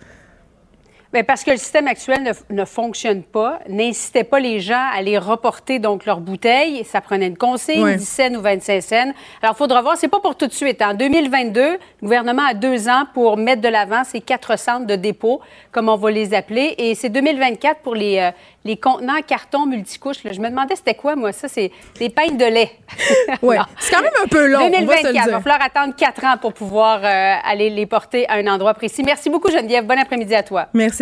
Bien, 1.13 1.25
parce 1.25 1.45
que 1.45 1.51
le 1.51 1.57
système 1.59 1.87
actuel 1.89 2.23
ne, 2.23 2.33
ne 2.55 2.65
fonctionne 2.65 3.23
pas. 3.23 3.59
N'incitait 3.69 4.25
pas 4.25 4.41
les 4.41 4.61
gens 4.61 4.75
à 4.93 4.97
aller 4.97 5.19
reporter 5.19 5.79
donc 5.79 6.07
leurs 6.07 6.21
bouteilles. 6.21 6.85
Ça 6.85 7.01
prenait 7.01 7.27
une 7.27 7.37
consigne, 7.37 7.83
Ouais. 7.83 7.97
10 7.97 8.05
cents 8.09 8.35
ou 8.35 8.41
25 8.41 8.81
cents. 8.83 9.13
Alors, 9.43 9.55
il 9.55 9.59
faudra 9.59 9.83
voir. 9.83 9.97
C'est 9.97 10.09
pas 10.09 10.21
pour 10.21 10.37
tout 10.37 10.47
de 10.47 10.53
suite. 10.53 10.81
En 10.81 10.95
2022, 10.95 11.61
le 11.63 11.79
gouvernement 12.01 12.45
a 12.49 12.55
deux 12.55 12.89
ans 12.89 13.05
pour 13.13 13.37
mettre 13.37 13.61
de 13.61 13.69
l'avant 13.69 14.05
ces 14.05 14.21
quatre 14.21 14.59
centres 14.59 14.87
de 14.87 14.97
dépôt, 14.97 15.41
comme 15.71 15.89
on 15.89 15.97
va 15.97 16.11
les 16.11 16.33
appeler. 16.35 16.75
Et 16.79 16.95
c'est 16.95 17.11
2024 17.11 17.81
pour 17.81 17.95
les, 17.95 18.19
euh, 18.19 18.31
les 18.65 18.77
contenants 18.79 19.21
carton 19.27 19.67
multicouches. 19.67 20.25
là. 20.25 20.33
Je 20.33 20.41
me 20.41 20.49
demandais 20.49 20.77
c'était 20.77 20.95
quoi, 20.95 21.15
moi, 21.15 21.33
ça? 21.33 21.47
C'est 21.49 21.71
des 21.99 22.09
pains 22.09 22.31
de 22.33 22.45
lait. 22.45 22.71
Non. 23.43 23.65
C'est 23.79 23.95
quand 23.95 24.03
même 24.03 24.13
un 24.25 24.29
peu 24.29 24.47
long, 24.47 24.61
on 24.61 24.71
va 24.71 24.77
se 24.77 24.81
le 24.81 24.87
2024. 24.87 25.13
dire. 25.13 25.23
Il 25.27 25.31
va 25.33 25.41
falloir 25.41 25.63
attendre 25.63 25.95
quatre 25.97 26.25
ans 26.25 26.37
pour 26.41 26.53
pouvoir 26.55 27.01
euh, 27.05 27.35
aller 27.45 27.69
les 27.71 27.87
porter 27.87 28.27
à 28.29 28.35
un 28.35 28.47
endroit 28.47 28.73
précis. 28.75 29.03
Merci 29.03 29.29
beaucoup, 29.31 29.51
Geneviève. 29.51 29.85
Bon 29.85 29.99
après-midi 29.99 30.35
à 30.35 30.43
toi. 30.43 30.69
Merci 30.73 31.02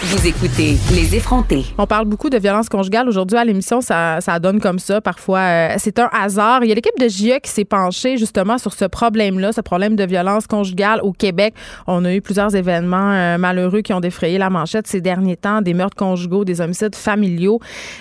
vous 0.00 0.26
écoutez 0.28 0.76
Les 0.94 1.16
effrontés. 1.16 1.64
On 1.76 1.86
parle 1.86 2.04
beaucoup 2.06 2.30
de 2.30 2.38
violence 2.38 2.68
conjugale 2.68 3.08
aujourd'hui 3.08 3.36
à 3.36 3.44
l'émission, 3.44 3.80
ça, 3.80 4.20
ça 4.20 4.38
donne 4.38 4.60
comme 4.60 4.78
ça 4.78 5.00
parfois. 5.00 5.40
euh, 5.40 5.74
c'est 5.78 5.98
un 5.98 6.08
hasard. 6.12 6.62
Il 6.62 6.68
y 6.68 6.72
a 6.72 6.76
l'équipe 6.76 6.98
de 7.00 7.08
JE 7.08 7.40
qui 7.42 7.50
s'est 7.50 7.64
penchée 7.64 8.16
justement 8.16 8.58
sur 8.58 8.72
ce 8.74 8.84
problème-là, 8.84 9.52
ce 9.52 9.60
problème 9.60 9.96
de 9.96 10.04
violence 10.04 10.46
conjugale 10.46 11.00
au 11.02 11.12
Québec. 11.12 11.52
On 11.88 12.04
a 12.04 12.14
eu 12.14 12.20
plusieurs 12.20 12.54
événements 12.54 13.12
euh, 13.12 13.38
malheureux 13.38 13.80
qui 13.80 13.92
ont 13.92 13.98
défrayé 14.00 14.38
la 14.38 14.50
manchette 14.50 14.86
ces 14.86 15.00
derniers 15.00 15.36
temps, 15.36 15.62
des 15.62 15.74
meurtres 15.74 15.96
conjugaux, 15.96 16.44
des 16.44 16.60
homicides 16.60 16.94
familiaux. 16.94 17.58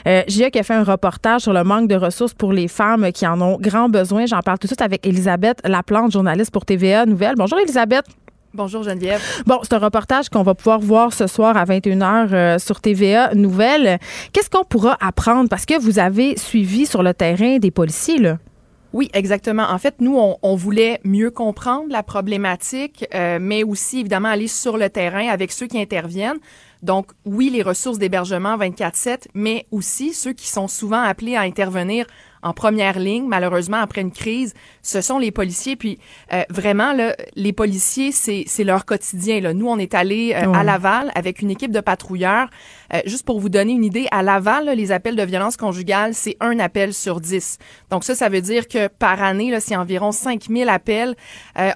Euh, 0.08 0.22
qui 0.28 0.60
a 0.60 0.64
fait 0.64 0.76
un 0.76 0.84
reportage 0.84 1.42
sur 1.42 1.54
le 1.54 1.64
manque 1.64 1.90
de 1.90 1.96
ressources 1.96 2.34
pour 2.36 2.54
les 2.54 2.68
femmes 2.68 3.12
qui 3.12 3.26
en 3.26 3.42
ont 3.42 3.58
grand 3.60 3.90
besoin. 3.90 4.28
J'en 4.28 4.40
parle 4.42 4.60
tout 4.60 4.68
de 4.68 4.70
suite 4.70 4.82
avec 4.82 5.06
Elisabeth 5.06 5.60
Laplante, 5.66 6.12
journaliste 6.12 6.52
pour 6.52 6.64
TVA 6.64 7.06
Nouvelle. 7.06 7.34
Bonjour 7.38 7.58
Elisabeth. 7.60 8.06
Bonjour 8.58 8.82
Geneviève. 8.82 9.22
Bon, 9.46 9.60
c'est 9.62 9.74
un 9.74 9.78
reportage 9.78 10.30
qu'on 10.30 10.42
va 10.42 10.56
pouvoir 10.56 10.80
voir 10.80 11.14
ce 11.14 11.28
soir 11.28 11.56
à 11.58 11.66
21h 11.66 12.34
euh, 12.34 12.58
sur 12.58 12.82
TVA 12.82 13.36
Nouvelle. 13.36 14.00
Qu'est-ce 14.34 14.50
qu'on 14.50 14.64
pourra 14.64 14.98
apprendre? 15.00 15.48
Parce 15.48 15.68
que 15.68 15.80
vous 15.80 16.00
avez 16.00 16.36
suivi 16.40 16.88
sur 16.88 17.04
le 17.04 17.14
terrain 17.14 17.60
des 17.60 17.70
policiers, 17.70 18.18
là. 18.18 18.40
Oui, 18.94 19.12
exactement. 19.14 19.62
En 19.70 19.78
fait, 19.78 19.98
nous, 20.00 20.18
on, 20.42 20.56
voulait 20.56 21.00
mieux 21.04 21.30
comprendre 21.30 21.92
la 21.92 22.02
problématique, 22.02 23.06
euh, 23.14 23.38
mais 23.40 23.64
aussi, 23.64 24.00
évidemment, 24.00 24.30
aller 24.30 24.48
sur 24.48 24.76
le 24.76 24.90
terrain 24.90 25.28
avec 25.28 25.52
ceux 25.52 25.68
qui 25.68 25.80
interviennent. 25.80 26.40
Donc, 26.82 27.12
oui, 27.26 27.52
les 27.52 27.62
ressources 27.62 28.00
d'hébergement 28.00 28.58
24-7, 28.58 29.28
mais 29.36 29.68
aussi 29.70 30.14
ceux 30.14 30.34
qui 30.34 30.48
sont 30.48 30.68
souvent 30.68 31.02
appelés 31.04 31.36
à 31.36 31.42
intervenir 31.42 32.08
en 32.48 32.54
première 32.54 32.98
ligne, 32.98 33.28
malheureusement, 33.28 33.78
après 33.78 34.02
une 34.02 34.12
crise, 34.12 34.54
ce 34.82 35.02
sont 35.02 35.18
les 35.18 35.32
policiers. 35.32 35.76
Puis, 35.76 36.00
euh, 36.32 36.44
vraiment, 36.50 36.94
là, 36.94 37.14
les 37.36 37.52
policiers, 37.52 38.12
c'est 38.12 38.64
leur 38.64 38.86
quotidien. 38.86 39.42
Là. 39.42 39.54
Nous, 39.54 39.68
on 39.68 39.78
est 39.78 39.94
allés 39.94 40.34
euh, 40.34 40.54
à 40.54 40.64
Laval 40.64 41.12
avec 41.14 41.42
une 41.42 41.52
équipe 41.52 41.72
de 41.72 41.82
patrouilleurs. 41.82 42.50
Euh, 42.94 43.00
juste 43.06 43.26
pour 43.26 43.42
vous 43.42 43.50
donner 43.50 43.74
une 43.74 43.84
idée, 43.84 44.08
à 44.12 44.24
Laval, 44.24 44.66
là, 44.66 44.76
les 44.76 44.94
appels 44.94 45.18
de 45.18 45.24
violence 45.24 45.58
conjugale, 45.58 46.14
c'est 46.14 46.38
un 46.40 46.58
appel 46.60 46.94
sur 46.94 47.20
dix. 47.20 47.58
Donc 47.90 48.06
ça, 48.06 48.16
ça 48.16 48.30
veut 48.30 48.42
dire 48.42 48.70
que 48.70 48.88
par 48.88 49.22
année, 49.22 49.54
c'est 49.60 49.76
environ 49.76 50.14
5000 50.14 50.70
appels. 50.70 51.16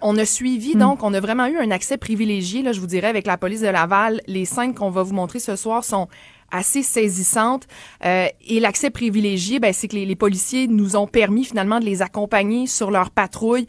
On 0.02 0.18
a 0.18 0.26
suivi, 0.26 0.76
donc, 0.76 1.04
on 1.04 1.14
a 1.14 1.20
vraiment 1.20 1.48
eu 1.48 1.58
un 1.58 1.72
accès 1.72 1.98
privilégié, 1.98 2.62
là, 2.62 2.72
je 2.72 2.80
vous 2.80 2.88
dirais, 2.88 3.08
avec 3.08 3.28
la 3.28 3.38
police 3.38 3.62
de 3.62 3.68
Laval. 3.68 4.22
Les 4.28 4.46
scènes 4.46 4.74
qu'on 4.74 4.90
va 4.90 5.04
vous 5.04 5.14
montrer 5.14 5.40
ce 5.40 5.58
soir 5.58 5.84
sont 5.84 6.08
assez 6.52 6.84
saisissantes. 6.84 7.68
Euh, 8.06 8.28
et 8.48 8.60
l'accès 8.60 8.90
privilégié, 8.90 9.60
ben, 9.60 9.74
c'est 9.74 9.88
que 9.88 9.96
les, 9.96 10.16
policiers 10.16 10.68
nous 10.68 10.96
ont 10.96 11.08
permis 11.08 11.46
finalement 11.46 11.80
de 11.80 11.86
les 11.86 12.02
accompagner 12.02 12.68
sur 12.68 12.92
leur 12.92 13.10
patrouille. 13.10 13.68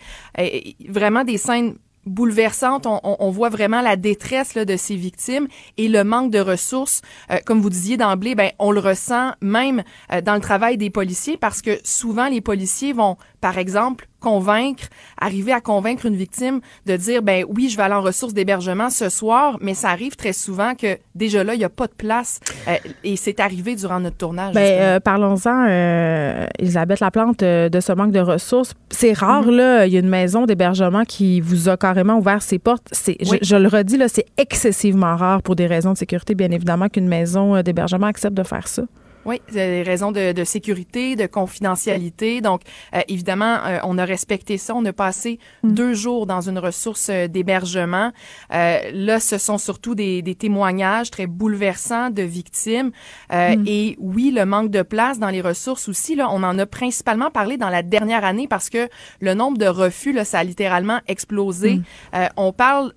Vraiment 0.89 1.25
des 1.25 1.39
scènes 1.39 1.77
bouleversantes. 2.07 2.87
On, 2.87 3.31
voit 3.31 3.49
vraiment 3.49 3.81
la 3.81 3.97
détresse 3.97 4.55
de 4.55 4.77
ces 4.77 4.97
victimes 4.97 5.49
et 5.77 5.89
le 5.89 6.05
manque 6.05 6.31
de 6.31 6.41
ressources. 6.41 7.03
Euh, 7.31 7.39
comme 7.45 7.61
vous 7.61 7.71
disiez 7.71 7.97
d'emblée, 7.97 8.35
ben, 8.35 8.51
on 8.59 8.73
le 8.73 8.81
ressent 8.81 9.33
même 9.41 9.83
euh, 10.13 10.21
dans 10.21 10.35
le 10.35 10.41
travail 10.41 10.77
des 10.77 10.91
policiers 10.91 11.37
parce 11.37 11.63
que 11.63 11.79
souvent 11.85 12.29
les 12.29 12.41
policiers 12.41 12.93
vont, 12.93 13.17
par 13.43 13.59
exemple, 13.59 14.07
convaincre, 14.21 14.85
arriver 15.21 15.53
à 15.53 15.61
convaincre 15.61 16.07
une 16.07 16.15
victime 16.15 16.61
de 16.87 16.97
dire, 16.97 17.23
ben 17.23 17.45
oui, 17.49 17.69
je 17.69 17.77
vais 17.77 17.83
aller 17.83 17.95
en 17.95 18.01
ressources 18.01 18.33
d'hébergement 18.35 18.89
ce 18.89 19.09
soir, 19.09 19.59
mais 19.61 19.75
ça 19.75 19.89
arrive 19.91 20.15
très 20.15 20.33
souvent 20.33 20.77
que 20.77 20.97
déjà 21.17 21.43
là, 21.43 21.55
il 21.55 21.59
n'y 21.59 21.65
a 21.65 21.69
pas 21.69 21.89
de 21.89 21.93
place. 21.93 22.39
Euh, 22.69 22.77
et 23.03 23.17
c'est 23.17 23.41
arrivé 23.41 23.75
durant 23.75 23.99
notre 23.99 24.17
tournage. 24.17 24.55
Ben, 24.55 24.81
euh, 24.81 25.01
parlons-en, 25.01 25.67
euh, 25.69 26.47
Elisabeth 26.61 27.01
Laplante, 27.01 27.43
euh, 27.43 27.69
de 27.69 27.81
ce 27.81 27.93
manque 27.93 28.13
de 28.13 28.21
ressources. 28.21 28.75
C'est 28.91 29.13
rare, 29.13 29.51
là. 29.51 29.87
Il 29.87 29.93
y 29.93 29.97
a 29.97 30.01
une 30.01 30.09
maison 30.09 30.47
d'hébergement 30.47 31.03
qui 31.05 31.41
vous 31.41 31.69
a 31.69 31.77
carrément 31.77 32.17
ouvert 32.19 32.43
ses 32.43 32.61
portes. 32.61 32.87
C'est, 32.93 33.17
Oui. 33.29 33.39
je, 33.43 33.49
je 33.49 33.57
le 33.57 33.67
redis, 33.67 33.97
là, 33.97 34.07
c'est 34.09 34.27
excessivement 34.39 35.17
rare 35.17 35.43
pour 35.43 35.57
des 35.57 35.67
raisons 35.67 35.95
de 35.95 35.99
sécurité, 35.99 36.37
bien 36.37 36.53
évidemment, 36.53 36.89
qu'une 36.89 37.09
maison 37.09 37.61
d'hébergement 37.63 38.07
accepte 38.07 38.35
de 38.37 38.45
faire 38.45 38.69
ça. 38.69 38.83
Oui, 39.25 39.41
des 39.53 39.83
raisons 39.83 40.13
de, 40.13 40.33
de, 40.33 40.45
sécurité, 40.45 41.17
de 41.17 41.27
confidentialité. 41.27 42.41
Donc, 42.41 42.63
euh, 42.95 43.01
évidemment, 43.09 43.59
euh, 43.65 43.79
on 43.85 43.99
a 43.99 44.05
respecté 44.05 44.59
ça. 44.59 44.75
On 44.75 44.85
a 44.85 44.93
passé 44.93 45.39
Mm. 45.63 45.75
deux 45.75 45.95
jours 45.95 46.27
dans 46.27 46.41
une 46.49 46.59
ressource 46.59 47.09
euh, 47.11 47.29
d'hébergement. 47.29 48.13
Euh, 48.53 48.79
là, 48.93 49.21
ce 49.21 49.39
sont 49.39 49.59
surtout 49.59 49.95
des, 49.95 50.23
des 50.23 50.35
témoignages 50.35 51.11
très 51.11 51.27
bouleversants 51.27 52.11
de 52.11 52.23
victimes. 52.23 52.91
Euh, 53.33 53.57
Mm. 53.57 53.65
Et 53.67 53.97
oui, 54.01 54.31
le 54.31 54.45
manque 54.47 54.71
de 54.71 54.83
place 54.83 55.19
dans 55.19 55.29
les 55.29 55.41
ressources 55.41 55.89
aussi, 55.89 56.15
là, 56.15 56.29
on 56.31 56.43
en 56.43 56.59
a 56.59 56.67
principalement 56.67 57.31
parlé 57.31 57.57
dans 57.57 57.69
la 57.69 57.83
dernière 57.83 58.25
année 58.25 58.49
parce 58.49 58.71
que 58.71 58.89
le 59.21 59.35
nombre 59.35 59.59
de 59.59 59.67
refus, 59.67 60.13
là, 60.13 60.25
ça 60.25 60.39
a 60.39 60.45
littéralement 60.45 61.01
explosé. 61.07 61.77
Mm. 61.77 61.83
Euh, 62.15 62.27
on 62.37 62.53
parle 62.53 62.93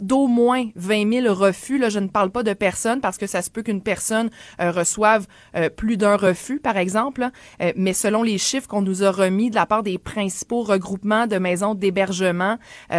d'au 0.00 0.26
moins 0.26 0.66
20 0.76 1.22
000 1.22 1.34
refus. 1.34 1.78
Là, 1.78 1.88
je 1.88 1.98
ne 1.98 2.08
parle 2.08 2.30
pas 2.30 2.42
de 2.42 2.52
personnes 2.52 3.00
parce 3.00 3.18
que 3.18 3.26
ça 3.26 3.42
se 3.42 3.50
peut 3.50 3.62
qu'une 3.62 3.82
personne 3.82 4.30
euh, 4.60 4.70
reçoive 4.70 5.26
euh, 5.54 5.68
plus 5.68 5.96
d'un 5.96 6.16
refus, 6.16 6.60
par 6.60 6.76
exemple. 6.76 7.28
Euh, 7.60 7.72
mais 7.76 7.92
selon 7.92 8.22
les 8.22 8.38
chiffres 8.38 8.68
qu'on 8.68 8.82
nous 8.82 9.02
a 9.02 9.10
remis 9.10 9.50
de 9.50 9.54
la 9.54 9.66
part 9.66 9.82
des 9.82 9.98
principaux 9.98 10.62
regroupements 10.62 11.26
de 11.26 11.36
maisons 11.38 11.74
d'hébergement, 11.74 12.58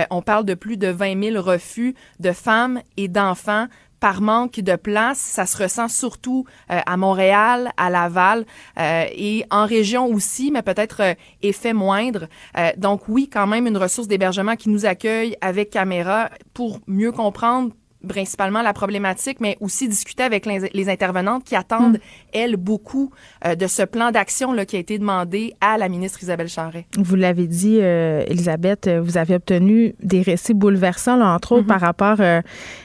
on 0.09 0.21
parle 0.21 0.45
de 0.45 0.53
plus 0.53 0.77
de 0.77 0.87
20 0.87 1.31
000 1.31 1.41
refus 1.41 1.95
de 2.19 2.31
femmes 2.31 2.81
et 2.97 3.07
d'enfants 3.07 3.67
par 3.99 4.21
manque 4.21 4.59
de 4.59 4.75
place. 4.75 5.19
Ça 5.19 5.45
se 5.45 5.61
ressent 5.61 5.87
surtout 5.87 6.45
euh, 6.71 6.79
à 6.85 6.97
Montréal, 6.97 7.71
à 7.77 7.89
Laval 7.89 8.45
euh, 8.79 9.05
et 9.15 9.45
en 9.51 9.65
région 9.65 10.05
aussi, 10.05 10.51
mais 10.51 10.61
peut-être 10.61 11.01
euh, 11.01 11.13
effet 11.41 11.73
moindre. 11.73 12.27
Euh, 12.57 12.69
donc 12.77 13.07
oui, 13.07 13.29
quand 13.31 13.47
même 13.47 13.67
une 13.67 13.77
ressource 13.77 14.07
d'hébergement 14.07 14.55
qui 14.55 14.69
nous 14.69 14.85
accueille 14.85 15.35
avec 15.41 15.69
caméra 15.69 16.29
pour 16.53 16.79
mieux 16.87 17.11
comprendre 17.11 17.71
principalement 18.07 18.61
la 18.61 18.73
problématique, 18.73 19.39
mais 19.39 19.57
aussi 19.59 19.87
discuter 19.87 20.23
avec 20.23 20.45
les, 20.45 20.69
les 20.73 20.89
intervenantes 20.89 21.43
qui 21.43 21.55
attendent, 21.55 21.99
elles, 22.33 22.55
beaucoup 22.57 23.11
euh, 23.45 23.55
de 23.55 23.67
ce 23.67 23.83
plan 23.83 24.11
d'action 24.11 24.55
qui 24.65 24.75
a 24.75 24.79
été 24.79 24.99
demandé 24.99 25.53
à 25.61 25.77
la 25.77 25.89
ministre 25.89 26.21
Isabelle 26.23 26.47
Charret. 26.49 26.85
Vous 26.97 27.15
l'avez 27.15 27.47
dit, 27.47 27.79
euh, 27.81 28.23
Elisabeth, 28.27 28.87
euh, 28.87 29.01
vous 29.01 29.17
avez 29.17 29.35
obtenu 29.35 29.95
des 30.01 30.21
récits 30.21 30.53
bouleversants, 30.53 31.17
là, 31.17 31.33
entre 31.33 31.53
autres 31.53 31.67
par 31.67 31.81
rapport 31.81 32.17
euh, 32.19 32.41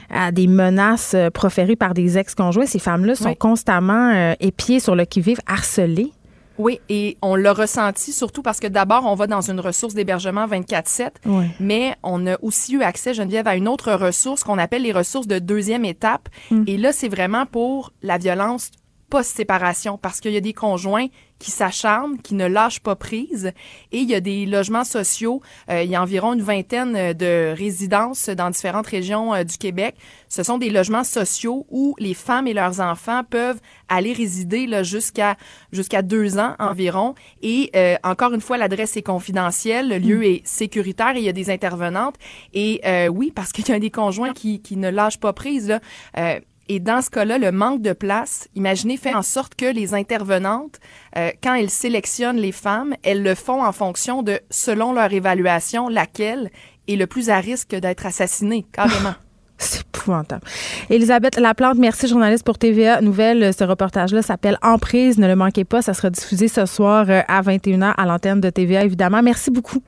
à 0.09 0.31
des 0.31 0.47
menaces 0.47 1.15
proférées 1.33 1.75
par 1.75 1.93
des 1.93 2.17
ex-conjoints. 2.17 2.65
Ces 2.65 2.79
femmes-là 2.79 3.15
sont 3.15 3.29
Oui. 3.29 3.37
constamment 3.37 4.33
épiées 4.39 4.79
sur 4.79 4.95
le 4.95 5.05
qui-vive, 5.05 5.39
harcelées. 5.47 6.11
Oui, 6.57 6.79
et 6.89 7.17
on 7.21 7.35
l'a 7.35 7.51
ressenti 7.53 8.11
surtout 8.11 8.41
parce 8.43 8.59
que 8.59 8.67
d'abord, 8.67 9.05
on 9.05 9.15
va 9.15 9.27
dans 9.27 9.41
une 9.41 9.59
ressource 9.59 9.93
d'hébergement 9.93 10.45
24-7, 10.47 11.11
Ouais. 11.25 11.47
mais 11.59 11.95
on 12.03 12.27
a 12.27 12.37
aussi 12.41 12.73
eu 12.73 12.83
accès, 12.83 13.13
Geneviève, 13.13 13.47
à 13.47 13.55
une 13.55 13.67
autre 13.67 13.91
ressource 13.93 14.43
qu'on 14.43 14.57
appelle 14.59 14.83
les 14.83 14.91
ressources 14.91 15.27
de 15.27 15.39
deuxième 15.39 15.85
étape. 15.85 16.29
Mm. 16.51 16.63
Et 16.67 16.77
là, 16.77 16.93
c'est 16.93 17.09
vraiment 17.09 17.45
pour 17.45 17.91
la 18.03 18.17
violence 18.17 18.69
post-séparation 19.13 19.99
parce 19.99 20.19
qu'il 20.19 20.31
y 20.31 20.37
a 20.37 20.41
des 20.41 20.53
conjoints 20.53 21.05
qui 21.37 21.51
s'acharnent, 21.51 22.17
qui 22.19 22.33
ne 22.33 22.47
lâchent 22.47 22.79
pas 22.79 22.95
prise. 22.95 23.51
Et 23.91 23.99
il 23.99 24.09
y 24.09 24.15
a 24.15 24.19
des 24.19 24.47
logements 24.47 24.85
sociaux. 24.85 25.39
euh, 25.69 25.83
il 25.83 25.91
y 25.91 25.95
a 25.95 26.01
environ 26.01 26.33
une 26.33 26.41
vingtaine 26.41 26.95
euh, 26.95 27.13
de 27.13 27.53
résidences 27.55 28.29
dans 28.29 28.49
différentes 28.49 28.87
régions 28.87 29.35
euh, 29.35 29.43
du 29.43 29.59
Québec. 29.59 29.93
Ce 30.29 30.41
sont 30.41 30.57
des 30.57 30.71
logements 30.71 31.03
sociaux 31.03 31.67
où 31.69 31.95
les 31.99 32.15
femmes 32.15 32.47
et 32.47 32.53
leurs 32.53 32.79
enfants 32.79 33.21
peuvent 33.29 33.59
aller 33.87 34.13
résider 34.13 34.65
là, 34.65 34.81
jusqu'à 34.81 35.35
jusqu'à 35.71 36.01
deux 36.01 36.39
ans 36.39 36.55
environ. 36.57 37.13
Et 37.43 37.69
euh, 37.75 37.97
encore 38.03 38.33
une 38.33 38.41
fois, 38.41 38.57
l'adresse 38.57 38.97
est 38.97 39.03
confidentielle, 39.03 39.89
le 39.89 39.99
lieu 39.99 40.25
est 40.25 40.41
sécuritaire 40.47 41.15
et 41.15 41.19
il 41.19 41.25
y 41.25 41.29
a 41.29 41.33
des 41.33 41.51
intervenantes. 41.51 42.15
Et 42.55 42.81
oui, 43.09 43.31
parce 43.35 43.51
qu'il 43.51 43.67
y 43.67 43.71
a 43.71 43.79
des 43.79 43.91
conjoints 43.91 44.33
qui, 44.33 44.59
qui 44.59 44.75
ne 44.75 44.89
lâchent 44.89 45.19
pas 45.19 45.33
prise. 45.33 45.67
Là. 45.67 46.39
Euh, 46.73 46.75
et 46.75 46.79
dans 46.79 47.01
ce 47.01 47.09
cas-là, 47.09 47.37
le 47.37 47.51
manque 47.51 47.81
de 47.81 47.93
place, 47.93 48.47
imaginez, 48.55 48.97
fait 48.97 49.13
en 49.13 49.21
sorte 49.21 49.55
que 49.55 49.65
les 49.65 49.93
intervenantes, 49.93 50.79
euh, 51.17 51.31
quand 51.41 51.53
elles 51.53 51.69
sélectionnent 51.69 52.37
les 52.37 52.51
femmes, 52.51 52.95
elles 53.03 53.23
le 53.23 53.35
font 53.35 53.63
en 53.63 53.71
fonction 53.71 54.23
de, 54.23 54.39
selon 54.49 54.93
leur 54.93 55.11
évaluation, 55.11 55.89
laquelle 55.89 56.49
est 56.87 56.95
le 56.95 57.07
plus 57.07 57.29
à 57.29 57.39
risque 57.39 57.75
d'être 57.75 58.05
assassinée, 58.05 58.65
carrément. 58.71 59.13
C'est 59.57 59.81
épouvantable. 59.81 60.41
Elisabeth 60.89 61.37
Laplante, 61.37 61.77
merci, 61.77 62.07
journaliste 62.07 62.43
pour 62.43 62.57
TVA 62.57 63.01
Nouvelle. 63.01 63.53
Ce 63.57 63.63
reportage-là 63.63 64.21
s'appelle 64.21 64.57
Emprise. 64.61 65.17
Ne 65.17 65.27
le 65.27 65.35
manquez 65.35 65.63
pas. 65.63 65.81
Ça 65.81 65.93
sera 65.93 66.09
diffusé 66.09 66.49
ce 66.49 66.65
soir 66.65 67.05
euh, 67.07 67.21
à 67.27 67.41
21h 67.41 67.93
à 67.95 68.05
l'antenne 68.05 68.41
de 68.41 68.49
TVA, 68.49 68.83
évidemment. 68.83 69.21
Merci 69.21 69.51
beaucoup. 69.51 69.81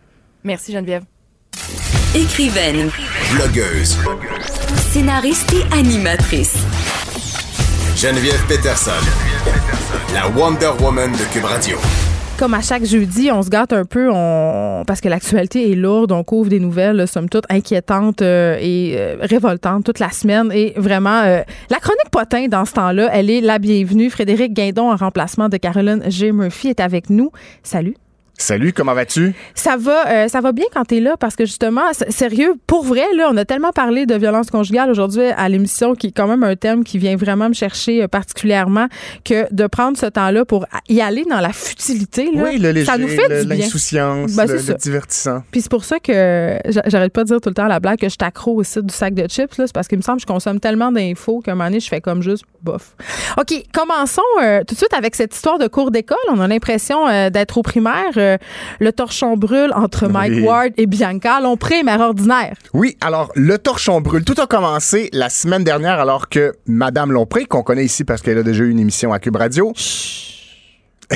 Merci 0.43 0.71
Geneviève. 0.71 1.03
Écrivaine, 2.13 2.89
Blogueuse. 3.33 3.97
Scénariste 4.77 5.53
et 5.53 5.73
animatrice. 5.73 6.55
Geneviève 7.95 8.43
Peterson. 8.47 8.91
La 10.13 10.27
Wonder 10.29 10.71
Woman 10.81 11.11
de 11.11 11.33
Cube 11.33 11.45
Radio. 11.45 11.77
Comme 12.37 12.53
à 12.53 12.61
chaque 12.61 12.83
jeudi, 12.83 13.31
on 13.31 13.41
se 13.41 13.49
gâte 13.49 13.71
un 13.71 13.85
peu 13.85 14.09
on... 14.11 14.83
parce 14.85 14.99
que 14.99 15.07
l'actualité 15.07 15.71
est 15.71 15.75
lourde. 15.75 16.11
On 16.11 16.23
couvre 16.23 16.49
des 16.49 16.59
nouvelles, 16.59 16.97
là, 16.97 17.07
somme 17.07 17.29
toute, 17.29 17.45
inquiétantes 17.49 18.21
euh, 18.21 18.57
et 18.59 18.95
euh, 18.97 19.15
révoltantes 19.21 19.85
toute 19.85 19.99
la 19.99 20.09
semaine. 20.09 20.51
Et 20.53 20.73
vraiment, 20.75 21.21
euh, 21.23 21.41
la 21.69 21.77
chronique 21.77 22.09
potin 22.11 22.47
dans 22.47 22.65
ce 22.65 22.73
temps-là, 22.73 23.09
elle 23.13 23.29
est 23.29 23.41
la 23.41 23.57
bienvenue. 23.57 24.09
Frédéric 24.09 24.53
Guindon, 24.53 24.91
en 24.91 24.97
remplacement 24.97 25.47
de 25.47 25.57
Caroline 25.57 26.03
G. 26.07 26.33
Murphy, 26.33 26.69
est 26.69 26.81
avec 26.81 27.09
nous. 27.09 27.31
Salut. 27.63 27.95
Salut, 28.37 28.73
comment 28.73 28.93
vas-tu? 28.93 29.33
Ça 29.53 29.77
va, 29.77 30.07
euh, 30.09 30.27
ça 30.27 30.41
va 30.41 30.51
bien 30.51 30.65
quand 30.73 30.83
t'es 30.83 30.99
là 30.99 31.15
parce 31.17 31.37
que 31.37 31.45
justement, 31.45 31.81
sérieux, 32.09 32.55
pour 32.67 32.83
vrai, 32.83 33.05
là, 33.15 33.29
on 33.31 33.37
a 33.37 33.45
tellement 33.45 33.71
parlé 33.71 34.05
de 34.05 34.13
violence 34.15 34.49
conjugale 34.51 34.89
aujourd'hui 34.89 35.23
à 35.37 35.47
l'émission 35.47 35.95
qui 35.95 36.07
est 36.07 36.11
quand 36.11 36.27
même 36.27 36.43
un 36.43 36.57
thème 36.57 36.83
qui 36.83 36.97
vient 36.97 37.15
vraiment 37.15 37.47
me 37.47 37.53
chercher 37.53 38.03
euh, 38.03 38.07
particulièrement 38.09 38.87
que 39.23 39.45
de 39.53 39.67
prendre 39.67 39.97
ce 39.97 40.07
temps-là 40.07 40.43
pour 40.43 40.65
y 40.89 40.99
aller 40.99 41.23
dans 41.29 41.39
la 41.39 41.53
futilité, 41.53 42.29
là, 42.33 42.43
Oui, 42.43 42.57
le 42.57 42.71
léger, 42.71 42.85
ça 42.87 42.97
nous 42.97 43.07
fait 43.07 43.27
le- 43.29 43.41
du 43.43 43.47
bien. 43.47 43.57
l'insouciance, 43.57 44.35
Ben, 44.35 44.47
le, 44.47 44.73
divertissant. 44.75 45.41
Puis 45.51 45.61
c'est 45.61 45.71
pour 45.71 45.85
ça 45.85 45.99
que 45.99 46.57
j'a- 46.67 46.83
j'arrête 46.87 47.13
pas 47.13 47.23
de 47.23 47.29
dire 47.29 47.39
tout 47.39 47.49
le 47.49 47.55
temps 47.55 47.65
à 47.65 47.69
la 47.69 47.79
blague 47.79 47.99
que 47.99 48.09
je 48.09 48.17
t'accro 48.17 48.55
au 48.55 48.63
site 48.63 48.85
du 48.85 48.93
sac 48.93 49.13
de 49.13 49.27
chips. 49.29 49.57
là. 49.57 49.65
C'est 49.67 49.73
parce 49.73 49.87
qu'il 49.87 49.97
me 49.97 50.03
semble 50.03 50.17
que 50.17 50.23
je 50.23 50.27
consomme 50.27 50.59
tellement 50.59 50.91
d'infos 50.91 51.39
qu'à 51.39 51.53
un 51.53 51.55
moment 51.55 51.69
donné, 51.69 51.79
je 51.79 51.87
fais 51.87 52.01
comme 52.01 52.21
juste 52.21 52.43
bof. 52.61 52.95
OK, 53.37 53.53
commençons 53.73 54.21
euh, 54.43 54.59
tout 54.67 54.73
de 54.73 54.77
suite 54.79 54.93
avec 54.93 55.15
cette 55.15 55.33
histoire 55.33 55.57
de 55.57 55.67
cours 55.67 55.89
d'école. 55.91 56.17
On 56.29 56.39
a 56.41 56.47
l'impression 56.49 57.07
d'être 57.29 57.57
au 57.57 57.61
primaire. 57.61 58.03
Euh, 58.25 58.37
le 58.79 58.91
torchon 58.91 59.37
brûle 59.37 59.71
entre 59.73 60.07
Mike 60.07 60.33
Oui. 60.35 60.41
Ward 60.43 60.71
et 60.77 60.85
Bianca. 60.85 61.39
Lompré, 61.41 61.83
mère 61.83 62.01
ordinaire. 62.01 62.55
Oui, 62.73 62.97
alors 63.01 63.31
le 63.35 63.57
torchon 63.57 64.01
brûle. 64.01 64.23
Tout 64.23 64.39
a 64.41 64.47
commencé 64.47 65.09
la 65.13 65.29
semaine 65.29 65.63
dernière 65.63 65.99
alors 65.99 66.29
que 66.29 66.53
Madame 66.65 67.11
Lompré, 67.11 67.45
qu'on 67.45 67.63
connaît 67.63 67.85
ici 67.85 68.03
parce 68.03 68.21
qu'elle 68.21 68.37
a 68.37 68.43
déjà 68.43 68.63
eu 68.63 68.69
une 68.69 68.79
émission 68.79 69.13
à 69.13 69.19
Cube 69.19 69.35
Radio, 69.35 69.73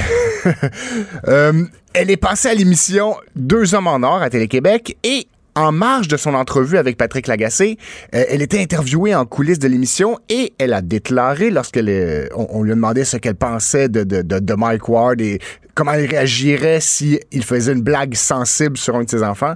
euh, 1.27 1.63
elle 1.93 2.11
est 2.11 2.17
passée 2.17 2.49
à 2.49 2.53
l'émission 2.53 3.15
Deux 3.35 3.73
hommes 3.73 3.87
en 3.87 4.03
or 4.03 4.21
à 4.21 4.29
Télé-Québec 4.29 4.97
et 5.03 5.27
en 5.55 5.71
marge 5.71 6.07
de 6.07 6.15
son 6.15 6.35
entrevue 6.35 6.77
avec 6.77 6.95
Patrick 6.95 7.27
Lagacé, 7.27 7.77
euh, 8.13 8.23
elle 8.29 8.41
était 8.41 8.61
interviewée 8.61 9.15
en 9.15 9.25
coulisses 9.25 9.59
de 9.59 9.67
l'émission 9.67 10.17
et 10.29 10.53
elle 10.57 10.73
a 10.73 10.81
déclaré 10.81 11.49
lorsqu'elle 11.49 12.29
on, 12.35 12.47
on 12.51 12.63
lui 12.63 12.71
a 12.71 12.75
demandé 12.75 13.03
ce 13.03 13.17
qu'elle 13.17 13.35
pensait 13.35 13.89
de, 13.89 14.03
de, 14.03 14.21
de, 14.21 14.39
de 14.39 14.53
Mike 14.53 14.87
Ward 14.87 15.19
et 15.19 15.39
comment 15.79 15.93
elle 15.93 16.09
réagirait 16.09 16.79
si 16.81 17.19
il 17.31 17.43
faisait 17.43 17.71
une 17.73 17.81
blague 17.81 18.13
sensible 18.15 18.77
sur 18.77 18.95
un 18.95 19.03
de 19.03 19.09
ses 19.09 19.23
enfants. 19.23 19.53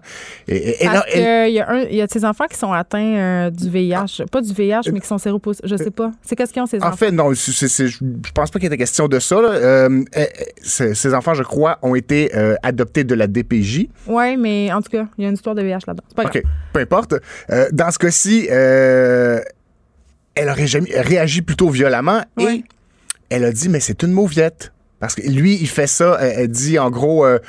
Et, 0.48 0.78
elle- 0.84 1.52
y, 1.52 1.60
a 1.60 1.84
il 1.84 1.96
y 1.98 2.02
de 2.02 2.08
ces 2.12 2.24
enfants 2.26 2.46
qui 2.50 2.58
sont 2.58 2.72
atteints 2.72 3.16
euh, 3.16 3.50
du 3.50 3.70
VIH. 3.70 4.24
Pas 4.32 4.42
du 4.42 4.54
VIH, 4.54 4.92
mais 4.92 5.00
qui 5.02 5.08
sont 5.08 5.18
séropositifs. 5.18 5.70
Je 5.70 5.76
sais 5.76 5.92
pas. 5.92 6.12
C'est 6.22 6.36
qu'est-ce 6.36 6.54
qu'ils 6.54 6.62
ont, 6.62 6.66
ces 6.66 6.82
En 6.82 6.88
enfants? 6.88 6.98
fait, 6.98 7.12
non, 7.12 7.34
je 7.34 7.52
je 7.52 8.32
pense 8.34 8.50
pas 8.50 8.60
qu'il 8.60 8.68
était 8.68 8.78
question 8.78 9.08
de 9.08 9.20
ça. 9.20 9.36
Euh, 9.36 10.04
euh, 10.18 10.26
ces 10.62 10.96
ces 10.96 11.14
enfants, 11.14 11.34
je 11.34 11.44
crois, 11.44 11.78
ont 11.82 11.96
été 11.96 12.36
euh, 12.36 12.56
adoptés 12.64 13.04
de 13.04 13.16
la 13.16 13.28
DPJ. 13.28 13.88
Oui, 14.08 14.38
mais 14.38 14.72
en 14.72 14.82
tout 14.82 14.90
cas, 14.90 15.06
il 15.18 15.24
y 15.24 15.26
a 15.26 15.30
une 15.30 15.36
histoire 15.36 15.56
de 15.56 15.62
VIH 15.62 15.80
là-dedans. 15.88 16.04
C'est 16.08 16.16
pas 16.16 16.24
grave. 16.24 16.38
OK, 16.38 16.44
peu 16.74 16.80
importe. 16.80 17.16
Euh, 17.52 17.68
dans 17.72 17.92
ce 17.92 18.00
cas-ci, 18.00 18.48
elle 18.50 19.44
aurait 20.50 20.68
jamais- 20.68 20.90
réagi 21.00 21.42
plutôt 21.42 21.70
violemment 21.70 22.22
et 22.40 22.64
elle 23.30 23.46
a 23.46 23.52
dit, 23.52 23.70
mais 23.70 23.80
c'est 23.80 24.04
une 24.04 24.12
mauviette. 24.12 24.72
Parce 25.04 25.16
que 25.16 25.30
lui, 25.30 25.58
il 25.60 25.68
fait 25.68 25.88
ça, 25.88 26.18
elle, 26.22 26.34
elle 26.38 26.48
dit 26.48 26.80
en 26.80 26.90
gros... 26.90 27.26
euh, 27.26 27.40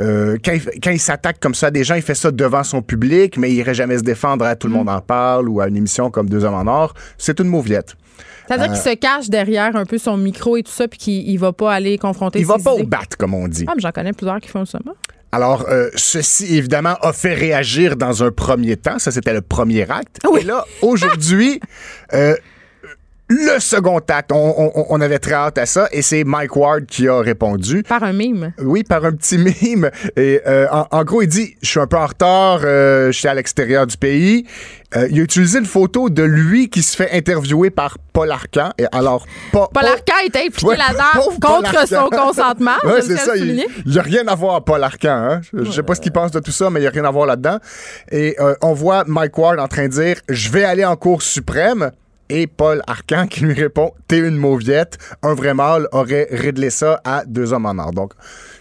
euh, 0.00 0.38
quand 0.44 0.90
il, 0.92 1.00
s'attaque 1.00 1.40
comme 1.40 1.54
ça 1.54 1.66
à 1.66 1.70
des 1.70 1.82
gens, 1.84 1.94
il 1.96 2.02
fait 2.02 2.14
ça 2.14 2.30
devant 2.30 2.62
son 2.62 2.80
public, 2.80 3.36
mais 3.36 3.50
il 3.50 3.56
irait 3.56 3.74
jamais 3.74 3.98
se 3.98 4.02
défendre 4.02 4.44
à 4.46 4.54
Tout 4.56 4.68
le 4.68 4.72
monde 4.72 4.88
en 4.88 5.00
parle 5.00 5.48
ou 5.48 5.60
à 5.60 5.66
une 5.66 5.76
émission 5.76 6.10
comme 6.10 6.28
Deux 6.30 6.44
hommes 6.44 6.54
en 6.54 6.66
or. 6.66 6.94
C'est 7.18 7.38
une 7.40 7.48
mauviette. 7.48 7.96
C'est-à-dire 8.46 8.70
Euh, 8.70 8.74
qu'il 8.74 8.82
se 8.82 8.94
cache 8.94 9.28
derrière 9.28 9.74
un 9.76 9.84
peu 9.84 9.98
son 9.98 10.16
micro 10.16 10.56
et 10.56 10.62
tout 10.62 10.72
ça, 10.72 10.86
puis 10.88 10.98
qu'il 10.98 11.28
il 11.28 11.36
va 11.36 11.52
pas 11.52 11.74
aller 11.74 11.98
confronter 11.98 12.38
Il 12.38 12.46
va 12.46 12.56
ses 12.58 12.64
pas 12.64 12.74
idées. 12.74 12.82
au 12.82 12.86
bat, 12.86 13.00
comme 13.18 13.34
on 13.34 13.46
dit. 13.48 13.64
Ah, 13.68 13.72
mais 13.74 13.82
j'en 13.82 13.90
connais 13.90 14.12
plusieurs 14.12 14.40
qui 14.40 14.48
font 14.48 14.64
ça. 14.64 14.78
moi. 14.84 14.94
Alors, 15.32 15.66
euh, 15.68 15.90
ceci, 15.96 16.56
évidemment, 16.56 16.94
a 17.02 17.12
fait 17.12 17.34
réagir 17.34 17.96
dans 17.96 18.22
un 18.24 18.30
premier 18.30 18.76
temps. 18.76 18.98
Ça, 18.98 19.10
c'était 19.10 19.34
le 19.34 19.42
premier 19.42 19.82
acte. 19.90 20.18
Et 20.40 20.44
là, 20.44 20.64
aujourd'hui, 20.82 21.60
le 23.32 23.60
second 23.60 23.98
acte, 24.08 24.32
on, 24.32 24.54
on- 24.74 24.86
on 24.90 25.00
avait 25.00 25.20
très 25.20 25.34
hâte 25.34 25.56
à 25.58 25.64
ça 25.64 25.88
et 25.92 26.02
c'est 26.02 26.24
Mike 26.24 26.56
Ward 26.56 26.84
qui 26.86 27.06
a 27.08 27.20
répondu. 27.20 27.84
Par 27.84 28.02
un 28.02 28.12
mime. 28.12 28.52
Oui, 28.60 28.82
par 28.82 29.04
un 29.04 29.12
petit 29.12 29.38
mime. 29.38 29.88
Et 30.16 30.40
euh, 30.46 30.66
en, 30.72 30.86
en 30.90 31.04
gros, 31.04 31.22
il 31.22 31.28
dit 31.28 31.54
Je 31.62 31.68
suis 31.68 31.78
un 31.80 31.86
peu 31.86 31.96
en 31.96 32.06
retard, 32.06 32.60
euh, 32.64 33.12
je 33.12 33.18
suis 33.18 33.28
à 33.28 33.34
l'extérieur 33.34 33.86
du 33.86 33.96
pays. 33.96 34.46
Euh, 34.96 35.06
il 35.08 35.20
a 35.20 35.22
utilisé 35.22 35.60
une 35.60 35.66
photo 35.66 36.10
de 36.10 36.24
lui 36.24 36.68
qui 36.68 36.82
se 36.82 36.96
fait 36.96 37.12
interviewer 37.12 37.70
par 37.70 37.98
Paul 38.12 38.32
Arcan. 38.32 38.70
Et 38.76 38.86
alors, 38.90 39.24
Paul 39.52 39.68
Arcand 39.76 40.14
était 40.26 40.40
impliqué 40.40 40.66
Ouais, 40.66 40.76
là-dedans 40.76 41.30
contre 41.40 41.86
son 41.86 42.08
consentement. 42.10 42.72
Ouais, 42.84 43.00
c'est 43.00 43.16
ça. 43.16 43.36
Il 43.36 43.64
n'y 43.86 43.98
a 43.98 44.02
rien 44.02 44.26
à 44.26 44.34
voir, 44.34 44.64
Paul 44.64 44.82
Arcan. 44.82 45.08
Hein? 45.10 45.40
Je, 45.52 45.62
je 45.64 45.70
sais 45.70 45.84
pas 45.84 45.94
ce 45.94 46.00
qu'il 46.00 46.10
pense 46.10 46.32
de 46.32 46.40
tout 46.40 46.50
ça, 46.50 46.68
mais 46.70 46.80
il 46.80 46.82
n'y 46.82 46.88
a 46.88 46.90
rien 46.90 47.04
à 47.04 47.10
voir 47.12 47.26
là-dedans. 47.26 47.58
Et 48.10 48.34
euh, 48.40 48.54
on 48.62 48.72
voit 48.72 49.04
Mike 49.06 49.38
Ward 49.38 49.60
en 49.60 49.68
train 49.68 49.84
de 49.86 49.92
dire 49.92 50.16
Je 50.28 50.50
vais 50.50 50.64
aller 50.64 50.84
en 50.84 50.96
Cour 50.96 51.22
suprême. 51.22 51.92
Et 52.30 52.46
Paul 52.46 52.80
Arcan 52.86 53.26
qui 53.26 53.40
lui 53.40 53.52
répond 53.54 53.92
T'es 54.08 54.18
une 54.18 54.36
mauviette. 54.36 54.98
Un 55.22 55.34
vrai 55.34 55.52
mâle 55.52 55.88
aurait 55.92 56.28
réglé 56.30 56.70
ça 56.70 57.00
à 57.04 57.24
deux 57.26 57.52
hommes 57.52 57.66
en 57.66 57.76
or. 57.78 57.92
Donc, 57.92 58.12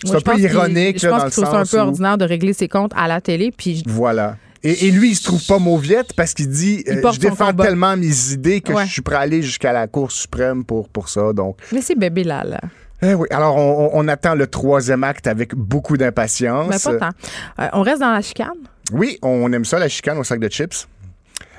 c'est 0.03 0.15
un 0.15 0.19
peu 0.21 0.39
ironique 0.39 0.99
Je 0.99 1.07
là, 1.07 1.19
pense 1.29 1.37
un 1.39 1.63
peu 1.65 1.77
où- 1.77 1.79
ordinaire 1.81 2.17
de 2.17 2.25
régler 2.25 2.53
ses 2.53 2.67
comptes 2.67 2.91
à 2.95 3.07
la 3.07 3.21
télé. 3.21 3.51
Puis 3.55 3.83
Voilà. 3.87 4.37
Et, 4.63 4.87
et 4.87 4.91
lui, 4.91 5.11
il 5.11 5.15
se 5.15 5.23
trouve 5.23 5.45
pas 5.45 5.57
mauviette 5.59 6.11
parce 6.13 6.33
qu'il 6.33 6.49
dit 6.49 6.83
euh, 6.89 7.01
Je 7.13 7.19
défends 7.19 7.47
combat. 7.47 7.63
tellement 7.65 7.95
mes 7.95 8.31
idées 8.33 8.59
que 8.59 8.73
Ouais. 8.73 8.85
je 8.85 8.91
suis 8.91 9.01
prêt 9.01 9.15
à 9.15 9.19
aller 9.19 9.41
jusqu'à 9.41 9.71
la 9.71 9.87
Cour 9.87 10.11
suprême 10.11 10.65
pour, 10.65 10.89
pour 10.89 11.07
ça. 11.07 11.31
Donc, 11.31 11.57
Mais 11.71 11.81
c'est 11.81 11.95
bébé 11.95 12.25
là, 12.25 12.43
là. 12.43 12.59
eh 13.01 13.13
oui. 13.13 13.27
Alors, 13.31 13.55
on, 13.55 13.85
on- 13.85 13.89
on 13.93 14.07
attend 14.09 14.35
le 14.35 14.47
troisième 14.47 15.05
acte 15.05 15.27
avec 15.27 15.55
beaucoup 15.55 15.95
d'impatience. 15.95 16.67
Mais 16.69 16.77
pas 16.97 16.97
tant. 17.11 17.63
Euh, 17.63 17.67
on 17.71 17.83
reste 17.83 18.01
dans 18.01 18.11
la 18.11 18.21
chicane? 18.21 18.49
Oui, 18.91 19.17
on 19.21 19.49
aime 19.53 19.63
ça, 19.63 19.79
la 19.79 19.87
chicane 19.87 20.17
au 20.17 20.23
sac 20.25 20.39
de 20.41 20.49
chips. 20.49 20.87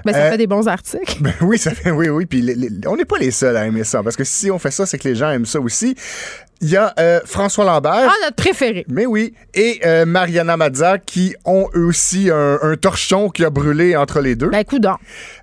Ben, 0.05 0.13
ça 0.13 0.19
Euh, 0.27 0.31
fait 0.31 0.39
des 0.39 0.47
bons 0.47 0.67
articles. 0.69 1.17
Ben 1.21 1.33
oui, 1.43 1.59
ça 1.59 1.73
fait, 1.73 1.91
oui, 1.91 2.09
oui. 2.09 2.27
Puis 2.27 2.41
les- 2.43 2.55
les- 2.55 2.71
on 2.87 2.97
n'est 2.97 3.05
pas 3.05 3.19
les 3.19 3.31
seuls 3.31 3.57
à 3.57 3.67
aimer 3.67 3.85
ça, 3.85 4.03
parce 4.03 4.17
que 4.17 4.25
si 4.25 4.51
on 4.51 4.59
fait 4.59 4.71
ça, 4.71 4.87
c'est 4.87 4.99
que 4.99 5.09
les 5.09 5.15
gens 5.15 5.31
aiment 5.31 5.47
ça 5.47 5.61
aussi. 5.61 5.95
Il 6.63 6.69
y 6.69 6.77
a 6.77 6.93
euh, 7.01 7.21
François 7.25 7.65
Lambert. 7.65 8.07
Ah, 8.07 8.13
notre 8.23 8.37
préféré. 8.37 8.85
Mais 8.89 9.07
oui. 9.07 9.33
Et 9.55 9.81
euh, 9.87 10.05
Mariana 10.05 10.59
Mazza 10.59 10.99
qui 10.99 11.35
ont 11.47 11.69
eux 11.75 11.87
aussi 11.87 12.29
un, 12.31 12.59
un 12.61 12.77
torchon 12.77 13.31
qui 13.31 13.47
a 13.47 13.49
brûlé 13.51 13.97
entre 13.97 14.21
les 14.21 14.37
deux. 14.37 14.51
Ben, 14.51 14.63
coudon. 14.63 14.97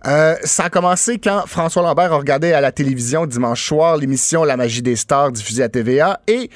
Euh, 0.05 0.35
ça 0.43 0.65
a 0.65 0.69
commencé 0.69 1.17
quand 1.17 1.43
François 1.47 1.81
Lambert 1.81 2.13
a 2.13 2.17
regardé 2.17 2.53
à 2.53 2.61
la 2.61 2.71
télévision 2.71 3.25
dimanche 3.25 3.65
soir 3.65 3.97
l'émission 3.97 4.43
La 4.43 4.57
magie 4.57 4.83
des 4.83 4.95
stars 4.95 5.31
diffusée 5.31 5.63
à 5.63 5.69
TVA 5.69 6.19
et 6.27 6.51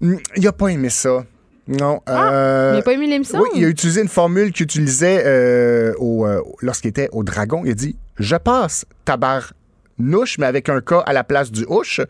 hum, 0.00 0.20
il 0.36 0.46
a 0.46 0.52
pas 0.52 0.68
aimé 0.68 0.90
ça. 0.90 1.24
Non. 1.66 2.00
euh, 2.08 2.72
Il 2.74 2.76
n'a 2.78 2.82
pas 2.82 2.92
aimé 2.92 3.06
l'émission? 3.06 3.40
oui, 3.40 3.48
il 3.56 3.64
a 3.64 3.68
utilisé 3.68 4.02
une 4.02 4.08
formule 4.08 4.52
qu'il 4.52 4.64
utilisait 4.64 5.22
euh, 5.24 5.92
euh, 6.00 6.40
lorsqu'il 6.60 6.90
était 6.90 7.08
au 7.12 7.22
Dragon. 7.24 7.62
Il 7.64 7.70
a 7.70 7.74
dit 7.74 7.96
Je 8.18 8.36
passe 8.36 8.84
tabarnouche, 9.04 10.38
mais 10.38 10.46
avec 10.46 10.68
un 10.68 10.80
K 10.80 10.94
à 11.06 11.12
la 11.12 11.24
place 11.24 11.50
du 11.50 11.64
ouche. 11.68 12.00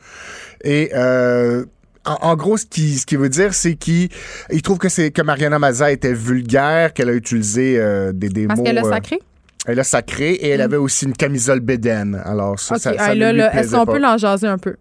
Et. 0.62 0.90
euh, 0.94 1.64
en, 2.06 2.18
en 2.20 2.36
gros, 2.36 2.58
ce 2.58 2.66
qui, 2.66 2.98
ce 2.98 3.06
qui 3.06 3.16
veut 3.16 3.30
dire, 3.30 3.54
c'est 3.54 3.76
qu'il 3.76 4.10
il 4.50 4.60
trouve 4.60 4.76
que 4.76 4.90
c'est 4.90 5.10
que 5.10 5.22
Mariana 5.22 5.58
Mazza 5.58 5.90
était 5.90 6.12
vulgaire, 6.12 6.92
qu'elle 6.92 7.08
a 7.08 7.14
utilisé 7.14 7.78
euh, 7.78 8.12
des, 8.12 8.28
des 8.28 8.46
Parce 8.46 8.58
mots. 8.58 8.64
qu'elle 8.66 8.76
a 8.76 8.84
euh, 8.84 8.90
sacré? 8.90 9.20
elle 9.66 9.80
a 9.80 9.84
sacré 9.84 10.32
et 10.32 10.50
elle 10.50 10.60
avait 10.60 10.76
aussi 10.76 11.06
une 11.06 11.14
camisole 11.14 11.60
bédaine. 11.60 12.20
Alors 12.26 12.60
ça, 12.60 12.74
ça, 12.78 12.92
ça 12.92 12.96
Ah, 12.98 13.10
plaisait 13.12 13.48
est-ce 13.54 13.74
qu'on 13.74 13.86
peut 13.86 13.98
l'en 13.98 14.18
jaser 14.18 14.48
un 14.48 14.58
peu? 14.58 14.76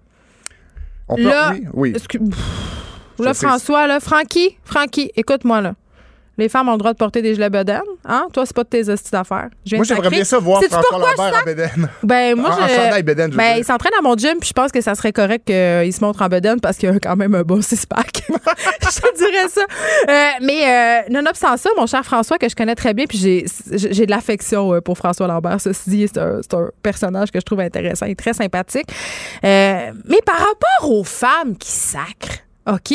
On 1.08 1.16
peut- 1.16 1.24
là, 1.24 1.54
oui, 1.54 1.94
oui. 1.94 1.94
Là. 3.20 3.34
François, 3.34 3.88
là, 3.88 4.00
Francky, 4.00 4.58
Francky, 4.64 5.12
écoute-moi, 5.16 5.62
là. 5.62 5.74
Les 6.36 6.50
femmes 6.50 6.68
ont 6.68 6.72
le 6.72 6.78
droit 6.80 6.94
de 6.94 6.98
porter 6.98 7.22
des 7.22 7.36
gilets 7.36 7.52
bedaines. 7.52 7.82
Hein? 8.06 8.26
Toi, 8.34 8.44
c'est 8.48 8.56
pas 8.56 8.64
de 8.64 8.70
tes 8.70 8.90
hosties 8.90 9.12
d'affaires. 9.12 9.50
Moi, 9.72 9.84
j'aimerais 9.84 10.10
bien 10.10 10.24
ça 10.24 10.40
voir 10.40 10.64
François 10.64 10.98
Lambert 10.98 11.20
en 11.20 11.32
sac? 11.32 11.46
bédaine. 11.46 11.90
Ben, 12.02 12.36
moi, 12.36 12.50
En- 12.50 12.54
en 12.64 12.68
je. 12.68 12.74
chandail 12.74 13.04
je 13.08 13.22
veux 13.24 13.38
ben, 13.38 13.56
il 13.60 13.64
s'entraîne 13.64 13.92
à 14.00 14.02
mon 14.02 14.18
gym, 14.18 14.40
puis 14.40 14.50
je 14.50 14.54
pense 14.54 14.72
que 14.72 14.82
ça 14.82 14.96
serait 14.96 15.12
correct 15.14 15.46
qu'il 15.46 15.94
se 15.94 16.04
montre 16.04 16.24
en 16.24 16.30
bedaine 16.30 16.60
parce 16.60 16.78
qu'il 16.78 16.90
a 16.90 16.94
quand 17.00 17.16
même 17.16 17.36
un 17.36 17.44
bon 17.44 17.62
six-pack. 17.62 18.24
je 18.30 19.00
te 19.00 19.16
dirais 19.16 19.48
ça. 19.48 19.62
Euh, 20.10 20.30
mais, 20.42 21.04
euh, 21.06 21.10
nonobstant 21.12 21.56
ça, 21.56 21.70
mon 21.78 21.86
cher 21.86 22.04
François, 22.04 22.40
que 22.40 22.50
je 22.50 22.56
connais 22.56 22.74
très 22.74 22.96
bien, 22.96 23.06
puis 23.06 23.20
j'ai 23.20 23.46
j'ai 23.72 24.08
de 24.08 24.12
l'affection 24.12 24.74
euh, 24.74 24.82
pour 24.82 24.98
François 24.98 25.28
Lambert. 25.28 25.62
Ceci 25.62 25.90
dit, 25.92 26.08
c'est 26.12 26.20
un, 26.20 26.40
c'est 26.42 26.56
un 26.56 26.72
personnage 26.82 27.30
que 27.30 27.40
je 27.40 27.46
trouve 27.46 27.60
intéressant 27.60 28.08
et 28.08 28.16
très 28.16 28.34
sympathique. 28.34 28.88
Euh, 29.46 29.92
mais 30.10 30.20
par 30.26 30.38
rapport 30.40 30.90
aux 30.92 31.04
femmes 31.04 31.56
qui 31.60 31.70
sacrent, 31.70 32.40
OK, 32.68 32.94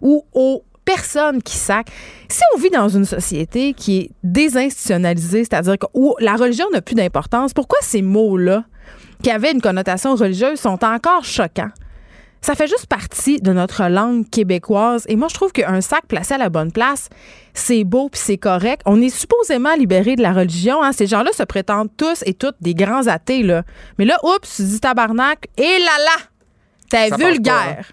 ou 0.00 0.24
aux 0.32 0.64
personnes 0.84 1.42
qui 1.42 1.56
sacrent, 1.56 1.92
si 2.28 2.40
on 2.54 2.58
vit 2.58 2.70
dans 2.70 2.88
une 2.88 3.04
société 3.04 3.74
qui 3.74 3.98
est 3.98 4.10
désinstitutionnalisée, 4.24 5.44
c'est-à-dire 5.44 5.76
où 5.94 6.14
la 6.18 6.36
religion 6.36 6.66
n'a 6.72 6.80
plus 6.80 6.94
d'importance, 6.94 7.52
pourquoi 7.52 7.78
ces 7.82 8.02
mots-là, 8.02 8.64
qui 9.22 9.30
avaient 9.30 9.52
une 9.52 9.60
connotation 9.60 10.14
religieuse, 10.14 10.58
sont 10.58 10.82
encore 10.84 11.24
choquants? 11.24 11.70
Ça 12.42 12.54
fait 12.54 12.66
juste 12.66 12.86
partie 12.86 13.38
de 13.38 13.52
notre 13.52 13.84
langue 13.88 14.28
québécoise. 14.28 15.04
Et 15.08 15.16
moi, 15.16 15.28
je 15.28 15.34
trouve 15.34 15.52
qu'un 15.52 15.82
sac 15.82 16.06
placé 16.08 16.34
à 16.34 16.38
la 16.38 16.48
bonne 16.48 16.72
place, 16.72 17.10
c'est 17.52 17.84
beau 17.84 18.08
puis 18.08 18.20
c'est 18.24 18.38
correct. 18.38 18.80
On 18.86 19.00
est 19.02 19.10
supposément 19.10 19.74
libéré 19.74 20.16
de 20.16 20.22
la 20.22 20.32
religion. 20.32 20.82
Hein. 20.82 20.92
Ces 20.92 21.06
gens-là 21.06 21.32
se 21.34 21.42
prétendent 21.42 21.94
tous 21.98 22.22
et 22.24 22.32
toutes 22.32 22.56
des 22.62 22.74
grands 22.74 23.06
athées. 23.08 23.42
Là. 23.42 23.62
Mais 23.98 24.06
là, 24.06 24.16
oups, 24.22 24.56
tu 24.56 24.62
dis 24.62 24.80
tabarnak, 24.80 25.48
et 25.58 25.78
là 25.80 25.98
là, 25.98 26.22
t'es 26.88 27.10
passe 27.10 27.20
vulgaire. 27.20 27.92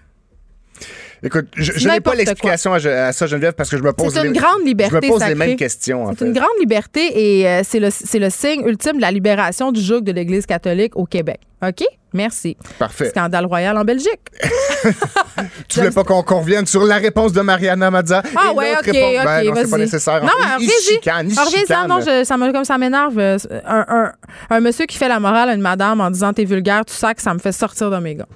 Écoute, 1.22 1.46
je, 1.56 1.72
je 1.76 1.88
n'ai 1.88 2.00
pas 2.00 2.14
l'explication 2.14 2.72
à, 2.72 2.76
à 2.76 3.12
ça, 3.12 3.26
Geneviève, 3.26 3.52
parce 3.54 3.68
que 3.70 3.76
je 3.76 3.82
me 3.82 3.92
pose, 3.92 4.16
une 4.16 4.32
les, 4.32 4.38
grande 4.38 4.64
liberté 4.64 4.96
je 5.02 5.06
me 5.06 5.12
pose 5.12 5.24
les 5.26 5.34
mêmes 5.34 5.56
questions. 5.56 6.04
En 6.06 6.14
C'est 6.16 6.24
une 6.26 6.32
grande 6.32 6.48
liberté 6.60 7.40
et 7.40 7.48
euh, 7.48 7.62
c'est 7.64 7.80
le, 7.80 7.88
le 7.88 8.30
signe 8.30 8.62
ultime 8.66 8.96
de 8.96 9.00
la 9.00 9.10
libération 9.10 9.72
du 9.72 9.80
joug 9.80 10.00
de 10.02 10.12
l'Église 10.12 10.46
catholique 10.46 10.96
au 10.96 11.04
Québec. 11.06 11.40
OK? 11.66 11.82
Merci. 12.14 12.56
Parfait. 12.78 13.10
Scandale 13.10 13.46
royal 13.46 13.76
en 13.76 13.84
Belgique. 13.84 14.20
Tu 15.68 15.78
voulais 15.80 15.90
pas 15.90 16.04
qu'on 16.04 16.22
qu'on 16.22 16.40
revienne 16.40 16.66
sur 16.66 16.84
la 16.84 16.96
réponse 16.96 17.32
de 17.32 17.40
Mariana 17.40 17.90
Mazza? 17.90 18.22
Ah 18.36 18.50
Et 18.52 18.56
ouais, 18.56 18.72
OK, 18.78 18.86
réponse- 18.86 19.18
OK, 19.18 19.24
Ben 19.24 19.44
non, 19.44 19.52
c'est 19.56 19.70
pas 19.70 19.78
nécessaire. 19.78 20.22
Non, 20.24 20.30
il 20.60 20.70
se 20.70 20.92
chicane. 20.92 21.28
Non, 21.28 22.00
je- 22.00 22.24
ça 22.24 22.36
me, 22.36 22.52
comme 22.52 22.64
ça 22.64 22.78
m'énerve. 22.78 23.18
euh, 23.18 23.36
Un, 23.66 23.84
un, 23.88 24.12
un 24.50 24.60
monsieur 24.60 24.86
qui 24.86 24.96
fait 24.96 25.08
la 25.08 25.20
morale 25.20 25.50
à 25.50 25.54
une 25.54 25.60
madame 25.60 26.00
en 26.00 26.10
disant 26.10 26.32
t'es 26.32 26.44
vulgaire, 26.44 26.84
tout 26.84 26.94
ça, 26.94 27.12
que 27.14 27.20
ça 27.22 27.34
me 27.34 27.38
fait 27.38 27.52
sortir 27.52 27.90
de 27.90 27.98
mes 27.98 28.14
gars. 28.14 28.26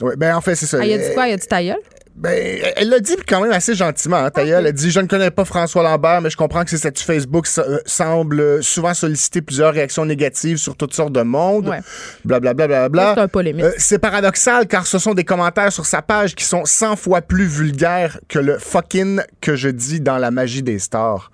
Ouais, 0.00 0.14
ben 0.16 0.34
en 0.36 0.40
fait, 0.40 0.54
c'est 0.54 0.66
ça. 0.66 0.78
Ah, 0.80 0.86
il 0.86 0.92
a 0.92 0.98
dit 0.98 1.12
quoi? 1.14 1.28
Il 1.28 1.32
a 1.32 1.36
dit 1.36 1.46
ta 1.46 1.62
gueule? 1.62 1.76
Ben, 2.20 2.60
elle 2.76 2.88
l'a 2.88 2.98
dit 2.98 3.14
quand 3.28 3.40
même 3.40 3.52
assez 3.52 3.74
gentiment. 3.74 4.16
Hein, 4.16 4.30
gueule. 4.34 4.66
Elle 4.66 4.72
dit 4.72 4.90
Je 4.90 4.98
ne 4.98 5.06
connais 5.06 5.30
pas 5.30 5.44
François 5.44 5.82
Lambert, 5.84 6.20
mais 6.20 6.30
je 6.30 6.36
comprends 6.36 6.64
que 6.64 6.70
ses 6.70 6.78
statuts 6.78 7.04
Facebook 7.04 7.46
so- 7.46 7.62
euh, 7.62 7.78
semblent 7.86 8.62
souvent 8.62 8.92
solliciter 8.92 9.40
plusieurs 9.40 9.72
réactions 9.72 10.04
négatives 10.04 10.56
sur 10.56 10.76
toutes 10.76 10.94
sortes 10.94 11.12
de 11.12 11.22
monde. 11.22 11.68
Ouais. 11.68 11.80
Blablabla. 12.24 12.66
Bla, 12.66 12.88
bla, 12.88 12.88
bla. 12.88 13.12
C'est 13.14 13.20
un 13.20 13.28
polémiste. 13.28 13.66
Euh, 13.68 13.72
c'est 13.78 13.98
paradoxal 13.98 14.66
car 14.66 14.86
ce 14.86 14.98
sont 14.98 15.14
des 15.14 15.24
commentaires 15.24 15.72
sur 15.72 15.86
sa 15.86 16.02
page 16.02 16.34
qui 16.34 16.44
sont 16.44 16.64
100 16.64 16.96
fois 16.96 17.22
plus 17.22 17.46
vulgaires 17.46 18.18
que 18.28 18.38
le 18.40 18.58
fucking 18.58 19.20
que 19.40 19.54
je 19.54 19.68
dis 19.68 20.00
dans 20.00 20.18
la 20.18 20.30
magie 20.32 20.62
des 20.64 20.80
stars. 20.80 21.30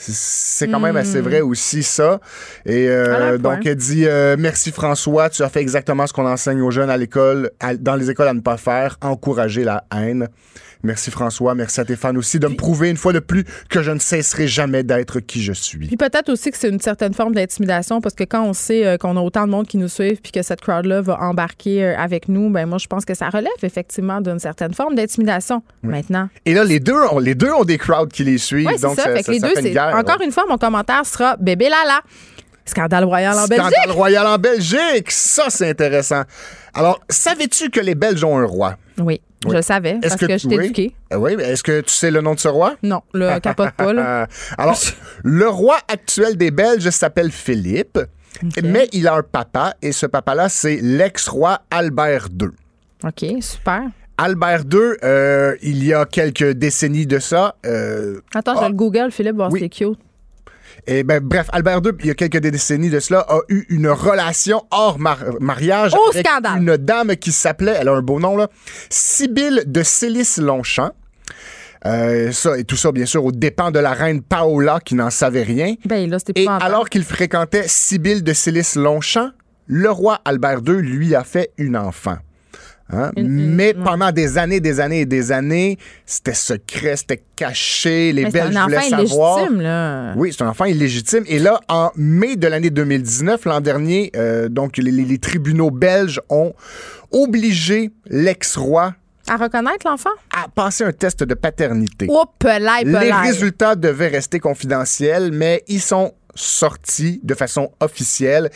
C'est- 0.00 0.68
quand 0.68 0.78
même 0.80 0.96
assez 0.96 1.20
vrai 1.20 1.40
aussi, 1.40 1.82
ça. 1.82 2.20
Et 2.64 2.88
euh, 2.88 3.32
la 3.32 3.38
donc, 3.38 3.66
elle 3.66 3.74
dit 3.74 4.06
euh, 4.06 4.36
Merci 4.38 4.70
François, 4.70 5.28
tu 5.28 5.42
as 5.42 5.48
fait 5.48 5.60
exactement 5.60 6.06
ce 6.06 6.12
qu'on 6.12 6.26
enseigne 6.26 6.60
aux 6.62 6.70
jeunes 6.70 6.90
à 6.90 6.96
l'école, 6.96 7.50
dans 7.80 7.96
les 7.96 8.08
écoles 8.10 8.28
à 8.28 8.34
ne 8.34 8.40
pas 8.40 8.56
faire, 8.56 8.96
encourager 9.02 9.64
la 9.64 9.84
haine. 9.94 10.28
Merci 10.82 11.10
François, 11.10 11.54
merci 11.54 11.80
à 11.80 11.84
tes 11.84 11.96
fans 11.96 12.14
aussi 12.16 12.38
de 12.38 12.46
me 12.46 12.54
prouver 12.54 12.90
une 12.90 12.96
fois 12.96 13.12
de 13.12 13.18
plus 13.18 13.44
que 13.68 13.82
je 13.82 13.90
ne 13.90 13.98
cesserai 13.98 14.46
jamais 14.46 14.82
d'être 14.82 15.20
qui 15.20 15.42
je 15.42 15.52
suis. 15.52 15.86
Puis 15.86 15.96
peut-être 15.96 16.28
aussi 16.30 16.50
que 16.50 16.56
c'est 16.56 16.68
une 16.68 16.80
certaine 16.80 17.14
forme 17.14 17.34
d'intimidation 17.34 18.00
parce 18.00 18.14
que 18.14 18.24
quand 18.24 18.44
on 18.44 18.52
sait 18.52 18.86
euh, 18.86 18.96
qu'on 18.96 19.16
a 19.16 19.20
autant 19.20 19.46
de 19.46 19.50
monde 19.50 19.66
qui 19.66 19.76
nous 19.76 19.88
suivent 19.88 20.20
puis 20.20 20.32
que 20.32 20.42
cette 20.42 20.60
crowd-là 20.60 21.00
va 21.00 21.20
embarquer 21.20 21.84
euh, 21.84 21.98
avec 21.98 22.28
nous, 22.28 22.50
ben 22.50 22.66
moi 22.66 22.78
je 22.78 22.86
pense 22.86 23.04
que 23.04 23.14
ça 23.14 23.28
relève 23.28 23.48
effectivement 23.62 24.20
d'une 24.20 24.38
certaine 24.38 24.74
forme 24.74 24.94
d'intimidation. 24.94 25.62
Maintenant, 25.82 26.28
Et 26.44 26.54
là, 26.54 26.64
les 26.64 26.80
deux, 26.80 27.00
ont, 27.12 27.18
les 27.18 27.34
deux 27.34 27.50
ont 27.50 27.64
des 27.64 27.78
crowds 27.78 28.12
qui 28.12 28.24
les 28.24 28.38
suivent. 28.38 28.68
Oui, 28.68 28.78
donc 28.80 28.96
ça. 28.96 29.04
Fait 29.04 29.26
les 29.28 29.40
deux, 29.40 29.48
fait 29.48 29.60
une 29.60 29.66
c'est. 29.66 29.70
guerre, 29.72 29.94
Encore 29.96 30.20
une 30.22 30.32
fois, 30.32 30.44
mon 30.48 30.58
commentaire 30.58 31.04
sera 31.06 31.36
bébé 31.36 31.68
Lala. 31.68 32.00
Scandale 32.68 33.04
royal 33.04 33.34
en 33.38 33.46
Scandale 33.46 33.70
Belgique. 33.70 33.90
royal 33.92 34.26
en 34.26 34.38
Belgique. 34.38 35.10
Ça, 35.10 35.44
c'est 35.48 35.68
intéressant. 35.70 36.22
Alors, 36.74 37.00
savais-tu 37.08 37.70
que 37.70 37.80
les 37.80 37.94
Belges 37.94 38.22
ont 38.24 38.38
un 38.38 38.44
roi? 38.44 38.76
Oui, 38.98 39.20
je 39.46 39.52
le 39.52 39.62
savais 39.62 39.98
parce 40.02 40.16
que, 40.16 40.26
je 40.38 40.48
t'ai 40.48 40.54
éduqué. 40.56 40.94
Euh, 41.12 41.16
Oui, 41.16 41.34
mais 41.36 41.44
est-ce 41.44 41.62
que 41.62 41.80
tu 41.80 41.92
sais 41.92 42.10
le 42.10 42.20
nom 42.20 42.34
de 42.34 42.40
ce 42.40 42.48
roi? 42.48 42.74
Non, 42.82 43.02
le 43.14 43.38
capote 43.40 43.70
pas, 43.72 43.92
là. 43.94 44.26
Alors, 44.56 44.78
le 45.24 45.48
roi 45.48 45.78
actuel 45.88 46.36
des 46.36 46.50
Belges 46.50 46.90
s'appelle 46.90 47.30
Philippe, 47.32 47.98
mais 48.62 48.88
il 48.92 49.08
a 49.08 49.14
un 49.14 49.22
papa, 49.22 49.74
et 49.82 49.92
ce 49.92 50.06
papa-là, 50.06 50.48
c'est 50.48 50.78
l'ex-roi 50.82 51.60
Albert 51.70 52.28
II. 52.40 52.48
OK, 53.04 53.42
super. 53.42 53.82
Albert 54.20 54.62
II, 54.72 54.78
euh, 55.04 55.54
il 55.62 55.84
y 55.84 55.94
a 55.94 56.04
quelques 56.04 56.50
décennies 56.50 57.06
de 57.06 57.20
ça, 57.20 57.54
euh, 57.64 58.20
Attends, 58.34 58.56
je 58.56 58.60
vais 58.60 58.68
le 58.68 58.74
Google, 58.74 59.10
Philippe, 59.12 59.36
voir 59.36 59.50
Oui. 59.52 59.60
c'est 59.60 59.68
cute. 59.68 59.98
Et 60.88 61.02
ben, 61.04 61.20
bref, 61.22 61.46
Albert 61.52 61.80
II, 61.84 61.92
il 62.00 62.06
y 62.06 62.10
a 62.10 62.14
quelques 62.14 62.38
décennies 62.38 62.90
de 62.90 62.98
cela, 62.98 63.20
a 63.28 63.38
eu 63.48 63.64
une 63.68 63.88
relation 63.88 64.62
hors 64.70 64.98
mar- 64.98 65.18
mariage 65.40 65.92
Oh, 65.96 66.10
avec 66.12 66.26
scandale! 66.26 66.58
une 66.62 66.76
dame 66.76 67.14
qui 67.16 67.30
s'appelait, 67.30 67.76
elle 67.80 67.88
a 67.88 67.92
un 67.92 68.02
beau 68.02 68.18
nom 68.18 68.36
là, 68.36 68.48
Sibylle 68.90 69.62
de 69.66 69.82
Célis-Longchamp. 69.82 70.90
Euh, 71.86 72.32
ça, 72.32 72.58
et 72.58 72.64
tout 72.64 72.74
ça, 72.76 72.90
bien 72.90 73.06
sûr, 73.06 73.24
aux 73.24 73.30
dépens 73.32 73.70
de 73.70 73.78
la 73.78 73.92
reine 73.92 74.20
Paola 74.22 74.80
qui 74.84 74.94
n'en 74.96 75.10
savait 75.10 75.44
rien. 75.44 75.74
Ben 75.84 76.10
là, 76.10 76.18
Et 76.34 76.46
alors 76.48 76.88
qu'il 76.88 77.04
fréquentait 77.04 77.64
Sibylle 77.68 78.24
de 78.24 78.32
Célis-Longchamp, 78.32 79.30
le 79.66 79.90
roi 79.90 80.20
Albert 80.24 80.60
II 80.66 80.76
lui 80.82 81.14
a 81.14 81.22
fait 81.22 81.52
une 81.58 81.76
enfant. 81.76 82.16
Hein? 82.90 83.10
Mais 83.16 83.74
pendant 83.74 84.10
des 84.12 84.38
années, 84.38 84.60
des 84.60 84.80
années 84.80 85.00
et 85.00 85.06
des 85.06 85.30
années, 85.30 85.76
c'était 86.06 86.32
secret, 86.32 86.96
c'était 86.96 87.22
caché, 87.36 88.12
les 88.12 88.24
Mais 88.24 88.30
Belges 88.30 88.56
un 88.56 88.64
voulaient 88.64 88.76
enfant 88.78 88.88
savoir. 89.06 89.38
illégitime, 89.40 89.60
là. 89.60 90.14
Oui, 90.16 90.32
c'est 90.32 90.42
un 90.42 90.48
enfant 90.48 90.64
illégitime. 90.64 91.24
Et 91.26 91.38
là, 91.38 91.60
en 91.68 91.90
mai 91.96 92.36
de 92.36 92.46
l'année 92.48 92.70
2019, 92.70 93.44
l'an 93.44 93.60
dernier, 93.60 94.10
euh, 94.16 94.48
donc 94.48 94.78
les, 94.78 94.90
les- 94.90 95.04
les 95.04 95.18
tribunaux 95.18 95.70
belges 95.70 96.20
ont 96.30 96.54
obligé 97.12 97.90
l'ex-roi 98.06 98.94
À 99.28 99.36
reconnaître 99.36 99.86
l'enfant? 99.86 100.10
à 100.34 100.48
passer 100.48 100.84
un 100.84 100.92
test 100.92 101.22
de 101.24 101.34
paternité. 101.34 102.06
Oh, 102.08 102.24
pelay, 102.38 102.84
Les 102.84 103.12
résultats 103.12 103.74
devaient 103.74 104.08
rester 104.08 104.40
confidentiels, 104.40 105.30
mais 105.32 105.62
ils 105.68 105.80
sont 105.80 106.12
sortis 106.38 107.20
de 107.22 107.34
façon 107.34 107.70
officielle. 107.80 108.50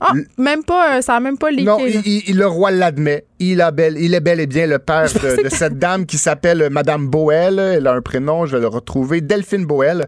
Ah, 0.00 0.12
même 0.36 0.62
pas, 0.64 0.98
euh, 0.98 1.00
ça 1.00 1.14
a 1.16 1.20
même 1.20 1.38
pas 1.38 1.50
leaké. 1.50 1.64
Non, 1.64 1.78
là. 1.78 1.88
il- 1.88 2.28
il- 2.28 2.36
le 2.36 2.46
roi 2.46 2.70
l'admet. 2.70 3.24
Il, 3.38 3.60
a 3.60 3.70
bel- 3.70 3.96
il 3.98 4.14
est 4.14 4.20
bel 4.20 4.38
et 4.40 4.46
bien 4.46 4.66
le 4.66 4.78
père 4.78 5.06
de, 5.12 5.42
de 5.44 5.48
cette 5.48 5.78
dame 5.78 6.06
qui 6.06 6.18
s'appelle 6.18 6.62
euh, 6.62 6.70
Madame 6.70 7.08
Boel. 7.08 7.58
Elle 7.58 7.86
a 7.86 7.92
un 7.94 8.00
prénom, 8.02 8.46
je 8.46 8.56
vais 8.56 8.60
le 8.62 8.68
retrouver. 8.68 9.20
Delphine 9.20 9.66
Boel. 9.66 10.06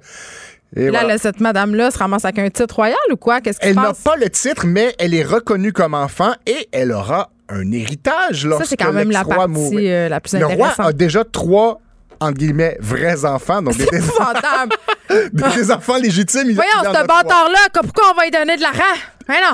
Et 0.77 0.85
Là, 0.87 0.91
voilà. 1.01 1.09
là, 1.15 1.19
cette 1.19 1.41
madame-là 1.41 1.91
se 1.91 1.99
ramasse 1.99 2.25
avec 2.25 2.39
un 2.39 2.49
titre 2.51 2.77
royal 2.77 2.97
ou 3.11 3.17
quoi? 3.17 3.41
Qu'est-ce 3.41 3.59
qui 3.59 3.67
se 3.67 3.71
Elle 3.71 3.77
n'a 3.77 3.93
pas 3.93 4.15
le 4.17 4.31
titre, 4.31 4.67
mais 4.67 4.95
elle 5.01 5.15
est 5.15 5.25
reconnue 5.25 5.73
comme 5.73 5.95
enfant 5.95 6.33
et 6.47 6.69
elle 6.71 6.93
aura 6.93 7.31
un 7.49 7.73
héritage 7.73 8.43
Ça, 8.43 8.47
lorsque 8.49 8.67
c'est 8.67 8.77
quand 8.77 8.93
même 8.93 9.11
la 9.11 9.25
partie 9.25 9.91
euh, 9.91 10.09
la 10.09 10.21
plus 10.21 10.35
Le 10.39 10.47
roi 10.47 10.55
intéressante. 10.69 10.87
a 10.87 10.93
déjà 10.93 11.25
trois, 11.25 11.81
entre 12.21 12.35
guillemets, 12.39 12.77
vrais 12.81 13.25
enfants, 13.25 13.63
donc 13.63 13.77
des, 13.77 13.87
des- 15.33 15.71
enfants 15.73 15.97
légitimes. 15.97 16.53
Voyons, 16.53 16.71
ce 16.85 17.07
bâtard-là, 17.07 17.59
pourquoi 17.83 18.13
on 18.13 18.15
va 18.17 18.25
lui 18.25 18.31
donner 18.31 18.57
de 18.57 18.63
l'argent? 18.63 18.83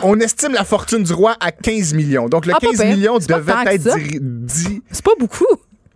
On 0.02 0.18
estime 0.20 0.52
la 0.54 0.64
fortune 0.64 1.02
du 1.02 1.12
roi 1.12 1.36
à 1.40 1.52
15 1.52 1.94
millions. 1.94 2.28
Donc, 2.28 2.46
le 2.46 2.52
Ah, 2.54 2.60
pas 2.60 2.66
15 2.68 2.76
pire. 2.80 2.86
millions 2.96 3.18
devait 3.18 3.52
être 3.74 3.96
dit. 4.20 4.82
C'est 4.90 5.04
pas 5.04 5.12
beaucoup. 5.18 5.44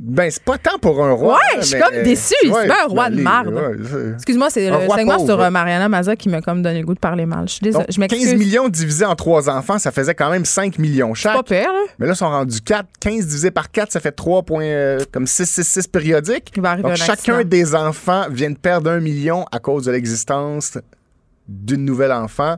Ben, 0.02 0.30
c'est 0.30 0.42
pas 0.42 0.56
tant 0.56 0.78
pour 0.78 1.04
un 1.04 1.12
roi. 1.12 1.34
Ouais, 1.34 1.60
je 1.60 1.66
suis 1.66 1.78
comme 1.78 2.02
déçue. 2.02 2.32
C'est 2.40 2.48
Ouais, 2.50 2.66
pas 2.66 2.84
un 2.84 2.88
roi 2.88 3.10
de 3.10 3.20
marde. 3.20 3.48
ouais, 3.48 4.12
Excuse-moi, 4.14 4.48
c'est 4.48 4.70
le 4.70 4.88
segment 4.96 5.16
pauvre. 5.16 5.26
sur 5.26 5.40
euh, 5.42 5.50
Mariana 5.50 5.90
Maza 5.90 6.16
qui 6.16 6.30
m'a 6.30 6.40
comme 6.40 6.62
donné 6.62 6.80
le 6.80 6.86
goût 6.86 6.94
de 6.94 6.98
parler 6.98 7.26
mal. 7.26 7.46
Je 7.46 7.52
suis 7.54 7.60
désolée. 7.64 7.84
Donc, 7.84 7.94
Je 7.94 8.00
m'excuse. 8.00 8.24
15 8.30 8.34
millions 8.38 8.68
divisé 8.70 9.04
en 9.04 9.14
trois 9.14 9.50
enfants, 9.50 9.78
ça 9.78 9.92
faisait 9.92 10.14
quand 10.14 10.30
même 10.30 10.46
5 10.46 10.78
millions 10.78 11.12
chaque. 11.12 11.34
Pas 11.36 11.42
pire, 11.42 11.70
là. 11.70 11.84
Mais 11.98 12.06
là, 12.06 12.14
ils 12.14 12.16
sont 12.16 12.30
rendus 12.30 12.62
4. 12.62 12.86
15 12.98 13.26
divisé 13.26 13.50
par 13.50 13.70
4, 13.70 13.92
ça 13.92 14.00
fait 14.00 14.12
3 14.12 14.42
points, 14.42 14.64
euh, 14.64 15.00
comme 15.12 15.26
6, 15.26 15.44
6, 15.44 15.68
6 15.68 15.86
périodiques. 15.88 16.50
Il 16.56 16.62
va 16.62 16.70
arriver 16.70 16.84
Donc, 16.88 16.92
un 16.92 16.96
chacun 16.96 17.34
accident. 17.34 17.44
des 17.44 17.74
enfants 17.74 18.24
vient 18.30 18.50
de 18.52 18.58
perdre 18.58 18.90
un 18.90 19.00
million 19.00 19.44
à 19.52 19.58
cause 19.58 19.84
de 19.84 19.92
l'existence 19.92 20.78
d'une 21.46 21.84
nouvelle 21.84 22.12
enfant. 22.12 22.56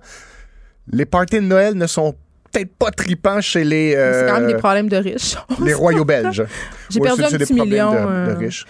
Les 0.93 1.07
parties 1.07 1.37
de 1.37 1.41
Noël 1.41 1.75
ne 1.75 1.89
sont 1.89 2.15
peut-être 2.53 2.75
pas 2.77 2.91
tripants 2.91 3.41
chez 3.41 3.65
les, 3.65 3.95
euh, 3.97 4.27
C'est 4.27 4.33
quand 4.33 4.41
même 4.41 4.49
des 4.51 4.57
problèmes 4.59 4.89
de 4.89 4.97
riches. 4.97 5.37
les 5.65 5.75
royaux 5.75 6.05
belges. 6.05 6.45
J'ai 6.91 7.01
Ouais, 7.01 7.09
perdu 7.09 7.23
un 7.35 7.39
petit 7.39 7.55
million. 7.55 7.93
de- 7.93 7.97
de 7.99 8.03
euh. 8.31 8.35
riches. 8.39 8.65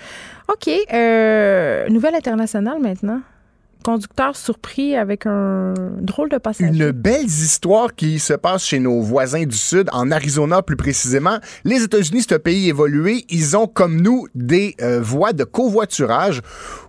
OK. 0.49 0.69
euh, 0.93 1.89
nouvelle 1.89 2.15
internationale 2.15 2.79
maintenant. 2.81 3.21
Conducteur 3.85 4.37
surpris 4.37 4.95
avec 4.95 5.27
un 5.27 5.75
drôle 6.01 6.29
de 6.29 6.39
passage. 6.39 6.69
Une 6.71 6.93
belle 6.93 7.25
histoire 7.25 7.93
qui 7.97 8.21
se 8.21 8.33
passe 8.35 8.65
chez 8.65 8.79
nos 8.79 9.01
voisins 9.01 9.43
du 9.45 9.57
Sud, 9.57 9.89
en 9.93 10.13
Arizona 10.13 10.63
plus 10.63 10.77
précisément. 10.77 11.39
Les 11.65 11.83
États-Unis, 11.83 12.23
c'est 12.29 12.37
un 12.37 12.39
pays 12.39 12.69
évolué. 12.69 13.25
Ils 13.29 13.57
ont, 13.57 13.67
comme 13.67 14.01
nous, 14.01 14.29
des 14.37 14.77
euh, 14.81 15.01
voies 15.03 15.33
de 15.33 15.43
covoiturage 15.43 16.43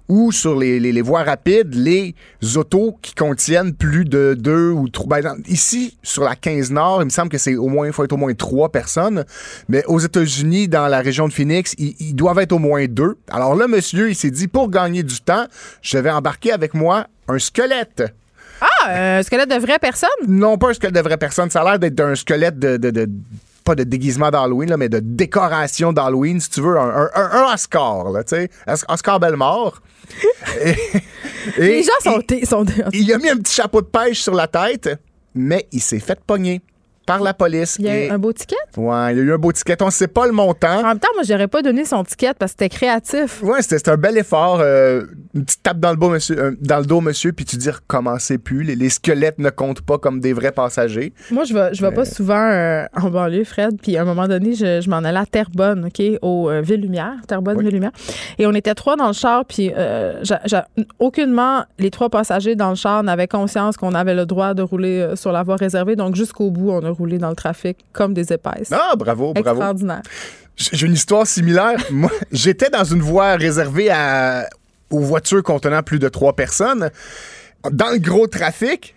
où 0.10 0.32
sur 0.32 0.58
les, 0.60 0.80
les- 0.80 0.92
les 0.92 1.02
voies 1.02 1.24
rapides, 1.24 1.74
les 1.76 2.14
autos 2.56 2.98
qui 3.02 3.16
contiennent 3.16 3.74
plus 3.74 4.06
de 4.06 4.36
deux 4.38 4.70
ou 4.70 4.90
trois. 4.90 5.22
ben, 5.22 5.38
ici, 5.48 5.98
sur 6.04 6.24
la 6.24 6.36
15 6.36 6.72
Nord, 6.72 7.02
il 7.02 7.06
me 7.06 7.10
semble 7.10 7.30
que 7.30 7.38
c'est 7.38 7.56
au 7.56 7.68
moins, 7.68 7.88
il 7.88 7.94
faut 7.94 8.04
être 8.04 8.14
au 8.14 8.18
moins 8.18 8.34
trois 8.34 8.70
personnes. 8.70 9.24
Mais 9.70 9.84
aux 9.86 10.00
États-Unis, 10.00 10.68
dans 10.68 10.88
la 10.88 11.00
région 11.00 11.28
de 11.28 11.34
Phoenix, 11.34 11.74
ils, 11.78 11.96
ils 12.00 12.14
doivent 12.16 12.40
être 12.40 12.52
au 12.52 12.60
moins 12.60 12.86
deux. 12.86 13.18
Alors 13.30 13.56
là, 13.56 13.68
monsieur, 13.68 14.10
il 14.10 14.16
s'est 14.16 14.32
dit, 14.32 14.48
pour 14.48 14.70
gagner 14.70 15.04
du 15.04 15.20
temps, 15.22 15.46
je 15.82 15.98
vais 15.98 16.12
embarquer 16.12 16.52
avec 16.52 16.74
moi 16.74 17.08
un 17.28 17.40
squelette. 17.40 18.04
Ah, 18.62 18.90
euh, 18.92 19.20
un 19.20 19.24
squelette 19.24 19.50
de 19.50 19.56
vraie 19.60 19.80
personne? 19.80 20.10
Non, 20.28 20.58
pas 20.58 20.70
un 20.70 20.74
squelette 20.74 20.96
de 20.96 21.02
vraie 21.02 21.18
personne. 21.18 21.50
Ça 21.50 21.62
a 21.62 21.64
l'air 21.64 21.80
d'être 21.80 22.00
un 22.02 22.16
squelette 22.16 22.60
de, 22.60 22.78
de- 22.78 22.92
de- 22.92 23.10
pas 23.64 23.76
de 23.76 23.84
déguisement 23.84 24.30
d'Halloween, 24.31 24.69
là, 24.69 24.77
mais 24.77 24.90
de 24.90 24.99
décoration 24.99 25.94
d'Halloween, 25.94 26.40
si 26.40 26.49
tu 26.49 26.61
veux. 26.61 26.77
Un, 26.77 26.90
un- 26.90 27.10
un- 27.15 27.31
un 27.49 27.53
Oscar, 27.53 28.10
là, 28.11 28.23
tu 28.23 28.35
sais. 28.35 28.49
Os- 28.68 28.85
Oscar 28.90 29.19
Bellemare. 29.19 29.81
Et- 30.64 30.69
et- 31.57 31.60
Les 31.60 31.84
gens 31.84 31.91
sont. 32.03 32.19
et- 32.31 32.45
sont... 32.45 32.65
il 32.91 33.11
a 33.14 33.18
mis 33.18 33.30
un 33.30 33.38
petit 33.38 33.53
chapeau 33.53 33.81
de 33.81 33.88
pêche 33.88 34.22
sur 34.22 34.34
la 34.34 34.48
tête, 34.48 34.90
mais 35.34 35.68
il 35.72 35.81
s'est 35.81 35.99
fait 35.99 36.19
pogner 36.26 36.61
par 37.06 37.22
la 37.22 37.34
police. 37.34 37.76
Il 37.80 37.86
y 37.86 37.90
a 37.90 37.98
Et- 38.00 38.08
eu 38.08 38.12
un 38.12 38.18
beau 38.20 38.32
ticket? 38.34 38.56
Ouais, 38.78 39.14
il 39.14 39.18
y 39.18 39.20
a 39.22 39.24
eu 39.24 39.34
un 39.34 39.38
beau 39.38 39.52
ticket. 39.52 39.82
On 39.82 39.88
ne 39.88 39.92
sait 39.92 40.08
pas 40.08 40.26
le 40.26 40.32
montant. 40.32 40.80
En 40.80 40.84
même 40.90 41.00
temps, 41.00 41.10
moi, 41.16 41.24
j'aurais 41.28 41.48
pas 41.48 41.62
donné 41.62 41.86
son 41.86 42.04
ticket 42.04 42.34
parce 42.38 42.54
que 42.54 42.60
c'était 42.60 42.70
créatif. 42.76 43.42
Ouais, 43.44 43.62
c'était 43.62 43.90
un 43.90 43.98
bel 43.98 44.18
effort. 44.18 44.60
euh, 44.62 45.04
une 45.34 45.44
petite 45.46 45.64
tape 45.64 45.80
dans 45.80 45.92
le, 45.92 45.98
dos, 45.98 46.10
monsieur, 46.10 46.38
euh, 46.40 46.52
dans 46.62 46.80
le 46.80 46.86
dos, 46.86 47.02
monsieur, 47.02 47.32
puis 47.34 47.44
tu 47.46 47.58
dis 47.58 47.70
recommencez 47.70 48.38
plus. 48.38 48.64
Les, 48.64 48.76
les 48.76 48.90
squelettes 48.90 49.40
ne 49.40 49.50
comptent 49.50 49.82
pas 49.82 49.98
comme 49.98 50.20
des 50.20 50.32
vrais 50.34 50.52
passagers. 50.52 51.14
Moi, 51.32 51.44
je 51.44 51.54
vais, 51.54 51.74
je 51.74 51.82
vais 51.86 51.92
pas 51.94 52.06
souvent 52.06 52.36
euh, 52.50 52.86
en 52.96 53.10
banlieue, 53.10 53.44
Fred. 53.44 53.80
Puis 53.82 53.98
à 53.98 54.02
un 54.04 54.06
moment 54.06 54.28
donné, 54.28 54.54
je, 54.54 54.82
je 54.82 54.90
m'en 54.90 54.98
allais 54.98 55.20
à 55.20 55.26
Terrebonne, 55.26 55.86
OK, 55.86 56.02
au 56.22 56.50
euh, 56.50 56.62
Ville-Lumière. 56.62 57.14
Terrebonne, 57.28 57.62
Ville-Lumière. 57.62 57.92
Et 58.38 58.46
on 58.48 58.54
était 58.54 58.76
trois 58.76 58.96
dans 58.96 59.08
le 59.08 59.14
char. 59.14 59.44
Puis 59.46 59.72
aucunement, 61.00 61.64
les 61.80 61.90
trois 61.90 62.10
passagers 62.10 62.56
dans 62.56 62.70
le 62.70 62.76
char 62.76 63.04
n'avaient 63.04 63.28
conscience 63.28 63.78
qu'on 63.78 63.94
avait 63.94 64.16
le 64.16 64.26
droit 64.26 64.54
de 64.54 64.62
rouler 64.62 65.12
sur 65.16 65.32
la 65.32 65.44
voie 65.44 65.56
réservée. 65.56 65.96
Donc, 65.96 66.16
jusqu'au 66.16 66.50
bout, 66.52 66.72
on 66.72 66.84
a 66.86 66.90
roulé 66.94 67.18
dans 67.18 67.30
le 67.30 67.36
trafic 67.36 67.78
comme 67.91 68.14
des 68.14 68.32
épaisses. 68.34 68.72
Ah, 68.72 68.94
bravo, 68.95 69.34
bravo. 69.34 69.49
Extraordinaire. 69.60 70.02
J'ai 70.56 70.86
une 70.86 70.94
histoire 70.94 71.26
similaire. 71.28 71.78
Moi, 71.91 72.11
j'étais 72.32 72.70
dans 72.70 72.84
une 72.84 73.02
voie 73.02 73.36
réservée 73.36 73.90
à, 73.90 74.48
aux 74.91 74.99
voitures 74.99 75.44
contenant 75.44 75.82
plus 75.84 75.99
de 75.99 76.10
trois 76.10 76.36
personnes, 76.36 76.90
dans 77.72 77.90
le 77.91 77.98
gros 77.99 78.28
trafic. 78.28 78.95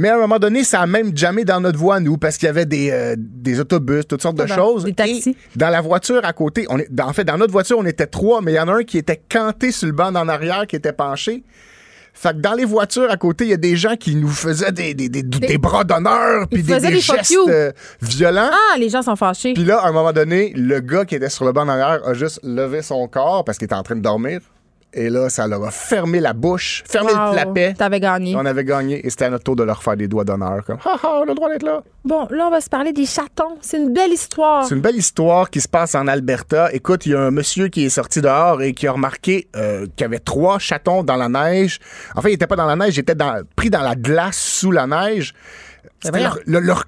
Mais 0.00 0.10
à 0.10 0.14
un 0.14 0.18
moment 0.18 0.38
donné, 0.38 0.62
ça 0.62 0.80
a 0.82 0.86
même 0.86 1.16
jamais 1.16 1.44
dans 1.44 1.60
notre 1.60 1.76
voie, 1.78 1.98
nous, 1.98 2.18
parce 2.18 2.36
qu'il 2.36 2.46
y 2.46 2.48
avait 2.50 2.66
des, 2.66 2.90
euh, 2.92 3.16
des 3.18 3.58
autobus, 3.58 4.06
toutes 4.06 4.22
sortes 4.22 4.36
de 4.36 4.44
Des 4.44 4.54
choses. 4.54 4.86
taxis. 4.94 5.30
Et 5.30 5.36
dans 5.58 5.70
la 5.70 5.80
voiture 5.80 6.24
à 6.24 6.32
côté, 6.32 6.66
on 6.70 6.78
est, 6.78 6.88
en 7.00 7.12
fait, 7.12 7.24
dans 7.24 7.36
notre 7.36 7.50
voiture, 7.50 7.78
on 7.78 7.84
était 7.84 8.06
trois, 8.06 8.40
mais 8.40 8.52
il 8.52 8.54
y 8.54 8.60
en 8.60 8.68
a 8.68 8.74
un 8.74 8.84
qui 8.84 8.96
était 8.96 9.20
canté 9.28 9.72
sur 9.72 9.88
le 9.88 9.92
banc 9.92 10.14
en 10.14 10.28
arrière, 10.28 10.68
qui 10.68 10.76
était 10.76 10.92
penché. 10.92 11.42
Fait 12.20 12.30
que 12.30 12.38
dans 12.40 12.54
les 12.54 12.64
voitures 12.64 13.08
à 13.12 13.16
côté, 13.16 13.44
il 13.44 13.50
y 13.50 13.54
a 13.54 13.56
des 13.56 13.76
gens 13.76 13.94
qui 13.94 14.16
nous 14.16 14.26
faisaient 14.26 14.72
des, 14.72 14.92
des, 14.92 15.08
des, 15.08 15.22
des 15.22 15.56
bras 15.56 15.84
d'honneur, 15.84 16.48
puis 16.48 16.64
des, 16.64 16.80
des 16.80 16.98
gestes 16.98 17.32
euh, 17.48 17.70
violents. 18.02 18.50
Ah, 18.50 18.76
les 18.76 18.88
gens 18.88 19.02
sont 19.02 19.14
fâchés. 19.14 19.54
Puis 19.54 19.64
là, 19.64 19.78
à 19.78 19.88
un 19.88 19.92
moment 19.92 20.12
donné, 20.12 20.52
le 20.56 20.80
gars 20.80 21.04
qui 21.04 21.14
était 21.14 21.28
sur 21.28 21.44
le 21.44 21.52
banc 21.52 21.62
en 21.62 21.68
arrière 21.68 22.04
a 22.04 22.14
juste 22.14 22.40
levé 22.42 22.82
son 22.82 23.06
corps 23.06 23.44
parce 23.44 23.56
qu'il 23.58 23.66
était 23.66 23.76
en 23.76 23.84
train 23.84 23.94
de 23.94 24.00
dormir. 24.00 24.40
Et 24.94 25.10
là, 25.10 25.28
ça 25.28 25.46
leur 25.46 25.62
a 25.64 25.70
fermé 25.70 26.18
la 26.18 26.32
bouche, 26.32 26.82
fermé 26.88 27.12
Wow. 27.12 27.26
le 27.28 27.32
clapet. 27.34 27.74
T'avais 27.74 28.00
gagné. 28.00 28.34
On 28.34 28.44
avait 28.46 28.64
gagné 28.64 29.06
et 29.06 29.10
c'était 29.10 29.26
à 29.26 29.30
notre 29.30 29.44
tour 29.44 29.54
de 29.54 29.62
leur 29.62 29.82
faire 29.82 29.96
des 29.96 30.08
doigts 30.08 30.24
d'honneur. 30.24 30.64
Comme, 30.64 30.78
ha 30.84 30.96
ha, 31.02 31.08
on 31.20 31.22
a 31.22 31.26
le 31.26 31.34
droit 31.34 31.50
d'être 31.50 31.62
là. 31.62 31.82
Bon, 32.04 32.26
là, 32.30 32.46
on 32.46 32.50
va 32.50 32.60
se 32.62 32.70
parler 32.70 32.92
des 32.94 33.04
chatons. 33.04 33.58
C'est 33.60 33.76
une 33.76 33.92
belle 33.92 34.12
histoire. 34.12 34.64
C'est 34.64 34.74
une 34.74 34.80
belle 34.80 34.96
histoire 34.96 35.50
qui 35.50 35.60
se 35.60 35.68
passe 35.68 35.94
en 35.94 36.06
Alberta. 36.08 36.72
Écoute, 36.72 37.04
il 37.04 37.12
y 37.12 37.14
a 37.14 37.20
un 37.20 37.30
monsieur 37.30 37.68
qui 37.68 37.84
est 37.84 37.90
sorti 37.90 38.22
dehors 38.22 38.62
et 38.62 38.72
qui 38.72 38.86
a 38.86 38.92
remarqué 38.92 39.48
euh, 39.56 39.82
qu'il 39.94 40.00
y 40.00 40.04
avait 40.04 40.20
trois 40.20 40.58
chatons 40.58 41.02
dans 41.04 41.16
la 41.16 41.28
neige. 41.28 41.80
En 42.16 42.22
fait, 42.22 42.30
il 42.30 42.34
était 42.34 42.46
pas 42.46 42.56
dans 42.56 42.66
la 42.66 42.76
neige, 42.76 42.96
il 42.96 43.00
était 43.00 43.14
dans- 43.14 43.42
pris 43.56 43.68
dans 43.68 43.82
la 43.82 43.94
glace 43.94 44.38
sous 44.38 44.70
la 44.72 44.86
neige. 44.86 45.34
Voyons. 46.10 46.30
leur- 46.46 46.60
le- 46.60 46.60
leur- 46.60 46.84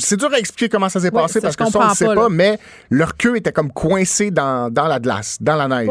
c'est 0.00 0.16
dur 0.16 0.30
à 0.32 0.38
expliquer 0.38 0.68
comment 0.68 0.88
ça 0.88 1.00
s'est 1.00 1.10
passé 1.22 1.34
ça, 1.34 1.40
parce 1.42 1.56
que 1.56 1.64
ça, 1.72 1.78
on 1.78 1.82
ne 1.90 1.94
sait 1.94 2.04
pas, 2.14 2.28
mais 2.28 2.58
leur 2.90 3.16
queue 3.16 3.36
était 3.36 3.52
comme 3.52 3.70
coincée 3.72 4.30
dans, 4.30 4.70
dans 4.72 4.86
la 4.86 4.98
glace, 5.00 5.36
dans 5.40 5.56
la 5.56 5.68
neige. 5.68 5.88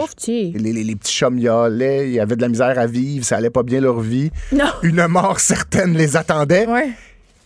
Les, 0.55 0.73
les- 0.73 0.83
les 0.83 0.95
petits 0.95 1.23
miaulaient, 1.31 2.11
ils 2.11 2.19
avaient 2.19 2.35
de 2.35 2.41
la 2.41 2.49
misère 2.49 2.77
à 2.79 2.87
vivre, 2.87 3.25
ça 3.25 3.37
allait 3.37 3.49
pas 3.49 3.63
bien 3.63 3.81
leur 3.81 3.99
vie. 3.99 4.31
Non. 4.51 4.65
Une 4.83 5.05
mort 5.07 5.39
certaine 5.39 5.93
les 5.95 6.15
attendait. 6.17 6.67
Ouais. 6.67 6.89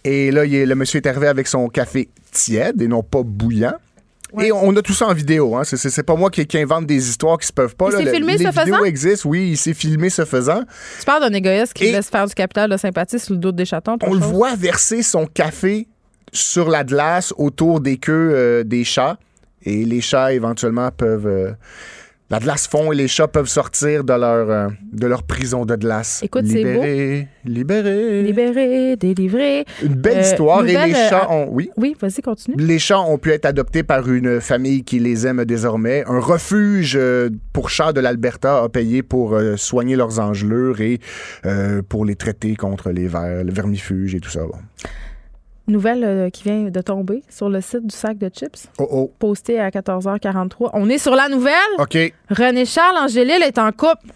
Et 0.03 0.31
là, 0.31 0.45
il 0.45 0.55
est- 0.55 0.65
le 0.65 0.75
monsieur 0.75 1.01
est 1.01 1.07
arrivé 1.07 1.27
avec 1.27 1.47
son 1.47 1.67
café 1.67 2.09
tiède 2.31 2.81
et 2.81 2.87
non 2.87 3.03
pas 3.03 3.21
bouillant. 3.23 3.73
Et 4.39 4.51
on 4.51 4.75
a 4.75 4.81
tout 4.81 4.93
ça 4.93 5.07
en 5.07 5.13
vidéo. 5.13 5.55
Hein. 5.55 5.63
C'est- 5.63 6.03
pas 6.03 6.15
moi 6.15 6.29
qui, 6.29 6.45
qui 6.45 6.57
invente 6.59 6.85
des 6.85 7.09
histoires 7.09 7.37
qui 7.37 7.47
se 7.47 7.53
peuvent 7.53 7.75
pas. 7.75 7.87
Il 7.91 7.97
s'est 7.97 8.03
Le- 8.05 8.11
filmé 8.13 8.33
les 8.37 8.45
ce 8.45 8.49
vidéos 8.49 8.75
faisant? 8.75 8.83
existent, 8.83 9.29
oui, 9.29 9.49
il 9.51 9.57
s'est 9.57 9.73
filmé 9.73 10.09
ce 10.09 10.23
faisant. 10.25 10.61
Tu 10.99 11.05
parles 11.05 11.21
d'un 11.23 11.33
égoïste 11.33 11.73
qui 11.73 11.85
Et- 11.85 11.91
laisse 11.91 12.09
faire 12.09 12.27
du 12.27 12.33
capital 12.35 12.69
de 12.69 12.77
sympathie 12.77 13.19
sur 13.19 13.33
le 13.33 13.39
dos 13.39 13.51
des 13.51 13.65
chatons. 13.65 13.97
On 14.03 14.13
le 14.13 14.19
voit 14.19 14.55
verser 14.55 15.01
son 15.03 15.25
café 15.25 15.87
sur 16.31 16.69
la 16.69 16.83
glace 16.83 17.33
autour 17.37 17.79
des 17.79 17.97
queues 17.97 18.31
euh, 18.33 18.63
des 18.63 18.83
chats. 18.83 19.17
Et 19.63 19.83
les 19.83 19.99
chats, 20.01 20.31
éventuellement, 20.31 20.89
peuvent... 20.91 21.27
euh, 21.27 21.51
la 22.31 22.39
glace 22.39 22.67
fond 22.67 22.91
et 22.91 22.95
les 22.95 23.07
chats 23.07 23.27
peuvent 23.27 23.47
sortir 23.47 24.03
de 24.03 24.13
leur, 24.13 24.49
euh, 24.49 24.67
de 24.91 25.07
leur 25.07 25.23
prison 25.23 25.65
de 25.65 25.75
glace. 25.75 26.21
Écoute, 26.23 26.45
c'est 26.45 26.63
beau. 26.63 26.81
Libérés, 26.83 27.27
libérés. 27.45 28.21
Libéré, 28.23 28.95
délivré. 28.97 29.65
Une 29.83 29.95
belle 29.95 30.19
Euh, 30.19 30.21
histoire. 30.21 30.63
et 30.65 30.73
les 30.73 30.93
euh, 30.93 31.09
chats 31.09 31.23
à- 31.29 31.31
ont... 31.33 31.47
Oui? 31.51 31.71
Oui, 31.77 31.95
vas-y, 31.99 32.21
continue. 32.21 32.55
Les 32.57 32.77
chats 32.79 32.99
ont 33.01 33.17
pu 33.17 33.31
être 33.31 33.45
adoptés 33.45 33.81
par 33.83 34.07
une 34.11 34.39
famille 34.41 34.83
qui 34.83 34.99
les 34.99 35.25
aime 35.25 35.43
désormais. 35.45 36.03
Un 36.07 36.19
refuge 36.19 36.95
euh, 36.99 37.29
pour 37.53 37.69
chats 37.69 37.93
de 37.93 37.99
l'Alberta 37.99 38.63
a 38.63 38.69
payé 38.69 39.01
pour 39.01 39.33
euh, 39.33 39.57
soigner 39.57 39.95
leurs 39.95 40.19
engelures 40.19 40.81
et 40.81 40.99
euh, 41.45 41.81
pour 41.87 42.05
les 42.05 42.15
traiter 42.15 42.55
contre 42.55 42.91
les 42.91 43.07
vers, 43.07 43.43
le 43.43 43.51
vermifuge 43.51 44.13
et 44.15 44.19
tout 44.19 44.29
ça. 44.29 44.41
Bon. 44.41 44.57
Nouvelle 45.69 46.03
euh, 46.03 46.29
qui 46.29 46.43
vient 46.43 46.63
de 46.63 46.81
tomber 46.81 47.23
sur 47.29 47.49
le 47.49 47.61
site 47.61 47.85
du 47.85 47.95
sac 47.95 48.17
de 48.17 48.29
chips, 48.29 48.67
Oh 48.79 48.87
oh. 48.91 49.11
posté 49.19 49.59
à 49.59 49.69
14h43. 49.69 50.71
On 50.73 50.89
est 50.89 50.97
sur 50.97 51.15
la 51.15 51.29
nouvelle? 51.29 51.53
OK. 51.77 51.97
René 52.29 52.65
Charles 52.65 52.97
Angélil 52.97 53.41
est 53.43 53.57
en 53.57 53.71
couple. 53.71 54.07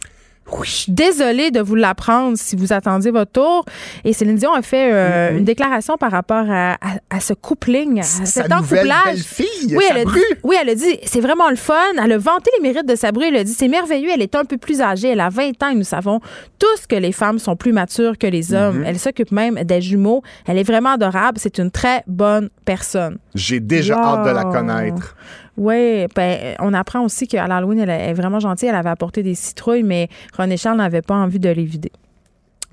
Je 0.64 0.70
suis 0.70 0.92
désolée 0.92 1.52
de 1.52 1.62
vous 1.62 1.76
l'apprendre 1.76 2.38
si 2.38 2.56
vous 2.56 2.74
attendiez 2.74 3.12
votre 3.12 3.32
tour. 3.32 3.66
Et 4.04 4.14
Céline 4.14 4.36
Dion 4.36 4.54
a 4.54 4.62
fait 4.62 4.92
euh, 4.94 5.04
Mm-hmm. 5.32 5.38
une 5.38 5.44
déclaration 5.46 5.98
par 5.98 6.12
rapport 6.12 6.46
à, 6.50 6.74
à- 6.74 6.98
à 7.10 7.20
ce 7.20 7.34
coupling, 7.34 8.00
à 8.00 8.04
Sa 8.04 8.26
cet 8.26 8.52
encouplage. 8.52 9.20
oui, 9.40 9.84
elle 9.90 9.98
a 10.00 10.06
dit, 10.06 10.20
oui, 10.44 10.56
elle 10.62 10.70
a 10.70 10.76
dit, 10.76 11.00
c'est 11.06 11.22
vraiment 11.22 11.50
le 11.50 11.56
fun. 11.56 11.74
Elle 12.04 12.12
a 12.12 12.18
vanté 12.18 12.52
les 12.58 12.62
mérites 12.62 12.88
de 12.88 12.96
Sabru. 12.96 13.26
Elle 13.26 13.36
a 13.38 13.44
dit, 13.44 13.54
c'est 13.54 13.68
merveilleux. 13.68 14.10
Elle 14.14 14.22
est 14.22 14.36
un 14.36 14.46
peu 14.46 14.58
plus 14.58 14.82
âgée. 14.82 15.10
Elle 15.10 15.20
a 15.22 15.30
20 15.30 15.62
ans 15.64 15.70
et 15.70 15.76
nous 15.76 15.84
savons 15.84 16.20
tous 16.60 16.88
que 16.88 16.96
les 16.96 17.12
femmes 17.12 17.40
sont 17.40 17.56
plus 17.56 17.74
matures 17.74 18.18
que 18.18 18.28
les 18.28 18.54
hommes. 18.54 18.82
Mm-hmm. 18.84 18.88
Elle 18.88 19.00
s'occupe 19.00 19.32
même 19.32 19.56
des 19.64 19.82
jumeaux. 19.82 20.22
Elle 20.48 20.58
est 20.58 20.64
vraiment 20.64 20.92
adorable. 20.94 21.38
C'est 21.42 21.58
une 21.58 21.72
très 21.72 22.04
bonne 22.08 22.50
personne. 22.66 23.18
J'ai 23.36 23.60
déjà 23.60 23.96
Wow. 23.98 24.04
hâte 24.20 24.26
de 24.26 24.32
la 24.32 24.44
connaître. 24.44 25.16
Oui, 25.58 26.08
ben, 26.16 26.56
on 26.60 26.74
apprend 26.74 27.02
aussi 27.02 27.28
qu'à 27.28 27.48
l'Halloween, 27.48 27.80
elle 27.80 27.90
est 27.90 28.14
vraiment 28.14 28.40
gentille. 28.40 28.70
Elle 28.70 28.76
avait 28.76 28.90
apporté 28.90 29.22
des 29.22 29.36
citrouilles, 29.36 29.84
mais 29.84 30.10
René 30.38 30.58
Charles 30.58 30.78
n'avait 30.78 31.02
pas 31.02 31.16
envie 31.16 31.40
de 31.40 31.50
les 31.50 31.66
vider. 31.66 31.92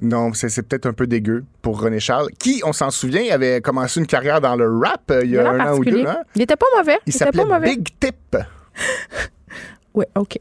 Non, 0.03 0.33
c'est 0.33 0.63
peut-être 0.63 0.87
un 0.87 0.95
peu 0.95 1.07
dégueu 1.07 1.45
pour 1.61 1.81
René 1.81 2.01
Charles, 2.01 2.31
qui, 2.39 2.63
on 2.65 2.73
s'en 2.73 2.91
souvient, 2.91 3.23
avait 3.31 3.61
commencé 3.61 4.01
une 4.01 4.07
carrière 4.07 4.41
dans 4.41 4.57
le 4.57 4.79
rap 4.79 5.11
euh, 5.11 5.21
il 5.25 5.33
y 5.33 5.39
a 5.39 5.51
un 5.51 5.61
an 5.61 5.79
ou 5.79 5.85
deux. 5.85 6.07
Hein? 6.07 6.23
Il 6.35 6.41
était 6.41 6.57
pas 6.57 6.67
mauvais. 6.79 6.99
Il 7.07 7.11
était 7.11 7.19
s'appelait 7.19 7.43
pas 7.43 7.59
mauvais. 7.59 7.77
Big 7.77 7.87
Tip. 8.01 8.37
Oui, 9.95 10.05
OK. 10.17 10.37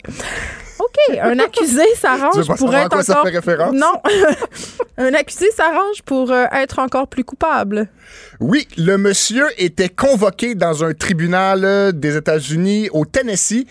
OK, 0.79 1.17
un 1.21 1.39
accusé 1.39 1.83
s'arrange 1.99 2.47
pour 2.57 2.73
être 2.73 3.03
ça 3.03 3.13
encore... 3.13 3.25
fait 3.27 3.35
référence? 3.37 3.73
Non. 3.73 4.01
un 4.97 5.13
accusé 5.13 5.51
s'arrange 5.51 6.01
pour 6.05 6.31
euh, 6.31 6.45
être 6.53 6.79
encore 6.79 7.07
plus 7.07 7.23
coupable. 7.23 7.89
Oui, 8.39 8.67
le 8.77 8.97
monsieur 8.97 9.47
était 9.57 9.89
convoqué 9.89 10.55
dans 10.55 10.83
un 10.83 10.93
tribunal 10.93 11.65
euh, 11.65 11.91
des 11.91 12.15
États-Unis 12.15 12.89
au 12.93 13.05
Tennessee 13.05 13.65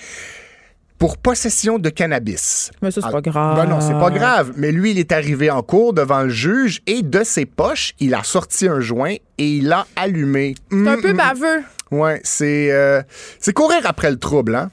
pour 0.98 1.16
possession 1.16 1.78
de 1.78 1.88
cannabis. 1.90 2.70
Mais 2.82 2.90
ça, 2.90 3.00
c'est 3.00 3.06
Ah, 3.08 3.12
pas 3.12 3.20
grave. 3.20 3.56
Ben 3.56 3.66
non, 3.66 3.80
c'est 3.80 3.92
pas 3.92 4.10
grave. 4.10 4.52
Mais 4.56 4.72
lui, 4.72 4.90
il 4.90 4.98
est 4.98 5.12
arrivé 5.12 5.48
en 5.50 5.62
cours 5.62 5.92
devant 5.94 6.22
le 6.22 6.28
juge 6.28 6.82
et 6.86 7.02
de 7.02 7.22
ses 7.24 7.46
poches, 7.46 7.94
il 8.00 8.14
a 8.14 8.24
sorti 8.24 8.66
un 8.68 8.80
joint 8.80 9.14
et 9.38 9.48
il 9.48 9.68
l'a 9.68 9.86
allumé. 9.96 10.56
C'est 10.70 10.88
un 10.88 11.00
peu 11.00 11.12
baveux. 11.12 11.62
Ouais, 11.90 12.20
c'est 12.24 12.70
euh, 12.72 13.00
c'est 13.40 13.54
courir 13.54 13.78
après 13.84 14.10
le 14.10 14.18
trouble, 14.18 14.54
hein. 14.56 14.70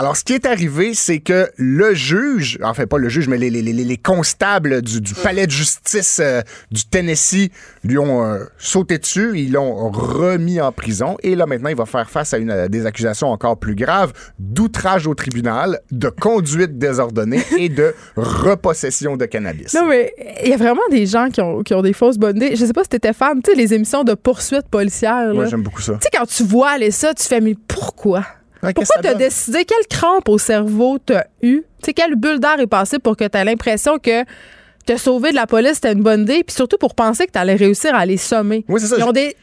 Alors, 0.00 0.16
ce 0.16 0.24
qui 0.24 0.32
est 0.32 0.46
arrivé, 0.46 0.94
c'est 0.94 1.18
que 1.18 1.50
le 1.58 1.92
juge, 1.92 2.58
enfin 2.62 2.86
pas 2.86 2.96
le 2.96 3.10
juge, 3.10 3.28
mais 3.28 3.36
les, 3.36 3.50
les, 3.50 3.60
les, 3.60 3.74
les 3.74 3.96
constables 3.98 4.80
du, 4.80 5.02
du 5.02 5.12
palais 5.12 5.46
de 5.46 5.50
justice 5.50 6.22
euh, 6.24 6.40
du 6.70 6.86
Tennessee 6.86 7.50
lui 7.84 7.98
ont 7.98 8.24
euh, 8.24 8.44
sauté 8.56 8.96
dessus, 8.96 9.32
ils 9.34 9.52
l'ont 9.52 9.90
remis 9.90 10.58
en 10.58 10.72
prison 10.72 11.18
et 11.22 11.34
là 11.34 11.44
maintenant 11.44 11.68
il 11.68 11.76
va 11.76 11.84
faire 11.84 12.08
face 12.08 12.32
à 12.32 12.38
une, 12.38 12.50
à 12.50 12.68
des 12.68 12.86
accusations 12.86 13.28
encore 13.28 13.58
plus 13.58 13.74
graves 13.74 14.14
d'outrage 14.38 15.06
au 15.06 15.14
tribunal, 15.14 15.80
de 15.90 16.08
conduite 16.08 16.78
désordonnée 16.78 17.42
et 17.58 17.68
de 17.68 17.94
repossession 18.16 19.18
de 19.18 19.26
cannabis. 19.26 19.74
Non, 19.74 19.86
mais 19.86 20.14
il 20.42 20.48
y 20.48 20.54
a 20.54 20.56
vraiment 20.56 20.80
des 20.90 21.04
gens 21.04 21.28
qui 21.28 21.42
ont, 21.42 21.62
qui 21.62 21.74
ont 21.74 21.82
des 21.82 21.92
fausses 21.92 22.16
bonnes 22.16 22.38
idées. 22.38 22.56
Je 22.56 22.64
sais 22.64 22.72
pas 22.72 22.84
si 22.84 22.88
t'étais 22.88 23.12
fan, 23.12 23.42
tu 23.42 23.50
sais, 23.50 23.54
les 23.54 23.74
émissions 23.74 24.02
de 24.02 24.14
poursuites 24.14 24.68
policières. 24.70 25.34
Moi, 25.34 25.44
j'aime 25.44 25.62
beaucoup 25.62 25.82
ça. 25.82 25.92
Tu 26.00 26.04
sais, 26.04 26.10
quand 26.18 26.24
tu 26.24 26.42
vois 26.42 26.70
aller 26.70 26.90
ça, 26.90 27.12
tu 27.12 27.24
fais, 27.24 27.42
mais 27.42 27.54
pourquoi? 27.68 28.24
Qu'est-ce 28.62 28.74
Pourquoi 28.74 29.02
t'as 29.02 29.14
décidé? 29.14 29.64
Quelle 29.64 29.86
crampe 29.88 30.28
au 30.28 30.38
cerveau 30.38 30.98
t'as 30.98 31.24
eu? 31.42 31.62
Tu 31.82 31.86
sais, 31.86 31.92
quelle 31.94 32.14
bulle 32.16 32.38
d'air 32.40 32.60
est 32.60 32.66
passée 32.66 32.98
pour 32.98 33.16
que 33.16 33.24
t'aies 33.24 33.44
l'impression 33.44 33.98
que 33.98 34.24
te 34.86 34.96
sauver 34.96 35.30
de 35.30 35.36
la 35.36 35.46
police, 35.46 35.74
c'était 35.74 35.92
une 35.92 36.02
bonne 36.02 36.22
idée, 36.22 36.42
puis 36.44 36.54
surtout 36.54 36.76
pour 36.78 36.94
penser 36.94 37.26
que 37.26 37.32
t'allais 37.32 37.54
réussir 37.54 37.94
à 37.94 38.04
les 38.04 38.16
sommer. 38.16 38.64
Oui, 38.68 38.80
c'est 38.80 38.86
ça. 38.88 38.96
Ils 38.98 39.04
ont 39.04 39.12
des 39.12 39.36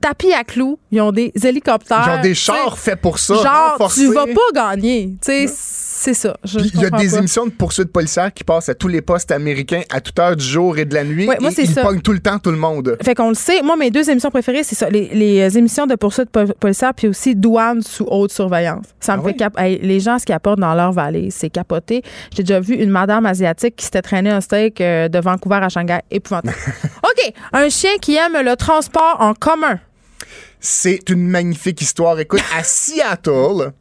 tapis 0.00 0.32
à 0.32 0.42
clous, 0.44 0.78
ils 0.90 1.00
ont 1.00 1.12
des 1.12 1.32
hélicoptères. 1.44 2.04
Genre 2.04 2.20
des 2.20 2.34
chars 2.34 2.78
faits 2.78 3.00
pour 3.00 3.18
ça, 3.18 3.34
Genre, 3.34 3.70
renforcés. 3.72 4.00
tu 4.06 4.12
vas 4.12 4.26
pas 4.26 4.52
gagner. 4.76 5.14
Tu 5.24 5.46
sais, 5.46 5.46
c'est 6.02 6.14
ça. 6.14 6.36
Il 6.44 6.74
y 6.80 6.84
a 6.84 6.90
des 6.90 7.08
pas. 7.08 7.18
émissions 7.18 7.46
de 7.46 7.50
poursuites 7.52 7.92
policières 7.92 8.32
qui 8.34 8.42
passent 8.42 8.68
à 8.68 8.74
tous 8.74 8.88
les 8.88 9.00
postes 9.02 9.30
américains 9.30 9.82
à 9.90 10.00
toute 10.00 10.18
heure 10.18 10.34
du 10.34 10.44
jour 10.44 10.76
et 10.76 10.84
de 10.84 10.94
la 10.94 11.04
nuit. 11.04 11.28
Ouais, 11.28 11.36
moi, 11.40 11.50
et 11.50 11.54
c'est 11.54 11.62
ils 11.62 11.70
ça. 11.70 11.82
pognent 11.82 12.00
tout 12.00 12.12
le 12.12 12.18
temps 12.18 12.38
tout 12.40 12.50
le 12.50 12.56
monde. 12.56 12.96
Fait 13.02 13.14
qu'on 13.14 13.28
le 13.28 13.34
sait. 13.36 13.62
Moi, 13.62 13.76
mes 13.76 13.90
deux 13.92 14.10
émissions 14.10 14.30
préférées, 14.30 14.64
c'est 14.64 14.74
ça. 14.74 14.90
Les, 14.90 15.08
les 15.14 15.56
émissions 15.56 15.86
de 15.86 15.94
poursuite 15.94 16.30
po- 16.30 16.52
policière, 16.58 16.92
puis 16.94 17.06
aussi 17.06 17.36
douane 17.36 17.82
sous 17.82 18.04
haute 18.10 18.32
surveillance. 18.32 18.84
Ça 18.98 19.16
me 19.16 19.20
Ah 19.20 19.24
fait 19.26 19.30
oui? 19.30 19.36
cap- 19.36 19.58
hey, 19.58 19.78
les 19.80 20.00
gens, 20.00 20.18
ce 20.18 20.26
qu'ils 20.26 20.34
apportent 20.34 20.58
dans 20.60 20.74
leur 20.74 20.92
vallée, 20.92 21.30
c'est 21.30 21.50
capoté. 21.50 22.02
J'ai 22.36 22.42
déjà 22.42 22.58
vu 22.58 22.74
une 22.74 22.90
madame 22.90 23.24
asiatique 23.26 23.76
qui 23.76 23.84
s'était 23.84 24.02
traînée 24.02 24.30
un 24.30 24.40
steak 24.40 24.80
euh, 24.80 25.08
de 25.08 25.18
Vancouver 25.20 25.60
à 25.62 25.68
Shanghai. 25.68 26.00
Épouvantable. 26.10 26.56
OK. 27.04 27.32
Un 27.52 27.68
chien 27.68 27.92
qui 28.00 28.16
aime 28.16 28.36
le 28.44 28.56
transport 28.56 29.16
en 29.20 29.34
commun. 29.34 29.78
C'est 30.60 31.08
une 31.10 31.26
magnifique 31.28 31.80
histoire. 31.80 32.18
Écoute, 32.20 32.42
à 32.56 32.62
Seattle, 32.62 33.72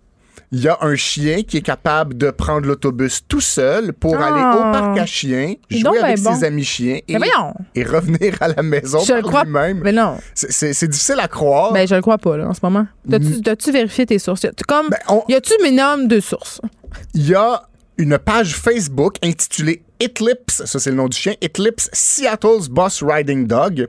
il 0.53 0.60
y 0.61 0.68
a 0.68 0.78
un 0.82 0.95
chien 0.95 1.44
qui 1.44 1.57
est 1.57 1.61
capable 1.61 2.18
de 2.18 2.30
prendre 2.30 2.68
l'autobus 2.68 3.22
tout 3.28 3.40
seul 3.41 3.94
pour 3.94 4.18
Ah. 4.18 4.26
aller 4.28 4.60
au 4.60 4.61
parc 4.73 4.98
à 4.99 5.06
chiens, 5.06 5.53
jouer 5.69 5.82
donc, 5.84 5.95
avec 5.98 6.22
ben 6.22 6.36
ses 6.36 6.44
amis 6.44 6.65
chiens 6.65 6.99
et, 7.07 7.18
voyons. 7.18 7.53
et 7.73 7.84
revenir 7.84 8.36
à 8.41 8.49
la 8.49 8.61
maison 8.61 8.99
Je 8.99 9.14
par 9.14 9.22
crois. 9.22 9.44
lui-même. 9.45 9.80
Mais 9.84 9.94
non. 9.94 10.18
C'est- 10.34 10.88
difficile 10.88 11.19
à 11.19 11.28
croire. 11.30 11.72
Ben, 11.72 11.88
je 11.88 11.95
le 11.95 12.02
crois 12.02 12.18
pas, 12.18 12.36
là, 12.38 12.48
en 12.49 12.53
ce 12.53 12.60
moment. 12.64 12.86
T'as-tu 13.10 13.41
t'as-tu 13.41 13.72
vérifié 13.72 14.06
tes 14.06 14.19
sources? 14.19 14.45
Comme, 14.68 14.90
Ben, 14.90 14.98
on- 15.07 15.23
y 15.30 15.36
a-tu 15.36 15.53
minimum 15.64 16.07
de 16.07 16.19
sources? 16.19 16.60
Il 17.14 17.28
y 17.30 17.34
a 17.36 17.64
une 17.98 18.18
page 18.18 18.56
Facebook 18.56 19.15
intitulée 19.23 19.84
Eclipse, 20.03 20.64
ça 20.65 20.80
c'est 20.80 20.90
le 20.90 20.95
nom 20.95 21.07
du 21.07 21.15
chien, 21.15 21.34
Eclipse 21.44 21.88
Seattle's 21.94 22.68
Boss 22.68 23.03
Riding 23.03 23.45
Dog, 23.45 23.88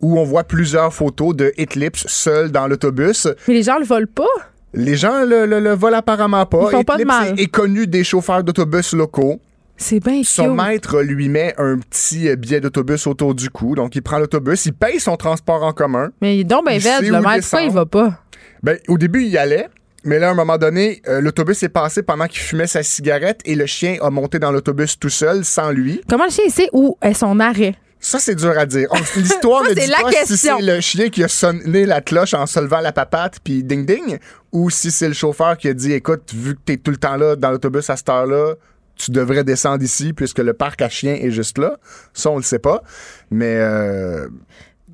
où 0.00 0.18
on 0.18 0.24
voit 0.24 0.42
plusieurs 0.44 0.92
photos 0.92 1.36
de 1.36 1.52
Eclipse 1.58 2.06
seul 2.08 2.50
dans 2.50 2.66
l'autobus. 2.66 3.28
Mais 3.46 3.54
les 3.54 3.62
gens 3.62 3.78
le 3.78 3.84
volent 3.84 4.06
pas? 4.14 4.24
Les 4.72 4.96
gens 4.96 5.24
le, 5.24 5.46
le- 5.46 5.60
le 5.60 5.72
volent 5.74 5.98
apparemment 5.98 6.46
pas. 6.46 6.60
Ils 6.68 6.70
font 6.70 6.84
pas 6.84 6.96
de 6.96 7.04
mal. 7.04 7.34
est, 7.38 7.42
est 7.42 7.46
connu 7.46 7.86
des 7.86 8.04
chauffeurs 8.04 8.44
d'autobus 8.44 8.92
locaux. 8.92 9.40
C'est 9.76 9.98
bien 9.98 10.20
Son 10.24 10.54
maître 10.54 11.00
lui 11.00 11.28
met 11.30 11.54
un 11.56 11.78
petit 11.78 12.28
euh, 12.28 12.36
billet 12.36 12.60
d'autobus 12.60 13.06
autour 13.06 13.34
du 13.34 13.48
cou, 13.48 13.74
donc 13.74 13.96
il 13.96 14.02
prend 14.02 14.18
l'autobus, 14.18 14.66
il 14.66 14.74
paye 14.74 15.00
son 15.00 15.16
transport 15.16 15.62
en 15.62 15.72
commun. 15.72 16.10
Mais 16.20 16.44
donc, 16.44 16.64
Il 16.66 16.72
veg, 16.80 16.82
sait 16.82 17.00
le 17.00 17.18
où 17.18 17.22
maître, 17.22 17.40
pourquoi 17.48 17.62
il 17.62 17.70
va 17.70 17.86
pas? 17.86 18.20
Ben, 18.62 18.76
au 18.88 18.98
début, 18.98 19.22
il 19.22 19.28
y 19.30 19.38
allait. 19.38 19.68
Mais 20.04 20.18
là, 20.18 20.28
à 20.28 20.30
un 20.32 20.34
moment 20.34 20.58
donné, 20.58 21.00
euh, 21.08 21.20
l'autobus 21.22 21.62
est 21.62 21.68
passé 21.70 22.02
pendant 22.02 22.26
qu'il 22.26 22.40
fumait 22.40 22.66
sa 22.66 22.82
cigarette 22.82 23.40
et 23.46 23.54
le 23.54 23.64
chien 23.66 23.96
a 24.02 24.10
monté 24.10 24.38
dans 24.38 24.52
l'autobus 24.52 24.98
tout 24.98 25.08
seul, 25.08 25.44
sans 25.46 25.70
lui. 25.70 26.00
Comment 26.08 26.24
le 26.26 26.30
chien 26.30 26.48
sait 26.50 26.68
où 26.74 26.96
est 27.02 27.14
son 27.14 27.40
arrêt? 27.40 27.74
Ça, 28.00 28.18
c'est 28.18 28.34
dur 28.34 28.58
à 28.58 28.64
dire. 28.66 28.88
On- 28.90 29.18
L'histoire 29.20 29.62
ne 29.62 29.68
c'est 29.68 29.74
dit 29.74 29.86
la 29.86 29.98
pas 30.00 30.10
si 30.10 30.28
question. 30.28 30.56
c'est 30.58 30.64
le 30.64 30.80
chien 30.80 31.08
qui 31.10 31.22
a 31.22 31.28
sonné 31.28 31.84
la 31.84 32.00
cloche 32.00 32.32
en 32.34 32.46
se 32.46 32.58
levant 32.58 32.80
la 32.80 32.92
papate 32.92 33.38
puis 33.44 33.62
ding 33.62 33.84
ding, 33.84 34.18
ou 34.52 34.70
si 34.70 34.90
c'est 34.90 35.08
le 35.08 35.14
chauffeur 35.14 35.56
qui 35.58 35.68
a 35.68 35.74
dit 35.74 35.92
écoute, 35.92 36.32
vu 36.32 36.54
que 36.54 36.60
t'es 36.64 36.76
tout 36.78 36.90
le 36.90 36.96
temps 36.96 37.16
là 37.16 37.36
dans 37.36 37.50
l'autobus 37.50 37.88
à 37.90 37.96
cette 37.96 38.08
heure-là, 38.08 38.54
tu 38.96 39.10
devrais 39.10 39.44
descendre 39.44 39.82
ici 39.82 40.12
puisque 40.12 40.38
le 40.38 40.54
parc 40.54 40.80
à 40.82 40.88
chiens 40.88 41.14
est 41.14 41.30
juste 41.30 41.58
là. 41.58 41.76
Ça, 42.14 42.30
on 42.30 42.36
le 42.36 42.42
sait 42.42 42.58
pas. 42.58 42.82
Mais 43.30 43.56
euh, 43.56 44.28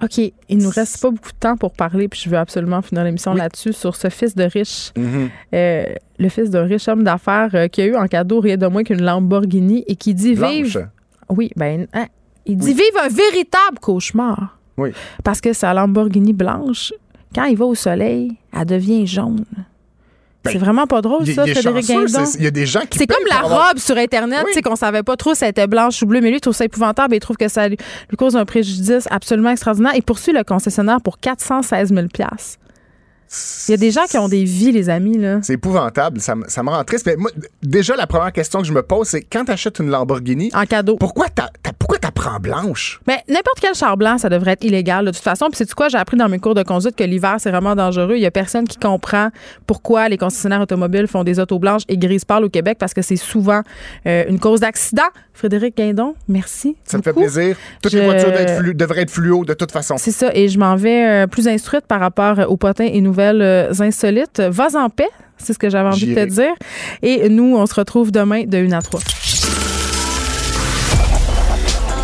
OK, 0.02 0.18
il 0.18 0.58
nous 0.58 0.68
reste 0.70 1.00
pas 1.00 1.10
beaucoup 1.10 1.32
de 1.32 1.38
temps 1.38 1.56
pour 1.56 1.72
parler, 1.72 2.06
puis 2.08 2.20
je 2.24 2.28
veux 2.28 2.36
absolument 2.36 2.82
finir 2.82 3.04
l'émission 3.04 3.34
là-dessus, 3.34 3.72
sur 3.72 3.96
ce 3.96 4.10
fils 4.10 4.34
de 4.34 4.44
riche, 4.44 4.92
mhm. 4.96 5.30
euh, 5.54 5.84
le 6.18 6.28
fils 6.28 6.50
d'un 6.50 6.64
riche 6.64 6.86
homme 6.88 7.02
d'affaires 7.02 7.50
euh, 7.54 7.68
qui 7.68 7.80
a 7.82 7.86
eu 7.86 7.96
en 7.96 8.06
cadeau 8.06 8.40
rien 8.40 8.56
de 8.56 8.66
moins 8.66 8.84
qu'une 8.84 9.02
Lamborghini 9.02 9.84
et 9.86 9.96
qui 9.96 10.12
dit 10.12 10.34
Blanche. 10.34 10.52
vive. 10.52 10.88
Oui, 11.28 11.50
ben, 11.56 11.86
hein, 11.94 12.06
il 12.46 12.56
dit 12.56 12.68
Oui. 12.68 12.74
vive 12.74 13.02
un 13.04 13.08
véritable 13.08 13.78
cauchemar. 13.80 14.58
Oui. 14.76 14.90
Parce 15.24 15.40
que 15.40 15.52
sa 15.52 15.72
Lamborghini 15.74 16.32
blanche, 16.32 16.92
quand 17.34 17.44
il 17.44 17.56
va 17.56 17.64
au 17.66 17.74
soleil, 17.74 18.36
elle 18.58 18.64
devient 18.66 19.06
jaune. 19.06 19.44
Ben, 20.44 20.52
c'est 20.52 20.58
vraiment 20.58 20.86
pas 20.86 21.02
drôle, 21.02 21.26
ça, 21.26 21.42
Frédéric 21.44 21.86
Guindon. 21.86 22.24
c'est- 22.24 22.38
Il 22.38 22.44
y 22.44 22.46
a 22.46 22.52
des 22.52 22.66
gens 22.66 22.82
qui 22.88 22.98
C'est 22.98 23.06
comme 23.08 23.24
la 23.28 23.38
avoir- 23.40 23.68
robe 23.70 23.78
sur 23.78 23.96
Internet, 23.96 24.40
Oui. 24.44 24.50
tu 24.50 24.54
sais, 24.54 24.62
qu'on 24.62 24.76
savait 24.76 25.02
pas 25.02 25.16
trop 25.16 25.34
si 25.34 25.42
elle 25.42 25.50
était 25.50 25.66
blanche 25.66 26.00
ou 26.02 26.06
bleue, 26.06 26.20
mais 26.20 26.28
lui, 26.28 26.36
il 26.36 26.40
trouve 26.40 26.54
ça 26.54 26.64
épouvantable 26.64 27.14
et 27.14 27.16
il 27.16 27.20
trouve 27.20 27.36
que 27.36 27.48
ça 27.48 27.68
lui, 27.68 27.76
lui 28.10 28.16
cause 28.16 28.36
un 28.36 28.44
préjudice 28.44 29.08
absolument 29.10 29.50
extraordinaire. 29.50 29.92
Il 29.96 30.02
poursuit 30.04 30.32
le 30.32 30.44
concessionnaire 30.44 31.00
pour 31.00 31.18
416 31.18 31.92
000 31.92 32.06
Il 33.68 33.72
y 33.72 33.74
a 33.74 33.76
des 33.76 33.90
gens 33.90 34.04
qui 34.08 34.18
ont 34.18 34.28
des 34.28 34.44
vies, 34.44 34.72
les 34.72 34.88
amis, 34.88 35.18
là. 35.18 35.40
C'est 35.42 35.54
épouvantable, 35.54 36.20
ça, 36.20 36.34
me- 36.34 36.48
ça 36.48 36.62
me 36.62 36.70
rend 36.70 36.84
triste. 36.84 37.06
Mais 37.06 37.16
moi, 37.16 37.30
déjà, 37.62 37.96
la 37.96 38.06
première 38.06 38.32
question 38.32 38.60
que 38.60 38.66
je 38.66 38.72
me 38.72 38.82
pose, 38.82 39.08
c'est 39.08 39.22
quand 39.22 39.44
tu 39.44 39.50
achètes 39.52 39.78
une 39.80 39.90
Lamborghini, 39.90 40.50
En 40.54 40.64
cadeau. 40.64 40.96
pourquoi 40.96 41.26
t'as- 41.28 41.50
pourquoi 41.78 41.98
prends 42.16 42.40
blanche? 42.40 43.00
Mais 43.06 43.22
n'importe 43.28 43.60
quel 43.60 43.74
char 43.74 43.96
blanc, 43.96 44.16
ça 44.18 44.28
devrait 44.28 44.52
être 44.52 44.64
illégal 44.64 45.04
de 45.04 45.10
toute 45.10 45.22
façon. 45.22 45.46
Puis 45.46 45.56
c'est 45.58 45.72
quoi, 45.74 45.88
j'ai 45.88 45.98
appris 45.98 46.16
dans 46.16 46.28
mes 46.28 46.38
cours 46.38 46.54
de 46.54 46.62
conduite 46.62 46.96
que 46.96 47.04
l'hiver, 47.04 47.36
c'est 47.38 47.50
vraiment 47.50 47.74
dangereux. 47.76 48.14
Il 48.16 48.22
y 48.22 48.26
a 48.26 48.30
personne 48.30 48.66
qui 48.66 48.78
comprend 48.78 49.28
pourquoi 49.66 50.08
les 50.08 50.16
concessionnaires 50.16 50.60
automobiles 50.62 51.06
font 51.06 51.22
des 51.24 51.38
autos 51.38 51.58
blanches 51.58 51.82
et 51.88 51.96
grises 51.98 52.24
pâles 52.24 52.44
au 52.44 52.48
Québec 52.48 52.78
parce 52.80 52.94
que 52.94 53.02
c'est 53.02 53.16
souvent 53.16 53.60
euh, 54.06 54.24
une 54.28 54.38
cause 54.40 54.60
d'accident. 54.60 55.02
Frédéric 55.34 55.76
Guindon, 55.76 56.14
merci. 56.28 56.76
Ça 56.84 56.96
me 56.96 57.02
fait 57.02 57.12
plaisir. 57.12 57.56
Toutes 57.82 57.92
Je- 57.92 57.98
les 57.98 58.04
voitures 58.06 58.28
être, 58.30 58.62
devraient 58.72 59.02
être 59.02 59.10
fluo 59.10 59.44
de 59.44 59.52
toute 59.52 59.70
façon. 59.70 59.96
C'est 59.98 60.10
ça, 60.10 60.30
et 60.34 60.48
je 60.48 60.58
m'en 60.58 60.76
vais 60.76 61.06
euh, 61.06 61.26
plus 61.26 61.46
instruite 61.46 61.84
par 61.86 62.00
rapport 62.00 62.38
aux 62.48 62.56
potins 62.56 62.88
et 62.90 63.00
nouvelles 63.16 63.42
euh, 63.42 63.72
insolites. 63.80 64.40
Vas 64.40 64.76
en 64.76 64.90
paix, 64.90 65.08
c'est 65.38 65.52
ce 65.52 65.58
que 65.58 65.70
j'avais 65.70 65.88
envie 65.88 66.06
de 66.06 66.14
te 66.14 66.24
dire. 66.26 66.54
Et 67.02 67.28
nous, 67.28 67.56
on 67.56 67.66
se 67.66 67.74
retrouve 67.74 68.12
demain 68.12 68.44
de 68.44 68.58
1 68.58 68.72
à 68.72 68.82
3. 68.82 69.00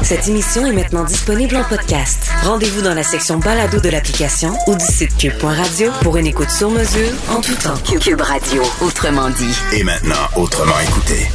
Cette 0.02 0.28
émission 0.28 0.66
est 0.66 0.72
maintenant 0.72 1.04
disponible 1.04 1.56
en 1.56 1.64
podcast. 1.64 2.28
Rendez-vous 2.42 2.82
dans 2.82 2.92
la 2.92 3.02
section 3.02 3.38
balado 3.38 3.80
de 3.80 3.88
l'application 3.88 4.52
ou 4.66 4.74
du 4.74 4.84
site 4.84 5.16
cube.radio 5.16 5.90
pour 6.02 6.16
une 6.16 6.26
écoute 6.26 6.50
sur 6.50 6.70
mesure 6.70 7.12
en 7.30 7.40
tout 7.40 7.54
temps. 7.54 7.98
Cube 8.00 8.20
Radio, 8.20 8.62
autrement 8.80 9.30
dit. 9.30 9.56
Et 9.72 9.84
maintenant, 9.84 10.16
autrement 10.36 10.78
écouté. 10.80 11.28